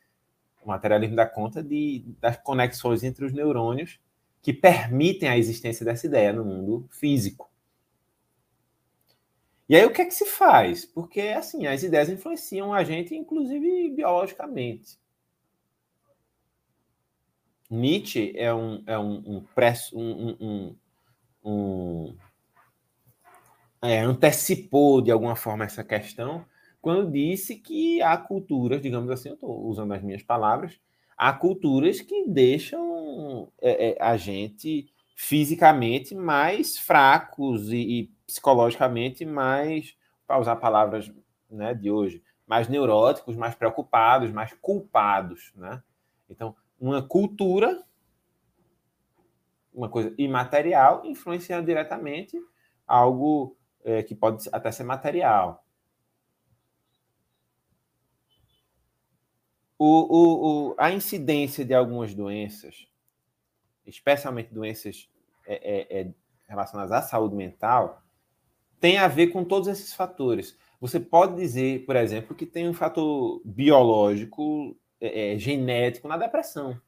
O 0.65 0.69
materialismo 0.69 1.15
dá 1.15 1.27
conta 1.27 1.63
de, 1.63 2.03
das 2.19 2.39
conexões 2.39 3.05
entre 3.05 3.27
os 3.27 3.33
neurônios 3.35 4.01
que 4.41 4.53
permitem 4.53 5.29
a 5.29 5.37
existência 5.37 5.85
dessa 5.85 6.07
ideia 6.07 6.33
no 6.33 6.45
mundo 6.45 6.89
físico. 6.91 7.51
E 9.69 9.77
aí 9.77 9.85
o 9.85 9.93
que 9.93 10.01
é 10.01 10.07
que 10.07 10.15
se 10.15 10.25
faz? 10.25 10.87
Porque 10.87 11.21
assim, 11.21 11.67
as 11.67 11.83
ideias 11.83 12.09
influenciam 12.09 12.73
a 12.73 12.83
gente, 12.83 13.15
inclusive 13.15 13.91
biologicamente. 13.91 14.99
Nietzsche 17.71 18.33
é 18.37 18.53
um, 18.55 18.83
é 18.87 18.99
um, 18.99 19.23
um, 19.27 19.45
um, 19.95 20.37
um, 20.41 20.77
um 21.45 22.17
é, 23.83 24.01
antecipou 24.01 25.01
de 25.01 25.11
alguma 25.11 25.37
forma 25.37 25.65
essa 25.65 25.85
questão 25.85 26.45
quando 26.87 27.11
disse 27.11 27.57
que 27.57 28.01
há 28.01 28.17
culturas, 28.17 28.81
digamos 28.81 29.11
assim, 29.11 29.31
eu 29.31 29.35
estou 29.35 29.67
usando 29.67 29.93
as 29.93 30.01
minhas 30.05 30.23
palavras, 30.23 30.81
há 31.19 31.33
culturas 31.33 32.01
que 32.01 32.29
deixam 32.29 33.51
é, 33.61 33.89
é, 33.89 33.97
a 34.01 34.17
gente 34.17 34.87
fisicamente 35.17 36.15
mais 36.15 36.79
fracos 36.79 37.73
e, 37.73 37.77
e 37.77 38.11
psicologicamente 38.25 39.25
mais, 39.25 39.97
para 40.29 40.39
usar 40.39 40.55
palavras 40.55 41.11
né, 41.51 41.75
de 41.75 41.91
hoje, 41.91 42.23
mais 42.47 42.69
neuróticos, 42.69 43.35
mais 43.35 43.57
preocupados, 43.57 44.31
mais 44.31 44.53
culpados, 44.53 45.51
né? 45.57 45.83
Então, 46.31 46.55
uma 46.79 47.03
cultura, 47.03 47.85
uma 49.73 49.89
coisa 49.89 50.15
imaterial, 50.19 51.05
influenciando 51.05 51.67
diretamente 51.67 52.39
algo 52.87 53.57
é, 53.85 54.03
que 54.03 54.15
pode 54.15 54.49
até 54.53 54.71
ser 54.71 54.85
material. 54.85 55.65
O, 59.79 59.87
o, 59.87 60.71
o, 60.71 60.75
a 60.79 60.91
incidência 60.91 61.65
de 61.65 61.75
algumas 61.75 62.15
doenças, 62.15 62.89
especialmente 63.85 64.53
doenças 64.53 65.09
é, 65.47 65.55
é, 65.55 66.01
é, 66.01 66.15
relacionadas 66.49 66.93
à 66.93 67.03
saúde 67.03 67.35
mental, 67.35 68.03
tem 68.81 68.99
a 68.99 69.09
ver 69.09 69.29
com 69.29 69.45
todos 69.45 69.69
esses 69.69 69.93
fatores. 69.93 70.57
Você 70.81 70.99
pode 70.99 71.37
dizer, 71.37 71.85
por 71.85 71.97
exemplo, 71.97 72.35
que 72.35 72.47
tem 72.47 72.69
um 72.69 72.75
fator 72.75 73.43
biológico 73.45 74.77
é, 75.01 75.35
é, 75.35 75.39
genético 75.39 76.09
na 76.09 76.17
depressão, 76.17 76.81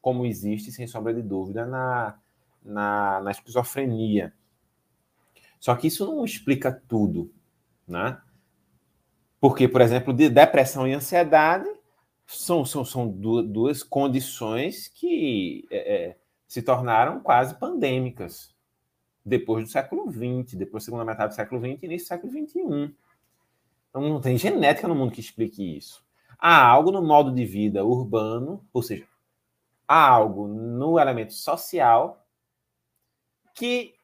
como 0.00 0.24
existe, 0.24 0.72
sem 0.72 0.86
sombra 0.86 1.12
de 1.12 1.22
dúvida, 1.22 1.66
na, 1.66 2.18
na, 2.62 3.20
na 3.20 3.30
esquizofrenia. 3.30 4.32
Só 5.58 5.74
que 5.74 5.88
isso 5.88 6.06
não 6.06 6.24
explica 6.24 6.72
tudo, 6.72 7.30
né? 7.86 8.18
Porque, 9.38 9.68
por 9.68 9.80
exemplo, 9.80 10.12
de 10.12 10.28
depressão 10.28 10.86
e 10.86 10.92
ansiedade 10.92 11.68
são, 12.26 12.64
são, 12.64 12.84
são 12.84 13.08
duas 13.08 13.82
condições 13.82 14.88
que 14.88 15.66
é, 15.70 15.94
é, 15.94 16.16
se 16.46 16.62
tornaram 16.62 17.20
quase 17.20 17.54
pandêmicas 17.58 18.54
depois 19.24 19.64
do 19.64 19.70
século 19.70 20.10
XX, 20.10 20.54
depois 20.54 20.82
da 20.82 20.86
segunda 20.86 21.04
metade 21.04 21.34
do 21.34 21.36
século 21.36 21.60
XX 21.60 21.82
e 21.82 21.86
início 21.86 22.06
do 22.06 22.08
século 22.08 22.32
XXI. 22.32 22.94
Então, 23.90 24.08
não 24.08 24.20
tem 24.20 24.38
genética 24.38 24.88
no 24.88 24.94
mundo 24.94 25.12
que 25.12 25.20
explique 25.20 25.76
isso 25.76 26.02
há 26.40 26.66
algo 26.66 26.90
no 26.90 27.02
modo 27.02 27.32
de 27.32 27.44
vida 27.44 27.84
urbano, 27.84 28.66
ou 28.72 28.82
seja, 28.82 29.06
há 29.86 30.08
algo 30.08 30.48
no 30.48 30.98
elemento 30.98 31.34
social 31.34 32.26
que 33.54 33.94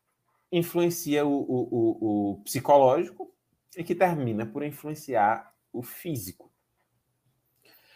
influencia 0.52 1.24
o, 1.24 1.30
o, 1.30 1.68
o, 1.70 2.30
o 2.32 2.42
psicológico 2.44 3.32
e 3.76 3.82
que 3.82 3.94
termina 3.94 4.44
por 4.44 4.62
influenciar 4.62 5.52
o 5.72 5.82
físico. 5.82 6.50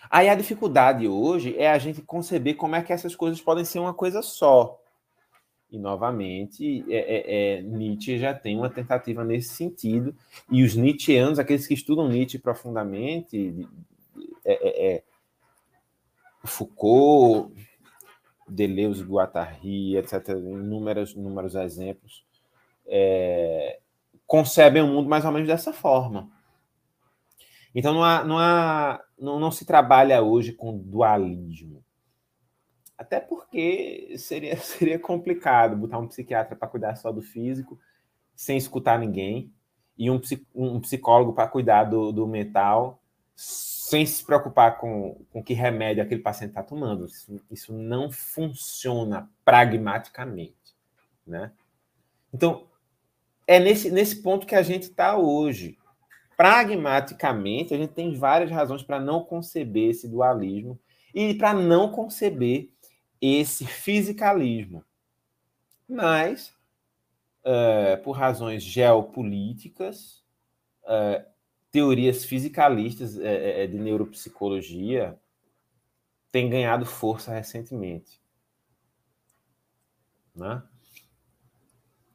Aí 0.08 0.28
a 0.28 0.34
dificuldade 0.34 1.06
hoje 1.06 1.56
é 1.56 1.70
a 1.70 1.78
gente 1.78 2.02
conceber 2.02 2.56
como 2.56 2.74
é 2.74 2.82
que 2.82 2.92
essas 2.92 3.14
coisas 3.14 3.40
podem 3.40 3.64
ser 3.64 3.78
uma 3.78 3.94
coisa 3.94 4.22
só. 4.22 4.80
E, 5.70 5.78
novamente, 5.78 6.84
é, 6.88 6.96
é, 6.96 7.58
é, 7.58 7.62
Nietzsche 7.62 8.18
já 8.18 8.34
tem 8.34 8.56
uma 8.56 8.68
tentativa 8.68 9.24
nesse 9.24 9.50
sentido. 9.50 10.14
E 10.50 10.64
os 10.64 10.74
Nietzscheanos, 10.74 11.38
aqueles 11.38 11.64
que 11.64 11.74
estudam 11.74 12.08
Nietzsche 12.08 12.38
profundamente, 12.38 13.68
é, 14.44 14.52
é, 14.52 14.94
é, 14.94 15.04
Foucault, 16.44 17.54
Deleuze, 18.48 19.04
Guattari, 19.04 19.96
etc., 19.96 20.28
inúmeros, 20.30 21.12
inúmeros 21.12 21.54
exemplos, 21.54 22.24
é, 22.86 23.80
concebem 24.26 24.82
o 24.82 24.86
mundo 24.86 25.08
mais 25.08 25.24
ou 25.24 25.32
menos 25.32 25.48
dessa 25.48 25.72
forma. 25.72 26.30
Então 27.74 27.94
não, 27.94 28.02
há, 28.02 28.24
não, 28.24 28.38
há, 28.38 29.00
não, 29.18 29.38
não 29.38 29.50
se 29.50 29.64
trabalha 29.64 30.22
hoje 30.22 30.52
com 30.52 30.76
dualismo. 30.76 31.84
Até 32.98 33.20
porque 33.20 34.14
seria, 34.18 34.56
seria 34.58 34.98
complicado 34.98 35.76
botar 35.76 35.98
um 35.98 36.08
psiquiatra 36.08 36.56
para 36.56 36.68
cuidar 36.68 36.96
só 36.96 37.12
do 37.12 37.22
físico, 37.22 37.78
sem 38.34 38.56
escutar 38.56 38.98
ninguém, 38.98 39.52
e 39.96 40.10
um, 40.10 40.20
um 40.54 40.80
psicólogo 40.80 41.32
para 41.32 41.48
cuidar 41.48 41.84
do, 41.84 42.10
do 42.10 42.26
mental, 42.26 42.99
sem 43.40 44.04
se 44.04 44.22
preocupar 44.22 44.78
com, 44.78 45.24
com 45.30 45.42
que 45.42 45.54
remédio 45.54 46.02
aquele 46.02 46.20
paciente 46.20 46.50
está 46.50 46.62
tomando. 46.62 47.06
Isso, 47.06 47.40
isso 47.50 47.72
não 47.72 48.10
funciona 48.10 49.30
pragmaticamente. 49.44 50.76
Né? 51.26 51.50
Então, 52.32 52.68
é 53.46 53.58
nesse, 53.58 53.90
nesse 53.90 54.22
ponto 54.22 54.46
que 54.46 54.54
a 54.54 54.62
gente 54.62 54.84
está 54.84 55.16
hoje 55.16 55.78
pragmaticamente, 56.36 57.72
a 57.72 57.78
gente 57.78 57.94
tem 57.94 58.14
várias 58.14 58.50
razões 58.50 58.82
para 58.82 59.00
não 59.00 59.24
conceber 59.24 59.90
esse 59.90 60.06
dualismo 60.06 60.78
e 61.14 61.34
para 61.34 61.54
não 61.54 61.90
conceber 61.90 62.70
esse 63.20 63.66
fisicalismo. 63.66 64.84
Mas, 65.88 66.54
é, 67.42 67.96
por 67.96 68.12
razões 68.12 68.62
geopolíticas, 68.62 70.22
é, 70.86 71.26
teorias 71.70 72.24
fisicalistas 72.24 73.18
é, 73.18 73.66
de 73.66 73.78
neuropsicologia 73.78 75.18
têm 76.32 76.48
ganhado 76.48 76.84
força 76.84 77.32
recentemente. 77.32 78.20
Né? 80.34 80.62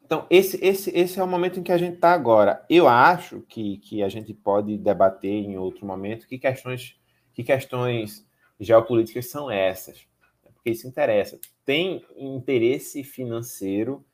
Então, 0.06 0.28
esse, 0.30 0.64
esse, 0.64 0.92
esse 0.92 1.20
é 1.20 1.24
o 1.24 1.28
momento 1.28 1.60
em 1.60 1.64
que 1.64 1.72
a 1.72 1.78
gente 1.78 1.96
está 1.96 2.14
agora. 2.14 2.64
Eu 2.70 2.88
acho 2.88 3.42
que, 3.42 3.78
que 3.78 4.04
a 4.04 4.10
gente 4.10 4.34
pode 4.34 4.78
debater 4.78 5.32
em 5.32 5.58
outro 5.58 5.86
momento 5.86 6.28
que 6.28 6.38
questões, 6.38 6.96
que 7.34 7.44
questões 7.44 8.26
geopolíticas 8.60 9.30
são 9.30 9.50
essas. 9.50 10.08
Porque 10.54 10.70
isso 10.70 10.88
interessa. 10.88 11.40
Tem 11.66 12.06
interesse 12.18 13.04
financeiro 13.04 14.06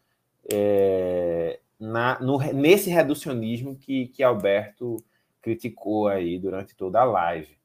é, 0.51 1.59
na, 1.79 2.19
no, 2.19 2.37
nesse 2.53 2.89
reducionismo 2.89 3.75
que, 3.75 4.07
que 4.07 4.23
Alberto 4.23 4.97
criticou 5.41 6.07
aí 6.07 6.37
durante 6.39 6.75
toda 6.75 7.01
a 7.01 7.03
live, 7.03 7.57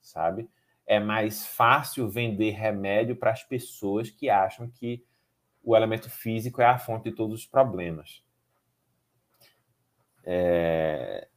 sabe? 0.00 0.48
É 0.86 0.98
mais 0.98 1.46
fácil 1.46 2.08
vender 2.08 2.50
remédio 2.50 3.14
para 3.16 3.30
as 3.30 3.42
pessoas 3.42 4.10
que 4.10 4.30
acham 4.30 4.68
que 4.68 5.04
o 5.62 5.76
elemento 5.76 6.08
físico 6.08 6.62
é 6.62 6.66
a 6.66 6.78
fonte 6.78 7.10
de 7.10 7.16
todos 7.16 7.40
os 7.40 7.46
problemas. 7.46 8.24
É... 10.24 11.28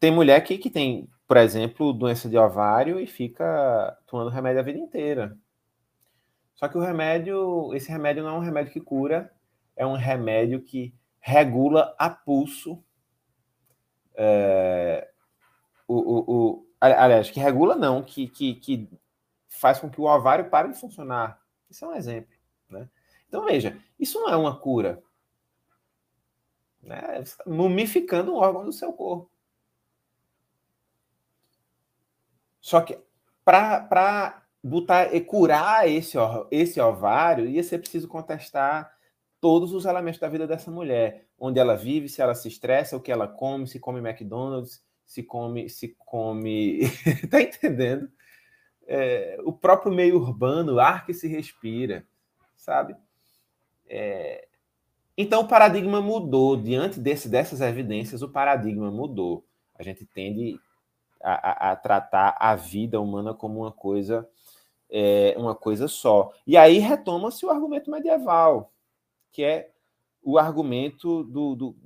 Tem 0.00 0.10
mulher 0.10 0.40
que, 0.42 0.58
que 0.58 0.70
tem, 0.70 1.08
por 1.26 1.36
exemplo, 1.36 1.92
doença 1.92 2.28
de 2.28 2.36
ovário 2.36 3.00
e 3.00 3.06
fica 3.06 3.96
tomando 4.06 4.30
remédio 4.30 4.60
a 4.60 4.64
vida 4.64 4.78
inteira. 4.78 5.38
Só 6.54 6.68
que 6.68 6.78
o 6.78 6.80
remédio, 6.80 7.74
esse 7.74 7.90
remédio 7.90 8.22
não 8.22 8.36
é 8.36 8.38
um 8.38 8.42
remédio 8.42 8.72
que 8.72 8.80
cura, 8.80 9.32
é 9.76 9.84
um 9.84 9.96
remédio 9.96 10.62
que 10.62 10.94
regula 11.20 11.94
a 11.98 12.08
pulso. 12.08 12.84
É... 14.14 15.10
O, 15.86 15.94
o, 15.94 16.24
o, 16.34 16.66
aliás, 16.80 17.30
que 17.30 17.40
regula 17.40 17.76
não, 17.76 18.02
que, 18.02 18.28
que, 18.28 18.54
que 18.54 18.88
faz 19.48 19.78
com 19.78 19.90
que 19.90 20.00
o 20.00 20.04
ovário 20.04 20.50
pare 20.50 20.68
de 20.68 20.78
funcionar. 20.78 21.40
Isso 21.70 21.84
é 21.84 21.88
um 21.88 21.94
exemplo. 21.94 22.34
Né? 22.68 22.88
Então, 23.28 23.44
veja, 23.44 23.78
isso 23.98 24.20
não 24.20 24.28
é 24.28 24.36
uma 24.36 24.58
cura. 24.58 25.02
Né? 26.82 27.00
Você 27.16 27.22
está 27.22 27.44
mumificando 27.46 28.32
um 28.32 28.36
órgão 28.36 28.64
do 28.64 28.72
seu 28.72 28.92
corpo. 28.92 29.30
Só 32.60 32.80
que 32.80 32.98
para 33.44 34.42
botar 34.62 35.14
e 35.14 35.20
curar 35.20 35.86
esse, 35.86 36.16
esse 36.50 36.80
ovário, 36.80 37.46
ia 37.46 37.62
ser 37.62 37.78
preciso 37.78 38.08
contestar 38.08 38.90
todos 39.38 39.74
os 39.74 39.84
elementos 39.84 40.18
da 40.18 40.28
vida 40.28 40.46
dessa 40.46 40.70
mulher. 40.70 41.26
Onde 41.38 41.60
ela 41.60 41.76
vive, 41.76 42.08
se 42.08 42.22
ela 42.22 42.34
se 42.34 42.48
estressa, 42.48 42.96
o 42.96 43.00
que 43.00 43.12
ela 43.12 43.28
come, 43.28 43.66
se 43.66 43.78
come 43.78 44.00
McDonald's, 44.00 44.82
se 45.04 45.22
come. 45.22 45.68
Se 45.68 45.94
come... 45.98 46.80
tá 47.30 47.40
entendendo? 47.40 48.10
É, 48.86 49.38
o 49.44 49.52
próprio 49.52 49.92
meio 49.92 50.16
urbano, 50.16 50.74
o 50.74 50.80
ar 50.80 51.06
que 51.06 51.14
se 51.14 51.26
respira, 51.26 52.06
sabe? 52.54 52.96
É... 53.86 54.46
Então, 55.16 55.42
o 55.42 55.48
paradigma 55.48 56.00
mudou. 56.00 56.56
Diante 56.56 56.98
desse, 56.98 57.28
dessas 57.28 57.60
evidências, 57.60 58.22
o 58.22 58.28
paradigma 58.28 58.90
mudou. 58.90 59.44
A 59.76 59.82
gente 59.82 60.04
tende 60.04 60.58
a, 61.22 61.32
a, 61.32 61.72
a 61.72 61.76
tratar 61.76 62.36
a 62.38 62.54
vida 62.54 63.00
humana 63.00 63.32
como 63.32 63.60
uma 63.60 63.72
coisa, 63.72 64.28
é, 64.90 65.34
uma 65.38 65.54
coisa 65.54 65.88
só. 65.88 66.32
E 66.46 66.56
aí 66.56 66.78
retoma-se 66.78 67.46
o 67.46 67.50
argumento 67.50 67.90
medieval, 67.90 68.72
que 69.32 69.42
é 69.42 69.70
o 70.22 70.38
argumento 70.38 71.24
do, 71.24 71.54
do, 71.54 71.76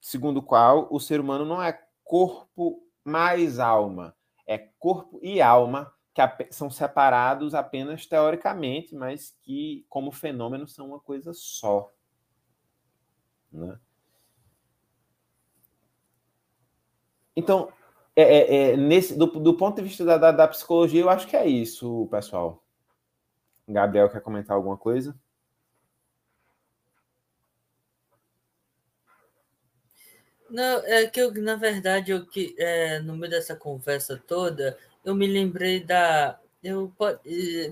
segundo 0.00 0.38
o 0.38 0.42
qual 0.42 0.88
o 0.90 1.00
ser 1.00 1.20
humano 1.20 1.44
não 1.44 1.62
é 1.62 1.78
corpo 2.08 2.82
mais 3.04 3.58
alma, 3.58 4.16
é 4.46 4.56
corpo 4.56 5.20
e 5.22 5.42
alma 5.42 5.92
que 6.14 6.52
são 6.52 6.70
separados 6.70 7.54
apenas 7.54 8.06
teoricamente, 8.06 8.94
mas 8.96 9.36
que, 9.42 9.86
como 9.88 10.10
fenômeno, 10.10 10.66
são 10.66 10.88
uma 10.88 10.98
coisa 10.98 11.32
só. 11.34 11.92
Né? 13.52 13.78
Então, 17.36 17.72
é, 18.16 18.22
é, 18.22 18.72
é, 18.72 18.76
nesse, 18.76 19.16
do, 19.16 19.26
do, 19.26 19.54
ponto 19.54 19.76
de 19.76 19.82
vista 19.82 20.04
da, 20.04 20.18
da, 20.18 20.32
da, 20.32 20.48
psicologia, 20.48 21.02
eu 21.02 21.10
acho 21.10 21.28
que 21.28 21.36
é 21.36 21.46
isso, 21.46 22.08
pessoal. 22.10 22.64
Gabriel 23.68 24.10
quer 24.10 24.22
comentar 24.22 24.56
alguma 24.56 24.76
coisa? 24.76 25.14
Não, 30.50 30.78
é 30.86 31.06
que 31.06 31.20
eu, 31.20 31.32
na 31.34 31.56
verdade, 31.56 32.10
eu 32.12 32.24
que 32.26 32.54
é, 32.58 33.00
no 33.00 33.16
meio 33.16 33.30
dessa 33.30 33.54
conversa 33.54 34.20
toda, 34.26 34.78
eu 35.04 35.14
me 35.14 35.26
lembrei 35.26 35.80
da. 35.80 36.38
Eu, 36.62 36.92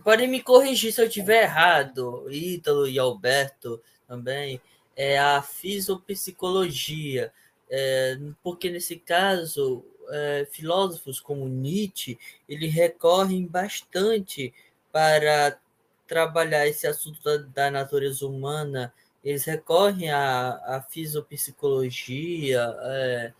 podem 0.04 0.28
me 0.28 0.42
corrigir 0.42 0.92
se 0.92 1.00
eu 1.00 1.06
estiver 1.06 1.42
errado, 1.42 2.30
Ítalo 2.30 2.86
e 2.86 2.98
Alberto 2.98 3.80
também, 4.06 4.60
é 4.94 5.18
a 5.18 5.42
fisiopsicologia, 5.42 7.32
é, 7.68 8.16
porque 8.42 8.70
nesse 8.70 8.96
caso, 8.96 9.84
é, 10.08 10.46
filósofos 10.50 11.18
como 11.18 11.48
Nietzsche, 11.48 12.18
ele 12.48 12.68
recorrem 12.68 13.44
bastante 13.44 14.54
para 14.92 15.58
trabalhar 16.06 16.66
esse 16.68 16.86
assunto 16.86 17.20
da, 17.22 17.38
da 17.38 17.70
natureza 17.70 18.26
humana, 18.26 18.92
eles 19.26 19.44
recorrem 19.44 20.08
à, 20.08 20.50
à 20.64 20.80
fisiopsicologia, 20.88 22.60
é, 22.80 23.32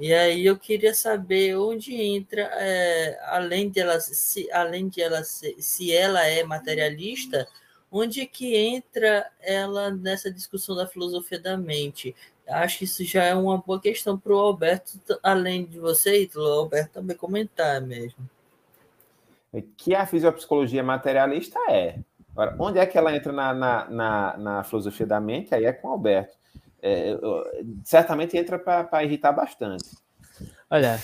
e 0.00 0.12
aí 0.12 0.44
eu 0.44 0.58
queria 0.58 0.92
saber 0.92 1.56
onde 1.56 1.94
entra, 1.94 2.42
é, 2.54 3.16
além 3.26 3.70
de 3.70 3.78
ela, 3.78 4.00
se, 4.00 4.50
além 4.50 4.88
de 4.88 5.00
ela 5.00 5.22
ser, 5.22 5.54
se 5.60 5.94
ela 5.94 6.26
é 6.26 6.42
materialista, 6.42 7.46
onde 7.92 8.26
que 8.26 8.56
entra 8.56 9.30
ela 9.40 9.92
nessa 9.92 10.32
discussão 10.32 10.74
da 10.74 10.88
filosofia 10.88 11.38
da 11.38 11.56
mente? 11.56 12.14
Acho 12.48 12.78
que 12.78 12.84
isso 12.84 13.04
já 13.04 13.22
é 13.22 13.34
uma 13.34 13.58
boa 13.58 13.80
questão 13.80 14.18
para 14.18 14.32
o 14.32 14.38
Alberto, 14.38 14.98
além 15.22 15.64
de 15.64 15.78
você, 15.78 16.22
Ítalo, 16.22 16.44
o 16.44 16.58
Alberto 16.60 16.94
também 16.94 17.16
comentar 17.16 17.80
mesmo. 17.80 18.28
É 19.52 19.62
que 19.76 19.94
a 19.94 20.04
fisiopsicologia 20.06 20.82
materialista 20.82 21.58
é. 21.68 22.00
Agora, 22.32 22.54
onde 22.58 22.78
é 22.78 22.86
que 22.86 22.96
ela 22.96 23.14
entra 23.14 23.32
na, 23.32 23.52
na, 23.52 23.90
na, 23.90 24.36
na 24.36 24.64
filosofia 24.64 25.06
da 25.06 25.20
mente? 25.20 25.54
Aí 25.54 25.64
é 25.64 25.72
com 25.72 25.88
o 25.88 25.92
Alberto 25.92 26.40
é, 26.82 27.18
certamente 27.84 28.36
entra 28.36 28.58
para 28.58 29.04
irritar 29.04 29.32
bastante. 29.32 29.84
Olha, 30.70 30.98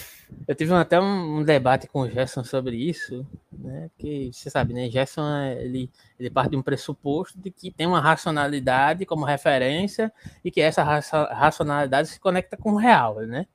eu 0.46 0.54
tive 0.54 0.72
até 0.74 1.00
um, 1.00 1.38
um, 1.38 1.44
debate 1.44 1.86
com 1.88 2.00
o 2.00 2.08
Gerson 2.10 2.44
sobre 2.44 2.76
isso, 2.76 3.26
né? 3.52 3.90
Que 3.98 4.30
você 4.32 4.48
sabe, 4.48 4.72
né? 4.72 4.88
Gerson 4.88 5.26
ele, 5.58 5.90
ele 6.18 6.30
parte 6.30 6.50
de 6.50 6.56
um 6.56 6.62
pressuposto 6.62 7.38
de 7.38 7.50
que 7.50 7.70
tem 7.70 7.86
uma 7.86 8.00
racionalidade 8.00 9.04
como 9.04 9.24
referência 9.24 10.12
e 10.44 10.50
que 10.50 10.60
essa 10.60 10.82
racionalidade 10.82 12.08
se 12.08 12.20
conecta 12.20 12.56
com 12.56 12.72
o 12.72 12.76
real, 12.76 13.16
né? 13.20 13.46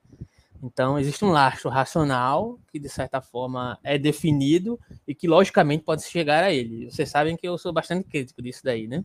Então, 0.62 0.96
existe 0.96 1.24
um 1.24 1.30
lastro 1.30 1.68
racional 1.68 2.58
que, 2.70 2.78
de 2.78 2.88
certa 2.88 3.20
forma, 3.20 3.76
é 3.82 3.98
definido 3.98 4.78
e 5.08 5.14
que, 5.14 5.26
logicamente, 5.26 5.82
pode 5.82 6.04
chegar 6.04 6.44
a 6.44 6.52
ele. 6.52 6.88
Vocês 6.88 7.10
sabem 7.10 7.36
que 7.36 7.48
eu 7.48 7.58
sou 7.58 7.72
bastante 7.72 8.08
crítico 8.08 8.40
disso 8.40 8.60
daí, 8.62 8.86
né? 8.86 9.04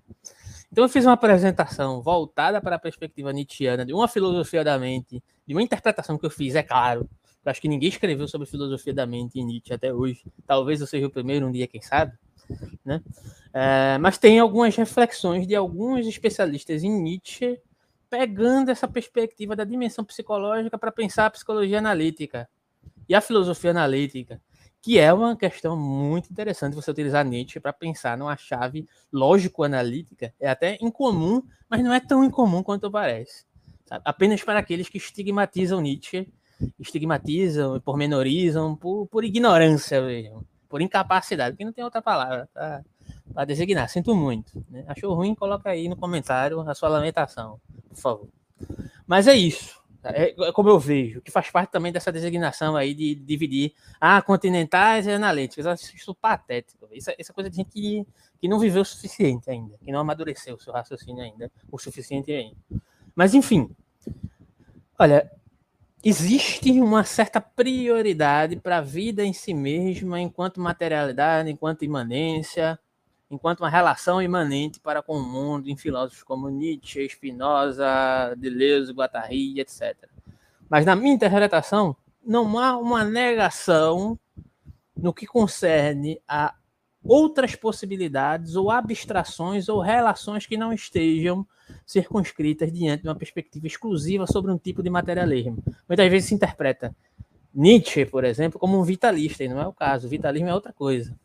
Então, 0.72 0.84
eu 0.84 0.90
fiz 0.90 1.04
uma 1.04 1.14
apresentação 1.14 2.02
voltada 2.02 2.62
para 2.62 2.76
a 2.76 2.80
perspectiva 2.80 3.34
nietzschiana, 3.34 3.84
de 3.84 3.94
uma 3.94 4.08
filosofia 4.08 4.64
da 4.64 4.78
mente, 4.78 5.24
de 5.48 5.54
uma 5.56 5.64
interpretação 5.64 6.18
que 6.18 6.26
eu 6.26 6.30
fiz, 6.30 6.54
é 6.54 6.62
claro. 6.62 7.10
Eu 7.44 7.50
acho 7.50 7.62
que 7.62 7.70
ninguém 7.70 7.90
escreveu 7.90 8.28
sobre 8.28 8.46
filosofia 8.46 8.94
da 8.94 9.08
mente 9.08 9.40
em 9.40 9.46
Nietzsche 9.46 9.74
até 9.74 9.94
hoje. 9.94 10.22
Talvez 10.46 10.82
eu 10.82 10.86
seja 10.86 11.08
o 11.08 11.10
primeiro 11.10 11.48
um 11.48 11.52
dia, 11.52 11.66
quem 11.66 11.82
sabe? 11.82 12.12
Né? 12.84 13.02
É, 13.54 13.98
mas 13.98 14.18
tem 14.18 14.38
algumas 14.38 14.76
reflexões 14.76 15.48
de 15.48 15.56
alguns 15.56 16.06
especialistas 16.06 16.84
em 16.84 16.92
Nietzsche 16.92 17.60
pegando 18.10 18.70
essa 18.70 18.88
perspectiva 18.88 19.56
da 19.56 19.64
dimensão 19.64 20.04
psicológica 20.04 20.78
para 20.78 20.92
pensar 20.92 21.26
a 21.26 21.30
psicologia 21.30 21.80
analítica 21.80 22.50
e 23.08 23.16
a 23.16 23.22
filosofia 23.22 23.72
analítica, 23.72 24.42
que 24.82 25.00
é 25.00 25.12
uma 25.12 25.36
questão 25.36 25.78
muito 25.78 26.32
interessante 26.32 26.76
você 26.76 26.92
utilizar 26.92 27.26
Nietzsche 27.26 27.60
para 27.60 27.74
pensar 27.74 28.18
numa 28.18 28.38
chave 28.38 28.88
lógico-analítica. 29.12 30.34
É 30.40 30.50
até 30.50 30.78
incomum, 30.82 31.42
mas 31.70 31.84
não 31.84 31.94
é 31.94 32.00
tão 32.00 32.24
incomum 32.24 32.64
quanto 32.64 32.90
parece. 32.90 33.46
Sabe? 33.86 34.02
Apenas 34.06 34.44
para 34.44 34.60
aqueles 34.60 34.90
que 34.90 34.98
estigmatizam 34.98 35.82
Nietzsche, 35.82 36.28
estigmatizam, 36.80 37.80
pormenorizam 37.82 38.76
por, 38.76 39.08
por 39.08 39.24
ignorância 39.24 40.02
mesmo, 40.02 40.46
por 40.70 40.82
incapacidade, 40.82 41.52
porque 41.52 41.66
não 41.66 41.74
tem 41.74 41.84
outra 41.84 42.02
palavra 42.02 42.50
para 43.34 43.46
designar. 43.46 43.90
Sinto 43.90 44.16
muito. 44.16 44.66
Né? 44.70 44.84
Achou 44.88 45.14
ruim? 45.14 45.36
Coloca 45.36 45.70
aí 45.70 45.88
no 45.88 45.96
comentário 45.96 46.60
a 46.62 46.74
sua 46.74 46.90
lamentação, 46.90 47.60
por 47.90 47.98
favor. 47.98 48.30
Mas 49.06 49.28
é 49.28 49.36
isso. 49.36 49.78
É, 50.04 50.30
é 50.30 50.52
como 50.52 50.70
eu 50.70 50.80
vejo, 50.80 51.22
que 51.22 51.32
faz 51.32 51.50
parte 51.50 51.72
também 51.72 51.92
dessa 51.92 52.12
designação 52.12 52.76
aí 52.76 52.94
de 52.94 53.16
dividir 53.16 53.74
ah, 54.00 54.22
continentais 54.22 55.06
e 55.06 55.12
analíticas. 55.12 55.66
Eu 55.66 55.72
acho 55.72 55.96
isso 55.96 56.16
patético. 56.16 56.88
Isso, 56.92 57.12
essa 57.18 57.34
coisa 57.34 57.50
de 57.50 57.58
gente 57.58 57.70
que, 57.70 58.06
que 58.40 58.48
não 58.48 58.60
viveu 58.60 58.82
o 58.82 58.86
suficiente 58.86 59.50
ainda, 59.50 59.78
que 59.84 59.92
não 59.92 60.00
amadureceu 60.00 60.56
o 60.56 60.60
seu 60.60 60.72
raciocínio 60.72 61.24
ainda, 61.24 61.52
o 61.72 61.78
suficiente 61.78 62.32
ainda. 62.32 62.58
Mas, 63.16 63.34
enfim, 63.34 63.70
olha, 64.98 65.30
existe 66.04 66.72
uma 66.80 67.04
certa 67.04 67.42
prioridade 67.42 68.56
para 68.58 68.78
a 68.78 68.82
vida 68.82 69.26
em 69.26 69.34
si 69.34 69.54
mesma, 69.54 70.20
enquanto 70.22 70.62
materialidade, 70.62 71.50
enquanto 71.50 71.84
imanência, 71.84 72.80
enquanto 73.30 73.60
uma 73.60 73.70
relação 73.70 74.22
imanente 74.22 74.80
para 74.80 75.02
com 75.02 75.18
o 75.18 75.24
mundo 75.24 75.70
em 75.70 75.76
filósofos 75.76 76.24
como 76.24 76.50
Nietzsche, 76.50 77.08
Spinoza, 77.10 78.36
Deleuze, 78.38 78.94
Guattari, 78.94 79.60
etc. 79.60 79.96
Mas 80.70 80.86
na 80.86 80.96
minha 80.96 81.14
interpretação, 81.14 81.96
não 82.26 82.58
há 82.60 82.78
uma 82.78 83.04
negação 83.04 84.20
no 84.96 85.14
que 85.14 85.26
concerne 85.26 86.22
a 86.28 86.54
outras 87.04 87.56
possibilidades 87.56 88.56
ou 88.56 88.70
abstrações 88.70 89.70
ou 89.70 89.80
relações 89.80 90.46
que 90.46 90.58
não 90.58 90.74
estejam 90.74 91.48
circunscritas 91.86 92.72
diante 92.72 93.04
de 93.04 93.10
uma 93.10 93.16
perspectiva 93.16 93.68
exclusiva 93.68 94.26
sobre 94.28 94.52
um 94.52 94.58
tipo 94.58 94.84
de 94.84 94.90
materialismo. 94.90 95.64
Muitas 95.88 96.10
vezes 96.10 96.30
se 96.30 96.36
interpreta 96.36 96.96
Nietzsche, 97.54 98.06
por 98.06 98.24
exemplo, 98.24 98.60
como 98.60 98.80
um 98.80 98.84
vitalista, 98.84 99.44
e 99.44 99.48
não 99.48 99.60
é 99.60 99.68
o 99.68 99.74
caso. 99.74 100.06
O 100.06 100.10
vitalismo 100.10 100.50
é 100.50 100.54
outra 100.54 100.74
coisa. 100.74 101.18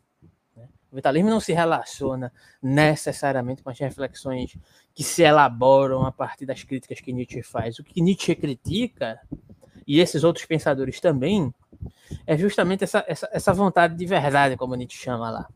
O 0.93 0.95
vitalismo 0.95 1.31
não 1.31 1.39
se 1.39 1.51
relaciona 1.53 2.31
necessariamente 2.61 3.63
com 3.63 3.71
as 3.71 3.79
reflexões 3.79 4.55
que 4.93 5.03
se 5.03 5.23
elaboram 5.23 6.05
a 6.05 6.11
partir 6.11 6.45
das 6.45 6.63
críticas 6.63 7.01
que 7.01 7.11
Nietzsche 7.11 7.41
faz. 7.41 7.79
O 7.79 7.83
que 7.83 7.99
Nietzsche 7.99 8.35
critica, 8.35 9.19
e 9.87 9.99
esses 9.99 10.23
outros 10.23 10.45
pensadores 10.45 10.99
também, 10.99 11.51
é 12.27 12.37
justamente 12.37 12.83
essa, 12.83 13.03
essa, 13.07 13.27
essa 13.33 13.51
vontade 13.53 13.95
de 13.95 14.05
verdade, 14.05 14.55
como 14.55 14.75
Nietzsche 14.75 14.99
chama 14.99 15.31
lá, 15.31 15.49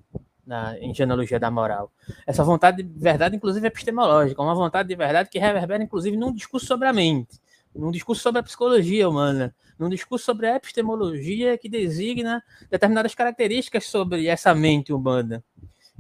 na, 0.44 0.76
em 0.80 0.92
Genealogia 0.92 1.40
da 1.40 1.52
Moral. 1.52 1.92
Essa 2.26 2.44
vontade 2.44 2.82
de 2.82 3.00
verdade, 3.00 3.36
inclusive 3.36 3.68
epistemológica, 3.68 4.42
uma 4.42 4.56
vontade 4.56 4.90
de 4.90 4.96
verdade 4.96 5.30
que 5.30 5.38
reverbera, 5.38 5.84
inclusive, 5.84 6.18
num 6.18 6.34
discurso 6.34 6.66
sobre 6.66 6.88
a 6.88 6.94
mente, 6.94 7.40
num 7.78 7.92
discurso 7.92 8.22
sobre 8.22 8.40
a 8.40 8.44
psicologia 8.44 9.08
humana, 9.08 9.56
num 9.78 9.90
discurso 9.90 10.26
sobre 10.26 10.48
a 10.48 10.56
epistemologia 10.56 11.58
que 11.58 11.70
designa 11.70 12.44
determinadas 12.70 13.14
características 13.14 13.86
sobre 13.86 14.28
essa 14.28 14.54
mente 14.56 14.92
humana. 14.92 15.44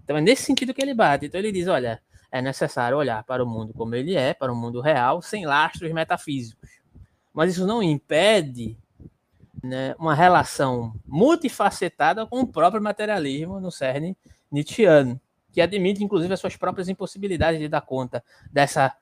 Então 0.03 0.17
é 0.17 0.21
nesse 0.21 0.43
sentido 0.43 0.73
que 0.73 0.81
ele 0.81 0.93
bate. 0.93 1.27
Então 1.27 1.39
ele 1.39 1.51
diz, 1.51 1.67
olha, 1.67 2.01
é 2.31 2.41
necessário 2.41 2.97
olhar 2.97 3.23
para 3.23 3.43
o 3.43 3.47
mundo 3.47 3.73
como 3.73 3.95
ele 3.95 4.15
é, 4.15 4.33
para 4.33 4.51
o 4.51 4.55
mundo 4.55 4.81
real, 4.81 5.21
sem 5.21 5.45
lastros 5.45 5.91
metafísicos. 5.91 6.69
Mas 7.33 7.51
isso 7.51 7.67
não 7.67 7.83
impede 7.83 8.77
né, 9.63 9.95
uma 9.99 10.15
relação 10.15 10.93
multifacetada 11.05 12.25
com 12.25 12.41
o 12.41 12.47
próprio 12.47 12.81
materialismo 12.81 13.59
no 13.59 13.71
cerne 13.71 14.17
nietzscheano, 14.51 15.19
que 15.51 15.61
admite, 15.61 16.03
inclusive, 16.03 16.33
as 16.33 16.39
suas 16.39 16.55
próprias 16.55 16.89
impossibilidades 16.89 17.59
de 17.59 17.67
dar 17.67 17.81
conta 17.81 18.23
dessa 18.51 18.95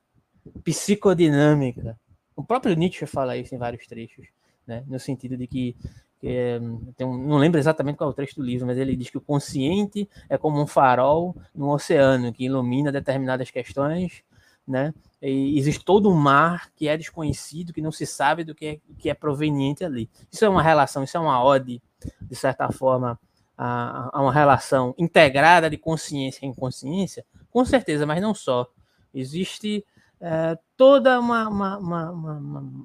psicodinâmica. 0.63 1.97
O 2.35 2.43
próprio 2.43 2.75
Nietzsche 2.75 3.05
fala 3.05 3.37
isso 3.37 3.55
em 3.55 3.57
vários 3.57 3.87
trechos 3.87 4.27
né? 4.65 4.83
no 4.87 4.99
sentido 4.99 5.37
de 5.37 5.47
que, 5.47 5.75
é, 6.23 6.59
um, 7.01 7.17
não 7.17 7.37
lembro 7.37 7.59
exatamente 7.59 7.97
qual 7.97 8.09
é 8.09 8.13
o 8.13 8.15
trecho 8.15 8.35
do 8.35 8.43
livro, 8.43 8.65
mas 8.65 8.77
ele 8.77 8.95
diz 8.95 9.09
que 9.09 9.17
o 9.17 9.21
consciente 9.21 10.09
é 10.29 10.37
como 10.37 10.61
um 10.61 10.67
farol 10.67 11.35
no 11.53 11.71
oceano 11.71 12.33
que 12.33 12.45
ilumina 12.45 12.91
determinadas 12.91 13.51
questões, 13.51 14.23
né? 14.67 14.93
E 15.21 15.57
existe 15.57 15.83
todo 15.83 16.09
um 16.09 16.15
mar 16.15 16.71
que 16.75 16.87
é 16.87 16.97
desconhecido, 16.97 17.73
que 17.73 17.81
não 17.81 17.91
se 17.91 18.05
sabe 18.05 18.43
do 18.43 18.55
que 18.55 18.65
é, 18.65 18.79
que 18.97 19.09
é 19.09 19.13
proveniente 19.13 19.83
ali. 19.83 20.09
Isso 20.31 20.43
é 20.43 20.49
uma 20.49 20.61
relação, 20.61 21.03
isso 21.03 21.17
é 21.17 21.19
uma 21.19 21.43
ode, 21.43 21.81
de 22.21 22.35
certa 22.35 22.71
forma, 22.71 23.19
a, 23.57 24.09
a 24.11 24.21
uma 24.21 24.33
relação 24.33 24.93
integrada 24.97 25.69
de 25.69 25.77
consciência 25.77 26.45
e 26.45 26.49
inconsciência, 26.49 27.25
com 27.51 27.63
certeza, 27.63 28.05
mas 28.05 28.21
não 28.21 28.33
só. 28.33 28.67
Existe 29.13 29.85
é, 30.27 30.57
toda 30.75 31.19
uma, 31.19 31.47
uma, 31.47 31.77
uma, 31.77 32.09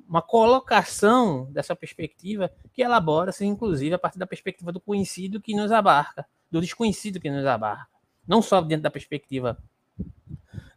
uma, 0.07 0.21
colocação 0.21 1.51
dessa 1.51 1.75
perspectiva 1.75 2.53
que 2.71 2.83
elabora-se, 2.83 3.47
inclusive, 3.47 3.95
a 3.95 3.99
partir 3.99 4.19
da 4.19 4.27
perspectiva 4.27 4.71
do 4.71 4.79
conhecido 4.79 5.41
que 5.41 5.57
nos 5.57 5.73
abarca, 5.73 6.27
do 6.51 6.61
desconhecido 6.61 7.19
que 7.19 7.31
nos 7.31 7.47
abarca. 7.47 7.89
Não 8.29 8.43
só 8.43 8.61
dentro 8.61 8.83
da 8.83 8.91
perspectiva, 8.91 9.57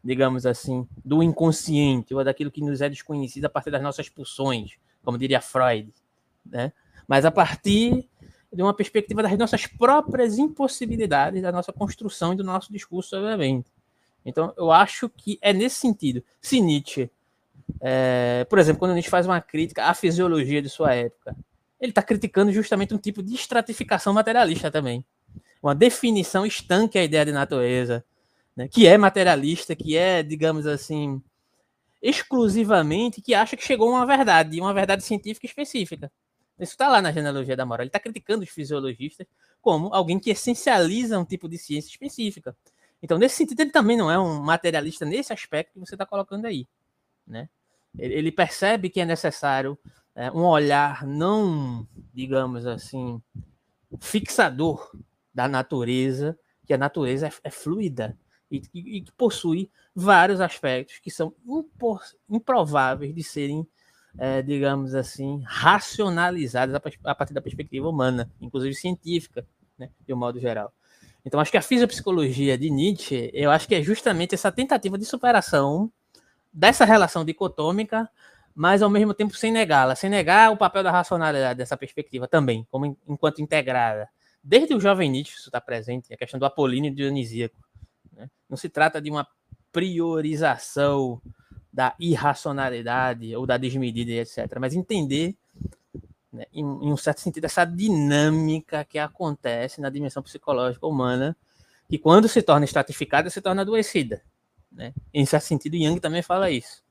digamos 0.02 0.46
assim, 0.46 0.88
do 1.04 1.22
inconsciente 1.22 2.14
ou 2.14 2.24
daquilo 2.24 2.50
que 2.50 2.62
nos 2.62 2.80
é 2.80 2.88
desconhecido 2.88 3.44
a 3.44 3.50
partir 3.50 3.70
das 3.70 3.82
nossas 3.82 4.08
pulsões, 4.08 4.78
como 5.02 5.18
diria 5.18 5.42
Freud, 5.42 5.92
né? 6.46 6.72
mas 7.06 7.26
a 7.26 7.30
partir 7.30 8.08
de 8.50 8.62
uma 8.62 8.72
perspectiva 8.72 9.22
das 9.22 9.36
nossas 9.36 9.66
próprias 9.66 10.38
impossibilidades, 10.38 11.42
da 11.42 11.52
nossa 11.52 11.74
construção 11.74 12.32
e 12.32 12.36
do 12.36 12.44
nosso 12.44 12.72
discurso, 12.72 13.16
obviamente. 13.16 13.70
Então, 14.24 14.52
eu 14.56 14.70
acho 14.70 15.08
que 15.08 15.38
é 15.42 15.52
nesse 15.52 15.76
sentido. 15.76 16.22
Se 16.40 16.60
Nietzsche, 16.60 17.10
é, 17.80 18.46
por 18.48 18.58
exemplo, 18.58 18.78
quando 18.78 18.92
Nietzsche 18.92 19.10
faz 19.10 19.26
uma 19.26 19.40
crítica 19.40 19.84
à 19.84 19.94
fisiologia 19.94 20.62
de 20.62 20.68
sua 20.68 20.94
época, 20.94 21.36
ele 21.80 21.90
está 21.90 22.02
criticando 22.02 22.50
justamente 22.52 22.94
um 22.94 22.98
tipo 22.98 23.22
de 23.22 23.34
estratificação 23.34 24.12
materialista 24.12 24.70
também. 24.70 25.04
Uma 25.62 25.74
definição 25.74 26.46
estanque 26.46 26.98
à 26.98 27.04
ideia 27.04 27.24
de 27.24 27.32
natureza, 27.32 28.04
né, 28.56 28.68
que 28.68 28.86
é 28.86 28.96
materialista, 28.96 29.74
que 29.74 29.96
é, 29.96 30.22
digamos 30.22 30.66
assim, 30.66 31.20
exclusivamente, 32.00 33.20
que 33.20 33.34
acha 33.34 33.56
que 33.56 33.64
chegou 33.64 33.88
a 33.88 33.98
uma 33.98 34.06
verdade, 34.06 34.60
uma 34.60 34.74
verdade 34.74 35.02
científica 35.02 35.46
específica. 35.46 36.10
Isso 36.58 36.72
está 36.72 36.88
lá 36.88 37.02
na 37.02 37.10
genealogia 37.10 37.56
da 37.56 37.66
moral. 37.66 37.82
Ele 37.82 37.88
está 37.88 37.98
criticando 37.98 38.44
os 38.44 38.50
fisiologistas 38.50 39.26
como 39.60 39.92
alguém 39.92 40.20
que 40.20 40.30
essencializa 40.30 41.18
um 41.18 41.24
tipo 41.24 41.48
de 41.48 41.58
ciência 41.58 41.88
específica. 41.88 42.56
Então, 43.04 43.18
nesse 43.18 43.36
sentido, 43.36 43.60
ele 43.60 43.70
também 43.70 43.98
não 43.98 44.10
é 44.10 44.18
um 44.18 44.40
materialista 44.40 45.04
nesse 45.04 45.30
aspecto 45.30 45.74
que 45.74 45.78
você 45.78 45.94
está 45.94 46.06
colocando 46.06 46.46
aí. 46.46 46.66
Né? 47.26 47.50
Ele 47.98 48.32
percebe 48.32 48.88
que 48.88 48.98
é 48.98 49.04
necessário 49.04 49.78
é, 50.14 50.30
um 50.30 50.42
olhar 50.42 51.06
não, 51.06 51.86
digamos 52.14 52.66
assim, 52.66 53.20
fixador 54.00 54.90
da 55.34 55.46
natureza, 55.46 56.38
que 56.66 56.72
a 56.72 56.78
natureza 56.78 57.26
é, 57.26 57.32
é 57.44 57.50
fluida 57.50 58.16
e, 58.50 58.62
e, 58.72 59.02
que 59.02 59.12
possui 59.12 59.70
vários 59.94 60.40
aspectos 60.40 60.98
que 60.98 61.10
são 61.10 61.34
improváveis 62.26 63.14
de 63.14 63.22
serem, 63.22 63.68
é, 64.16 64.40
digamos 64.40 64.94
assim, 64.94 65.42
racionalizados 65.44 66.74
a, 66.74 67.14
partir 67.14 67.34
da 67.34 67.42
perspectiva 67.42 67.86
humana, 67.86 68.32
inclusive 68.40 68.74
científica, 68.74 69.46
né, 69.76 69.90
de 70.06 70.14
um 70.14 70.16
modo 70.16 70.40
geral. 70.40 70.72
Então, 71.24 71.40
acho 71.40 71.50
que 71.50 71.56
a 71.56 71.62
fisiopsicologia 71.62 72.58
de 72.58 72.70
Nietzsche, 72.70 73.30
eu 73.32 73.50
acho 73.50 73.66
que 73.66 73.74
é 73.74 73.82
justamente 73.82 74.34
essa 74.34 74.52
tentativa 74.52 74.98
de 74.98 75.04
superação 75.04 75.90
dessa 76.52 76.84
relação 76.84 77.24
dicotômica, 77.24 78.08
mas 78.54 78.82
ao 78.82 78.90
mesmo 78.90 79.14
tempo 79.14 79.34
sem 79.34 79.50
negá-la, 79.50 79.96
sem 79.96 80.10
negar 80.10 80.52
o 80.52 80.56
papel 80.56 80.82
da 80.82 80.92
racionalidade 80.92 81.58
dessa 81.58 81.76
perspectiva 81.76 82.28
também, 82.28 82.66
como 82.70 82.96
enquanto 83.08 83.40
integrada. 83.40 84.08
Desde 84.42 84.74
o 84.74 84.80
jovem 84.80 85.10
Nietzsche 85.10 85.36
isso 85.36 85.48
está 85.48 85.60
presente, 85.60 86.12
a 86.12 86.16
questão 86.16 86.38
do 86.38 86.46
apolíneo 86.46 86.94
dionisíaco. 86.94 87.56
Né? 88.12 88.28
Não 88.48 88.56
se 88.56 88.68
trata 88.68 89.00
de 89.00 89.10
uma 89.10 89.26
priorização 89.72 91.20
da 91.72 91.94
irracionalidade 91.98 93.34
ou 93.34 93.46
da 93.46 93.56
desmedida, 93.56 94.12
etc., 94.12 94.58
mas 94.60 94.74
entender 94.74 95.36
né, 96.34 96.46
em, 96.52 96.62
em, 96.62 96.92
um 96.92 96.96
certo 96.96 97.20
sentido, 97.20 97.44
essa 97.44 97.64
dinâmica 97.64 98.84
que 98.84 98.98
acontece 98.98 99.80
na 99.80 99.88
dimensão 99.88 100.22
psicológica 100.22 100.86
humana, 100.86 101.36
que 101.88 101.96
quando 101.96 102.28
se 102.28 102.42
torna 102.42 102.64
estratificada, 102.64 103.30
se 103.30 103.40
torna 103.40 103.62
adoecida. 103.62 104.20
Né? 104.70 104.92
Em 105.12 105.24
certo 105.24 105.44
sentido, 105.44 105.76
Young 105.76 106.00
também 106.00 106.22
fala 106.22 106.50
isso. 106.50 106.82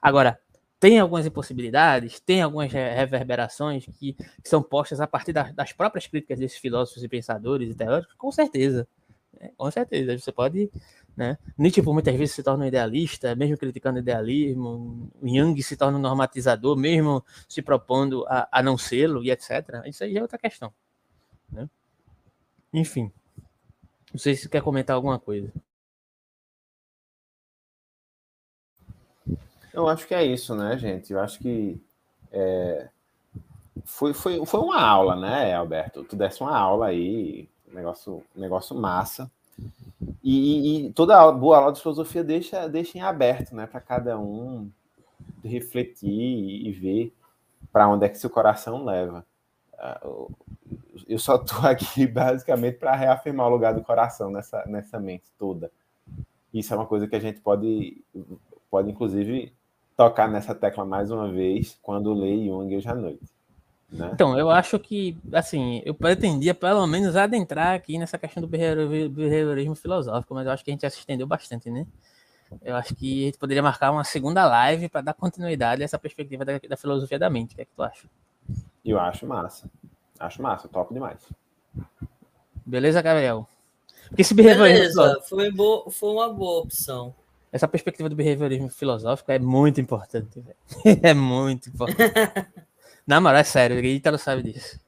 Agora, 0.00 0.38
tem 0.80 0.98
algumas 0.98 1.26
impossibilidades, 1.26 2.18
tem 2.18 2.42
algumas 2.42 2.72
reverberações 2.72 3.84
que, 3.84 4.14
que 4.14 4.48
são 4.48 4.62
postas 4.62 5.00
a 5.00 5.06
partir 5.06 5.32
das, 5.32 5.54
das, 5.54 5.72
próprias 5.72 6.06
críticas 6.06 6.38
desses 6.38 6.58
filósofos 6.58 7.04
e 7.04 7.08
pensadores 7.08 7.70
e 7.70 7.74
teóricos, 7.74 8.14
com 8.14 8.32
certeza. 8.32 8.88
Né? 9.38 9.50
Com 9.56 9.70
certeza. 9.70 10.18
Você 10.18 10.32
pode 10.32 10.70
Né? 11.16 11.36
Nietzsche, 11.58 11.82
por 11.82 11.92
muitas 11.92 12.14
vezes, 12.16 12.34
se 12.34 12.42
torna 12.42 12.64
um 12.64 12.68
idealista, 12.68 13.34
mesmo 13.34 13.56
criticando 13.58 13.96
o 13.96 14.00
idealismo. 14.00 15.10
Jung 15.22 15.60
se 15.62 15.76
torna 15.76 15.98
um 15.98 16.00
normatizador, 16.00 16.76
mesmo 16.76 17.24
se 17.48 17.60
propondo 17.60 18.24
a, 18.28 18.48
a 18.50 18.62
não 18.62 18.78
sê-lo, 18.78 19.22
e 19.22 19.30
etc. 19.30 19.82
Isso 19.86 20.04
aí 20.04 20.12
já 20.14 20.20
é 20.20 20.22
outra 20.22 20.38
questão. 20.38 20.72
Né? 21.50 21.68
Enfim. 22.72 23.12
Não 24.12 24.18
sei 24.18 24.34
se 24.34 24.48
quer 24.48 24.62
comentar 24.62 24.96
alguma 24.96 25.18
coisa. 25.18 25.52
Eu 29.72 29.88
acho 29.88 30.06
que 30.06 30.14
é 30.14 30.24
isso, 30.24 30.54
né, 30.54 30.76
gente? 30.76 31.12
Eu 31.12 31.20
acho 31.20 31.38
que 31.38 31.80
é, 32.30 32.88
foi, 33.84 34.12
foi, 34.12 34.44
foi 34.44 34.60
uma 34.60 34.80
aula, 34.80 35.16
né, 35.16 35.54
Alberto? 35.54 36.04
Tu 36.04 36.16
desse 36.16 36.42
uma 36.42 36.56
aula 36.56 36.86
aí, 36.86 37.48
negócio, 37.68 38.22
negócio 38.34 38.76
massa. 38.76 39.30
E, 40.22 40.86
e, 40.86 40.92
toda 40.92 41.16
aula, 41.16 41.32
boa 41.32 41.58
aula 41.58 41.72
de 41.72 41.80
filosofia 41.80 42.24
deixa, 42.24 42.68
deixa 42.68 42.98
em 42.98 43.00
aberto, 43.00 43.54
né, 43.54 43.66
para 43.66 43.80
cada 43.80 44.18
um 44.18 44.70
refletir 45.44 46.08
e, 46.08 46.68
e 46.68 46.72
ver 46.72 47.14
para 47.72 47.88
onde 47.88 48.04
é 48.04 48.08
que 48.08 48.18
seu 48.18 48.30
coração 48.30 48.84
leva. 48.84 49.24
Ah, 49.78 50.00
eu 51.08 51.18
só 51.18 51.36
estou 51.36 51.60
aqui 51.66 52.06
basicamente 52.06 52.78
para 52.78 52.94
reafirmar 52.94 53.46
o 53.46 53.50
lugar 53.50 53.74
do 53.74 53.82
coração 53.82 54.30
nessa, 54.30 54.64
nessa 54.66 54.98
mente 55.00 55.24
toda. 55.38 55.70
Isso 56.52 56.72
é 56.72 56.76
uma 56.76 56.86
coisa 56.86 57.08
que 57.08 57.16
a 57.16 57.20
gente 57.20 57.40
pode, 57.40 58.02
pode 58.70 58.90
inclusive, 58.90 59.52
tocar 59.96 60.28
nessa 60.28 60.54
tecla 60.54 60.84
mais 60.84 61.10
uma 61.10 61.30
vez 61.30 61.78
quando 61.82 62.12
lê 62.12 62.46
Jung 62.46 62.76
hoje 62.76 62.88
à 62.88 62.94
noite. 62.94 63.24
Né? 63.92 64.10
Então, 64.14 64.38
eu 64.38 64.50
acho 64.50 64.78
que, 64.78 65.18
assim, 65.32 65.82
eu 65.84 65.94
pretendia 65.94 66.54
pelo 66.54 66.86
menos 66.86 67.14
adentrar 67.14 67.74
aqui 67.74 67.98
nessa 67.98 68.16
questão 68.16 68.40
do 68.40 68.48
behaviorismo 68.48 69.74
filosófico, 69.74 70.34
mas 70.34 70.46
eu 70.46 70.52
acho 70.52 70.64
que 70.64 70.70
a 70.70 70.72
gente 70.72 70.80
já 70.80 70.90
se 70.90 70.98
estendeu 70.98 71.26
bastante, 71.26 71.70
né? 71.70 71.86
Eu 72.62 72.74
acho 72.74 72.94
que 72.94 73.22
a 73.22 73.26
gente 73.26 73.38
poderia 73.38 73.62
marcar 73.62 73.90
uma 73.90 74.04
segunda 74.04 74.46
live 74.46 74.88
para 74.88 75.02
dar 75.02 75.14
continuidade 75.14 75.82
a 75.82 75.84
essa 75.84 75.98
perspectiva 75.98 76.44
da, 76.44 76.58
da, 76.58 76.76
filosofia 76.76 77.18
da 77.18 77.30
mente. 77.30 77.52
O 77.52 77.56
que 77.56 77.62
é 77.62 77.64
que 77.64 77.70
tu 77.74 77.82
acha? 77.82 78.08
Eu 78.84 78.98
acho 78.98 79.26
massa. 79.26 79.70
Acho 80.18 80.42
massa, 80.42 80.68
top 80.68 80.92
demais. 80.92 81.18
Beleza, 82.64 83.00
Gabriel? 83.02 83.46
Porque 84.08 84.22
esse 84.22 84.34
behaviorismo. 84.34 85.02
Beleza, 85.02 85.20
foi, 85.28 85.50
bo... 85.50 85.90
foi 85.90 86.10
uma 86.10 86.32
boa 86.32 86.62
opção. 86.62 87.14
Essa 87.50 87.68
perspectiva 87.68 88.08
do 88.08 88.16
behaviorismo 88.16 88.70
filosófico 88.70 89.32
é 89.32 89.38
muito 89.38 89.80
importante, 89.80 90.42
É 91.02 91.12
muito 91.12 91.68
importante. 91.68 92.14
Na 93.06 93.20
moral, 93.20 93.40
é 93.40 93.44
sério, 93.44 93.76
o 93.76 93.84
Ítalo 93.84 94.18
sabe 94.18 94.44
disso. 94.44 94.78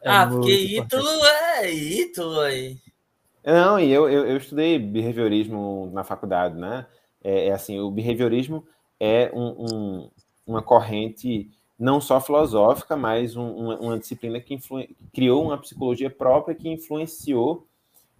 É 0.00 0.10
ah, 0.10 0.26
porque 0.26 0.52
Ítalo 0.52 1.08
é 1.26 1.72
Ítalo 1.72 2.40
aí. 2.40 2.76
Não, 3.44 3.80
e 3.80 3.90
eu, 3.90 4.08
eu, 4.08 4.26
eu, 4.26 4.36
estudei 4.36 4.78
behaviorismo 4.78 5.90
na 5.92 6.04
faculdade, 6.04 6.56
né? 6.56 6.86
É, 7.22 7.48
é 7.48 7.52
assim, 7.52 7.80
o 7.80 7.90
behaviorismo 7.90 8.64
é 9.00 9.30
um, 9.34 9.64
um, 9.64 10.10
uma 10.46 10.62
corrente 10.62 11.50
não 11.78 12.00
só 12.00 12.20
filosófica, 12.20 12.96
mas 12.96 13.36
um, 13.36 13.50
uma, 13.50 13.78
uma, 13.78 13.98
disciplina 13.98 14.40
que 14.40 14.58
criou 15.12 15.44
uma 15.44 15.58
psicologia 15.58 16.10
própria 16.10 16.54
que 16.54 16.68
influenciou 16.68 17.66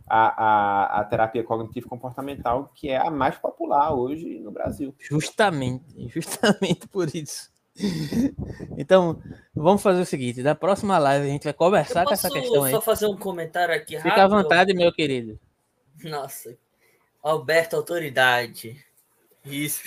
a, 0.08 0.44
a, 0.44 1.00
a 1.00 1.04
terapia 1.04 1.42
cognitivo-comportamental, 1.42 2.70
que 2.74 2.88
é 2.88 2.96
a 2.96 3.10
mais 3.10 3.36
popular 3.36 3.92
hoje 3.92 4.38
no 4.38 4.50
Brasil. 4.50 4.94
Justamente, 4.98 5.84
justamente 6.08 6.86
por 6.88 7.14
isso. 7.14 7.50
Então, 8.76 9.20
vamos 9.54 9.82
fazer 9.82 10.00
o 10.00 10.06
seguinte: 10.06 10.42
da 10.42 10.54
próxima 10.54 10.98
live 10.98 11.26
a 11.26 11.30
gente 11.30 11.44
vai 11.44 11.52
conversar 11.52 12.04
com 12.04 12.12
essa 12.12 12.30
questão 12.30 12.62
aí. 12.62 12.72
só 12.72 12.80
fazer 12.80 13.06
um 13.06 13.16
comentário 13.16 13.74
aqui 13.74 13.96
rápido? 13.96 14.10
Fica 14.10 14.24
à 14.24 14.28
vontade, 14.28 14.72
meu 14.72 14.92
querido. 14.92 15.38
Nossa, 16.04 16.56
Alberto 17.22 17.74
Autoridade. 17.74 18.76
Isso. 19.44 19.82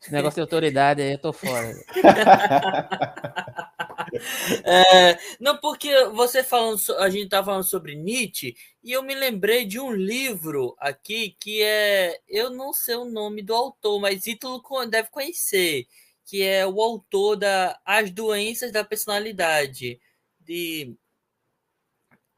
Esse 0.00 0.12
negócio 0.12 0.36
de 0.36 0.42
autoridade 0.42 1.02
aí 1.02 1.12
eu 1.12 1.18
tô 1.18 1.32
fora. 1.32 1.74
é, 4.64 5.18
não, 5.40 5.58
porque 5.58 6.04
você 6.10 6.44
falando, 6.44 6.80
a 6.98 7.10
gente 7.10 7.28
tá 7.28 7.42
falando 7.42 7.64
sobre 7.64 7.96
Nietzsche 7.96 8.54
e 8.82 8.92
eu 8.92 9.02
me 9.02 9.14
lembrei 9.14 9.66
de 9.66 9.80
um 9.80 9.92
livro 9.92 10.76
aqui 10.78 11.36
que 11.40 11.62
é, 11.62 12.20
eu 12.28 12.48
não 12.48 12.72
sei 12.72 12.94
o 12.94 13.04
nome 13.04 13.42
do 13.42 13.52
autor, 13.52 14.00
mas 14.00 14.26
Ítalo 14.26 14.62
deve 14.88 15.10
conhecer, 15.10 15.86
que 16.28 16.42
é 16.42 16.66
o 16.66 16.78
autor 16.82 17.36
da 17.36 17.80
As 17.86 18.10
Doenças 18.10 18.70
da 18.70 18.84
Personalidade, 18.84 19.98
de 20.38 20.94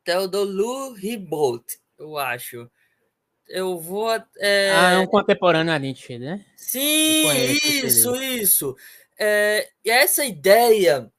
Theodore 0.05 0.95
Ribolt, 0.97 1.75
eu 1.99 2.17
acho. 2.17 2.71
Eu 3.49 3.81
vou. 3.81 4.09
É... 4.39 4.71
Ah, 4.71 4.91
é 4.93 4.99
um 4.99 5.09
contemporâneo 5.09 5.75
a 5.75 5.79
Nietzsche, 5.79 6.21
né? 6.21 6.47
Sim, 6.57 7.29
isso, 7.83 8.15
isso. 8.15 8.77
É, 9.19 9.69
essa 9.85 10.25
ideia 10.25 11.13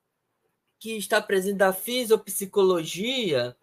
que 0.79 0.95
está 0.95 1.21
presente 1.21 1.57
da 1.57 1.73
fisiopsicologia 1.73 3.53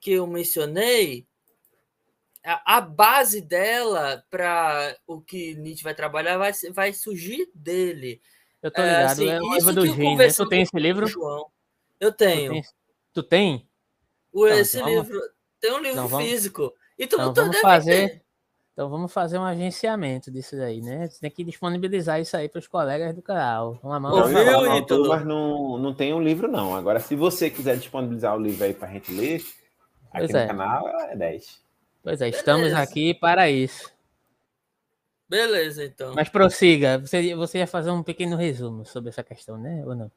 que 0.00 0.12
eu 0.12 0.26
mencionei, 0.26 1.26
a, 2.44 2.76
a 2.76 2.80
base 2.80 3.40
dela 3.40 4.24
para 4.30 4.96
o 5.06 5.20
que 5.20 5.54
Nietzsche 5.54 5.84
vai 5.84 5.94
trabalhar 5.94 6.38
vai, 6.38 6.52
vai 6.72 6.92
surgir 6.92 7.50
dele. 7.54 8.20
Eu 8.62 8.70
tô 8.70 8.80
ligado, 8.80 9.00
é, 9.00 9.04
assim, 9.04 9.28
é 9.28 9.40
o 9.40 9.54
livro 9.54 9.74
do 9.74 9.86
Gene, 9.86 10.16
né? 10.16 10.28
Tu 10.28 10.48
tem 10.48 10.62
esse 10.62 10.76
livro? 10.76 11.06
João. 11.06 11.46
Eu 11.98 12.12
tenho. 12.12 12.60
Tu, 13.12 13.22
tem? 13.22 13.68
O, 14.32 14.46
então, 14.46 14.58
esse 14.58 14.78
vamos... 14.78 14.94
livro. 14.94 15.20
Tem 15.60 15.72
um 15.72 15.78
livro 15.78 15.90
então, 15.90 16.08
vamos... 16.08 16.26
físico. 16.26 16.72
E 16.98 17.06
tu, 17.06 17.16
então, 17.16 17.32
tu 17.32 17.40
vamos 17.42 17.60
fazer. 17.60 18.08
Ter. 18.08 18.22
Então 18.72 18.88
vamos 18.88 19.12
fazer 19.12 19.36
um 19.36 19.44
agenciamento 19.44 20.30
disso 20.30 20.56
aí, 20.56 20.80
né? 20.80 21.06
Você 21.06 21.20
tem 21.20 21.30
que 21.30 21.44
disponibilizar 21.44 22.20
isso 22.20 22.36
aí 22.36 22.48
para 22.48 22.58
os 22.58 22.66
colegas 22.66 23.14
do 23.14 23.20
canal. 23.20 23.78
Uma 23.82 24.00
mão. 24.00 24.10
Não, 24.16 24.28
não, 24.28 24.82
não, 24.88 25.08
mas 25.08 25.26
não, 25.26 25.78
não 25.78 25.94
tem 25.94 26.14
um 26.14 26.22
livro, 26.22 26.48
não. 26.48 26.74
Agora, 26.74 26.98
se 26.98 27.14
você 27.14 27.50
quiser 27.50 27.76
disponibilizar 27.76 28.34
o 28.34 28.40
livro 28.40 28.64
aí 28.64 28.72
para 28.72 28.88
a 28.88 28.92
gente 28.92 29.12
ler, 29.12 29.36
aqui 30.10 30.26
pois 30.26 30.30
no 30.30 30.38
é. 30.38 30.46
canal 30.46 30.88
é 30.88 31.16
10. 31.16 31.62
Pois 32.02 32.20
é, 32.20 32.28
estamos 32.28 32.64
Beleza. 32.64 32.82
aqui 32.82 33.14
para 33.14 33.50
isso. 33.50 33.92
Beleza, 35.28 35.84
então. 35.84 36.14
Mas 36.14 36.28
prossiga, 36.28 36.98
você, 36.98 37.34
você 37.34 37.58
ia 37.58 37.66
fazer 37.66 37.90
um 37.90 38.02
pequeno 38.02 38.36
resumo 38.36 38.84
sobre 38.84 39.10
essa 39.10 39.22
questão, 39.22 39.56
né? 39.56 39.82
Ou 39.86 39.94
não? 39.94 40.10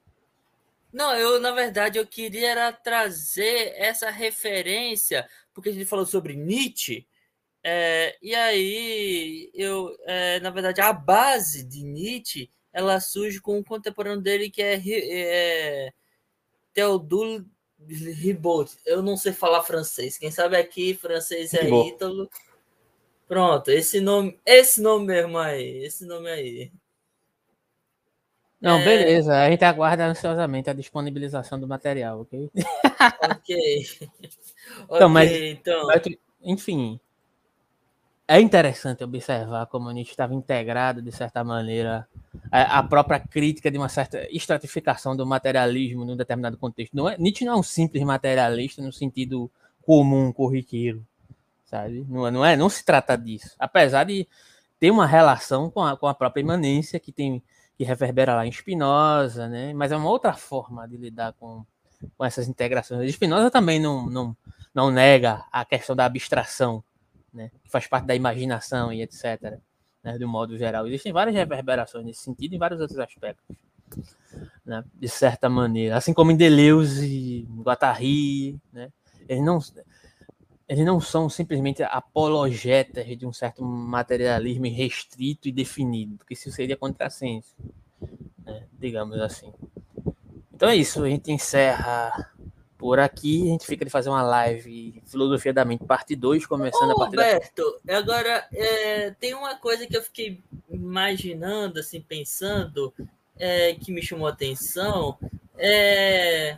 Não, 0.92 1.14
eu, 1.16 1.40
na 1.40 1.52
verdade, 1.52 1.98
eu 1.98 2.08
queria 2.08 2.52
era 2.52 2.72
trazer 2.72 3.74
essa 3.76 4.10
referência, 4.10 5.28
porque 5.54 5.70
a 5.70 5.74
gente 5.74 5.86
falou 5.86 6.06
sobre 6.06 6.36
Nietzsche, 6.36 7.08
é, 7.64 8.16
e 8.22 8.36
aí, 8.36 9.50
eu, 9.54 9.98
é, 10.04 10.40
na 10.40 10.52
verdade, 10.52 10.82
a 10.82 10.94
base 10.94 11.64
de 11.64 11.84
Nietzsche 11.84 12.52
ela 12.72 13.00
surge 13.00 13.40
com 13.40 13.58
um 13.58 13.64
contemporâneo 13.64 14.22
dele 14.22 14.50
que 14.50 14.62
é, 14.62 14.82
é 14.88 15.94
Ribaud. 17.88 18.72
Eu 18.86 19.02
não 19.02 19.18
sei 19.18 19.34
falar 19.34 19.64
francês. 19.64 20.18
Quem 20.18 20.32
sabe 20.32 20.58
aqui 20.58 20.94
francês 20.94 21.54
é 21.54 21.62
Ribaud. 21.62 21.90
Ítalo. 21.90 22.30
Pronto, 23.28 23.72
esse 23.72 24.00
nome, 24.00 24.40
esse 24.46 24.82
nome 24.82 25.08
mesmo 25.08 25.38
aí, 25.38 25.84
esse 25.84 26.06
nome 26.06 26.30
aí. 26.30 26.72
Não, 28.62 28.80
é... 28.80 28.86
beleza. 28.86 29.36
A 29.36 29.50
gente 29.50 29.64
aguarda 29.64 30.06
ansiosamente 30.06 30.70
a 30.70 30.74
disponibilização 30.74 31.60
do 31.60 31.68
material, 31.68 32.22
ok? 32.22 32.50
Ok. 33.30 33.86
então, 34.86 34.96
okay, 34.96 35.08
mas, 35.08 35.32
então. 35.32 35.88
enfim, 36.42 37.00
é 38.28 38.40
interessante 38.40 39.04
observar 39.04 39.68
como 39.68 39.92
Nietzsche 39.92 40.12
estava 40.12 40.34
integrado, 40.34 41.02
de 41.02 41.12
certa 41.12 41.44
maneira, 41.44 42.08
a, 42.52 42.82
própria 42.82 43.20
crítica 43.20 43.70
de 43.70 43.78
uma 43.78 43.88
certa 43.88 44.28
estratificação 44.36 45.16
do 45.16 45.26
materialismo 45.26 46.04
num 46.04 46.16
determinado 46.16 46.58
contexto. 46.58 46.96
Não 46.96 47.08
é, 47.08 47.18
Nietzsche 47.18 47.46
não 47.46 47.54
é 47.54 47.56
um 47.58 47.64
simples 47.64 48.04
materialista 48.04 48.82
no 48.82 48.92
sentido 48.92 49.52
comum, 49.84 50.34
corriqueiro, 50.34 51.06
sabe? 51.66 52.06
Não, 52.10 52.28
é, 52.28 52.32
não, 52.32 52.46
é, 52.46 52.58
não 52.58 52.70
se 52.70 52.84
trata 52.84 53.16
disso. 53.16 53.56
Apesar 53.60 54.06
de 54.06 54.28
ter 54.80 54.90
uma 54.90 55.06
relação 55.06 55.70
com 55.70 55.84
a, 55.84 55.96
com 55.96 56.08
a 56.08 56.14
própria 56.14 56.42
imanência 56.42 57.00
que 57.00 57.12
tem 57.12 57.44
que 57.78 57.84
reverbera 57.84 58.36
lá 58.36 58.48
em 58.48 58.52
Spinoza, 58.52 59.50
né? 59.50 59.74
Mas 59.74 59.92
é 59.92 59.98
uma 59.98 60.10
outra 60.10 60.34
forma 60.34 60.88
de 60.88 60.96
lidar 60.96 61.34
com, 61.34 61.66
com 62.18 62.26
essas 62.26 62.48
integrações. 62.48 63.14
Spinoza 63.14 63.52
também 63.52 63.80
não, 63.80 64.10
não, 64.10 64.38
não 64.74 64.90
nega 64.90 65.44
a 65.52 65.66
questão 65.66 65.94
da 65.94 66.06
abstração 66.06 66.82
né, 67.36 67.52
que 67.64 67.70
faz 67.70 67.86
parte 67.86 68.06
da 68.06 68.16
imaginação 68.16 68.92
e 68.92 69.02
etc., 69.02 69.60
né, 70.02 70.18
um 70.22 70.28
modo 70.28 70.58
geral. 70.58 70.88
Existem 70.88 71.12
várias 71.12 71.36
reverberações 71.36 72.06
nesse 72.06 72.22
sentido 72.22 72.56
em 72.56 72.58
vários 72.58 72.80
outros 72.80 72.98
aspectos, 72.98 73.58
né, 74.66 74.84
de 74.94 75.10
certa 75.10 75.50
maneira. 75.50 75.98
Assim 75.98 76.14
como 76.14 76.32
em 76.32 76.38
Deleuze, 76.38 77.48
Guattari, 77.62 78.58
né, 78.72 78.92
eles 79.28 79.44
não, 79.44 79.60
eles 80.68 80.86
não 80.86 81.02
são 81.02 81.30
simplesmente 81.30 81.84
apologetas 81.84 83.06
de 83.18 83.26
um 83.26 83.34
certo 83.34 83.64
materialismo 83.64 84.66
restrito 84.66 85.48
e 85.50 85.52
definido, 85.52 86.16
porque 86.18 86.34
isso 86.34 86.50
seria 86.52 86.78
contrassenso, 86.78 87.54
né, 88.46 88.66
digamos 88.74 89.20
assim. 89.20 89.52
Então 90.54 90.70
é 90.70 90.76
isso, 90.76 91.04
a 91.04 91.10
gente 91.10 91.32
encerra 91.32 92.32
por 92.78 93.00
aqui. 93.00 93.44
A 93.44 93.52
gente 93.52 93.66
fica 93.66 93.86
de 93.86 93.92
fazer 93.92 94.10
uma 94.10 94.22
live 94.22 95.02
Filosofia 95.06 95.54
da 95.54 95.66
Mente, 95.66 95.86
parte 95.86 96.16
2, 96.16 96.46
começando 96.46 96.90
Ô, 96.90 96.94
a 96.94 96.96
partir 96.96 97.16
Roberto, 97.16 97.80
da... 97.84 97.98
agora 97.98 98.48
é, 98.54 99.12
tem 99.12 99.34
uma 99.34 99.56
coisa 99.56 99.86
que 99.88 99.96
eu 99.96 100.02
fiquei 100.02 100.44
imaginando, 100.70 101.80
assim, 101.80 102.02
pensando, 102.02 102.94
é, 103.38 103.74
que 103.74 103.92
me 103.92 104.02
chamou 104.02 104.28
a 104.28 104.32
atenção. 104.32 105.18
É, 105.58 106.58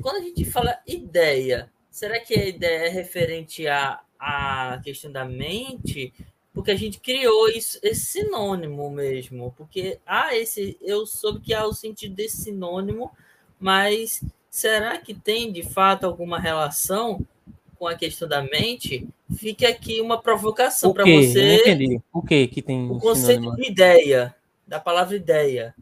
quando 0.00 0.16
a 0.16 0.20
gente 0.20 0.44
fala 0.44 0.78
ideia, 0.86 1.70
será 1.90 2.20
que 2.20 2.34
a 2.34 2.46
ideia 2.46 2.86
é 2.86 2.88
referente 2.88 3.66
à, 3.66 4.00
à 4.18 4.80
questão 4.82 5.10
da 5.10 5.24
mente? 5.24 6.12
Porque 6.52 6.70
a 6.70 6.76
gente 6.76 7.00
criou 7.00 7.48
isso, 7.48 7.78
esse 7.82 8.06
sinônimo 8.06 8.88
mesmo. 8.88 9.52
Porque 9.56 9.98
há 10.06 10.36
esse. 10.36 10.78
Eu 10.80 11.04
soube 11.04 11.40
que 11.40 11.52
há 11.52 11.66
o 11.66 11.72
sentido 11.72 12.14
desse 12.14 12.44
sinônimo, 12.44 13.10
mas 13.58 14.22
será 14.54 14.96
que 14.98 15.12
tem 15.12 15.50
de 15.50 15.64
fato 15.64 16.06
alguma 16.06 16.38
relação 16.38 17.26
com 17.76 17.88
a 17.88 17.96
questão 17.96 18.28
da 18.28 18.40
mente? 18.40 19.04
Fica 19.36 19.68
aqui 19.68 20.00
uma 20.00 20.22
provocação 20.22 20.92
para 20.92 21.02
você. 21.04 21.56
Entendi. 21.56 22.00
O 22.12 22.22
que 22.22 22.46
que 22.46 22.62
tem? 22.62 22.88
O 22.88 23.00
conceito 23.00 23.40
sinônimo? 23.40 23.56
de 23.56 23.68
ideia, 23.68 24.32
da 24.64 24.78
palavra 24.78 25.16
ideia. 25.16 25.74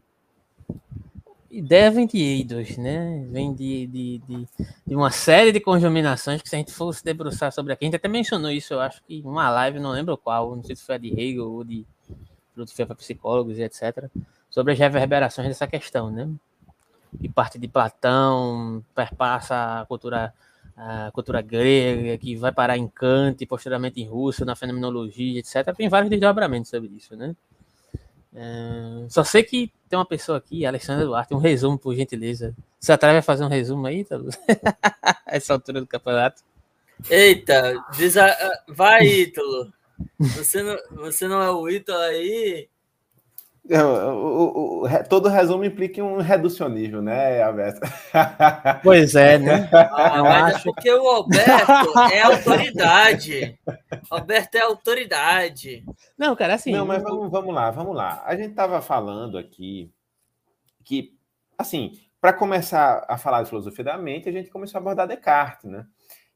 Ideia 1.51 1.91
vem 1.91 2.07
de 2.07 2.17
Eidos, 2.17 2.79
né? 2.79 3.27
Vem 3.31 3.53
de, 3.53 3.87
de, 3.89 4.23
de, 4.27 4.49
de, 4.87 4.97
uma 4.97 5.11
série 5.11 5.53
de 5.53 5.61
conjuminações 5.61 6.41
que 6.41 6.49
se 6.49 6.57
a 6.57 6.59
gente 6.59 6.73
fosse 6.73 7.05
debruçar 7.05 7.53
sobre 7.53 7.75
aqui, 7.75 7.85
a 7.85 7.87
gente 7.89 7.97
até 7.97 8.09
mencionou 8.09 8.51
isso, 8.51 8.73
eu 8.73 8.81
acho 8.81 9.03
que 9.05 9.21
uma 9.23 9.51
live, 9.51 9.79
não 9.81 9.91
lembro 9.91 10.17
qual, 10.17 10.57
não 10.57 10.65
sei 10.65 10.75
se 10.75 10.83
foi 10.83 10.95
a 10.95 10.99
de 10.99 11.09
Hegel 11.09 11.53
ou 11.53 11.63
de 11.63 11.85
filosofia 12.55 12.87
para 12.87 12.97
psicólogos 12.97 13.59
e 13.59 13.63
etc., 13.65 14.09
sobre 14.49 14.73
as 14.73 14.79
reverberações 14.79 15.49
dessa 15.49 15.67
questão, 15.67 16.11
né? 16.11 16.27
Que 17.21 17.29
parte 17.29 17.59
de 17.59 17.69
Platão, 17.69 18.85
perpassa 18.95 19.81
a 19.81 19.87
cultura, 19.87 20.33
a 20.77 21.11
cultura 21.13 21.43
grega, 21.43 22.17
que 22.19 22.35
vai 22.37 22.53
parar 22.53 22.79
em 22.79 22.89
Kant, 22.89 23.45
posteriormente 23.47 24.01
em 24.01 24.09
Russo, 24.09 24.45
na 24.45 24.57
fenomenologia, 24.57 25.39
etc. 25.41 25.75
Tem 25.77 25.89
vários 25.89 26.11
desdobramentos 26.11 26.71
sobre 26.71 26.89
isso, 26.89 27.17
né? 27.17 27.37
É, 28.35 29.07
só 29.11 29.23
sei 29.23 29.43
que 29.43 29.71
tem 29.89 29.99
uma 29.99 30.07
pessoa 30.07 30.39
aqui, 30.39 30.65
Alexandre 30.65 31.05
Duarte, 31.05 31.35
um 31.35 31.39
resumo, 31.39 31.79
por 31.79 31.95
gentileza. 31.95 32.57
Você 32.81 32.93
atreve 32.93 33.19
a 33.19 33.23
fazer 33.23 33.45
um 33.45 33.49
resumo 33.49 33.87
aí, 33.87 34.01
Ítalo? 34.01 34.31
Essa 35.27 35.53
altura 35.53 35.81
do 35.81 35.87
campeonato. 35.87 36.43
Eita, 37.11 37.75
a... 37.77 38.73
vai, 38.73 39.07
Ítalo. 39.07 39.73
Você 40.19 40.63
não, 40.63 40.77
você 40.97 41.29
não 41.29 41.43
é 41.43 41.51
o 41.51 41.69
Ítalo 41.69 42.01
aí? 42.01 42.69
O, 43.65 43.77
o, 43.77 44.85
o, 44.85 45.05
todo 45.09 45.29
resumo 45.29 45.65
implica 45.65 46.03
um 46.03 46.19
reducionismo, 46.19 47.01
né, 47.01 47.41
Alberto? 47.43 47.81
Pois 48.83 49.15
é, 49.15 49.39
né? 49.39 49.71
Ah, 49.73 50.17
Eu 50.17 50.25
mas 50.25 50.55
acho... 50.57 50.69
é 50.69 50.73
porque 50.73 50.93
o 50.93 51.09
Alberto 51.09 51.99
é 52.13 52.23
autoridade. 52.23 53.59
Alberto 54.11 54.57
é 54.57 54.61
autoridade. 54.63 55.85
Não, 56.19 56.35
cara, 56.35 56.55
assim. 56.55 56.73
Não, 56.73 56.85
mas 56.85 57.03
vamos, 57.05 57.31
vamos 57.31 57.55
lá, 57.55 57.71
vamos 57.71 57.95
lá. 57.95 58.23
A 58.27 58.35
gente 58.35 58.51
estava 58.51 58.83
falando 58.83 59.39
aqui 59.39 59.93
que, 60.85 61.17
assim, 61.57 61.93
para 62.21 62.33
começar 62.33 63.05
a 63.09 63.17
falar 63.17 63.45
de 63.45 63.49
filosofia 63.49 63.85
da 63.85 63.97
mente, 63.97 64.29
a 64.29 64.33
gente 64.33 64.51
começou 64.51 64.79
a 64.79 64.81
abordar 64.81 65.07
Descartes, 65.07 65.71
né? 65.71 65.87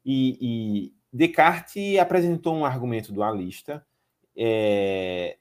E, 0.04 0.38
e 0.40 0.94
Descartes 1.12 1.98
apresentou 1.98 2.54
um 2.54 2.64
argumento 2.64 3.12
dualista. 3.12 3.84
É, 4.36 5.38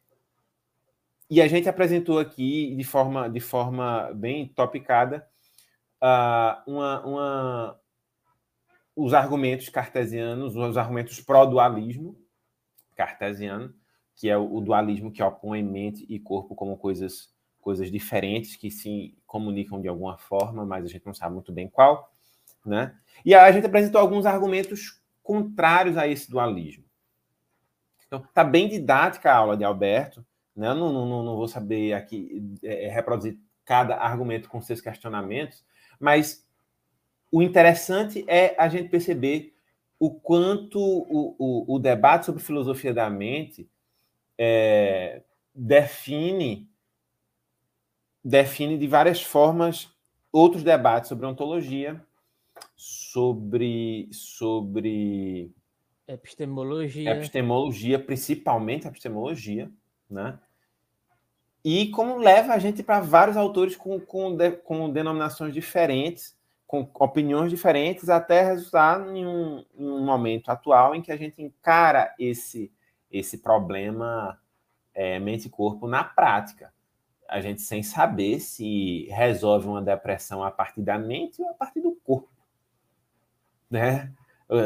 e 1.29 1.41
a 1.41 1.47
gente 1.47 1.67
apresentou 1.67 2.19
aqui 2.19 2.75
de 2.75 2.83
forma, 2.83 3.29
de 3.29 3.39
forma 3.39 4.11
bem 4.13 4.47
topicada 4.47 5.27
uh, 6.01 6.71
uma, 6.71 7.05
uma, 7.05 7.79
os 8.95 9.13
argumentos 9.13 9.69
cartesianos, 9.69 10.55
os 10.55 10.77
argumentos 10.77 11.19
pró-dualismo 11.21 12.15
cartesiano, 12.95 13.73
que 14.15 14.29
é 14.29 14.37
o, 14.37 14.55
o, 14.55 14.61
dualismo 14.61 15.11
que 15.11 15.21
opõe 15.21 15.63
mente 15.63 16.05
e 16.07 16.19
corpo 16.19 16.55
como 16.55 16.77
coisas, 16.77 17.33
coisas 17.59 17.91
diferentes 17.91 18.55
que 18.55 18.71
se 18.71 19.17
comunicam 19.25 19.81
de 19.81 19.87
alguma 19.87 20.17
forma, 20.17 20.65
mas 20.65 20.85
a 20.85 20.87
gente 20.87 21.05
não 21.05 21.13
sabe 21.13 21.33
muito 21.33 21.51
bem 21.51 21.67
qual. 21.67 22.13
Né? 22.65 22.95
E 23.25 23.35
a 23.35 23.51
gente 23.51 23.65
apresentou 23.65 23.99
alguns 23.99 24.25
argumentos 24.25 25.01
contrários 25.21 25.97
a 25.97 26.07
esse 26.07 26.29
dualismo. 26.29 26.85
Então, 28.07 28.19
está 28.19 28.43
bem 28.43 28.69
didática 28.69 29.31
a 29.31 29.35
aula 29.35 29.57
de 29.57 29.63
Alberto, 29.63 30.25
né? 30.55 30.69
Eu 30.69 30.75
não, 30.75 30.91
não, 30.91 31.23
não 31.23 31.35
vou 31.35 31.47
saber 31.47 31.93
aqui 31.93 32.57
é, 32.63 32.85
é, 32.85 32.89
reproduzir 32.89 33.37
cada 33.63 33.97
argumento 33.97 34.47
com 34.47 34.61
seus 34.61 34.79
questionamentos, 34.79 35.63
mas 35.99 36.47
o 37.31 37.41
interessante 37.41 38.23
é 38.27 38.55
a 38.57 38.69
gente 38.69 38.89
perceber 38.89 39.55
o 39.99 40.11
quanto 40.11 40.79
o, 40.79 41.35
o, 41.37 41.75
o 41.75 41.79
debate 41.79 42.25
sobre 42.25 42.41
filosofia 42.41 42.93
da 42.93 43.09
mente 43.09 43.69
é, 44.37 45.23
define 45.53 46.69
define 48.23 48.77
de 48.77 48.87
várias 48.87 49.21
formas 49.21 49.89
outros 50.31 50.63
debates 50.63 51.09
sobre 51.09 51.25
ontologia, 51.25 52.03
sobre 52.75 54.09
sobre 54.11 55.51
epistemologia, 56.07 57.11
epistemologia, 57.11 57.99
principalmente 57.99 58.87
epistemologia, 58.87 59.71
né? 60.09 60.39
E 61.65 61.87
como 61.87 62.17
leva 62.17 62.53
a 62.53 62.59
gente 62.59 62.83
para 62.83 62.99
vários 62.99 63.35
autores 63.35 63.75
com, 63.75 63.99
com, 63.99 64.35
de, 64.35 64.51
com 64.51 64.87
denominações 64.87 65.51
diferentes, 65.51 66.37
com 66.67 66.87
opiniões 66.93 67.49
diferentes, 67.49 68.07
até 68.07 68.43
resultar 68.43 69.01
em 69.15 69.25
um, 69.25 69.65
em 69.75 69.89
um 69.89 70.05
momento 70.05 70.49
atual 70.49 70.93
em 70.93 71.01
que 71.01 71.11
a 71.11 71.17
gente 71.17 71.41
encara 71.41 72.13
esse, 72.19 72.71
esse 73.11 73.39
problema 73.39 74.39
é, 74.93 75.17
mente-corpo 75.17 75.87
na 75.87 76.03
prática. 76.03 76.71
A 77.27 77.41
gente 77.41 77.63
sem 77.63 77.81
saber 77.81 78.39
se 78.41 79.07
resolve 79.09 79.67
uma 79.67 79.81
depressão 79.81 80.43
a 80.43 80.51
partir 80.51 80.83
da 80.83 80.99
mente 80.99 81.41
ou 81.41 81.49
a 81.49 81.53
partir 81.55 81.81
do 81.81 81.93
corpo. 82.03 82.29
Né? 83.71 84.13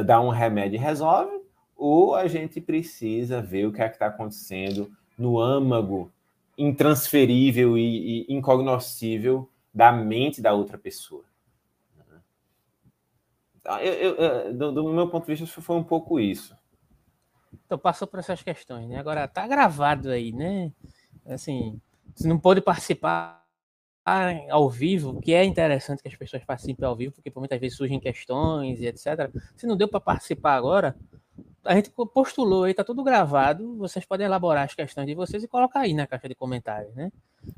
Dá 0.05 0.19
um 0.19 0.27
remédio 0.27 0.75
e 0.75 0.79
resolve, 0.79 1.31
ou 1.77 2.13
a 2.13 2.27
gente 2.27 2.59
precisa 2.59 3.41
ver 3.41 3.67
o 3.67 3.71
que 3.71 3.81
é 3.81 3.87
que 3.87 3.95
está 3.95 4.07
acontecendo 4.07 4.91
no 5.17 5.39
âmago 5.39 6.11
intransferível 6.59 7.77
e, 7.77 8.27
e 8.27 8.33
incognoscível 8.33 9.49
da 9.73 9.91
mente 9.91 10.41
da 10.41 10.53
outra 10.53 10.77
pessoa. 10.77 11.23
Então, 13.59 13.79
eu, 13.79 14.15
eu, 14.15 14.53
do, 14.53 14.71
do, 14.71 14.93
meu 14.93 15.09
ponto 15.09 15.25
de 15.25 15.35
vista, 15.35 15.61
foi 15.61 15.75
um 15.75 15.83
pouco 15.83 16.19
isso. 16.19 16.57
Então, 17.65 17.77
passou 17.77 18.07
por 18.07 18.19
essas 18.19 18.41
questões, 18.41 18.87
né? 18.89 18.97
Agora, 18.97 19.27
tá 19.27 19.47
gravado 19.47 20.09
aí, 20.09 20.31
né? 20.31 20.71
Assim, 21.25 21.79
você 22.15 22.27
não 22.27 22.39
pode 22.39 22.61
participar 22.61 23.39
ao 24.49 24.69
vivo, 24.69 25.21
que 25.21 25.33
é 25.33 25.43
interessante 25.43 26.01
que 26.01 26.07
as 26.07 26.15
pessoas 26.15 26.43
participem 26.43 26.85
ao 26.85 26.95
vivo, 26.95 27.13
porque 27.13 27.31
muitas 27.35 27.59
vezes 27.59 27.77
surgem 27.77 27.99
questões 27.99 28.79
e 28.79 28.87
etc. 28.87 29.29
Se 29.55 29.67
não 29.67 29.77
deu 29.77 29.87
para 29.87 29.99
participar 29.99 30.55
agora, 30.55 30.95
a 31.69 31.75
gente 31.75 31.91
postulou 31.91 32.63
aí, 32.63 32.73
tá 32.73 32.83
tudo 32.83 33.03
gravado. 33.03 33.77
Vocês 33.77 34.03
podem 34.03 34.25
elaborar 34.25 34.63
as 34.63 34.73
questões 34.73 35.05
de 35.05 35.13
vocês 35.13 35.43
e 35.43 35.47
colocar 35.47 35.81
aí 35.81 35.93
na 35.93 36.07
caixa 36.07 36.27
de 36.27 36.33
comentários, 36.33 36.95
né? 36.95 37.11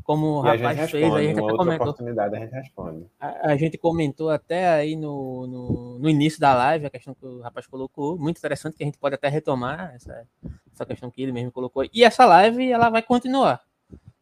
Como 0.03 0.27
o 0.27 0.41
rapaz 0.41 0.77
responde, 0.77 0.91
fez, 0.91 1.13
a 1.13 1.21
gente 1.23 1.39
até 1.39 1.55
comentou. 1.55 1.87
Oportunidade 1.87 2.35
a 2.35 2.39
gente 2.39 2.51
responde. 2.51 3.05
A, 3.17 3.51
a, 3.51 3.55
gente 3.55 3.77
comentou 3.77 4.29
até 4.29 4.67
aí 4.67 4.97
no, 4.97 5.47
no, 5.47 5.99
no, 5.99 6.09
início 6.09 6.41
da 6.41 6.53
live 6.53 6.87
a 6.87 6.89
questão 6.89 7.15
que 7.15 7.25
o 7.25 7.39
rapaz 7.39 7.65
colocou. 7.67 8.17
Muito 8.17 8.37
interessante 8.37 8.75
que 8.75 8.83
a 8.83 8.85
gente 8.85 8.97
pode 8.97 9.15
até 9.15 9.29
retomar 9.29 9.93
essa, 9.95 10.27
essa 10.73 10.85
questão 10.85 11.09
que 11.09 11.23
ele 11.23 11.31
mesmo 11.31 11.49
colocou. 11.53 11.87
E 11.93 12.03
essa 12.03 12.25
live 12.25 12.69
ela 12.69 12.89
vai 12.89 13.01
continuar, 13.01 13.61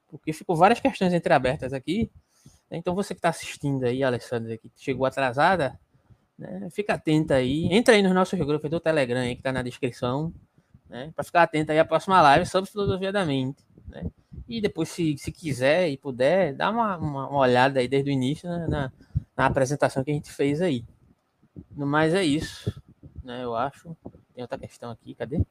porque 0.07 0.31
ficou 0.31 0.55
várias 0.55 0.79
questões 0.79 1.13
entreabertas 1.13 1.73
aqui. 1.73 2.11
Então 2.69 2.93
você 2.93 3.15
que 3.15 3.17
está 3.17 3.29
assistindo 3.29 3.85
aí, 3.85 4.03
Alessandra, 4.03 4.55
que 4.55 4.71
chegou 4.75 5.07
atrasada, 5.07 5.79
né? 6.39 6.69
Fica 6.71 6.93
atento 6.93 7.33
aí. 7.33 7.67
Entra 7.69 7.93
aí 7.93 8.01
nos 8.01 8.13
nossos 8.13 8.39
grupos 8.39 8.71
do 8.71 8.79
Telegram 8.79 9.19
aí, 9.19 9.35
que 9.35 9.41
tá 9.41 9.51
na 9.51 9.61
descrição. 9.61 10.33
Né? 10.87 11.11
Para 11.13 11.23
ficar 11.23 11.43
atento 11.43 11.71
aí 11.71 11.79
à 11.79 11.85
próxima 11.85 12.21
live 12.21 12.45
sobre 12.45 12.71
filosofia 12.71 13.11
da 13.11 13.25
mente. 13.25 13.63
Né? 13.87 14.09
E 14.47 14.61
depois, 14.61 14.89
se, 14.89 15.17
se 15.17 15.31
quiser 15.31 15.89
e 15.89 15.97
puder, 15.97 16.55
dá 16.55 16.71
uma, 16.71 16.97
uma, 16.97 17.27
uma 17.27 17.39
olhada 17.39 17.79
aí 17.79 17.87
desde 17.87 18.09
o 18.09 18.13
início 18.13 18.49
né? 18.49 18.67
na, 18.67 18.91
na 19.35 19.45
apresentação 19.45 20.03
que 20.03 20.11
a 20.11 20.13
gente 20.13 20.31
fez 20.31 20.61
aí. 20.61 20.85
No 21.75 21.85
mais 21.85 22.13
é 22.13 22.23
isso, 22.23 22.81
né? 23.21 23.43
Eu 23.43 23.53
acho. 23.53 23.95
Tem 24.33 24.41
outra 24.41 24.57
questão 24.57 24.89
aqui, 24.89 25.13
cadê? 25.13 25.41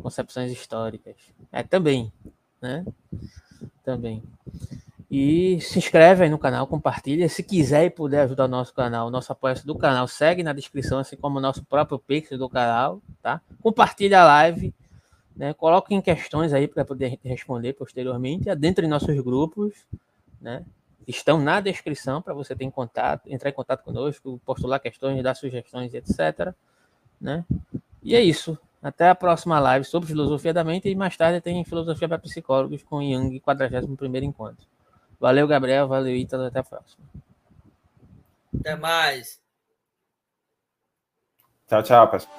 Concepções 0.00 0.50
históricas. 0.50 1.16
É 1.52 1.62
também, 1.62 2.10
né? 2.60 2.84
Também. 3.84 4.22
E 5.14 5.60
se 5.60 5.78
inscreve 5.78 6.24
aí 6.24 6.30
no 6.30 6.38
canal, 6.38 6.66
compartilha. 6.66 7.28
Se 7.28 7.42
quiser 7.42 7.84
e 7.84 7.90
puder 7.90 8.22
ajudar 8.22 8.46
o 8.46 8.48
nosso 8.48 8.72
canal, 8.72 9.08
o 9.08 9.10
nosso 9.10 9.30
apoio 9.30 9.54
do 9.62 9.74
canal 9.74 10.08
segue 10.08 10.42
na 10.42 10.54
descrição, 10.54 10.98
assim 10.98 11.16
como 11.16 11.36
o 11.36 11.40
nosso 11.40 11.62
próprio 11.66 11.98
Pix 11.98 12.30
do 12.30 12.48
canal, 12.48 12.98
tá? 13.20 13.42
Compartilha 13.60 14.22
a 14.22 14.24
live, 14.24 14.72
né? 15.36 15.52
Coloquem 15.52 16.00
questões 16.00 16.54
aí 16.54 16.66
para 16.66 16.82
poder 16.82 17.18
responder 17.22 17.74
posteriormente. 17.74 18.54
Dentro 18.54 18.82
de 18.82 18.88
nossos 18.88 19.14
grupos, 19.20 19.86
né? 20.40 20.64
Estão 21.06 21.38
na 21.38 21.60
descrição 21.60 22.22
para 22.22 22.32
você 22.32 22.56
ter 22.56 22.64
em 22.64 22.70
contato, 22.70 23.30
entrar 23.30 23.50
em 23.50 23.52
contato 23.52 23.84
conosco, 23.84 24.40
postular 24.46 24.80
questões, 24.80 25.22
dar 25.22 25.34
sugestões, 25.34 25.92
etc. 25.92 26.54
Né? 27.20 27.44
E 28.02 28.16
é 28.16 28.22
isso. 28.22 28.58
Até 28.82 29.10
a 29.10 29.14
próxima 29.14 29.60
live 29.60 29.84
sobre 29.84 30.08
filosofia 30.08 30.54
da 30.54 30.64
mente 30.64 30.88
e 30.88 30.94
mais 30.94 31.14
tarde 31.18 31.38
tem 31.42 31.62
filosofia 31.66 32.08
para 32.08 32.18
psicólogos 32.18 32.82
com 32.82 33.02
Yang, 33.02 33.40
41º 33.40 34.22
encontro. 34.22 34.71
Valeu, 35.22 35.46
Gabriel. 35.46 35.86
Valeu, 35.86 36.16
Ítalo. 36.16 36.46
Até 36.46 36.58
a 36.58 36.64
próxima. 36.64 37.04
Até 38.58 38.74
mais. 38.74 39.40
Tchau, 41.68 41.82
tchau, 41.84 42.10
pessoal. 42.10 42.34